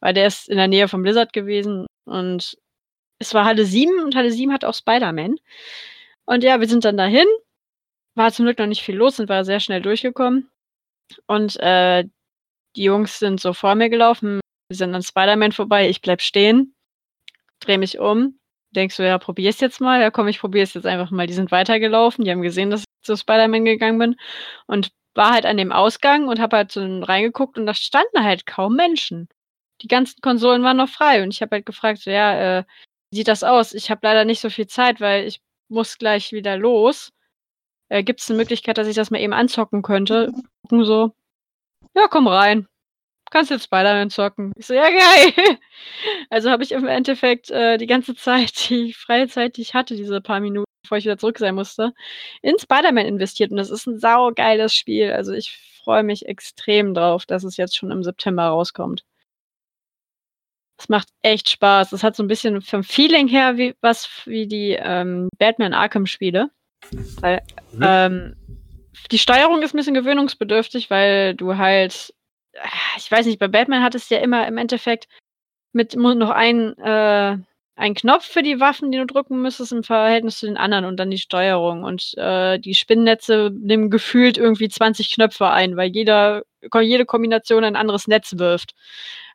Weil 0.00 0.14
der 0.14 0.26
ist 0.26 0.48
in 0.48 0.56
der 0.56 0.68
Nähe 0.68 0.88
von 0.88 1.02
Blizzard 1.02 1.32
gewesen 1.32 1.86
und 2.06 2.56
es 3.18 3.34
war 3.34 3.44
Halle 3.44 3.66
7 3.66 4.02
und 4.02 4.14
Halle 4.16 4.32
7 4.32 4.52
hat 4.52 4.64
auch 4.64 4.74
Spider-Man. 4.74 5.36
Und 6.24 6.42
ja, 6.42 6.60
wir 6.60 6.68
sind 6.68 6.84
dann 6.84 6.96
dahin. 6.96 7.26
War 8.14 8.32
zum 8.32 8.46
Glück 8.46 8.58
noch 8.58 8.66
nicht 8.66 8.82
viel 8.82 8.96
los, 8.96 9.16
sind 9.16 9.28
wir 9.28 9.44
sehr 9.44 9.60
schnell 9.60 9.82
durchgekommen. 9.82 10.50
Und 11.26 11.58
äh, 11.60 12.04
die 12.76 12.84
Jungs 12.84 13.18
sind 13.18 13.40
so 13.40 13.52
vor 13.52 13.74
mir 13.74 13.90
gelaufen. 13.90 14.40
Wir 14.68 14.76
sind 14.76 14.94
an 14.94 15.02
Spider-Man 15.02 15.52
vorbei. 15.52 15.88
Ich 15.88 16.00
bleib 16.00 16.22
stehen, 16.22 16.74
drehe 17.60 17.78
mich 17.78 17.98
um, 17.98 18.38
denk 18.72 18.92
so, 18.92 19.02
ja, 19.02 19.18
probier's 19.18 19.60
jetzt 19.60 19.80
mal. 19.80 20.00
Ja, 20.00 20.10
komm, 20.10 20.28
ich 20.28 20.40
probier's 20.40 20.74
jetzt 20.74 20.86
einfach 20.86 21.10
mal. 21.10 21.26
Die 21.26 21.34
sind 21.34 21.50
weitergelaufen. 21.50 22.24
Die 22.24 22.30
haben 22.30 22.42
gesehen, 22.42 22.70
dass 22.70 22.80
ich 22.80 22.86
zu 23.02 23.16
Spider-Man 23.16 23.64
gegangen 23.64 23.98
bin. 23.98 24.16
Und 24.66 24.90
war 25.14 25.32
halt 25.32 25.46
an 25.46 25.56
dem 25.56 25.72
Ausgang 25.72 26.28
und 26.28 26.40
habe 26.40 26.56
halt 26.56 26.72
so 26.72 26.80
reingeguckt 26.80 27.58
und 27.58 27.66
da 27.66 27.74
standen 27.74 28.22
halt 28.22 28.46
kaum 28.46 28.76
Menschen. 28.76 29.28
Die 29.82 29.88
ganzen 29.88 30.20
Konsolen 30.20 30.62
waren 30.62 30.76
noch 30.76 30.88
frei. 30.88 31.22
Und 31.22 31.34
ich 31.34 31.42
habe 31.42 31.56
halt 31.56 31.66
gefragt, 31.66 32.00
so, 32.00 32.10
ja, 32.10 32.58
äh, 32.58 32.64
wie 33.10 33.18
sieht 33.18 33.28
das 33.28 33.42
aus? 33.42 33.74
Ich 33.74 33.90
habe 33.90 34.00
leider 34.04 34.24
nicht 34.24 34.40
so 34.40 34.50
viel 34.50 34.66
Zeit, 34.66 35.00
weil 35.00 35.26
ich 35.26 35.40
muss 35.68 35.98
gleich 35.98 36.32
wieder 36.32 36.56
los. 36.56 37.12
Äh, 37.88 38.04
Gibt 38.04 38.20
es 38.20 38.30
eine 38.30 38.36
Möglichkeit, 38.38 38.78
dass 38.78 38.88
ich 38.88 38.94
das 38.94 39.10
mal 39.10 39.20
eben 39.20 39.32
anzocken 39.32 39.82
könnte? 39.82 40.32
Gucken 40.62 40.84
so, 40.84 41.12
ja, 41.94 42.06
komm 42.08 42.28
rein. 42.28 42.68
Kannst 43.30 43.50
jetzt 43.50 43.64
Spider-Man 43.64 44.10
zocken. 44.10 44.52
Ich 44.56 44.66
so, 44.66 44.74
ja, 44.74 44.88
geil. 44.90 45.58
Also 46.30 46.50
habe 46.50 46.62
ich 46.62 46.72
im 46.72 46.86
Endeffekt 46.86 47.50
äh, 47.50 47.78
die 47.78 47.86
ganze 47.86 48.14
Zeit, 48.14 48.52
die 48.70 48.92
freie 48.92 49.28
Zeit, 49.28 49.56
die 49.56 49.62
ich 49.62 49.74
hatte, 49.74 49.96
diese 49.96 50.20
paar 50.20 50.40
Minuten, 50.40 50.66
bevor 50.82 50.98
ich 50.98 51.04
wieder 51.04 51.18
zurück 51.18 51.38
sein 51.38 51.54
musste, 51.54 51.92
in 52.42 52.58
Spider-Man 52.58 53.06
investiert. 53.06 53.50
Und 53.50 53.56
das 53.56 53.70
ist 53.70 53.86
ein 53.86 53.98
saugeiles 53.98 54.74
Spiel. 54.74 55.12
Also 55.12 55.32
ich 55.32 55.56
freue 55.82 56.02
mich 56.02 56.26
extrem 56.26 56.92
drauf, 56.94 57.24
dass 57.26 57.44
es 57.44 57.56
jetzt 57.56 57.76
schon 57.76 57.90
im 57.90 58.02
September 58.02 58.44
rauskommt. 58.48 59.04
Es 60.78 60.88
macht 60.88 61.08
echt 61.22 61.48
Spaß. 61.50 61.92
Es 61.92 62.02
hat 62.02 62.16
so 62.16 62.22
ein 62.22 62.28
bisschen 62.28 62.62
vom 62.62 62.82
Feeling 62.82 63.28
her 63.28 63.56
wie 63.58 63.74
was 63.80 64.08
wie 64.24 64.46
die 64.46 64.76
ähm, 64.80 65.28
Batman 65.38 65.74
Arkham 65.74 66.06
Spiele. 66.06 66.50
Weil 67.20 67.42
Mhm. 67.72 67.82
ähm, 67.82 68.36
die 69.10 69.18
Steuerung 69.18 69.62
ist 69.62 69.74
ein 69.74 69.76
bisschen 69.76 69.94
gewöhnungsbedürftig, 69.94 70.90
weil 70.90 71.34
du 71.34 71.56
halt, 71.56 72.12
ich 72.96 73.10
weiß 73.10 73.26
nicht, 73.26 73.38
bei 73.38 73.48
Batman 73.48 73.82
hattest 73.82 74.10
du 74.10 74.14
ja 74.16 74.20
immer 74.20 74.46
im 74.46 74.58
Endeffekt 74.58 75.08
mit 75.72 75.94
noch 75.96 76.30
ein, 76.30 76.76
äh, 76.78 77.38
einen 77.76 77.94
Knopf 77.94 78.24
für 78.26 78.42
die 78.42 78.60
Waffen, 78.60 78.92
die 78.92 78.98
du 78.98 79.06
drücken 79.06 79.40
müsstest 79.40 79.72
im 79.72 79.84
Verhältnis 79.84 80.38
zu 80.38 80.46
den 80.46 80.56
anderen 80.56 80.84
und 80.84 80.96
dann 80.98 81.10
die 81.10 81.18
Steuerung. 81.18 81.84
Und 81.84 82.14
äh, 82.18 82.58
die 82.58 82.74
Spinnennetze 82.74 83.50
nehmen 83.54 83.90
gefühlt 83.90 84.36
irgendwie 84.38 84.68
20 84.68 85.14
Knöpfe 85.14 85.48
ein, 85.48 85.76
weil 85.76 85.90
jeder, 85.90 86.42
jede 86.80 87.06
Kombination 87.06 87.64
ein 87.64 87.76
anderes 87.76 88.06
Netz 88.08 88.36
wirft. 88.38 88.74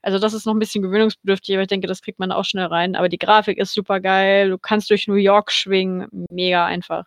Also 0.01 0.19
das 0.19 0.33
ist 0.33 0.45
noch 0.45 0.53
ein 0.53 0.59
bisschen 0.59 0.83
gewöhnungsbedürftig, 0.83 1.55
aber 1.55 1.63
ich 1.63 1.67
denke, 1.67 1.87
das 1.87 2.01
kriegt 2.03 2.19
man 2.19 2.31
auch 2.31 2.45
schnell 2.45 2.67
rein. 2.67 2.95
Aber 2.95 3.09
die 3.09 3.17
Grafik 3.17 3.57
ist 3.57 3.73
super 3.73 3.99
geil. 3.99 4.49
Du 4.49 4.59
kannst 4.59 4.89
durch 4.91 5.07
New 5.07 5.15
York 5.15 5.51
schwingen. 5.51 6.07
Mega 6.29 6.65
einfach. 6.65 7.05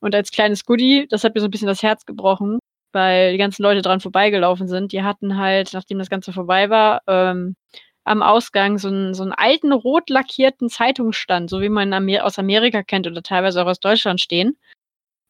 Und 0.00 0.14
als 0.14 0.30
kleines 0.30 0.64
Goodie, 0.64 1.06
das 1.10 1.24
hat 1.24 1.34
mir 1.34 1.40
so 1.40 1.48
ein 1.48 1.50
bisschen 1.50 1.68
das 1.68 1.82
Herz 1.82 2.06
gebrochen, 2.06 2.58
weil 2.92 3.32
die 3.32 3.38
ganzen 3.38 3.62
Leute 3.62 3.82
dran 3.82 4.00
vorbeigelaufen 4.00 4.68
sind. 4.68 4.92
Die 4.92 5.02
hatten 5.02 5.36
halt, 5.38 5.72
nachdem 5.72 5.98
das 5.98 6.10
Ganze 6.10 6.32
vorbei 6.32 6.70
war, 6.70 7.02
ähm, 7.06 7.56
am 8.04 8.22
Ausgang 8.22 8.78
so 8.78 8.88
einen, 8.88 9.14
so 9.14 9.22
einen 9.22 9.32
alten 9.32 9.72
rot 9.72 10.08
lackierten 10.10 10.68
Zeitungsstand, 10.70 11.50
so 11.50 11.60
wie 11.60 11.68
man 11.68 11.92
Amer 11.92 12.24
aus 12.24 12.38
Amerika 12.38 12.82
kennt 12.82 13.06
oder 13.06 13.22
teilweise 13.22 13.62
auch 13.62 13.66
aus 13.66 13.80
Deutschland 13.80 14.20
stehen, 14.20 14.56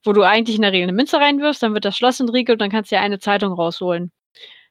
wo 0.05 0.13
du 0.13 0.23
eigentlich 0.23 0.57
in 0.57 0.63
der 0.63 0.73
Regel 0.73 0.85
eine 0.85 0.93
Münze 0.93 1.19
reinwirfst, 1.19 1.63
dann 1.63 1.75
wird 1.75 1.85
das 1.85 1.97
Schloss 1.97 2.21
entriegelt 2.21 2.57
und 2.57 2.63
dann 2.63 2.71
kannst 2.71 2.93
du 2.93 2.97
dir 2.97 3.03
eine 3.03 3.19
Zeitung 3.19 3.53
rausholen. 3.53 4.13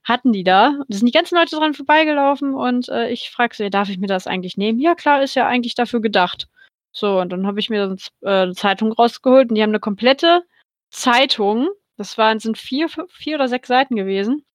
Hatten 0.04 0.32
die 0.32 0.44
da. 0.44 0.80
Da 0.88 0.98
sind 0.98 1.08
die 1.08 1.12
ganzen 1.12 1.36
Leute 1.36 1.58
dran 1.58 1.74
vorbeigelaufen 1.74 2.56
und 2.56 2.88
äh, 2.90 3.10
ich 3.10 3.30
frage 3.30 3.56
sie, 3.56 3.70
darf 3.70 3.90
ich 3.90 3.98
mir 3.98 4.08
das 4.08 4.26
eigentlich 4.26 4.56
nehmen? 4.58 4.80
Ja, 4.80 4.96
klar, 4.96 5.22
ist 5.22 5.36
ja 5.36 5.48
eigentlich 5.48 5.76
dafür 5.76 6.02
gedacht. 6.02 6.48
So, 6.94 7.20
und 7.20 7.32
dann 7.32 7.46
habe 7.46 7.60
ich 7.60 7.70
mir 7.70 7.96
äh, 8.22 8.30
eine 8.30 8.54
Zeitung 8.54 8.94
rausgeholt 8.94 9.50
und 9.50 9.56
die 9.56 9.62
haben 9.62 9.72
eine 9.72 9.82
komplette 9.82 10.44
Zeitung, 10.90 11.70
das 11.98 12.18
waren, 12.18 12.40
sind 12.40 12.58
vier, 12.58 12.88
vier 13.10 13.36
oder 13.36 13.48
sechs 13.48 13.68
Seiten 13.68 13.96
gewesen, 13.96 14.46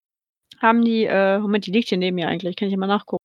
haben 0.60 0.84
die, 0.84 1.04
äh, 1.04 1.38
Moment, 1.38 1.66
die 1.66 1.72
liegt 1.72 1.88
hier 1.88 1.98
neben 1.98 2.16
mir 2.16 2.28
eigentlich, 2.28 2.56
kann 2.56 2.68
ich 2.68 2.76
mal 2.76 2.86
nachgucken. 2.86 3.24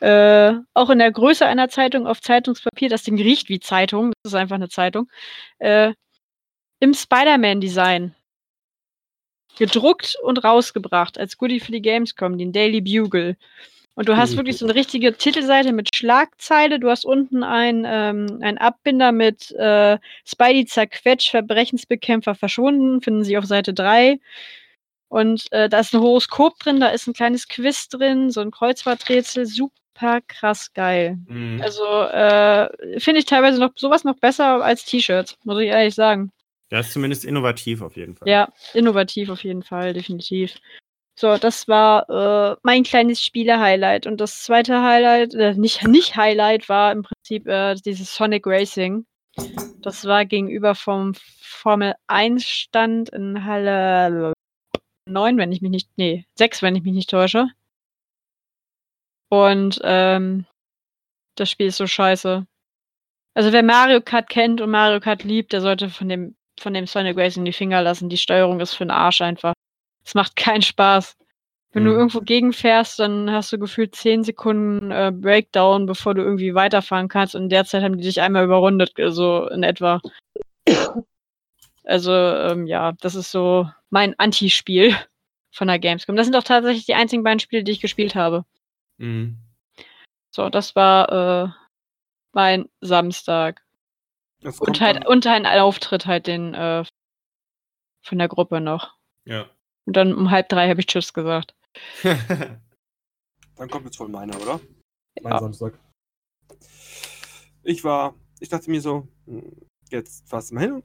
Äh, 0.00 0.54
auch 0.74 0.90
in 0.90 0.98
der 0.98 1.12
Größe 1.12 1.46
einer 1.46 1.68
Zeitung 1.68 2.06
auf 2.06 2.20
Zeitungspapier, 2.20 2.88
das 2.88 3.04
Ding 3.04 3.16
riecht 3.16 3.48
wie 3.48 3.60
Zeitung, 3.60 4.12
das 4.22 4.32
ist 4.32 4.38
einfach 4.38 4.56
eine 4.56 4.68
Zeitung, 4.68 5.08
äh, 5.58 5.94
im 6.80 6.94
Spider-Man-Design. 6.94 8.14
Gedruckt 9.56 10.16
und 10.22 10.42
rausgebracht 10.42 11.16
als 11.16 11.38
Goodie 11.38 11.60
für 11.60 11.70
die 11.72 11.80
Gamescom, 11.80 12.38
den 12.38 12.52
Daily 12.52 12.80
Bugle. 12.80 13.36
Und 13.96 14.08
du 14.08 14.16
hast 14.16 14.32
Mhm. 14.32 14.36
wirklich 14.38 14.58
so 14.58 14.66
eine 14.66 14.74
richtige 14.74 15.16
Titelseite 15.16 15.72
mit 15.72 15.94
Schlagzeile. 15.94 16.80
Du 16.80 16.90
hast 16.90 17.04
unten 17.04 17.44
ein, 17.44 17.84
ähm, 17.86 18.38
ein 18.42 18.58
Abbinder 18.58 19.12
mit 19.12 19.52
äh, 19.52 19.98
Spidey 20.24 20.66
zerquetscht, 20.66 21.30
Verbrechensbekämpfer 21.30 22.34
verschwunden, 22.34 23.00
finden 23.00 23.22
Sie 23.24 23.38
auf 23.38 23.44
Seite 23.44 23.72
3. 23.72 24.18
Und 25.08 25.46
äh, 25.52 25.68
da 25.68 25.78
ist 25.78 25.94
ein 25.94 26.00
Horoskop 26.00 26.58
drin, 26.58 26.80
da 26.80 26.88
ist 26.88 27.06
ein 27.06 27.12
kleines 27.14 27.46
Quiz 27.46 27.88
drin, 27.88 28.30
so 28.30 28.40
ein 28.40 28.50
Kreuzworträtsel, 28.50 29.46
super 29.46 30.20
krass 30.26 30.72
geil. 30.72 31.18
Mhm. 31.28 31.60
Also 31.62 31.84
äh, 31.84 32.98
finde 32.98 33.20
ich 33.20 33.26
teilweise 33.26 33.60
noch 33.60 33.70
sowas 33.76 34.02
noch 34.02 34.16
besser 34.16 34.64
als 34.64 34.84
T-Shirts, 34.84 35.38
muss 35.44 35.60
ich 35.60 35.68
ehrlich 35.68 35.94
sagen. 35.94 36.32
Das 36.70 36.88
ist 36.88 36.94
zumindest 36.94 37.24
innovativ 37.24 37.80
auf 37.80 37.96
jeden 37.96 38.16
Fall. 38.16 38.28
Ja, 38.28 38.48
innovativ 38.72 39.28
auf 39.28 39.44
jeden 39.44 39.62
Fall, 39.62 39.92
definitiv. 39.92 40.54
So, 41.16 41.36
das 41.36 41.68
war 41.68 42.08
äh, 42.10 42.56
mein 42.62 42.82
kleines 42.82 43.22
Spiele-Highlight. 43.22 44.06
Und 44.06 44.20
das 44.20 44.42
zweite 44.42 44.82
Highlight, 44.82 45.34
äh, 45.34 45.54
nicht, 45.54 45.86
nicht 45.86 46.16
Highlight, 46.16 46.68
war 46.68 46.90
im 46.90 47.02
Prinzip 47.02 47.46
äh, 47.46 47.74
dieses 47.76 48.14
Sonic 48.14 48.46
Racing. 48.46 49.06
Das 49.80 50.04
war 50.04 50.24
gegenüber 50.24 50.74
vom 50.74 51.14
Formel 51.40 51.94
1 52.08 52.44
Stand 52.44 53.10
in 53.10 53.44
Halle 53.44 54.32
9, 55.06 55.36
wenn 55.38 55.52
ich 55.52 55.60
mich 55.60 55.70
nicht, 55.70 55.90
nee, 55.96 56.24
6, 56.36 56.62
wenn 56.62 56.76
ich 56.76 56.82
mich 56.82 56.94
nicht 56.94 57.10
täusche. 57.10 57.48
Und 59.30 59.80
ähm, 59.84 60.46
das 61.36 61.50
Spiel 61.50 61.68
ist 61.68 61.76
so 61.76 61.86
scheiße. 61.86 62.46
Also 63.34 63.52
wer 63.52 63.62
Mario 63.62 64.00
Kart 64.00 64.28
kennt 64.28 64.60
und 64.60 64.70
Mario 64.70 65.00
Kart 65.00 65.24
liebt, 65.24 65.52
der 65.52 65.60
sollte 65.60 65.90
von 65.90 66.08
dem, 66.08 66.36
von 66.60 66.74
dem 66.74 66.86
Sonic 66.86 67.16
Racing 67.16 67.44
die 67.44 67.52
Finger 67.52 67.82
lassen. 67.82 68.08
Die 68.08 68.16
Steuerung 68.16 68.60
ist 68.60 68.74
für 68.74 68.84
den 68.84 68.92
Arsch 68.92 69.20
einfach. 69.20 69.54
Es 70.04 70.14
macht 70.14 70.36
keinen 70.36 70.62
Spaß. 70.62 71.16
Wenn 71.72 71.84
du 71.84 71.90
Mhm. 71.90 71.96
irgendwo 71.96 72.20
gegenfährst, 72.20 73.00
dann 73.00 73.30
hast 73.32 73.52
du 73.52 73.58
gefühlt 73.58 73.96
10 73.96 74.22
Sekunden 74.22 74.90
äh, 74.92 75.10
Breakdown, 75.12 75.86
bevor 75.86 76.14
du 76.14 76.22
irgendwie 76.22 76.54
weiterfahren 76.54 77.08
kannst. 77.08 77.34
Und 77.34 77.44
in 77.44 77.48
der 77.48 77.64
Zeit 77.64 77.82
haben 77.82 77.98
die 77.98 78.04
dich 78.04 78.20
einmal 78.20 78.44
überrundet, 78.44 78.92
so 79.08 79.48
in 79.48 79.62
etwa. 79.64 80.00
Also, 81.82 82.12
ähm, 82.12 82.66
ja, 82.66 82.92
das 83.00 83.14
ist 83.14 83.30
so 83.30 83.68
mein 83.90 84.18
Anti-Spiel 84.18 84.96
von 85.50 85.68
der 85.68 85.78
Gamescom. 85.78 86.16
Das 86.16 86.26
sind 86.26 86.36
auch 86.36 86.42
tatsächlich 86.44 86.86
die 86.86 86.94
einzigen 86.94 87.22
beiden 87.22 87.40
Spiele, 87.40 87.64
die 87.64 87.72
ich 87.72 87.80
gespielt 87.80 88.14
habe. 88.14 88.44
Mhm. 88.98 89.38
So, 90.30 90.48
das 90.48 90.74
war 90.76 91.44
äh, 91.44 91.48
mein 92.32 92.68
Samstag. 92.80 93.62
Und 94.60 94.80
halt, 94.80 95.06
und 95.06 95.26
ein 95.26 95.46
Auftritt 95.46 96.06
halt 96.06 96.26
den 96.26 96.54
äh, 96.54 96.84
von 98.02 98.18
der 98.18 98.28
Gruppe 98.28 98.60
noch. 98.60 98.94
Ja. 99.24 99.46
Und 99.86 99.96
dann 99.96 100.14
um 100.14 100.30
halb 100.30 100.48
drei 100.48 100.68
habe 100.68 100.80
ich 100.80 100.86
Tschüss 100.86 101.12
gesagt. 101.12 101.54
Dann 103.56 103.70
kommt 103.70 103.84
jetzt 103.84 104.00
wohl 104.00 104.08
meiner, 104.08 104.40
oder? 104.40 104.60
Mein 105.22 105.32
Ja. 105.32 105.38
Samstag. 105.40 105.78
Ich 107.62 107.84
war, 107.84 108.14
ich 108.40 108.48
dachte 108.48 108.70
mir 108.70 108.80
so, 108.80 109.08
hm, 109.26 109.68
jetzt 109.90 110.28
fährst 110.28 110.50
du 110.50 110.54
mal 110.54 110.60
hin, 110.62 110.82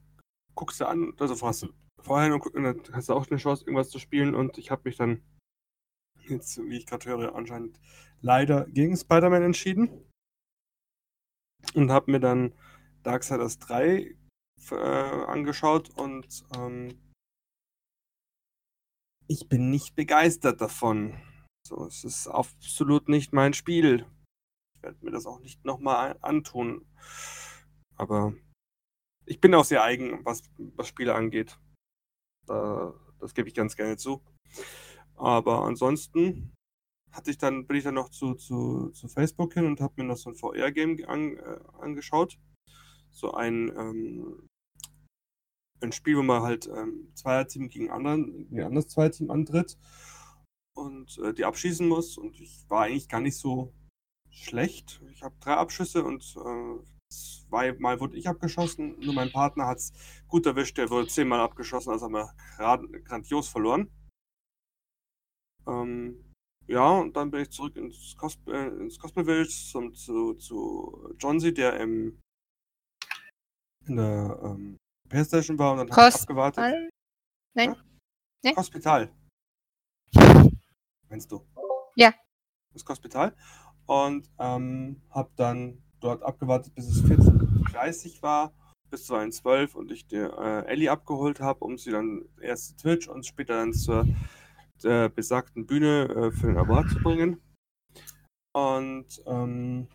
guckst 0.55 0.79
du 0.79 0.87
an, 0.87 1.13
also 1.19 1.35
fährst 1.35 1.63
du 1.63 1.69
vorher 2.01 2.33
und, 2.33 2.45
und 2.45 2.63
dann 2.63 2.81
hast 2.93 3.09
du 3.09 3.13
auch 3.13 3.27
eine 3.29 3.39
Chance, 3.39 3.63
irgendwas 3.65 3.89
zu 3.89 3.99
spielen. 3.99 4.35
Und 4.35 4.57
ich 4.57 4.71
habe 4.71 4.83
mich 4.85 4.97
dann, 4.97 5.21
jetzt, 6.27 6.57
wie 6.57 6.77
ich 6.77 6.85
gerade 6.85 7.05
höre, 7.09 7.35
anscheinend 7.35 7.79
leider 8.21 8.65
gegen 8.65 8.95
Spider-Man 8.95 9.43
entschieden. 9.43 9.89
Und 11.73 11.91
habe 11.91 12.11
mir 12.11 12.19
dann 12.19 12.53
Darksiders 13.03 13.59
3 13.59 14.15
äh, 14.71 14.75
angeschaut 14.75 15.89
und 15.97 16.43
ähm, 16.55 16.97
ich 19.30 19.47
bin 19.47 19.69
nicht 19.69 19.95
begeistert 19.95 20.59
davon. 20.59 21.13
So, 21.65 21.86
es 21.86 22.03
ist 22.03 22.27
absolut 22.27 23.07
nicht 23.09 23.32
mein 23.32 23.53
Spiel. 23.53 24.07
Ich 24.75 24.84
werde 24.84 25.05
mir 25.05 25.11
das 25.11 25.27
auch 25.27 25.39
nicht 25.39 25.63
nochmal 25.63 26.17
antun. 26.21 26.86
Aber 27.95 28.34
ich 29.25 29.39
bin 29.39 29.53
auch 29.53 29.65
sehr 29.65 29.84
eigen, 29.84 30.25
was, 30.25 30.41
was 30.57 30.88
Spiele 30.88 31.13
angeht. 31.13 31.59
Da, 32.47 32.93
das 33.19 33.36
gebe 33.36 33.47
ich 33.47 33.53
ganz 33.53 33.75
gerne 33.75 33.97
zu. 33.97 34.23
Aber 35.15 35.63
ansonsten 35.63 36.51
hatte 37.11 37.30
ich 37.30 37.38
dann, 37.38 37.67
bin 37.67 37.77
ich 37.77 37.84
dann 37.84 37.95
noch 37.95 38.09
zu, 38.09 38.34
zu, 38.34 38.89
zu 38.89 39.07
Facebook 39.07 39.53
hin 39.53 39.65
und 39.65 39.80
habe 39.80 39.93
mir 39.97 40.05
noch 40.05 40.17
so 40.17 40.32
ein 40.32 40.36
VR-Game 40.36 40.97
an, 41.07 41.38
äh, 41.38 41.59
angeschaut. 41.80 42.39
So 43.11 43.34
ein, 43.34 43.69
ähm, 43.77 44.48
ein 45.82 45.91
Spiel, 45.91 46.17
wo 46.17 46.23
man 46.23 46.41
halt 46.41 46.67
ähm, 46.67 47.11
Zweierteam 47.15 47.69
gegen 47.69 47.89
anderen, 47.89 48.47
ein 48.51 48.63
anderes 48.63 48.88
Zweierteam 48.88 49.32
antritt 49.32 49.77
und 50.73 51.17
äh, 51.19 51.34
die 51.34 51.45
abschießen 51.45 51.88
muss. 51.88 52.17
Und 52.17 52.39
ich 52.39 52.65
war 52.69 52.84
eigentlich 52.84 53.10
gar 53.10 53.22
nicht 53.22 53.38
so 53.38 53.73
schlecht. 54.30 55.01
Ich 55.11 55.23
habe 55.23 55.35
drei 55.39 55.53
Abschüsse 55.53 56.03
und 56.03 56.23
äh, 56.38 56.84
zweimal 57.11 57.99
wurde 57.99 58.18
ich 58.18 58.27
abgeschossen. 58.27 58.99
Nur 58.99 59.14
mein 59.14 59.31
Partner 59.31 59.68
hat 59.68 59.77
es 59.77 59.93
gut 60.27 60.45
erwischt. 60.45 60.77
Der 60.77 60.89
wurde 60.89 61.07
zehnmal 61.07 61.39
abgeschossen, 61.39 61.91
also 61.91 62.06
haben 62.06 62.14
wir 62.14 63.01
grandios 63.01 63.49
verloren. 63.49 63.89
Ähm, 65.68 66.34
ja, 66.68 66.88
und 66.99 67.15
dann 67.15 67.31
bin 67.31 67.41
ich 67.41 67.49
zurück 67.49 67.76
ins, 67.76 68.15
Cos 68.15 68.38
äh, 68.47 68.68
ins 68.68 68.99
Cosplay 68.99 69.23
Village 69.23 69.49
zum, 69.72 69.93
zu, 69.93 70.35
zu 70.35 71.15
Johnsy, 71.18 71.53
der 71.53 71.80
im, 71.80 72.22
in 73.88 73.95
der 73.95 74.39
ähm, 74.43 74.77
Playstation 75.10 75.57
war 75.60 75.73
und 75.73 75.77
dann 75.80 75.91
habe 75.91 76.10
ich 76.10 76.22
abgewartet. 76.22 76.90
Nein? 77.56 77.76
Nee? 78.44 78.56
Hospital. 78.56 79.11
Meinst 81.10 81.31
du? 81.31 81.45
Ja. 81.95 82.14
Das 82.73 82.86
Hospital. 82.88 83.36
Und 83.86 84.30
ähm, 84.40 85.02
habe 85.10 85.31
dann 85.36 85.84
dort 85.99 86.23
abgewartet, 86.23 86.73
bis 86.76 86.88
es 86.88 87.03
14.30 87.03 88.22
war, 88.22 88.53
bis 88.90 89.06
zu 89.06 89.15
1.12 89.15 89.73
und 89.73 89.91
ich 89.91 90.07
der 90.07 90.31
äh, 90.38 90.72
Ellie 90.72 90.91
abgeholt 90.91 91.40
habe, 91.40 91.65
um 91.65 91.77
sie 91.77 91.91
dann 91.91 92.23
erst 92.40 92.68
zu 92.68 92.77
Twitch 92.77 93.07
und 93.07 93.26
später 93.26 93.56
dann 93.56 93.73
zur 93.73 94.07
der 94.84 95.10
besagten 95.10 95.65
Bühne 95.65 96.06
äh, 96.06 96.31
für 96.31 96.48
den 96.48 96.57
Award 96.57 96.90
zu 96.90 96.99
bringen. 96.99 97.41
Und 98.53 99.22
ähm, 99.26 99.88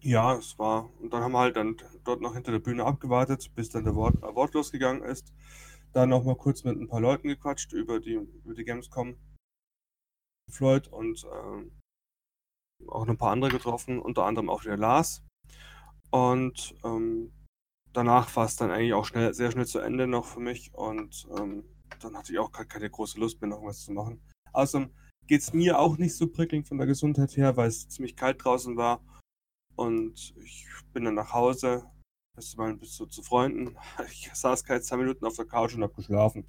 ja, 0.00 0.34
es 0.36 0.58
war. 0.58 0.90
Und 1.00 1.12
dann 1.12 1.22
haben 1.22 1.32
wir 1.32 1.40
halt 1.40 1.56
dann 1.56 1.76
dort 2.04 2.20
noch 2.20 2.34
hinter 2.34 2.52
der 2.52 2.58
Bühne 2.58 2.84
abgewartet, 2.84 3.50
bis 3.54 3.68
dann 3.68 3.84
der 3.84 3.92
Award, 3.92 4.22
Award 4.22 4.54
losgegangen 4.54 5.02
ist. 5.02 5.32
Dann 5.92 6.08
nochmal 6.08 6.36
kurz 6.36 6.64
mit 6.64 6.78
ein 6.78 6.88
paar 6.88 7.00
Leuten 7.00 7.28
gequatscht 7.28 7.72
über 7.72 8.00
die, 8.00 8.14
über 8.44 8.54
die 8.54 8.64
Gamescom. 8.64 9.16
Floyd 10.50 10.88
und 10.88 11.26
ähm, 11.32 11.72
auch 12.88 13.04
noch 13.04 13.14
ein 13.14 13.18
paar 13.18 13.32
andere 13.32 13.50
getroffen, 13.50 14.00
unter 14.00 14.24
anderem 14.24 14.50
auch 14.50 14.64
wieder 14.64 14.76
Lars. 14.76 15.22
Und 16.10 16.74
ähm, 16.84 17.32
danach 17.92 18.34
war 18.36 18.46
es 18.46 18.56
dann 18.56 18.70
eigentlich 18.70 18.94
auch 18.94 19.04
schnell, 19.04 19.32
sehr 19.34 19.50
schnell 19.50 19.66
zu 19.66 19.78
Ende 19.78 20.06
noch 20.06 20.24
für 20.24 20.40
mich 20.40 20.74
und 20.74 21.28
ähm, 21.38 21.64
dann 22.00 22.16
hatte 22.16 22.32
ich 22.32 22.38
auch 22.38 22.50
keine 22.52 22.90
große 22.90 23.18
Lust 23.18 23.40
mehr, 23.40 23.50
noch 23.50 23.62
was 23.62 23.84
zu 23.84 23.92
machen. 23.92 24.20
Außerdem 24.52 24.90
geht 25.26 25.42
es 25.42 25.52
mir 25.52 25.78
auch 25.78 25.98
nicht 25.98 26.16
so 26.16 26.26
prickelnd 26.26 26.66
von 26.66 26.78
der 26.78 26.86
Gesundheit 26.86 27.36
her, 27.36 27.56
weil 27.56 27.68
es 27.68 27.88
ziemlich 27.88 28.16
kalt 28.16 28.44
draußen 28.44 28.76
war. 28.76 29.00
Und 29.80 30.34
ich 30.44 30.66
bin 30.92 31.06
dann 31.06 31.14
nach 31.14 31.32
Hause, 31.32 31.86
bis 32.36 32.50
zu, 32.50 32.58
meinen, 32.58 32.78
bis 32.78 32.92
zu, 32.92 33.06
zu 33.06 33.22
Freunden. 33.22 33.78
Ich 34.10 34.30
saß 34.30 34.62
keine 34.62 34.82
zwei 34.82 34.98
Minuten 34.98 35.24
auf 35.24 35.36
der 35.36 35.46
Couch 35.46 35.74
und 35.74 35.82
habe 35.82 35.94
geschlafen. 35.94 36.46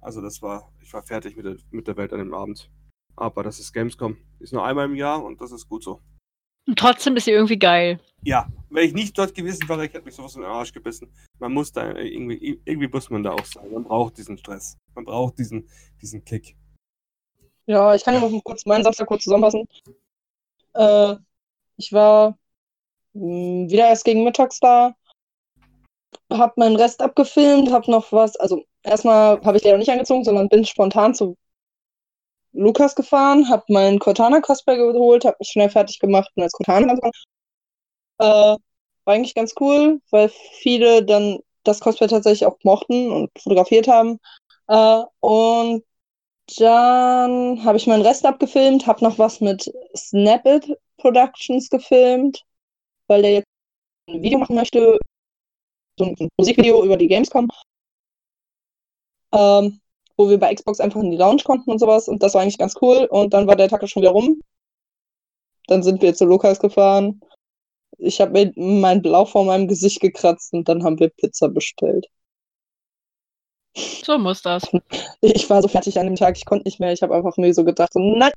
Also 0.00 0.20
das 0.20 0.42
war, 0.42 0.72
ich 0.80 0.92
war 0.92 1.04
fertig 1.04 1.36
mit 1.36 1.46
der, 1.46 1.58
mit 1.70 1.86
der 1.86 1.96
Welt 1.96 2.12
an 2.12 2.18
dem 2.18 2.34
Abend. 2.34 2.68
Aber 3.14 3.44
das 3.44 3.60
ist 3.60 3.72
Gamescom. 3.72 4.16
Ist 4.40 4.52
nur 4.52 4.64
einmal 4.64 4.86
im 4.86 4.96
Jahr 4.96 5.24
und 5.24 5.40
das 5.40 5.52
ist 5.52 5.68
gut 5.68 5.84
so. 5.84 6.00
Und 6.66 6.76
trotzdem 6.76 7.14
ist 7.14 7.26
sie 7.26 7.30
irgendwie 7.30 7.56
geil. 7.56 8.00
Ja, 8.24 8.48
wenn 8.70 8.88
ich 8.88 8.94
nicht 8.94 9.16
dort 9.16 9.32
gewesen 9.32 9.68
wäre, 9.68 9.86
ich 9.86 9.94
hätte 9.94 10.04
mich 10.04 10.16
sowas 10.16 10.34
in 10.34 10.42
den 10.42 10.50
Arsch 10.50 10.72
gebissen. 10.72 11.14
Man 11.38 11.52
muss 11.52 11.70
da 11.70 11.94
irgendwie, 11.94 12.60
irgendwie 12.64 12.88
muss 12.88 13.08
man 13.10 13.22
da 13.22 13.30
auch 13.30 13.44
sein. 13.44 13.70
Man 13.70 13.84
braucht 13.84 14.18
diesen 14.18 14.38
Stress. 14.38 14.76
Man 14.96 15.04
braucht 15.04 15.38
diesen, 15.38 15.68
diesen 16.02 16.24
Kick. 16.24 16.56
Ja, 17.66 17.94
ich 17.94 18.02
kann 18.02 18.14
ja 18.14 18.28
noch 18.28 18.42
kurz 18.42 18.66
meinen 18.66 18.82
Samstag 18.82 19.06
kurz 19.06 19.22
zusammenfassen. 19.22 19.68
Äh, 20.74 21.14
ich 21.76 21.92
war 21.92 22.36
wieder 23.20 23.88
erst 23.88 24.04
gegen 24.04 24.24
mittags 24.24 24.60
da, 24.60 24.94
hab 26.30 26.56
meinen 26.56 26.76
Rest 26.76 27.00
abgefilmt, 27.00 27.70
hab 27.70 27.88
noch 27.88 28.12
was, 28.12 28.36
also 28.36 28.64
erstmal 28.82 29.40
habe 29.42 29.56
ich 29.56 29.64
leider 29.64 29.78
nicht 29.78 29.90
angezogen, 29.90 30.24
sondern 30.24 30.48
bin 30.48 30.64
spontan 30.64 31.14
zu 31.14 31.36
Lukas 32.52 32.94
gefahren, 32.94 33.48
hab 33.48 33.68
meinen 33.68 33.98
Cortana-Cosplay 33.98 34.76
geholt, 34.76 35.24
hab 35.24 35.38
mich 35.38 35.48
schnell 35.48 35.70
fertig 35.70 35.98
gemacht 35.98 36.30
und 36.34 36.42
als 36.42 36.52
Cortana 36.52 36.88
angefangen. 36.88 37.12
Äh, 38.18 38.24
war 39.04 39.14
eigentlich 39.14 39.34
ganz 39.34 39.54
cool, 39.60 40.00
weil 40.10 40.30
viele 40.60 41.04
dann 41.04 41.40
das 41.64 41.80
Cosplay 41.80 42.08
tatsächlich 42.08 42.46
auch 42.46 42.56
mochten 42.64 43.10
und 43.12 43.30
fotografiert 43.38 43.88
haben. 43.88 44.18
Äh, 44.68 45.02
und 45.20 45.84
dann 46.58 47.64
habe 47.64 47.76
ich 47.76 47.86
meinen 47.86 48.02
Rest 48.02 48.24
abgefilmt, 48.24 48.86
habe 48.86 49.04
noch 49.04 49.18
was 49.18 49.40
mit 49.40 49.70
Snapit 49.96 50.72
Productions 50.96 51.68
gefilmt, 51.68 52.42
weil 53.08 53.22
der 53.22 53.32
jetzt 53.32 53.46
ein 54.08 54.22
Video 54.22 54.38
machen 54.38 54.56
möchte, 54.56 54.98
so 55.98 56.04
ein 56.04 56.28
Musikvideo 56.38 56.84
über 56.84 56.96
die 56.96 57.08
Gamescom, 57.08 57.48
ähm, 59.32 59.80
wo 60.16 60.28
wir 60.28 60.38
bei 60.38 60.54
Xbox 60.54 60.80
einfach 60.80 61.00
in 61.00 61.10
die 61.10 61.16
Lounge 61.16 61.42
konnten 61.44 61.70
und 61.70 61.78
sowas. 61.78 62.08
Und 62.08 62.22
das 62.22 62.34
war 62.34 62.42
eigentlich 62.42 62.58
ganz 62.58 62.74
cool. 62.80 63.06
Und 63.10 63.34
dann 63.34 63.46
war 63.46 63.56
der 63.56 63.68
Tag 63.68 63.86
schon 63.88 64.02
wieder 64.02 64.12
rum. 64.12 64.40
Dann 65.66 65.82
sind 65.82 66.00
wir 66.02 66.14
zu 66.14 66.24
Lukas 66.24 66.58
gefahren. 66.58 67.20
Ich 67.98 68.20
habe 68.20 68.32
mir 68.32 68.52
mein 68.56 69.02
Blau 69.02 69.24
vor 69.24 69.44
meinem 69.44 69.68
Gesicht 69.68 70.00
gekratzt 70.00 70.52
und 70.52 70.68
dann 70.68 70.84
haben 70.84 70.98
wir 70.98 71.08
Pizza 71.08 71.48
bestellt. 71.48 72.06
So 73.74 74.18
muss 74.18 74.42
das. 74.42 74.62
Ich 75.20 75.48
war 75.50 75.60
so 75.60 75.68
fertig 75.68 75.98
an 75.98 76.06
dem 76.06 76.16
Tag, 76.16 76.36
ich 76.36 76.44
konnte 76.44 76.64
nicht 76.64 76.80
mehr. 76.80 76.92
Ich 76.92 77.02
habe 77.02 77.14
einfach 77.14 77.36
nur 77.36 77.52
so 77.52 77.64
gedacht, 77.64 77.92
so, 77.92 78.00
nein. 78.00 78.32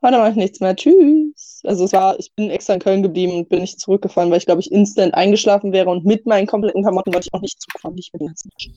Heute 0.00 0.18
mache 0.18 0.30
ich 0.30 0.36
nichts 0.36 0.60
mehr. 0.60 0.76
Tschüss. 0.76 1.60
Also 1.64 1.84
es 1.84 1.92
war, 1.92 2.18
ich 2.20 2.32
bin 2.34 2.50
extra 2.50 2.74
in 2.74 2.80
Köln 2.80 3.02
geblieben 3.02 3.32
und 3.32 3.48
bin 3.48 3.60
nicht 3.60 3.80
zurückgefahren, 3.80 4.30
weil 4.30 4.38
ich 4.38 4.46
glaube 4.46 4.60
ich 4.60 4.70
instant 4.70 5.14
eingeschlafen 5.14 5.72
wäre 5.72 5.90
und 5.90 6.04
mit 6.04 6.24
meinen 6.26 6.46
kompletten 6.46 6.82
Klamotten 6.82 7.12
wollte 7.12 7.26
ich 7.26 7.34
auch 7.34 7.40
nicht 7.40 7.60
zurückfahren. 7.60 7.98
Ich 7.98 8.12
bin 8.12 8.28
jetzt 8.28 8.46
nicht. 8.46 8.70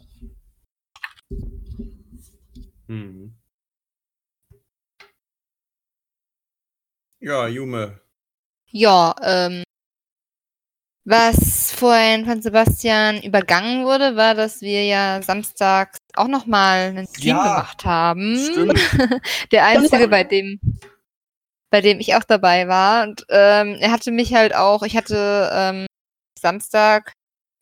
Hm. 2.88 3.36
Ja, 7.20 7.48
Jume. 7.48 8.02
Ja, 8.72 9.14
ähm, 9.22 9.64
was 11.04 11.72
vorhin 11.72 12.26
von 12.26 12.42
Sebastian 12.42 13.22
übergangen 13.22 13.86
wurde, 13.86 14.16
war, 14.16 14.34
dass 14.34 14.62
wir 14.62 14.86
ja 14.86 15.22
samstags 15.22 15.98
auch 16.16 16.28
nochmal 16.28 16.90
einen 16.90 17.08
Stream 17.08 17.38
Ja, 17.38 17.44
gemacht 17.44 17.86
haben. 17.86 18.38
stimmt. 18.38 18.80
Der 19.52 19.66
einzige, 19.66 20.08
bei 20.08 20.24
dem, 20.24 20.60
bei 21.72 21.82
dem 21.82 22.00
ich 22.00 22.16
auch 22.16 22.24
dabei 22.24 22.68
war. 22.68 23.04
Und 23.04 23.26
ähm, 23.30 23.78
er 23.80 23.92
hatte 23.92 24.12
mich 24.12 24.36
halt 24.36 24.54
auch, 24.54 24.84
ich 24.84 24.96
hatte 24.96 25.50
ähm, 25.54 25.88
Samstag 26.40 27.14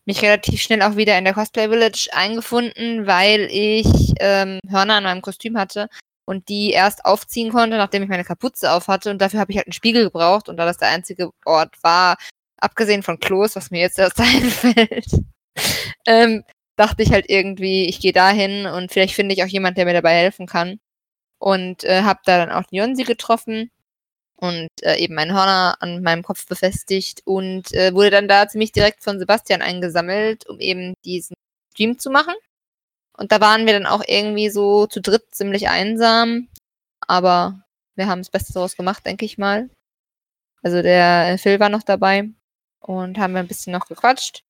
mich 0.06 0.22
relativ 0.22 0.60
schnell 0.60 0.82
auch 0.82 0.96
wieder 0.96 1.16
in 1.16 1.24
der 1.24 1.34
Cosplay 1.34 1.68
Village 1.68 2.08
eingefunden, 2.12 3.06
weil 3.06 3.48
ich 3.50 3.86
ähm, 4.18 4.58
Hörner 4.68 4.94
an 4.94 5.04
meinem 5.04 5.22
Kostüm 5.22 5.56
hatte 5.56 5.88
und 6.26 6.48
die 6.48 6.70
erst 6.70 7.04
aufziehen 7.04 7.50
konnte, 7.52 7.76
nachdem 7.76 8.02
ich 8.02 8.08
meine 8.08 8.24
Kapuze 8.24 8.72
auf 8.72 8.88
hatte. 8.88 9.10
Und 9.10 9.20
dafür 9.22 9.40
habe 9.40 9.52
ich 9.52 9.58
halt 9.58 9.68
einen 9.68 9.72
Spiegel 9.72 10.04
gebraucht. 10.04 10.48
Und 10.48 10.56
da 10.56 10.66
das 10.66 10.78
der 10.78 10.88
einzige 10.88 11.30
Ort 11.44 11.76
war, 11.82 12.16
abgesehen 12.58 13.02
von 13.02 13.20
Klos, 13.20 13.56
was 13.56 13.70
mir 13.70 13.80
jetzt 13.80 13.98
erst 13.98 14.20
einfällt, 14.20 15.06
ähm, 16.06 16.44
dachte 16.76 17.02
ich 17.02 17.12
halt 17.12 17.26
irgendwie, 17.28 17.86
ich 17.86 18.00
gehe 18.00 18.12
dahin 18.12 18.66
und 18.66 18.90
vielleicht 18.90 19.14
finde 19.14 19.34
ich 19.34 19.44
auch 19.44 19.48
jemand, 19.48 19.76
der 19.76 19.84
mir 19.84 19.92
dabei 19.92 20.14
helfen 20.14 20.46
kann. 20.46 20.80
Und 21.38 21.84
äh, 21.84 22.02
habe 22.02 22.20
da 22.24 22.38
dann 22.38 22.50
auch 22.50 22.64
Jonsi 22.70 23.04
getroffen 23.04 23.70
und 24.40 24.68
äh, 24.82 24.96
eben 24.96 25.14
meinen 25.14 25.34
Hörner 25.34 25.76
an 25.80 26.02
meinem 26.02 26.22
Kopf 26.22 26.46
befestigt 26.46 27.22
und 27.26 27.72
äh, 27.74 27.94
wurde 27.94 28.10
dann 28.10 28.28
da 28.28 28.48
ziemlich 28.48 28.72
direkt 28.72 29.02
von 29.04 29.18
Sebastian 29.18 29.60
eingesammelt, 29.62 30.46
um 30.48 30.58
eben 30.60 30.94
diesen 31.04 31.34
Stream 31.72 31.98
zu 31.98 32.10
machen. 32.10 32.34
Und 33.16 33.32
da 33.32 33.40
waren 33.40 33.66
wir 33.66 33.74
dann 33.74 33.86
auch 33.86 34.02
irgendwie 34.06 34.48
so 34.48 34.86
zu 34.86 35.00
dritt 35.02 35.34
ziemlich 35.34 35.68
einsam, 35.68 36.48
aber 37.06 37.62
wir 37.96 38.06
haben 38.06 38.20
das 38.20 38.30
Beste 38.30 38.54
daraus 38.54 38.76
gemacht, 38.76 39.04
denke 39.04 39.26
ich 39.26 39.36
mal. 39.36 39.68
Also 40.62 40.82
der 40.82 41.32
äh, 41.32 41.38
Phil 41.38 41.60
war 41.60 41.68
noch 41.68 41.82
dabei 41.82 42.30
und 42.80 43.18
haben 43.18 43.34
wir 43.34 43.40
ein 43.40 43.48
bisschen 43.48 43.74
noch 43.74 43.86
gequatscht. 43.86 44.42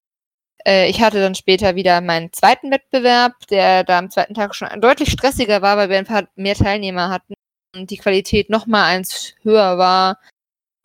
Äh, 0.65 0.89
ich 0.89 1.01
hatte 1.03 1.21
dann 1.21 1.35
später 1.35 1.75
wieder 1.75 2.01
meinen 2.01 2.33
zweiten 2.33 2.71
Wettbewerb, 2.71 3.35
der 3.49 3.85
da 3.85 3.99
am 3.99 4.11
zweiten 4.11 4.35
Tag 4.35 4.55
schon 4.55 4.69
deutlich 4.81 5.11
stressiger 5.11 5.63
war, 5.63 5.77
weil 5.77 5.91
wir 5.91 5.99
ein 5.99 6.07
paar 6.07 6.29
mehr 6.37 6.55
Teilnehmer 6.55 7.11
hatten 7.11 7.35
und 7.75 7.91
die 7.91 7.99
Qualität 7.99 8.51
noch 8.51 8.67
mal 8.67 8.85
eins 8.85 9.35
höher 9.43 9.79
war 9.79 10.19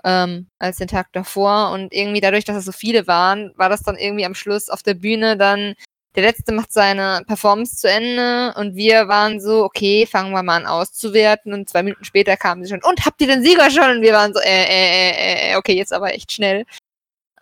ähm, 0.03 0.47
als 0.59 0.77
den 0.77 0.87
Tag 0.87 1.11
davor. 1.13 1.71
Und 1.71 1.93
irgendwie 1.93 2.21
dadurch, 2.21 2.45
dass 2.45 2.57
es 2.57 2.65
so 2.65 2.71
viele 2.71 3.07
waren, 3.07 3.51
war 3.55 3.69
das 3.69 3.83
dann 3.83 3.97
irgendwie 3.97 4.25
am 4.25 4.35
Schluss 4.35 4.69
auf 4.69 4.83
der 4.83 4.93
Bühne 4.93 5.37
dann, 5.37 5.75
der 6.15 6.23
Letzte 6.23 6.53
macht 6.53 6.71
seine 6.71 7.23
Performance 7.27 7.75
zu 7.75 7.89
Ende 7.89 8.53
und 8.57 8.75
wir 8.75 9.09
waren 9.09 9.41
so, 9.41 9.65
okay, 9.65 10.05
fangen 10.05 10.31
wir 10.31 10.43
mal 10.43 10.57
an 10.57 10.65
auszuwerten 10.65 11.53
und 11.53 11.67
zwei 11.67 11.83
Minuten 11.83 12.05
später 12.05 12.37
kamen 12.37 12.63
sie 12.63 12.69
schon, 12.69 12.81
und 12.83 13.05
habt 13.05 13.19
ihr 13.19 13.27
den 13.27 13.43
Sieger 13.43 13.69
schon? 13.69 13.97
Und 13.97 14.01
wir 14.01 14.13
waren 14.13 14.33
so, 14.33 14.39
äh, 14.39 14.63
äh, 14.63 15.09
äh, 15.09 15.51
äh, 15.51 15.55
okay, 15.57 15.73
jetzt 15.73 15.91
aber 15.91 16.13
echt 16.13 16.31
schnell. 16.31 16.61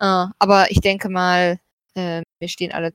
Äh, 0.00 0.26
aber 0.38 0.70
ich 0.70 0.80
denke 0.80 1.08
mal, 1.08 1.60
äh, 1.94 2.22
wir 2.40 2.48
stehen 2.48 2.72
alle 2.72 2.92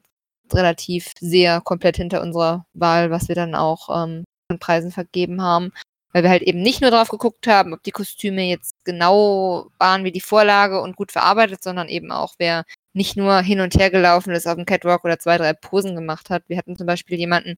relativ 0.51 1.13
sehr 1.19 1.61
komplett 1.61 1.95
hinter 1.97 2.21
unserer 2.21 2.65
Wahl, 2.73 3.09
was 3.11 3.29
wir 3.29 3.35
dann 3.35 3.55
auch 3.55 3.89
ähm, 3.89 4.25
an 4.49 4.59
Preisen 4.59 4.91
vergeben 4.91 5.41
haben. 5.41 5.71
Weil 6.11 6.23
wir 6.23 6.29
halt 6.29 6.41
eben 6.41 6.61
nicht 6.61 6.81
nur 6.81 6.91
drauf 6.91 7.09
geguckt 7.09 7.45
haben, 7.47 7.73
ob 7.73 7.83
die 7.83 7.91
Kostüme 7.91 8.43
jetzt 8.43 8.75
genau 8.83 9.67
waren 9.77 10.03
wie 10.03 10.11
die 10.11 10.21
Vorlage 10.21 10.81
und 10.81 10.95
gut 10.95 11.11
verarbeitet, 11.11 11.63
sondern 11.63 11.87
eben 11.87 12.11
auch, 12.11 12.33
wer 12.39 12.65
nicht 12.93 13.15
nur 13.15 13.41
hin 13.41 13.59
und 13.59 13.75
her 13.75 13.91
gelaufen 13.91 14.33
ist 14.33 14.47
auf 14.47 14.55
dem 14.55 14.65
Catwalk 14.65 15.05
oder 15.05 15.19
zwei, 15.19 15.37
drei 15.37 15.53
Posen 15.53 15.95
gemacht 15.95 16.29
hat. 16.29 16.43
Wir 16.47 16.57
hatten 16.57 16.75
zum 16.75 16.87
Beispiel 16.87 17.19
jemanden, 17.19 17.55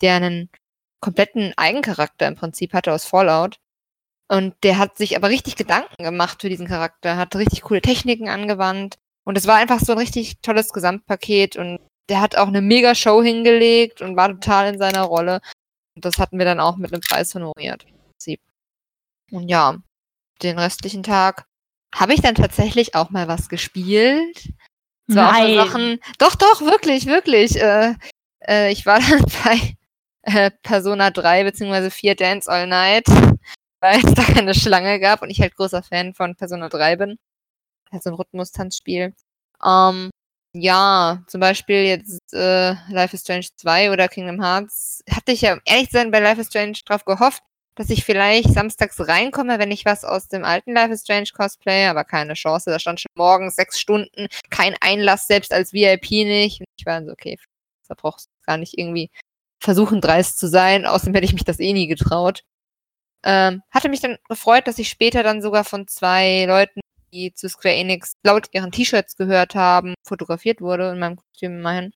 der 0.00 0.16
einen 0.16 0.50
kompletten 1.00 1.52
Eigencharakter 1.56 2.26
im 2.28 2.36
Prinzip 2.36 2.72
hatte 2.72 2.92
aus 2.92 3.04
Fallout. 3.04 3.58
Und 4.28 4.54
der 4.62 4.78
hat 4.78 4.96
sich 4.96 5.16
aber 5.16 5.28
richtig 5.28 5.56
Gedanken 5.56 6.02
gemacht 6.02 6.40
für 6.40 6.48
diesen 6.48 6.66
Charakter, 6.66 7.16
hat 7.16 7.36
richtig 7.36 7.62
coole 7.62 7.82
Techniken 7.82 8.28
angewandt. 8.28 8.96
Und 9.24 9.36
es 9.36 9.46
war 9.46 9.56
einfach 9.56 9.78
so 9.80 9.92
ein 9.92 9.98
richtig 9.98 10.40
tolles 10.40 10.70
Gesamtpaket 10.70 11.56
und 11.56 11.80
der 12.08 12.20
hat 12.20 12.36
auch 12.36 12.48
eine 12.48 12.62
mega 12.62 12.94
Show 12.94 13.22
hingelegt 13.22 14.00
und 14.00 14.16
war 14.16 14.28
total 14.28 14.72
in 14.72 14.78
seiner 14.78 15.02
Rolle. 15.02 15.40
Und 15.94 16.04
das 16.04 16.18
hatten 16.18 16.38
wir 16.38 16.44
dann 16.46 16.60
auch 16.60 16.76
mit 16.76 16.92
einem 16.92 17.02
Preis 17.02 17.34
honoriert. 17.34 17.84
Prinzip. 18.22 18.40
Und 19.30 19.48
ja, 19.48 19.78
den 20.42 20.58
restlichen 20.58 21.02
Tag 21.02 21.46
habe 21.94 22.14
ich 22.14 22.20
dann 22.20 22.34
tatsächlich 22.34 22.94
auch 22.94 23.10
mal 23.10 23.28
was 23.28 23.48
gespielt. 23.48 24.52
Es 25.08 25.16
war 25.16 25.30
auch 25.30 25.34
so 25.34 25.42
Nein. 25.42 25.56
Sachen. 25.56 25.98
Doch, 26.18 26.34
doch, 26.36 26.60
wirklich, 26.60 27.06
wirklich. 27.06 27.60
Äh, 27.60 27.94
äh, 28.46 28.72
ich 28.72 28.86
war 28.86 29.00
dann 29.10 29.24
bei 29.44 29.76
äh, 30.22 30.50
Persona 30.62 31.10
3 31.10 31.44
bzw. 31.44 31.90
4 31.90 32.14
Dance 32.14 32.50
All 32.50 32.66
Night, 32.66 33.06
weil 33.80 34.04
es 34.04 34.14
da 34.14 34.22
keine 34.22 34.54
Schlange 34.54 35.00
gab 35.00 35.22
und 35.22 35.30
ich 35.30 35.40
halt 35.40 35.56
großer 35.56 35.82
Fan 35.82 36.14
von 36.14 36.36
Persona 36.36 36.68
3 36.68 36.96
bin. 36.96 37.18
Halt 37.90 38.02
so 38.02 38.10
ein 38.10 38.14
Rhythmus-Tanzspiel. 38.14 39.14
Ähm, 39.64 40.10
ja, 40.54 41.22
zum 41.26 41.40
Beispiel 41.40 41.84
jetzt 41.84 42.34
äh, 42.34 42.74
Life 42.88 43.16
is 43.16 43.22
Strange 43.22 43.46
2 43.56 43.90
oder 43.90 44.08
Kingdom 44.08 44.42
Hearts. 44.42 45.02
Hatte 45.10 45.32
ich 45.32 45.42
ja, 45.42 45.58
ehrlich 45.64 45.90
zu 45.90 45.96
sein, 45.96 46.10
bei 46.10 46.20
Life 46.20 46.40
is 46.40 46.48
Strange 46.48 46.78
drauf 46.84 47.04
gehofft, 47.04 47.42
dass 47.74 47.90
ich 47.90 48.04
vielleicht 48.04 48.52
samstags 48.52 49.00
reinkomme, 49.00 49.58
wenn 49.58 49.70
ich 49.70 49.84
was 49.84 50.04
aus 50.04 50.28
dem 50.28 50.44
alten 50.44 50.72
Life 50.72 50.92
is 50.92 51.02
Strange 51.02 51.28
Cosplay, 51.34 51.86
aber 51.86 52.04
keine 52.04 52.34
Chance. 52.34 52.70
Da 52.70 52.78
stand 52.78 53.00
schon 53.00 53.10
morgens 53.16 53.56
sechs 53.56 53.80
Stunden, 53.80 54.28
kein 54.50 54.76
Einlass, 54.80 55.26
selbst 55.26 55.52
als 55.52 55.72
VIP 55.72 56.10
nicht. 56.10 56.60
Und 56.60 56.66
ich 56.76 56.86
war 56.86 57.04
so, 57.04 57.12
okay, 57.12 57.38
da 57.88 57.94
brauchst 57.96 58.26
du 58.26 58.30
gar 58.46 58.58
nicht 58.58 58.78
irgendwie 58.78 59.10
versuchen, 59.60 60.00
dreist 60.00 60.38
zu 60.38 60.48
sein. 60.48 60.86
Außerdem 60.86 61.14
hätte 61.14 61.26
ich 61.26 61.32
mich 61.32 61.44
das 61.44 61.60
eh 61.60 61.72
nie 61.72 61.86
getraut. 61.86 62.42
Ähm, 63.24 63.62
hatte 63.70 63.88
mich 63.88 64.00
dann 64.00 64.18
gefreut, 64.28 64.66
dass 64.66 64.78
ich 64.78 64.88
später 64.88 65.22
dann 65.22 65.42
sogar 65.42 65.64
von 65.64 65.86
zwei 65.88 66.44
Leuten, 66.46 66.80
die 67.12 67.32
zu 67.34 67.48
Square 67.48 67.74
Enix 67.76 68.14
laut 68.24 68.48
ihren 68.52 68.72
T-Shirts 68.72 69.16
gehört 69.16 69.54
haben, 69.54 69.94
fotografiert 70.04 70.60
wurde 70.60 70.90
in 70.90 70.98
meinem 70.98 71.16
Kostüm 71.16 71.58
immerhin. 71.58 71.92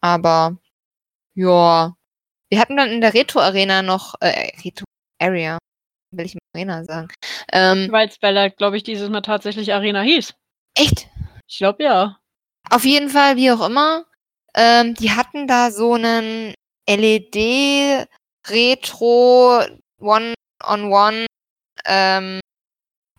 Aber 0.00 0.58
ja, 1.34 1.94
wir 2.52 2.60
hatten 2.60 2.76
dann 2.76 2.90
in 2.90 3.00
der 3.00 3.14
Retro-Arena 3.14 3.80
noch, 3.80 4.14
äh, 4.20 4.52
Retro-Area, 4.62 5.56
will 6.14 6.26
ich 6.26 6.34
mal 6.34 6.40
Arena 6.54 6.84
sagen. 6.84 7.08
Ähm, 7.50 7.90
Weil 7.90 8.08
es 8.08 8.18
Bella, 8.18 8.48
glaube 8.48 8.76
ich, 8.76 8.82
dieses 8.82 9.08
Mal 9.08 9.22
tatsächlich 9.22 9.72
Arena 9.72 10.02
hieß. 10.02 10.34
echt? 10.78 11.08
Ich 11.48 11.56
glaube 11.56 11.82
ja. 11.82 12.18
Auf 12.68 12.84
jeden 12.84 13.08
Fall, 13.08 13.36
wie 13.36 13.50
auch 13.50 13.66
immer. 13.66 14.04
Ähm, 14.54 14.92
die 14.92 15.12
hatten 15.12 15.46
da 15.46 15.70
so 15.70 15.94
einen 15.94 16.52
LED 16.86 18.06
Retro 18.48 19.62
One-on-One 19.98 21.24
ähm, 21.86 22.40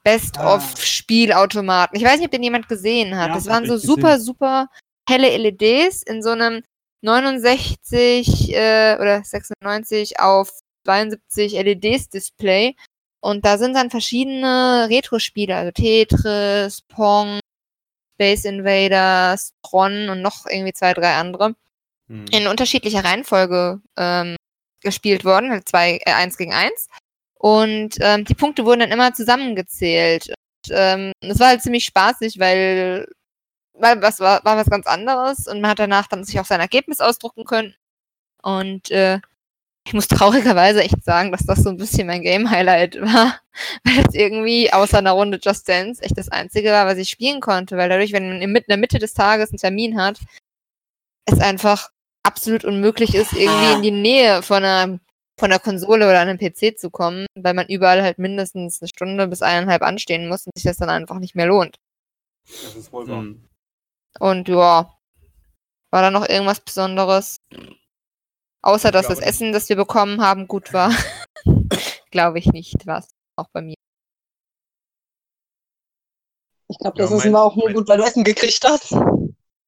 Best-of-Spielautomaten. 0.04 1.98
Ich 1.98 2.04
weiß 2.04 2.18
nicht, 2.18 2.26
ob 2.26 2.32
den 2.32 2.44
jemand 2.44 2.70
gesehen 2.70 3.18
hat. 3.18 3.30
Ja, 3.30 3.34
das 3.34 3.46
hab 3.46 3.54
waren 3.54 3.66
so 3.66 3.74
gesehen. 3.74 3.88
super, 3.88 4.20
super 4.20 4.70
helle 5.10 5.36
LEDs 5.38 6.04
in 6.04 6.22
so 6.22 6.30
einem 6.30 6.62
69 7.04 8.54
äh, 8.54 8.98
oder 9.00 9.24
96 9.24 10.20
auf 10.20 10.52
72 10.86 11.54
LEDs 11.54 12.10
Display. 12.10 12.76
Und 13.22 13.46
da 13.46 13.58
sind 13.58 13.76
dann 13.76 13.90
verschiedene 13.90 14.88
Retro-Spiele, 14.90 15.56
also 15.56 15.72
Tetris, 15.72 16.82
Pong, 16.90 17.40
Space 18.16 18.46
Invaders, 18.46 19.54
Tron 19.64 20.10
und 20.10 20.22
noch 20.22 20.46
irgendwie 20.46 20.74
zwei, 20.74 20.94
drei 20.94 21.16
andere 21.16 21.56
Hm. 22.10 22.26
in 22.32 22.48
unterschiedlicher 22.48 23.04
Reihenfolge 23.04 23.82
ähm, 23.98 24.36
gespielt 24.82 25.24
worden, 25.26 25.52
halt 25.52 25.68
zwei, 25.68 26.00
äh, 26.06 26.12
eins 26.12 26.38
gegen 26.38 26.54
eins. 26.54 26.88
Und 27.36 27.98
ähm, 28.02 28.26
die 28.26 28.36
Punkte 28.36 28.66
wurden 28.66 28.82
dann 28.82 28.92
immer 28.92 29.14
zusammengezählt. 29.14 30.28
Und 30.30 30.76
ähm, 30.76 31.12
es 31.22 31.40
war 31.40 31.50
halt 31.50 31.62
ziemlich 31.62 31.86
spaßig, 31.86 32.40
weil, 32.40 33.08
weil 33.74 34.02
was 34.02 34.20
war, 34.20 34.44
war 34.46 34.58
was 34.58 34.70
ganz 34.70 34.88
anderes 34.88 35.48
und 35.48 35.62
man 35.62 35.72
hat 35.72 35.80
danach 35.80 36.08
dann 36.08 36.24
sich 36.24 36.40
auch 36.40 36.46
sein 36.46 36.60
Ergebnis 36.60 37.00
ausdrucken 37.00 37.46
können. 37.46 37.76
Und 38.42 38.92
äh, 38.92 39.20
ich 39.86 39.94
muss 39.94 40.08
traurigerweise 40.08 40.82
echt 40.82 41.04
sagen, 41.04 41.32
dass 41.32 41.46
das 41.46 41.64
so 41.64 41.70
ein 41.70 41.78
bisschen 41.78 42.08
mein 42.08 42.22
Game-Highlight 42.22 43.02
war, 43.02 43.40
weil 43.84 44.04
das 44.04 44.14
irgendwie 44.14 44.72
außer 44.72 44.98
einer 44.98 45.12
Runde 45.12 45.40
Just 45.42 45.68
Dance 45.68 46.02
echt 46.02 46.18
das 46.18 46.30
Einzige 46.30 46.72
war, 46.72 46.86
was 46.86 46.98
ich 46.98 47.10
spielen 47.10 47.42
konnte, 47.42 47.78
weil 47.78 47.90
dadurch, 47.90 48.14
wenn 48.14 48.30
man 48.30 48.42
in 48.42 48.54
der 48.68 48.78
Mitte 48.78 49.00
des 49.00 49.14
Tages 49.14 49.50
einen 49.50 49.58
Termin 49.58 50.00
hat, 50.00 50.20
es 51.26 51.40
einfach 51.40 51.90
absolut 52.24 52.64
unmöglich 52.64 53.16
ist, 53.16 53.34
irgendwie 53.34 53.74
in 53.74 53.82
die 53.82 53.92
Nähe 53.92 54.42
von 54.42 54.64
einer, 54.64 55.00
von 55.38 55.52
einer 55.52 55.60
Konsole 55.60 56.06
oder 56.06 56.20
einem 56.20 56.38
PC 56.38 56.78
zu 56.78 56.90
kommen, 56.90 57.26
weil 57.36 57.54
man 57.54 57.68
überall 57.68 58.02
halt 58.02 58.18
mindestens 58.18 58.82
eine 58.82 58.88
Stunde 58.88 59.28
bis 59.28 59.42
eineinhalb 59.42 59.82
anstehen 59.82 60.30
muss 60.30 60.46
und 60.46 60.54
sich 60.56 60.64
das 60.64 60.78
dann 60.78 60.90
einfach 60.90 61.20
nicht 61.20 61.36
mehr 61.36 61.48
lohnt. 61.48 61.78
Das 62.46 62.76
ist 62.76 62.92
wohl 62.92 63.08
wahr. 63.08 63.22
Hm. 63.22 63.44
Und 64.20 64.48
ja, 64.48 64.98
war 65.92 66.02
da 66.02 66.12
noch 66.12 66.28
irgendwas 66.28 66.60
Besonderes? 66.62 67.40
Außer 68.62 68.92
dass 68.92 69.08
das. 69.08 69.20
Essen, 69.20 69.52
das 69.52 69.68
wir 69.70 69.76
bekommen 69.76 70.22
haben, 70.22 70.48
gut 70.48 70.72
war. 70.74 70.92
Glaube 72.12 72.40
ich 72.40 72.46
nicht, 72.48 72.86
war 72.86 73.00
es 73.00 73.10
auch 73.36 73.48
bei 73.52 73.62
mir. 73.62 73.76
Ich 76.70 76.78
glaube, 76.78 76.98
Ja, 76.98 77.04
das 77.06 77.12
ist 77.12 77.20
mein- 77.20 77.28
immer 77.28 77.44
auch 77.44 77.56
nur 77.56 77.66
mein- 77.66 77.76
gut, 77.76 77.88
weil 77.88 77.98
du 77.98 78.04
Essen 78.04 78.24
gekriegt 78.24 78.64
hast. 78.64 78.92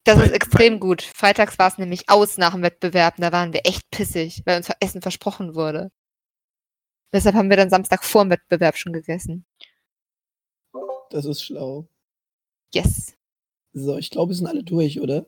Das 0.06 0.20
ist 0.22 0.32
extrem 0.32 0.80
gut. 0.80 1.02
Freitags 1.02 1.58
war 1.58 1.68
es 1.68 1.78
nämlich 1.80 2.10
aus 2.10 2.38
nach 2.38 2.52
dem 2.54 2.62
Wettbewerb. 2.62 3.16
Da 3.18 3.32
waren 3.32 3.54
wir 3.54 3.62
echt 3.66 3.90
pissig, 3.90 4.44
weil 4.46 4.58
uns 4.58 4.70
Essen 4.80 5.02
versprochen 5.02 5.56
wurde. 5.56 5.92
Deshalb 7.12 7.36
haben 7.36 7.50
wir 7.50 7.58
dann 7.58 7.70
Samstag 7.72 8.04
vor 8.04 8.24
dem 8.24 8.30
Wettbewerb 8.32 8.78
schon 8.78 8.94
gegessen. 8.94 9.46
Das 11.10 11.26
ist 11.26 11.44
schlau. 11.44 11.88
Yes. 12.74 13.16
So, 13.76 13.98
ich 13.98 14.10
glaube, 14.10 14.32
wir 14.32 14.36
sind 14.36 14.48
alle 14.48 14.64
durch, 14.64 15.02
oder? 15.02 15.26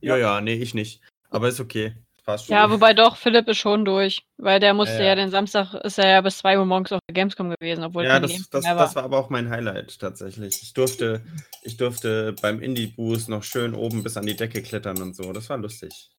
Ja, 0.00 0.16
ja, 0.16 0.40
nee, 0.40 0.54
ich 0.54 0.72
nicht. 0.72 1.02
Aber 1.30 1.48
ist 1.48 1.58
okay. 1.58 1.94
Passt 2.24 2.46
schon. 2.46 2.54
Ja, 2.54 2.70
wobei 2.70 2.94
doch, 2.94 3.16
Philipp 3.16 3.48
ist 3.48 3.58
schon 3.58 3.84
durch. 3.84 4.22
Weil 4.36 4.60
der 4.60 4.72
musste 4.72 4.94
Ja, 4.94 5.00
ja, 5.00 5.06
ja. 5.06 5.14
den 5.16 5.30
Samstag, 5.30 5.74
ist 5.82 5.98
er 5.98 6.08
ja 6.08 6.20
bis 6.20 6.38
2 6.38 6.58
Uhr 6.58 6.64
morgens 6.64 6.92
auf 6.92 7.00
der 7.08 7.14
Gamescom 7.14 7.50
gewesen, 7.50 7.82
obwohl 7.82 8.04
Ja, 8.04 8.20
das, 8.20 8.48
das, 8.50 8.62
mehr 8.62 8.76
das 8.76 8.94
war 8.94 9.02
aber 9.02 9.18
auch 9.18 9.30
mein 9.30 9.50
Highlight 9.50 9.98
tatsächlich. 9.98 10.62
Ich 10.62 10.74
durfte, 10.74 11.22
ich 11.62 11.76
durfte 11.76 12.36
beim 12.40 12.60
Indie-Boost 12.60 13.28
noch 13.28 13.42
schön 13.42 13.74
oben 13.74 14.04
bis 14.04 14.16
an 14.16 14.26
die 14.26 14.36
Decke 14.36 14.62
klettern 14.62 15.02
und 15.02 15.16
so. 15.16 15.32
Das 15.32 15.50
war 15.50 15.58
lustig. 15.58 16.10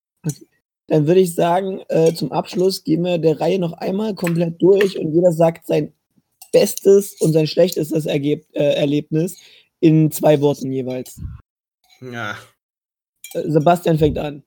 Dann 0.87 1.07
würde 1.07 1.21
ich 1.21 1.33
sagen, 1.33 1.81
äh, 1.87 2.13
zum 2.13 2.33
Abschluss 2.33 2.83
gehen 2.83 3.05
wir 3.05 3.19
der 3.19 3.39
Reihe 3.39 3.59
noch 3.59 3.73
einmal 3.73 4.15
komplett 4.15 4.61
durch 4.61 4.97
und 4.97 5.13
jeder 5.13 5.31
sagt 5.31 5.65
sein 5.67 5.93
bestes 6.51 7.21
und 7.21 7.31
sein 7.31 7.47
schlechtestes 7.47 8.05
Ergeb 8.05 8.45
äh, 8.53 8.73
Erlebnis 8.73 9.39
in 9.79 10.11
zwei 10.11 10.41
Worten 10.41 10.71
jeweils. 10.71 11.21
Ja. 12.01 12.37
Äh, 13.33 13.49
Sebastian 13.49 13.97
fängt 13.97 14.17
an. 14.17 14.43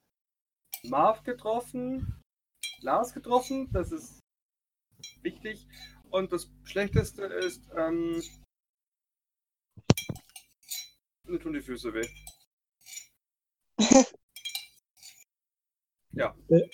Marv 0.85 1.23
getroffen, 1.23 2.21
Lars 2.81 3.15
getroffen, 3.15 3.71
das 3.73 3.93
ist 3.93 4.21
wichtig. 5.23 5.67
Und 6.11 6.33
das 6.33 6.51
Schlechteste 6.65 7.25
ist, 7.25 7.69
ähm, 7.77 8.23
mir 11.25 11.39
tun 11.41 11.53
die 11.55 11.63
Füße 11.63 11.95
weh. 11.95 12.09
ja. 16.13 16.37
Äh. 16.49 16.69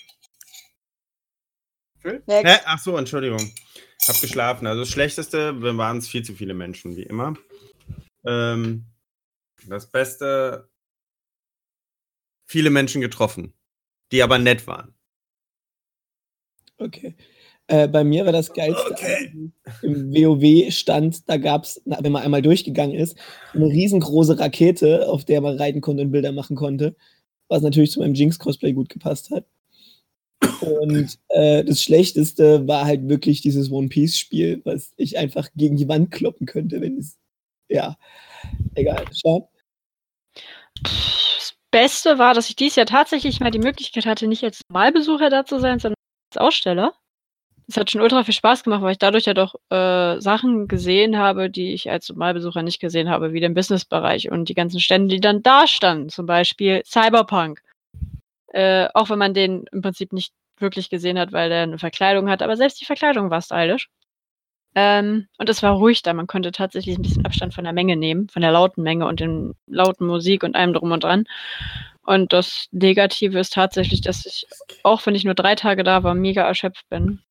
Phil? 1.99 2.23
Hä? 2.27 2.43
Next. 2.43 2.63
Ach 2.65 2.79
so, 2.79 2.97
Entschuldigung. 2.97 3.53
Hab 4.07 4.19
geschlafen. 4.19 4.65
Also 4.65 4.81
das 4.81 4.89
Schlechteste 4.89 5.61
waren 5.77 5.97
es 5.97 6.07
viel 6.07 6.23
zu 6.23 6.33
viele 6.33 6.53
Menschen, 6.53 6.95
wie 6.95 7.03
immer. 7.03 7.37
Ähm, 8.25 8.85
das 9.67 9.91
Beste, 9.91 10.69
viele 12.45 12.69
Menschen 12.69 13.01
getroffen, 13.01 13.53
die 14.11 14.23
aber 14.23 14.39
nett 14.39 14.65
waren. 14.67 14.93
Okay. 16.77 17.15
Äh, 17.67 17.87
bei 17.87 18.03
mir 18.03 18.25
war 18.25 18.31
das 18.31 18.51
geilste 18.51 18.91
Okay. 18.91 19.51
im 19.83 20.11
WoW-Stand, 20.11 21.29
da 21.29 21.37
gab 21.37 21.65
es, 21.65 21.81
wenn 21.85 22.11
man 22.11 22.23
einmal 22.23 22.41
durchgegangen 22.41 22.95
ist, 22.95 23.15
eine 23.53 23.67
riesengroße 23.67 24.39
Rakete, 24.39 25.07
auf 25.07 25.23
der 25.23 25.41
man 25.41 25.57
reiten 25.57 25.81
konnte 25.81 26.01
und 26.01 26.11
Bilder 26.11 26.31
machen 26.31 26.55
konnte, 26.55 26.95
was 27.47 27.61
natürlich 27.61 27.91
zu 27.91 27.99
meinem 27.99 28.15
Jinx-Cosplay 28.15 28.73
gut 28.73 28.89
gepasst 28.89 29.29
hat. 29.29 29.45
Und 30.61 31.19
äh, 31.29 31.63
das 31.63 31.83
Schlechteste 31.83 32.67
war 32.67 32.85
halt 32.85 33.07
wirklich 33.07 33.41
dieses 33.41 33.71
One-Piece-Spiel, 33.71 34.61
was 34.63 34.93
ich 34.97 35.17
einfach 35.19 35.49
gegen 35.55 35.77
die 35.77 35.87
Wand 35.87 36.09
kloppen 36.09 36.47
könnte, 36.47 36.81
wenn 36.81 36.97
es. 36.97 37.19
Ja, 37.69 37.95
egal. 38.75 39.05
Sean? 39.11 39.43
Das 40.81 41.53
Beste 41.71 42.17
war, 42.17 42.33
dass 42.33 42.49
ich 42.49 42.55
dieses 42.55 42.75
Jahr 42.75 42.85
tatsächlich 42.85 43.39
mal 43.39 43.51
die 43.51 43.59
Möglichkeit 43.59 44.05
hatte, 44.05 44.27
nicht 44.27 44.43
als 44.43 44.61
Normalbesucher 44.69 45.29
da 45.29 45.45
zu 45.45 45.59
sein, 45.59 45.79
sondern 45.79 45.95
als 46.31 46.41
Aussteller. 46.41 46.93
Es 47.67 47.77
hat 47.77 47.91
schon 47.91 48.01
ultra 48.01 48.23
viel 48.23 48.33
Spaß 48.33 48.63
gemacht, 48.63 48.81
weil 48.81 48.93
ich 48.93 48.97
dadurch 48.97 49.25
ja 49.25 49.35
doch 49.35 49.53
äh, 49.69 50.19
Sachen 50.19 50.67
gesehen 50.67 51.19
habe, 51.19 51.51
die 51.51 51.73
ich 51.73 51.91
als 51.91 52.09
Normalbesucher 52.09 52.63
nicht 52.63 52.79
gesehen 52.79 53.09
habe, 53.09 53.31
wie 53.31 53.39
den 53.39 53.53
Businessbereich 53.53 54.31
und 54.31 54.49
die 54.49 54.55
ganzen 54.55 54.79
Stände, 54.79 55.13
die 55.13 55.21
dann 55.21 55.43
da 55.43 55.67
standen. 55.67 56.09
Zum 56.09 56.25
Beispiel 56.25 56.81
Cyberpunk. 56.85 57.61
Äh, 58.47 58.87
auch 58.95 59.11
wenn 59.11 59.19
man 59.19 59.35
den 59.35 59.65
im 59.71 59.83
Prinzip 59.83 60.13
nicht 60.13 60.33
wirklich 60.57 60.89
gesehen 60.89 61.19
hat, 61.19 61.31
weil 61.31 61.49
der 61.49 61.61
eine 61.61 61.77
Verkleidung 61.77 62.29
hat, 62.29 62.41
aber 62.41 62.57
selbst 62.57 62.81
die 62.81 62.85
Verkleidung 62.85 63.29
war 63.29 63.41
stylisch. 63.41 63.89
Ähm, 64.75 65.27
und 65.37 65.49
es 65.49 65.63
war 65.63 65.73
ruhig 65.73 66.03
da. 66.03 66.13
Man 66.13 66.27
konnte 66.27 66.51
tatsächlich 66.51 66.97
ein 66.97 67.01
bisschen 67.01 67.25
Abstand 67.25 67.53
von 67.53 67.63
der 67.63 67.73
Menge 67.73 67.95
nehmen, 67.95 68.29
von 68.29 68.41
der 68.41 68.51
lauten 68.51 68.83
Menge 68.83 69.07
und 69.07 69.19
den 69.19 69.55
lauten 69.67 70.05
Musik 70.05 70.43
und 70.43 70.55
allem 70.55 70.73
drum 70.73 70.91
und 70.91 71.03
dran. 71.03 71.25
Und 72.03 72.33
das 72.33 72.67
Negative 72.71 73.39
ist 73.39 73.53
tatsächlich, 73.53 74.01
dass 74.01 74.25
ich, 74.25 74.47
auch 74.83 75.05
wenn 75.05 75.15
ich 75.15 75.25
nur 75.25 75.35
drei 75.35 75.55
Tage 75.55 75.83
da 75.83 76.03
war, 76.03 76.15
mega 76.15 76.43
erschöpft 76.43 76.87
bin, 76.89 77.21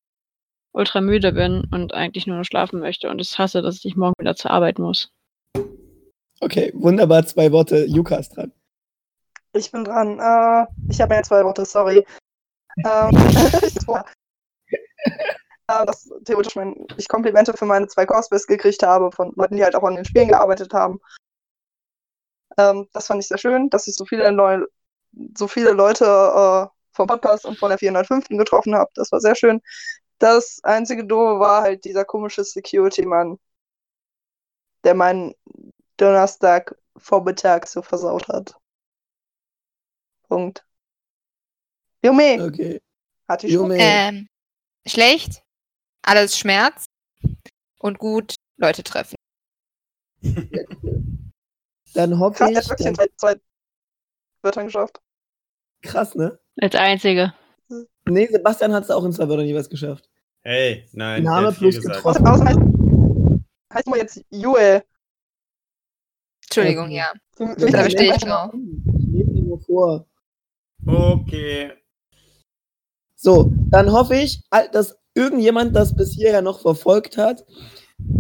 ultra 0.73 1.01
müde 1.01 1.33
bin 1.33 1.65
und 1.73 1.95
eigentlich 1.95 2.27
nur 2.27 2.39
noch 2.39 2.45
schlafen 2.45 2.81
möchte 2.81 3.11
und 3.11 3.21
es 3.21 3.39
hasse, 3.39 3.63
dass 3.63 3.85
ich 3.85 3.97
morgen 3.97 4.15
wieder 4.19 4.37
zur 4.37 4.51
Arbeit 4.51 4.79
muss. 4.79 5.11
Okay, 6.41 6.73
wunderbar, 6.75 7.27
zwei 7.27 7.51
Worte. 7.51 7.85
Juka 7.87 8.17
ist 8.17 8.37
dran. 8.37 8.53
Ich 9.53 9.73
bin 9.73 9.85
dran. 9.85 10.19
Äh, 10.21 10.67
ich 10.89 11.01
habe 11.01 11.15
ja 11.15 11.23
zwei 11.23 11.43
Worte, 11.45 11.65
sorry. 11.65 12.05
Ähm, 12.85 13.17
äh, 14.69 15.13
dass 15.69 16.09
theoretisch 16.25 16.57
mein, 16.57 16.87
ich 16.97 17.09
Komplimente 17.09 17.53
für 17.53 17.67
meine 17.67 17.87
zwei 17.89 18.07
Cosplays 18.07 18.47
gekriegt 18.47 18.83
habe 18.83 19.13
von 19.13 19.33
Leuten, 19.37 19.57
die 19.57 19.65
halt 19.65 19.77
auch 19.77 19.83
an 19.85 19.97
den 19.97 20.05
Spielen 20.05 20.29
gearbeitet 20.29 20.73
haben. 20.73 20.99
Ähm, 22.57 22.89
das 22.93 23.07
fand 23.07 23.23
ich 23.23 23.29
sehr 23.29 23.39
schön, 23.39 23.69
dass 23.71 23.87
ich 23.87 23.95
so 23.95 24.05
viele, 24.07 24.33
neu, 24.33 24.65
so 25.37 25.47
viele 25.47 25.73
Leute 25.73 26.05
äh, 26.05 26.67
vom 26.93 27.07
Podcast 27.07 27.45
und 27.45 27.59
von 27.59 27.69
der 27.69 27.79
405. 27.79 28.29
getroffen 28.31 28.75
habe. 28.75 28.91
Das 28.95 29.13
war 29.13 29.21
sehr 29.21 29.35
schön. 29.35 29.61
Das 30.19 30.59
einzige 30.63 31.05
Doofe 31.05 31.39
war 31.39 31.63
halt 31.63 31.85
dieser 31.85 32.05
komische 32.05 32.43
Security-Mann, 32.43 33.39
der 34.85 34.95
meinen 34.95 35.35
Donnerstag 35.97 36.77
Vormittag 36.97 37.69
so 37.69 37.83
versaut 37.83 38.27
hat. 38.29 38.57
Punkt. 40.29 40.65
Jume, 42.03 42.45
Okay. 42.45 42.81
hatte 43.29 43.47
ich. 43.47 43.55
Ähm, 43.55 44.29
schlecht, 44.87 45.43
alles 46.03 46.39
Schmerz 46.39 46.85
und 47.79 47.99
gut 47.99 48.35
Leute 48.57 48.83
treffen. 48.83 49.17
Dann 51.95 52.19
hoffe 52.19 52.39
Krass, 52.39 52.51
er 52.51 52.53
ich. 52.53 52.59
hat 52.59 52.69
wirklich 52.71 52.87
in 52.89 52.95
Dann, 52.95 53.07
zwei, 53.17 53.35
zwei 53.35 53.41
Wörtern 54.43 54.67
geschafft. 54.67 55.01
krass, 55.83 56.15
ne? 56.15 56.39
Als 56.61 56.75
einzige. 56.75 57.35
Nee, 58.07 58.27
Sebastian 58.27 58.73
hat 58.73 58.85
es 58.85 58.91
auch 58.91 59.05
in 59.05 59.13
zwei 59.13 59.29
Wörtern 59.29 59.47
jeweils 59.47 59.69
geschafft. 59.69 60.09
Hey, 60.43 60.89
nein. 60.93 61.23
Name 61.23 61.53
plus 61.53 61.81
getroffen. 61.81 62.27
Außer 62.27 62.45
heißt, 62.45 62.59
heißt 63.75 63.87
mal 63.89 63.99
jetzt 63.99 64.25
Joel. 64.31 64.83
Entschuldigung, 66.45 66.87
Okay. 66.87 66.97
ja. 66.97 67.13
Da 67.37 67.83
bestehe 67.85 68.15
ich 68.15 68.23
drauf. 68.23 68.53
Ich 68.55 69.07
lese 69.07 69.31
ihn 69.33 69.47
nur 69.49 69.61
vor. 69.61 70.07
Okay. 70.87 71.73
So, 73.15 73.53
dann 73.71 73.91
hoffe 73.93 74.15
ich, 74.17 74.41
dass 74.73 74.97
irgendjemand 75.19 75.75
das 75.75 75.95
bis 75.95 76.13
hierher 76.13 76.43
noch 76.43 76.61
verfolgt 76.61 77.19
hat. 77.19 77.45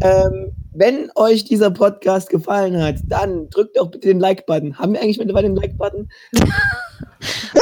Ähm, 0.02 0.52
wenn 0.72 1.10
euch 1.14 1.44
dieser 1.44 1.70
Podcast 1.70 2.30
gefallen 2.30 2.80
hat, 2.82 2.96
dann 3.04 3.48
drückt 3.50 3.76
doch 3.76 3.90
bitte 3.90 4.08
den 4.08 4.18
Like-Button. 4.20 4.78
Haben 4.78 4.92
wir 4.92 5.00
eigentlich 5.00 5.18
mittlerweile 5.18 5.48
den 5.48 5.56
Like-Button? 5.56 6.10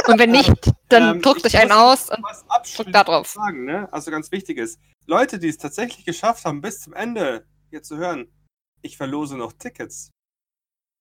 Und 0.07 0.19
wenn 0.19 0.31
nicht, 0.31 0.53
dann 0.89 1.15
Ähm, 1.15 1.21
druckt 1.21 1.45
ich 1.45 1.53
euch 1.53 1.59
einen 1.59 1.71
aus 1.71 2.09
und 2.09 2.23
abschließend 2.47 2.95
da 2.95 3.03
drauf. 3.03 3.27
sagen, 3.27 3.65
ne? 3.65 3.91
Also 3.91 4.11
ganz 4.11 4.31
wichtig 4.31 4.57
ist, 4.57 4.79
Leute, 5.05 5.39
die 5.39 5.49
es 5.49 5.57
tatsächlich 5.57 6.05
geschafft 6.05 6.45
haben, 6.45 6.61
bis 6.61 6.81
zum 6.81 6.93
Ende 6.93 7.45
hier 7.69 7.83
zu 7.83 7.97
hören, 7.97 8.31
ich 8.81 8.97
verlose 8.97 9.35
noch 9.35 9.53
Tickets. 9.53 10.11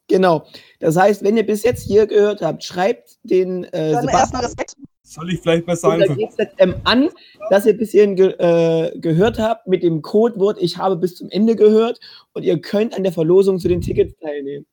Genau. 0.08 0.46
Das 0.80 0.96
heißt, 0.96 1.22
wenn 1.22 1.36
ihr 1.36 1.46
bis 1.46 1.62
jetzt 1.62 1.82
hier 1.82 2.06
gehört 2.06 2.42
habt, 2.42 2.64
schreibt 2.64 3.18
den 3.22 3.64
äh, 3.64 3.90
Sebastian 3.90 4.08
erstmal 4.08 4.44
Respekt. 4.44 4.74
Soll 5.06 5.32
ich 5.32 5.40
vielleicht 5.40 5.68
mal 5.68 5.74
und 5.74 5.78
sagen, 5.78 6.04
für 6.04 6.16
GZM 6.16 6.74
an, 6.82 7.10
dass 7.48 7.64
ihr 7.64 7.76
bis 7.76 7.92
hierhin 7.92 8.16
ge 8.16 8.34
äh, 8.38 8.98
gehört 8.98 9.38
habt 9.38 9.68
mit 9.68 9.84
dem 9.84 10.02
Codewort 10.02 10.60
Ich 10.60 10.78
habe 10.78 10.96
bis 10.96 11.14
zum 11.14 11.30
Ende 11.30 11.54
gehört 11.54 12.00
und 12.32 12.42
ihr 12.42 12.60
könnt 12.60 12.92
an 12.92 13.04
der 13.04 13.12
Verlosung 13.12 13.60
zu 13.60 13.68
den 13.68 13.80
Tickets 13.80 14.16
teilnehmen. 14.20 14.66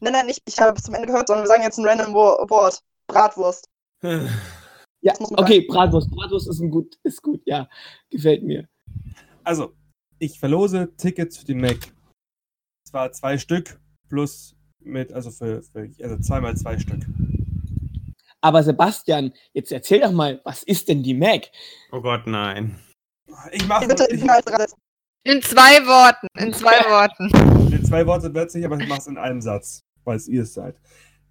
Nein, 0.00 0.12
nein, 0.12 0.26
nicht, 0.26 0.42
ich 0.46 0.60
habe 0.60 0.74
bis 0.74 0.82
zum 0.82 0.94
Ende 0.94 1.06
gehört, 1.06 1.28
sondern 1.28 1.44
wir 1.44 1.48
sagen 1.48 1.62
jetzt 1.62 1.78
ein 1.78 1.86
random 1.86 2.12
Wo- 2.12 2.48
Wort. 2.50 2.82
Bratwurst. 3.08 3.68
Ja, 5.02 5.12
okay, 5.36 5.60
Bratwurst. 5.60 6.10
Bratwurst 6.10 6.48
ist 6.48 6.58
ein 6.58 6.70
gut, 6.70 6.98
ist 7.04 7.22
gut, 7.22 7.40
ja. 7.44 7.68
Gefällt 8.10 8.42
mir. 8.42 8.66
Also, 9.44 9.74
ich 10.18 10.40
verlose 10.40 10.92
Tickets 10.96 11.36
für 11.36 11.44
die 11.44 11.54
Mac. 11.54 11.76
Zwar 12.88 13.12
zwei 13.12 13.38
Stück 13.38 13.78
plus 14.08 14.56
mit, 14.80 15.12
also 15.12 15.30
für, 15.30 15.62
für 15.62 15.88
also 16.02 16.18
zweimal 16.18 16.56
zwei 16.56 16.78
Stück. 16.78 17.06
Aber 18.40 18.62
Sebastian, 18.62 19.32
jetzt 19.52 19.72
erzähl 19.72 20.00
doch 20.00 20.12
mal, 20.12 20.40
was 20.44 20.62
ist 20.62 20.88
denn 20.88 21.02
die 21.02 21.14
Mac? 21.14 21.50
Oh 21.92 22.00
Gott, 22.00 22.26
nein. 22.26 22.78
Ich 23.52 23.66
mache 23.66 23.88
Bitte 23.88 24.06
ich, 24.10 24.20
setzen. 24.20 24.74
in 25.24 25.42
zwei 25.42 25.84
Worten, 25.86 26.26
in 26.38 26.52
zwei 26.52 26.78
Worten. 26.88 27.72
in 27.72 27.84
zwei 27.84 28.06
Worte 28.06 28.32
wird 28.34 28.50
sich, 28.50 28.64
aber 28.64 28.78
ich 28.78 28.88
mache 28.88 29.00
es 29.00 29.06
in 29.06 29.18
einem 29.18 29.40
Satz, 29.40 29.80
weil 30.04 30.16
es 30.16 30.28
ihr 30.28 30.42
es 30.42 30.54
seid. 30.54 30.76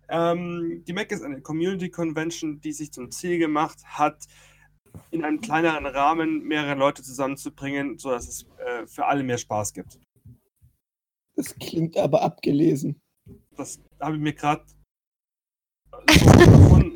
Ähm, 0.10 0.84
die 0.88 0.94
Mac 0.94 1.12
ist 1.12 1.24
eine 1.24 1.42
Community 1.42 1.90
Convention, 1.90 2.60
die 2.62 2.74
sich 2.74 2.92
zum 2.92 3.12
Ziel 3.12 3.40
gemacht 3.40 3.80
hat, 3.86 4.26
in 5.12 5.24
einem 5.26 5.42
kleineren 5.42 5.86
Rahmen 5.86 6.44
mehrere 6.44 6.76
Leute 6.76 7.02
zusammenzubringen, 7.04 7.98
sodass 7.98 8.28
es 8.28 8.46
äh, 8.66 8.86
für 8.88 9.06
alle 9.06 9.24
mehr 9.24 9.38
Spaß 9.38 9.74
gibt. 9.74 10.00
Das 11.36 11.54
klingt 11.56 11.98
aber 11.98 12.22
abgelesen. 12.22 13.02
Das 13.58 13.80
habe 14.00 14.16
ich 14.16 14.22
mir 14.22 14.34
gerade. 14.34 14.64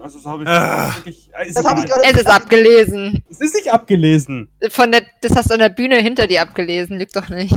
Also, 0.01 0.19
so 0.19 0.29
habe 0.29 0.43
ich 0.43 0.49
Ah. 0.49 0.95
wirklich. 0.95 1.29
Äh, 1.33 1.47
ist 1.47 1.57
Das 1.57 1.65
habe 1.65 1.81
ich 1.81 1.85
gerade. 1.87 2.03
Es 2.03 2.13
ist 2.17 2.27
abgelesen. 2.27 3.23
Es 3.29 3.41
ist 3.41 3.53
nicht 3.55 3.71
abgelesen. 3.71 4.49
Von 4.69 4.91
der, 4.91 5.03
das 5.21 5.35
hast 5.35 5.49
du 5.49 5.53
an 5.53 5.59
der 5.59 5.69
Bühne 5.69 5.97
hinter 5.97 6.25
dir 6.27 6.41
abgelesen, 6.41 6.97
lügt 6.97 7.15
doch 7.15 7.29
nicht. 7.29 7.55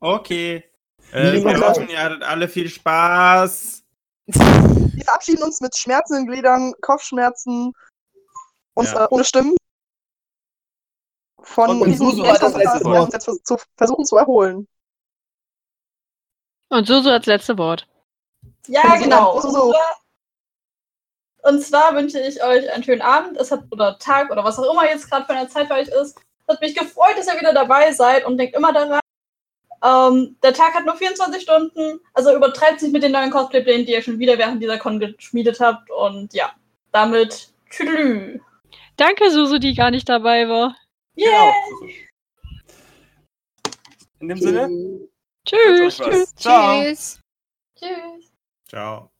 Okay. 0.00 0.64
Äh, 1.12 1.44
wir 1.44 1.60
hoffen, 1.60 1.88
ihr 1.88 2.02
hattet 2.02 2.22
alle 2.22 2.48
viel 2.48 2.68
Spaß. 2.68 3.82
Wir 4.26 5.04
verabschieden 5.04 5.42
uns 5.44 5.60
mit 5.60 5.76
Schmerzen 5.76 6.14
in 6.16 6.24
den 6.24 6.32
Gliedern, 6.32 6.72
Kopfschmerzen 6.80 7.72
und 8.74 8.86
Ja. 8.86 9.04
äh, 9.04 9.08
ohne 9.10 9.24
Stimmen. 9.24 9.54
Von 11.42 11.80
Und 11.82 11.88
diesem 11.88 12.06
Susu 12.10 12.26
hat 12.26 12.42
das 12.42 12.54
letzte 12.56 12.84
Wort. 12.84 13.14
uns 13.14 13.26
jetzt 13.26 13.46
zu 13.46 13.56
versuchen 13.76 14.04
zu 14.04 14.16
erholen. 14.16 14.66
Und 16.70 16.86
Susu 16.86 17.10
als 17.10 17.26
letzte 17.26 17.56
Wort. 17.58 17.86
Ja, 18.66 18.96
genau. 18.96 19.38
so- 19.40 19.74
Und 21.44 21.60
zwar, 21.60 21.94
wünsche 21.94 22.18
ich 22.18 22.42
euch 22.42 22.72
einen 22.72 22.82
schönen 22.82 23.02
Abend 23.02 23.36
es 23.36 23.50
hat, 23.50 23.64
oder 23.70 23.98
Tag 23.98 24.30
oder 24.30 24.42
was 24.44 24.58
auch 24.58 24.72
immer 24.72 24.86
jetzt 24.86 25.10
gerade 25.10 25.26
für 25.26 25.34
eine 25.34 25.48
Zeit 25.48 25.66
für 25.66 25.74
euch 25.74 25.88
ist. 25.88 26.16
Es 26.46 26.54
hat 26.54 26.60
mich 26.62 26.74
gefreut, 26.74 27.16
dass 27.18 27.26
ihr 27.26 27.38
wieder 27.38 27.52
dabei 27.52 27.92
seid 27.92 28.24
und 28.24 28.38
denkt 28.38 28.56
immer 28.56 28.72
daran, 28.72 29.00
ähm, 29.84 30.36
der 30.42 30.54
Tag 30.54 30.72
hat 30.74 30.86
nur 30.86 30.96
24 30.96 31.42
Stunden, 31.42 32.00
also 32.14 32.34
übertreibt 32.34 32.80
sich 32.80 32.90
mit 32.90 33.02
den 33.02 33.12
neuen 33.12 33.30
Cosplay-Plänen, 33.30 33.84
die 33.84 33.92
ihr 33.92 34.00
schon 34.00 34.18
wieder 34.18 34.38
während 34.38 34.62
dieser 34.62 34.78
Con 34.78 34.98
geschmiedet 34.98 35.60
habt. 35.60 35.90
Und 35.90 36.32
ja, 36.32 36.50
damit 36.92 37.52
tschüdelü. 37.68 38.40
Danke, 38.96 39.30
Susu, 39.30 39.58
die 39.58 39.74
gar 39.74 39.90
nicht 39.90 40.08
dabei 40.08 40.48
war. 40.48 40.74
Yeah! 41.18 41.52
Genau. 41.62 41.92
In 44.20 44.28
dem 44.28 44.38
Sinne, 44.38 45.08
Tschüss. 45.44 46.00
was. 46.00 46.06
tschüss. 46.06 46.34
Ciao. 46.36 46.82
Tschüss. 46.82 47.20
Tschüss. 47.76 48.32
Ciao. 48.66 49.13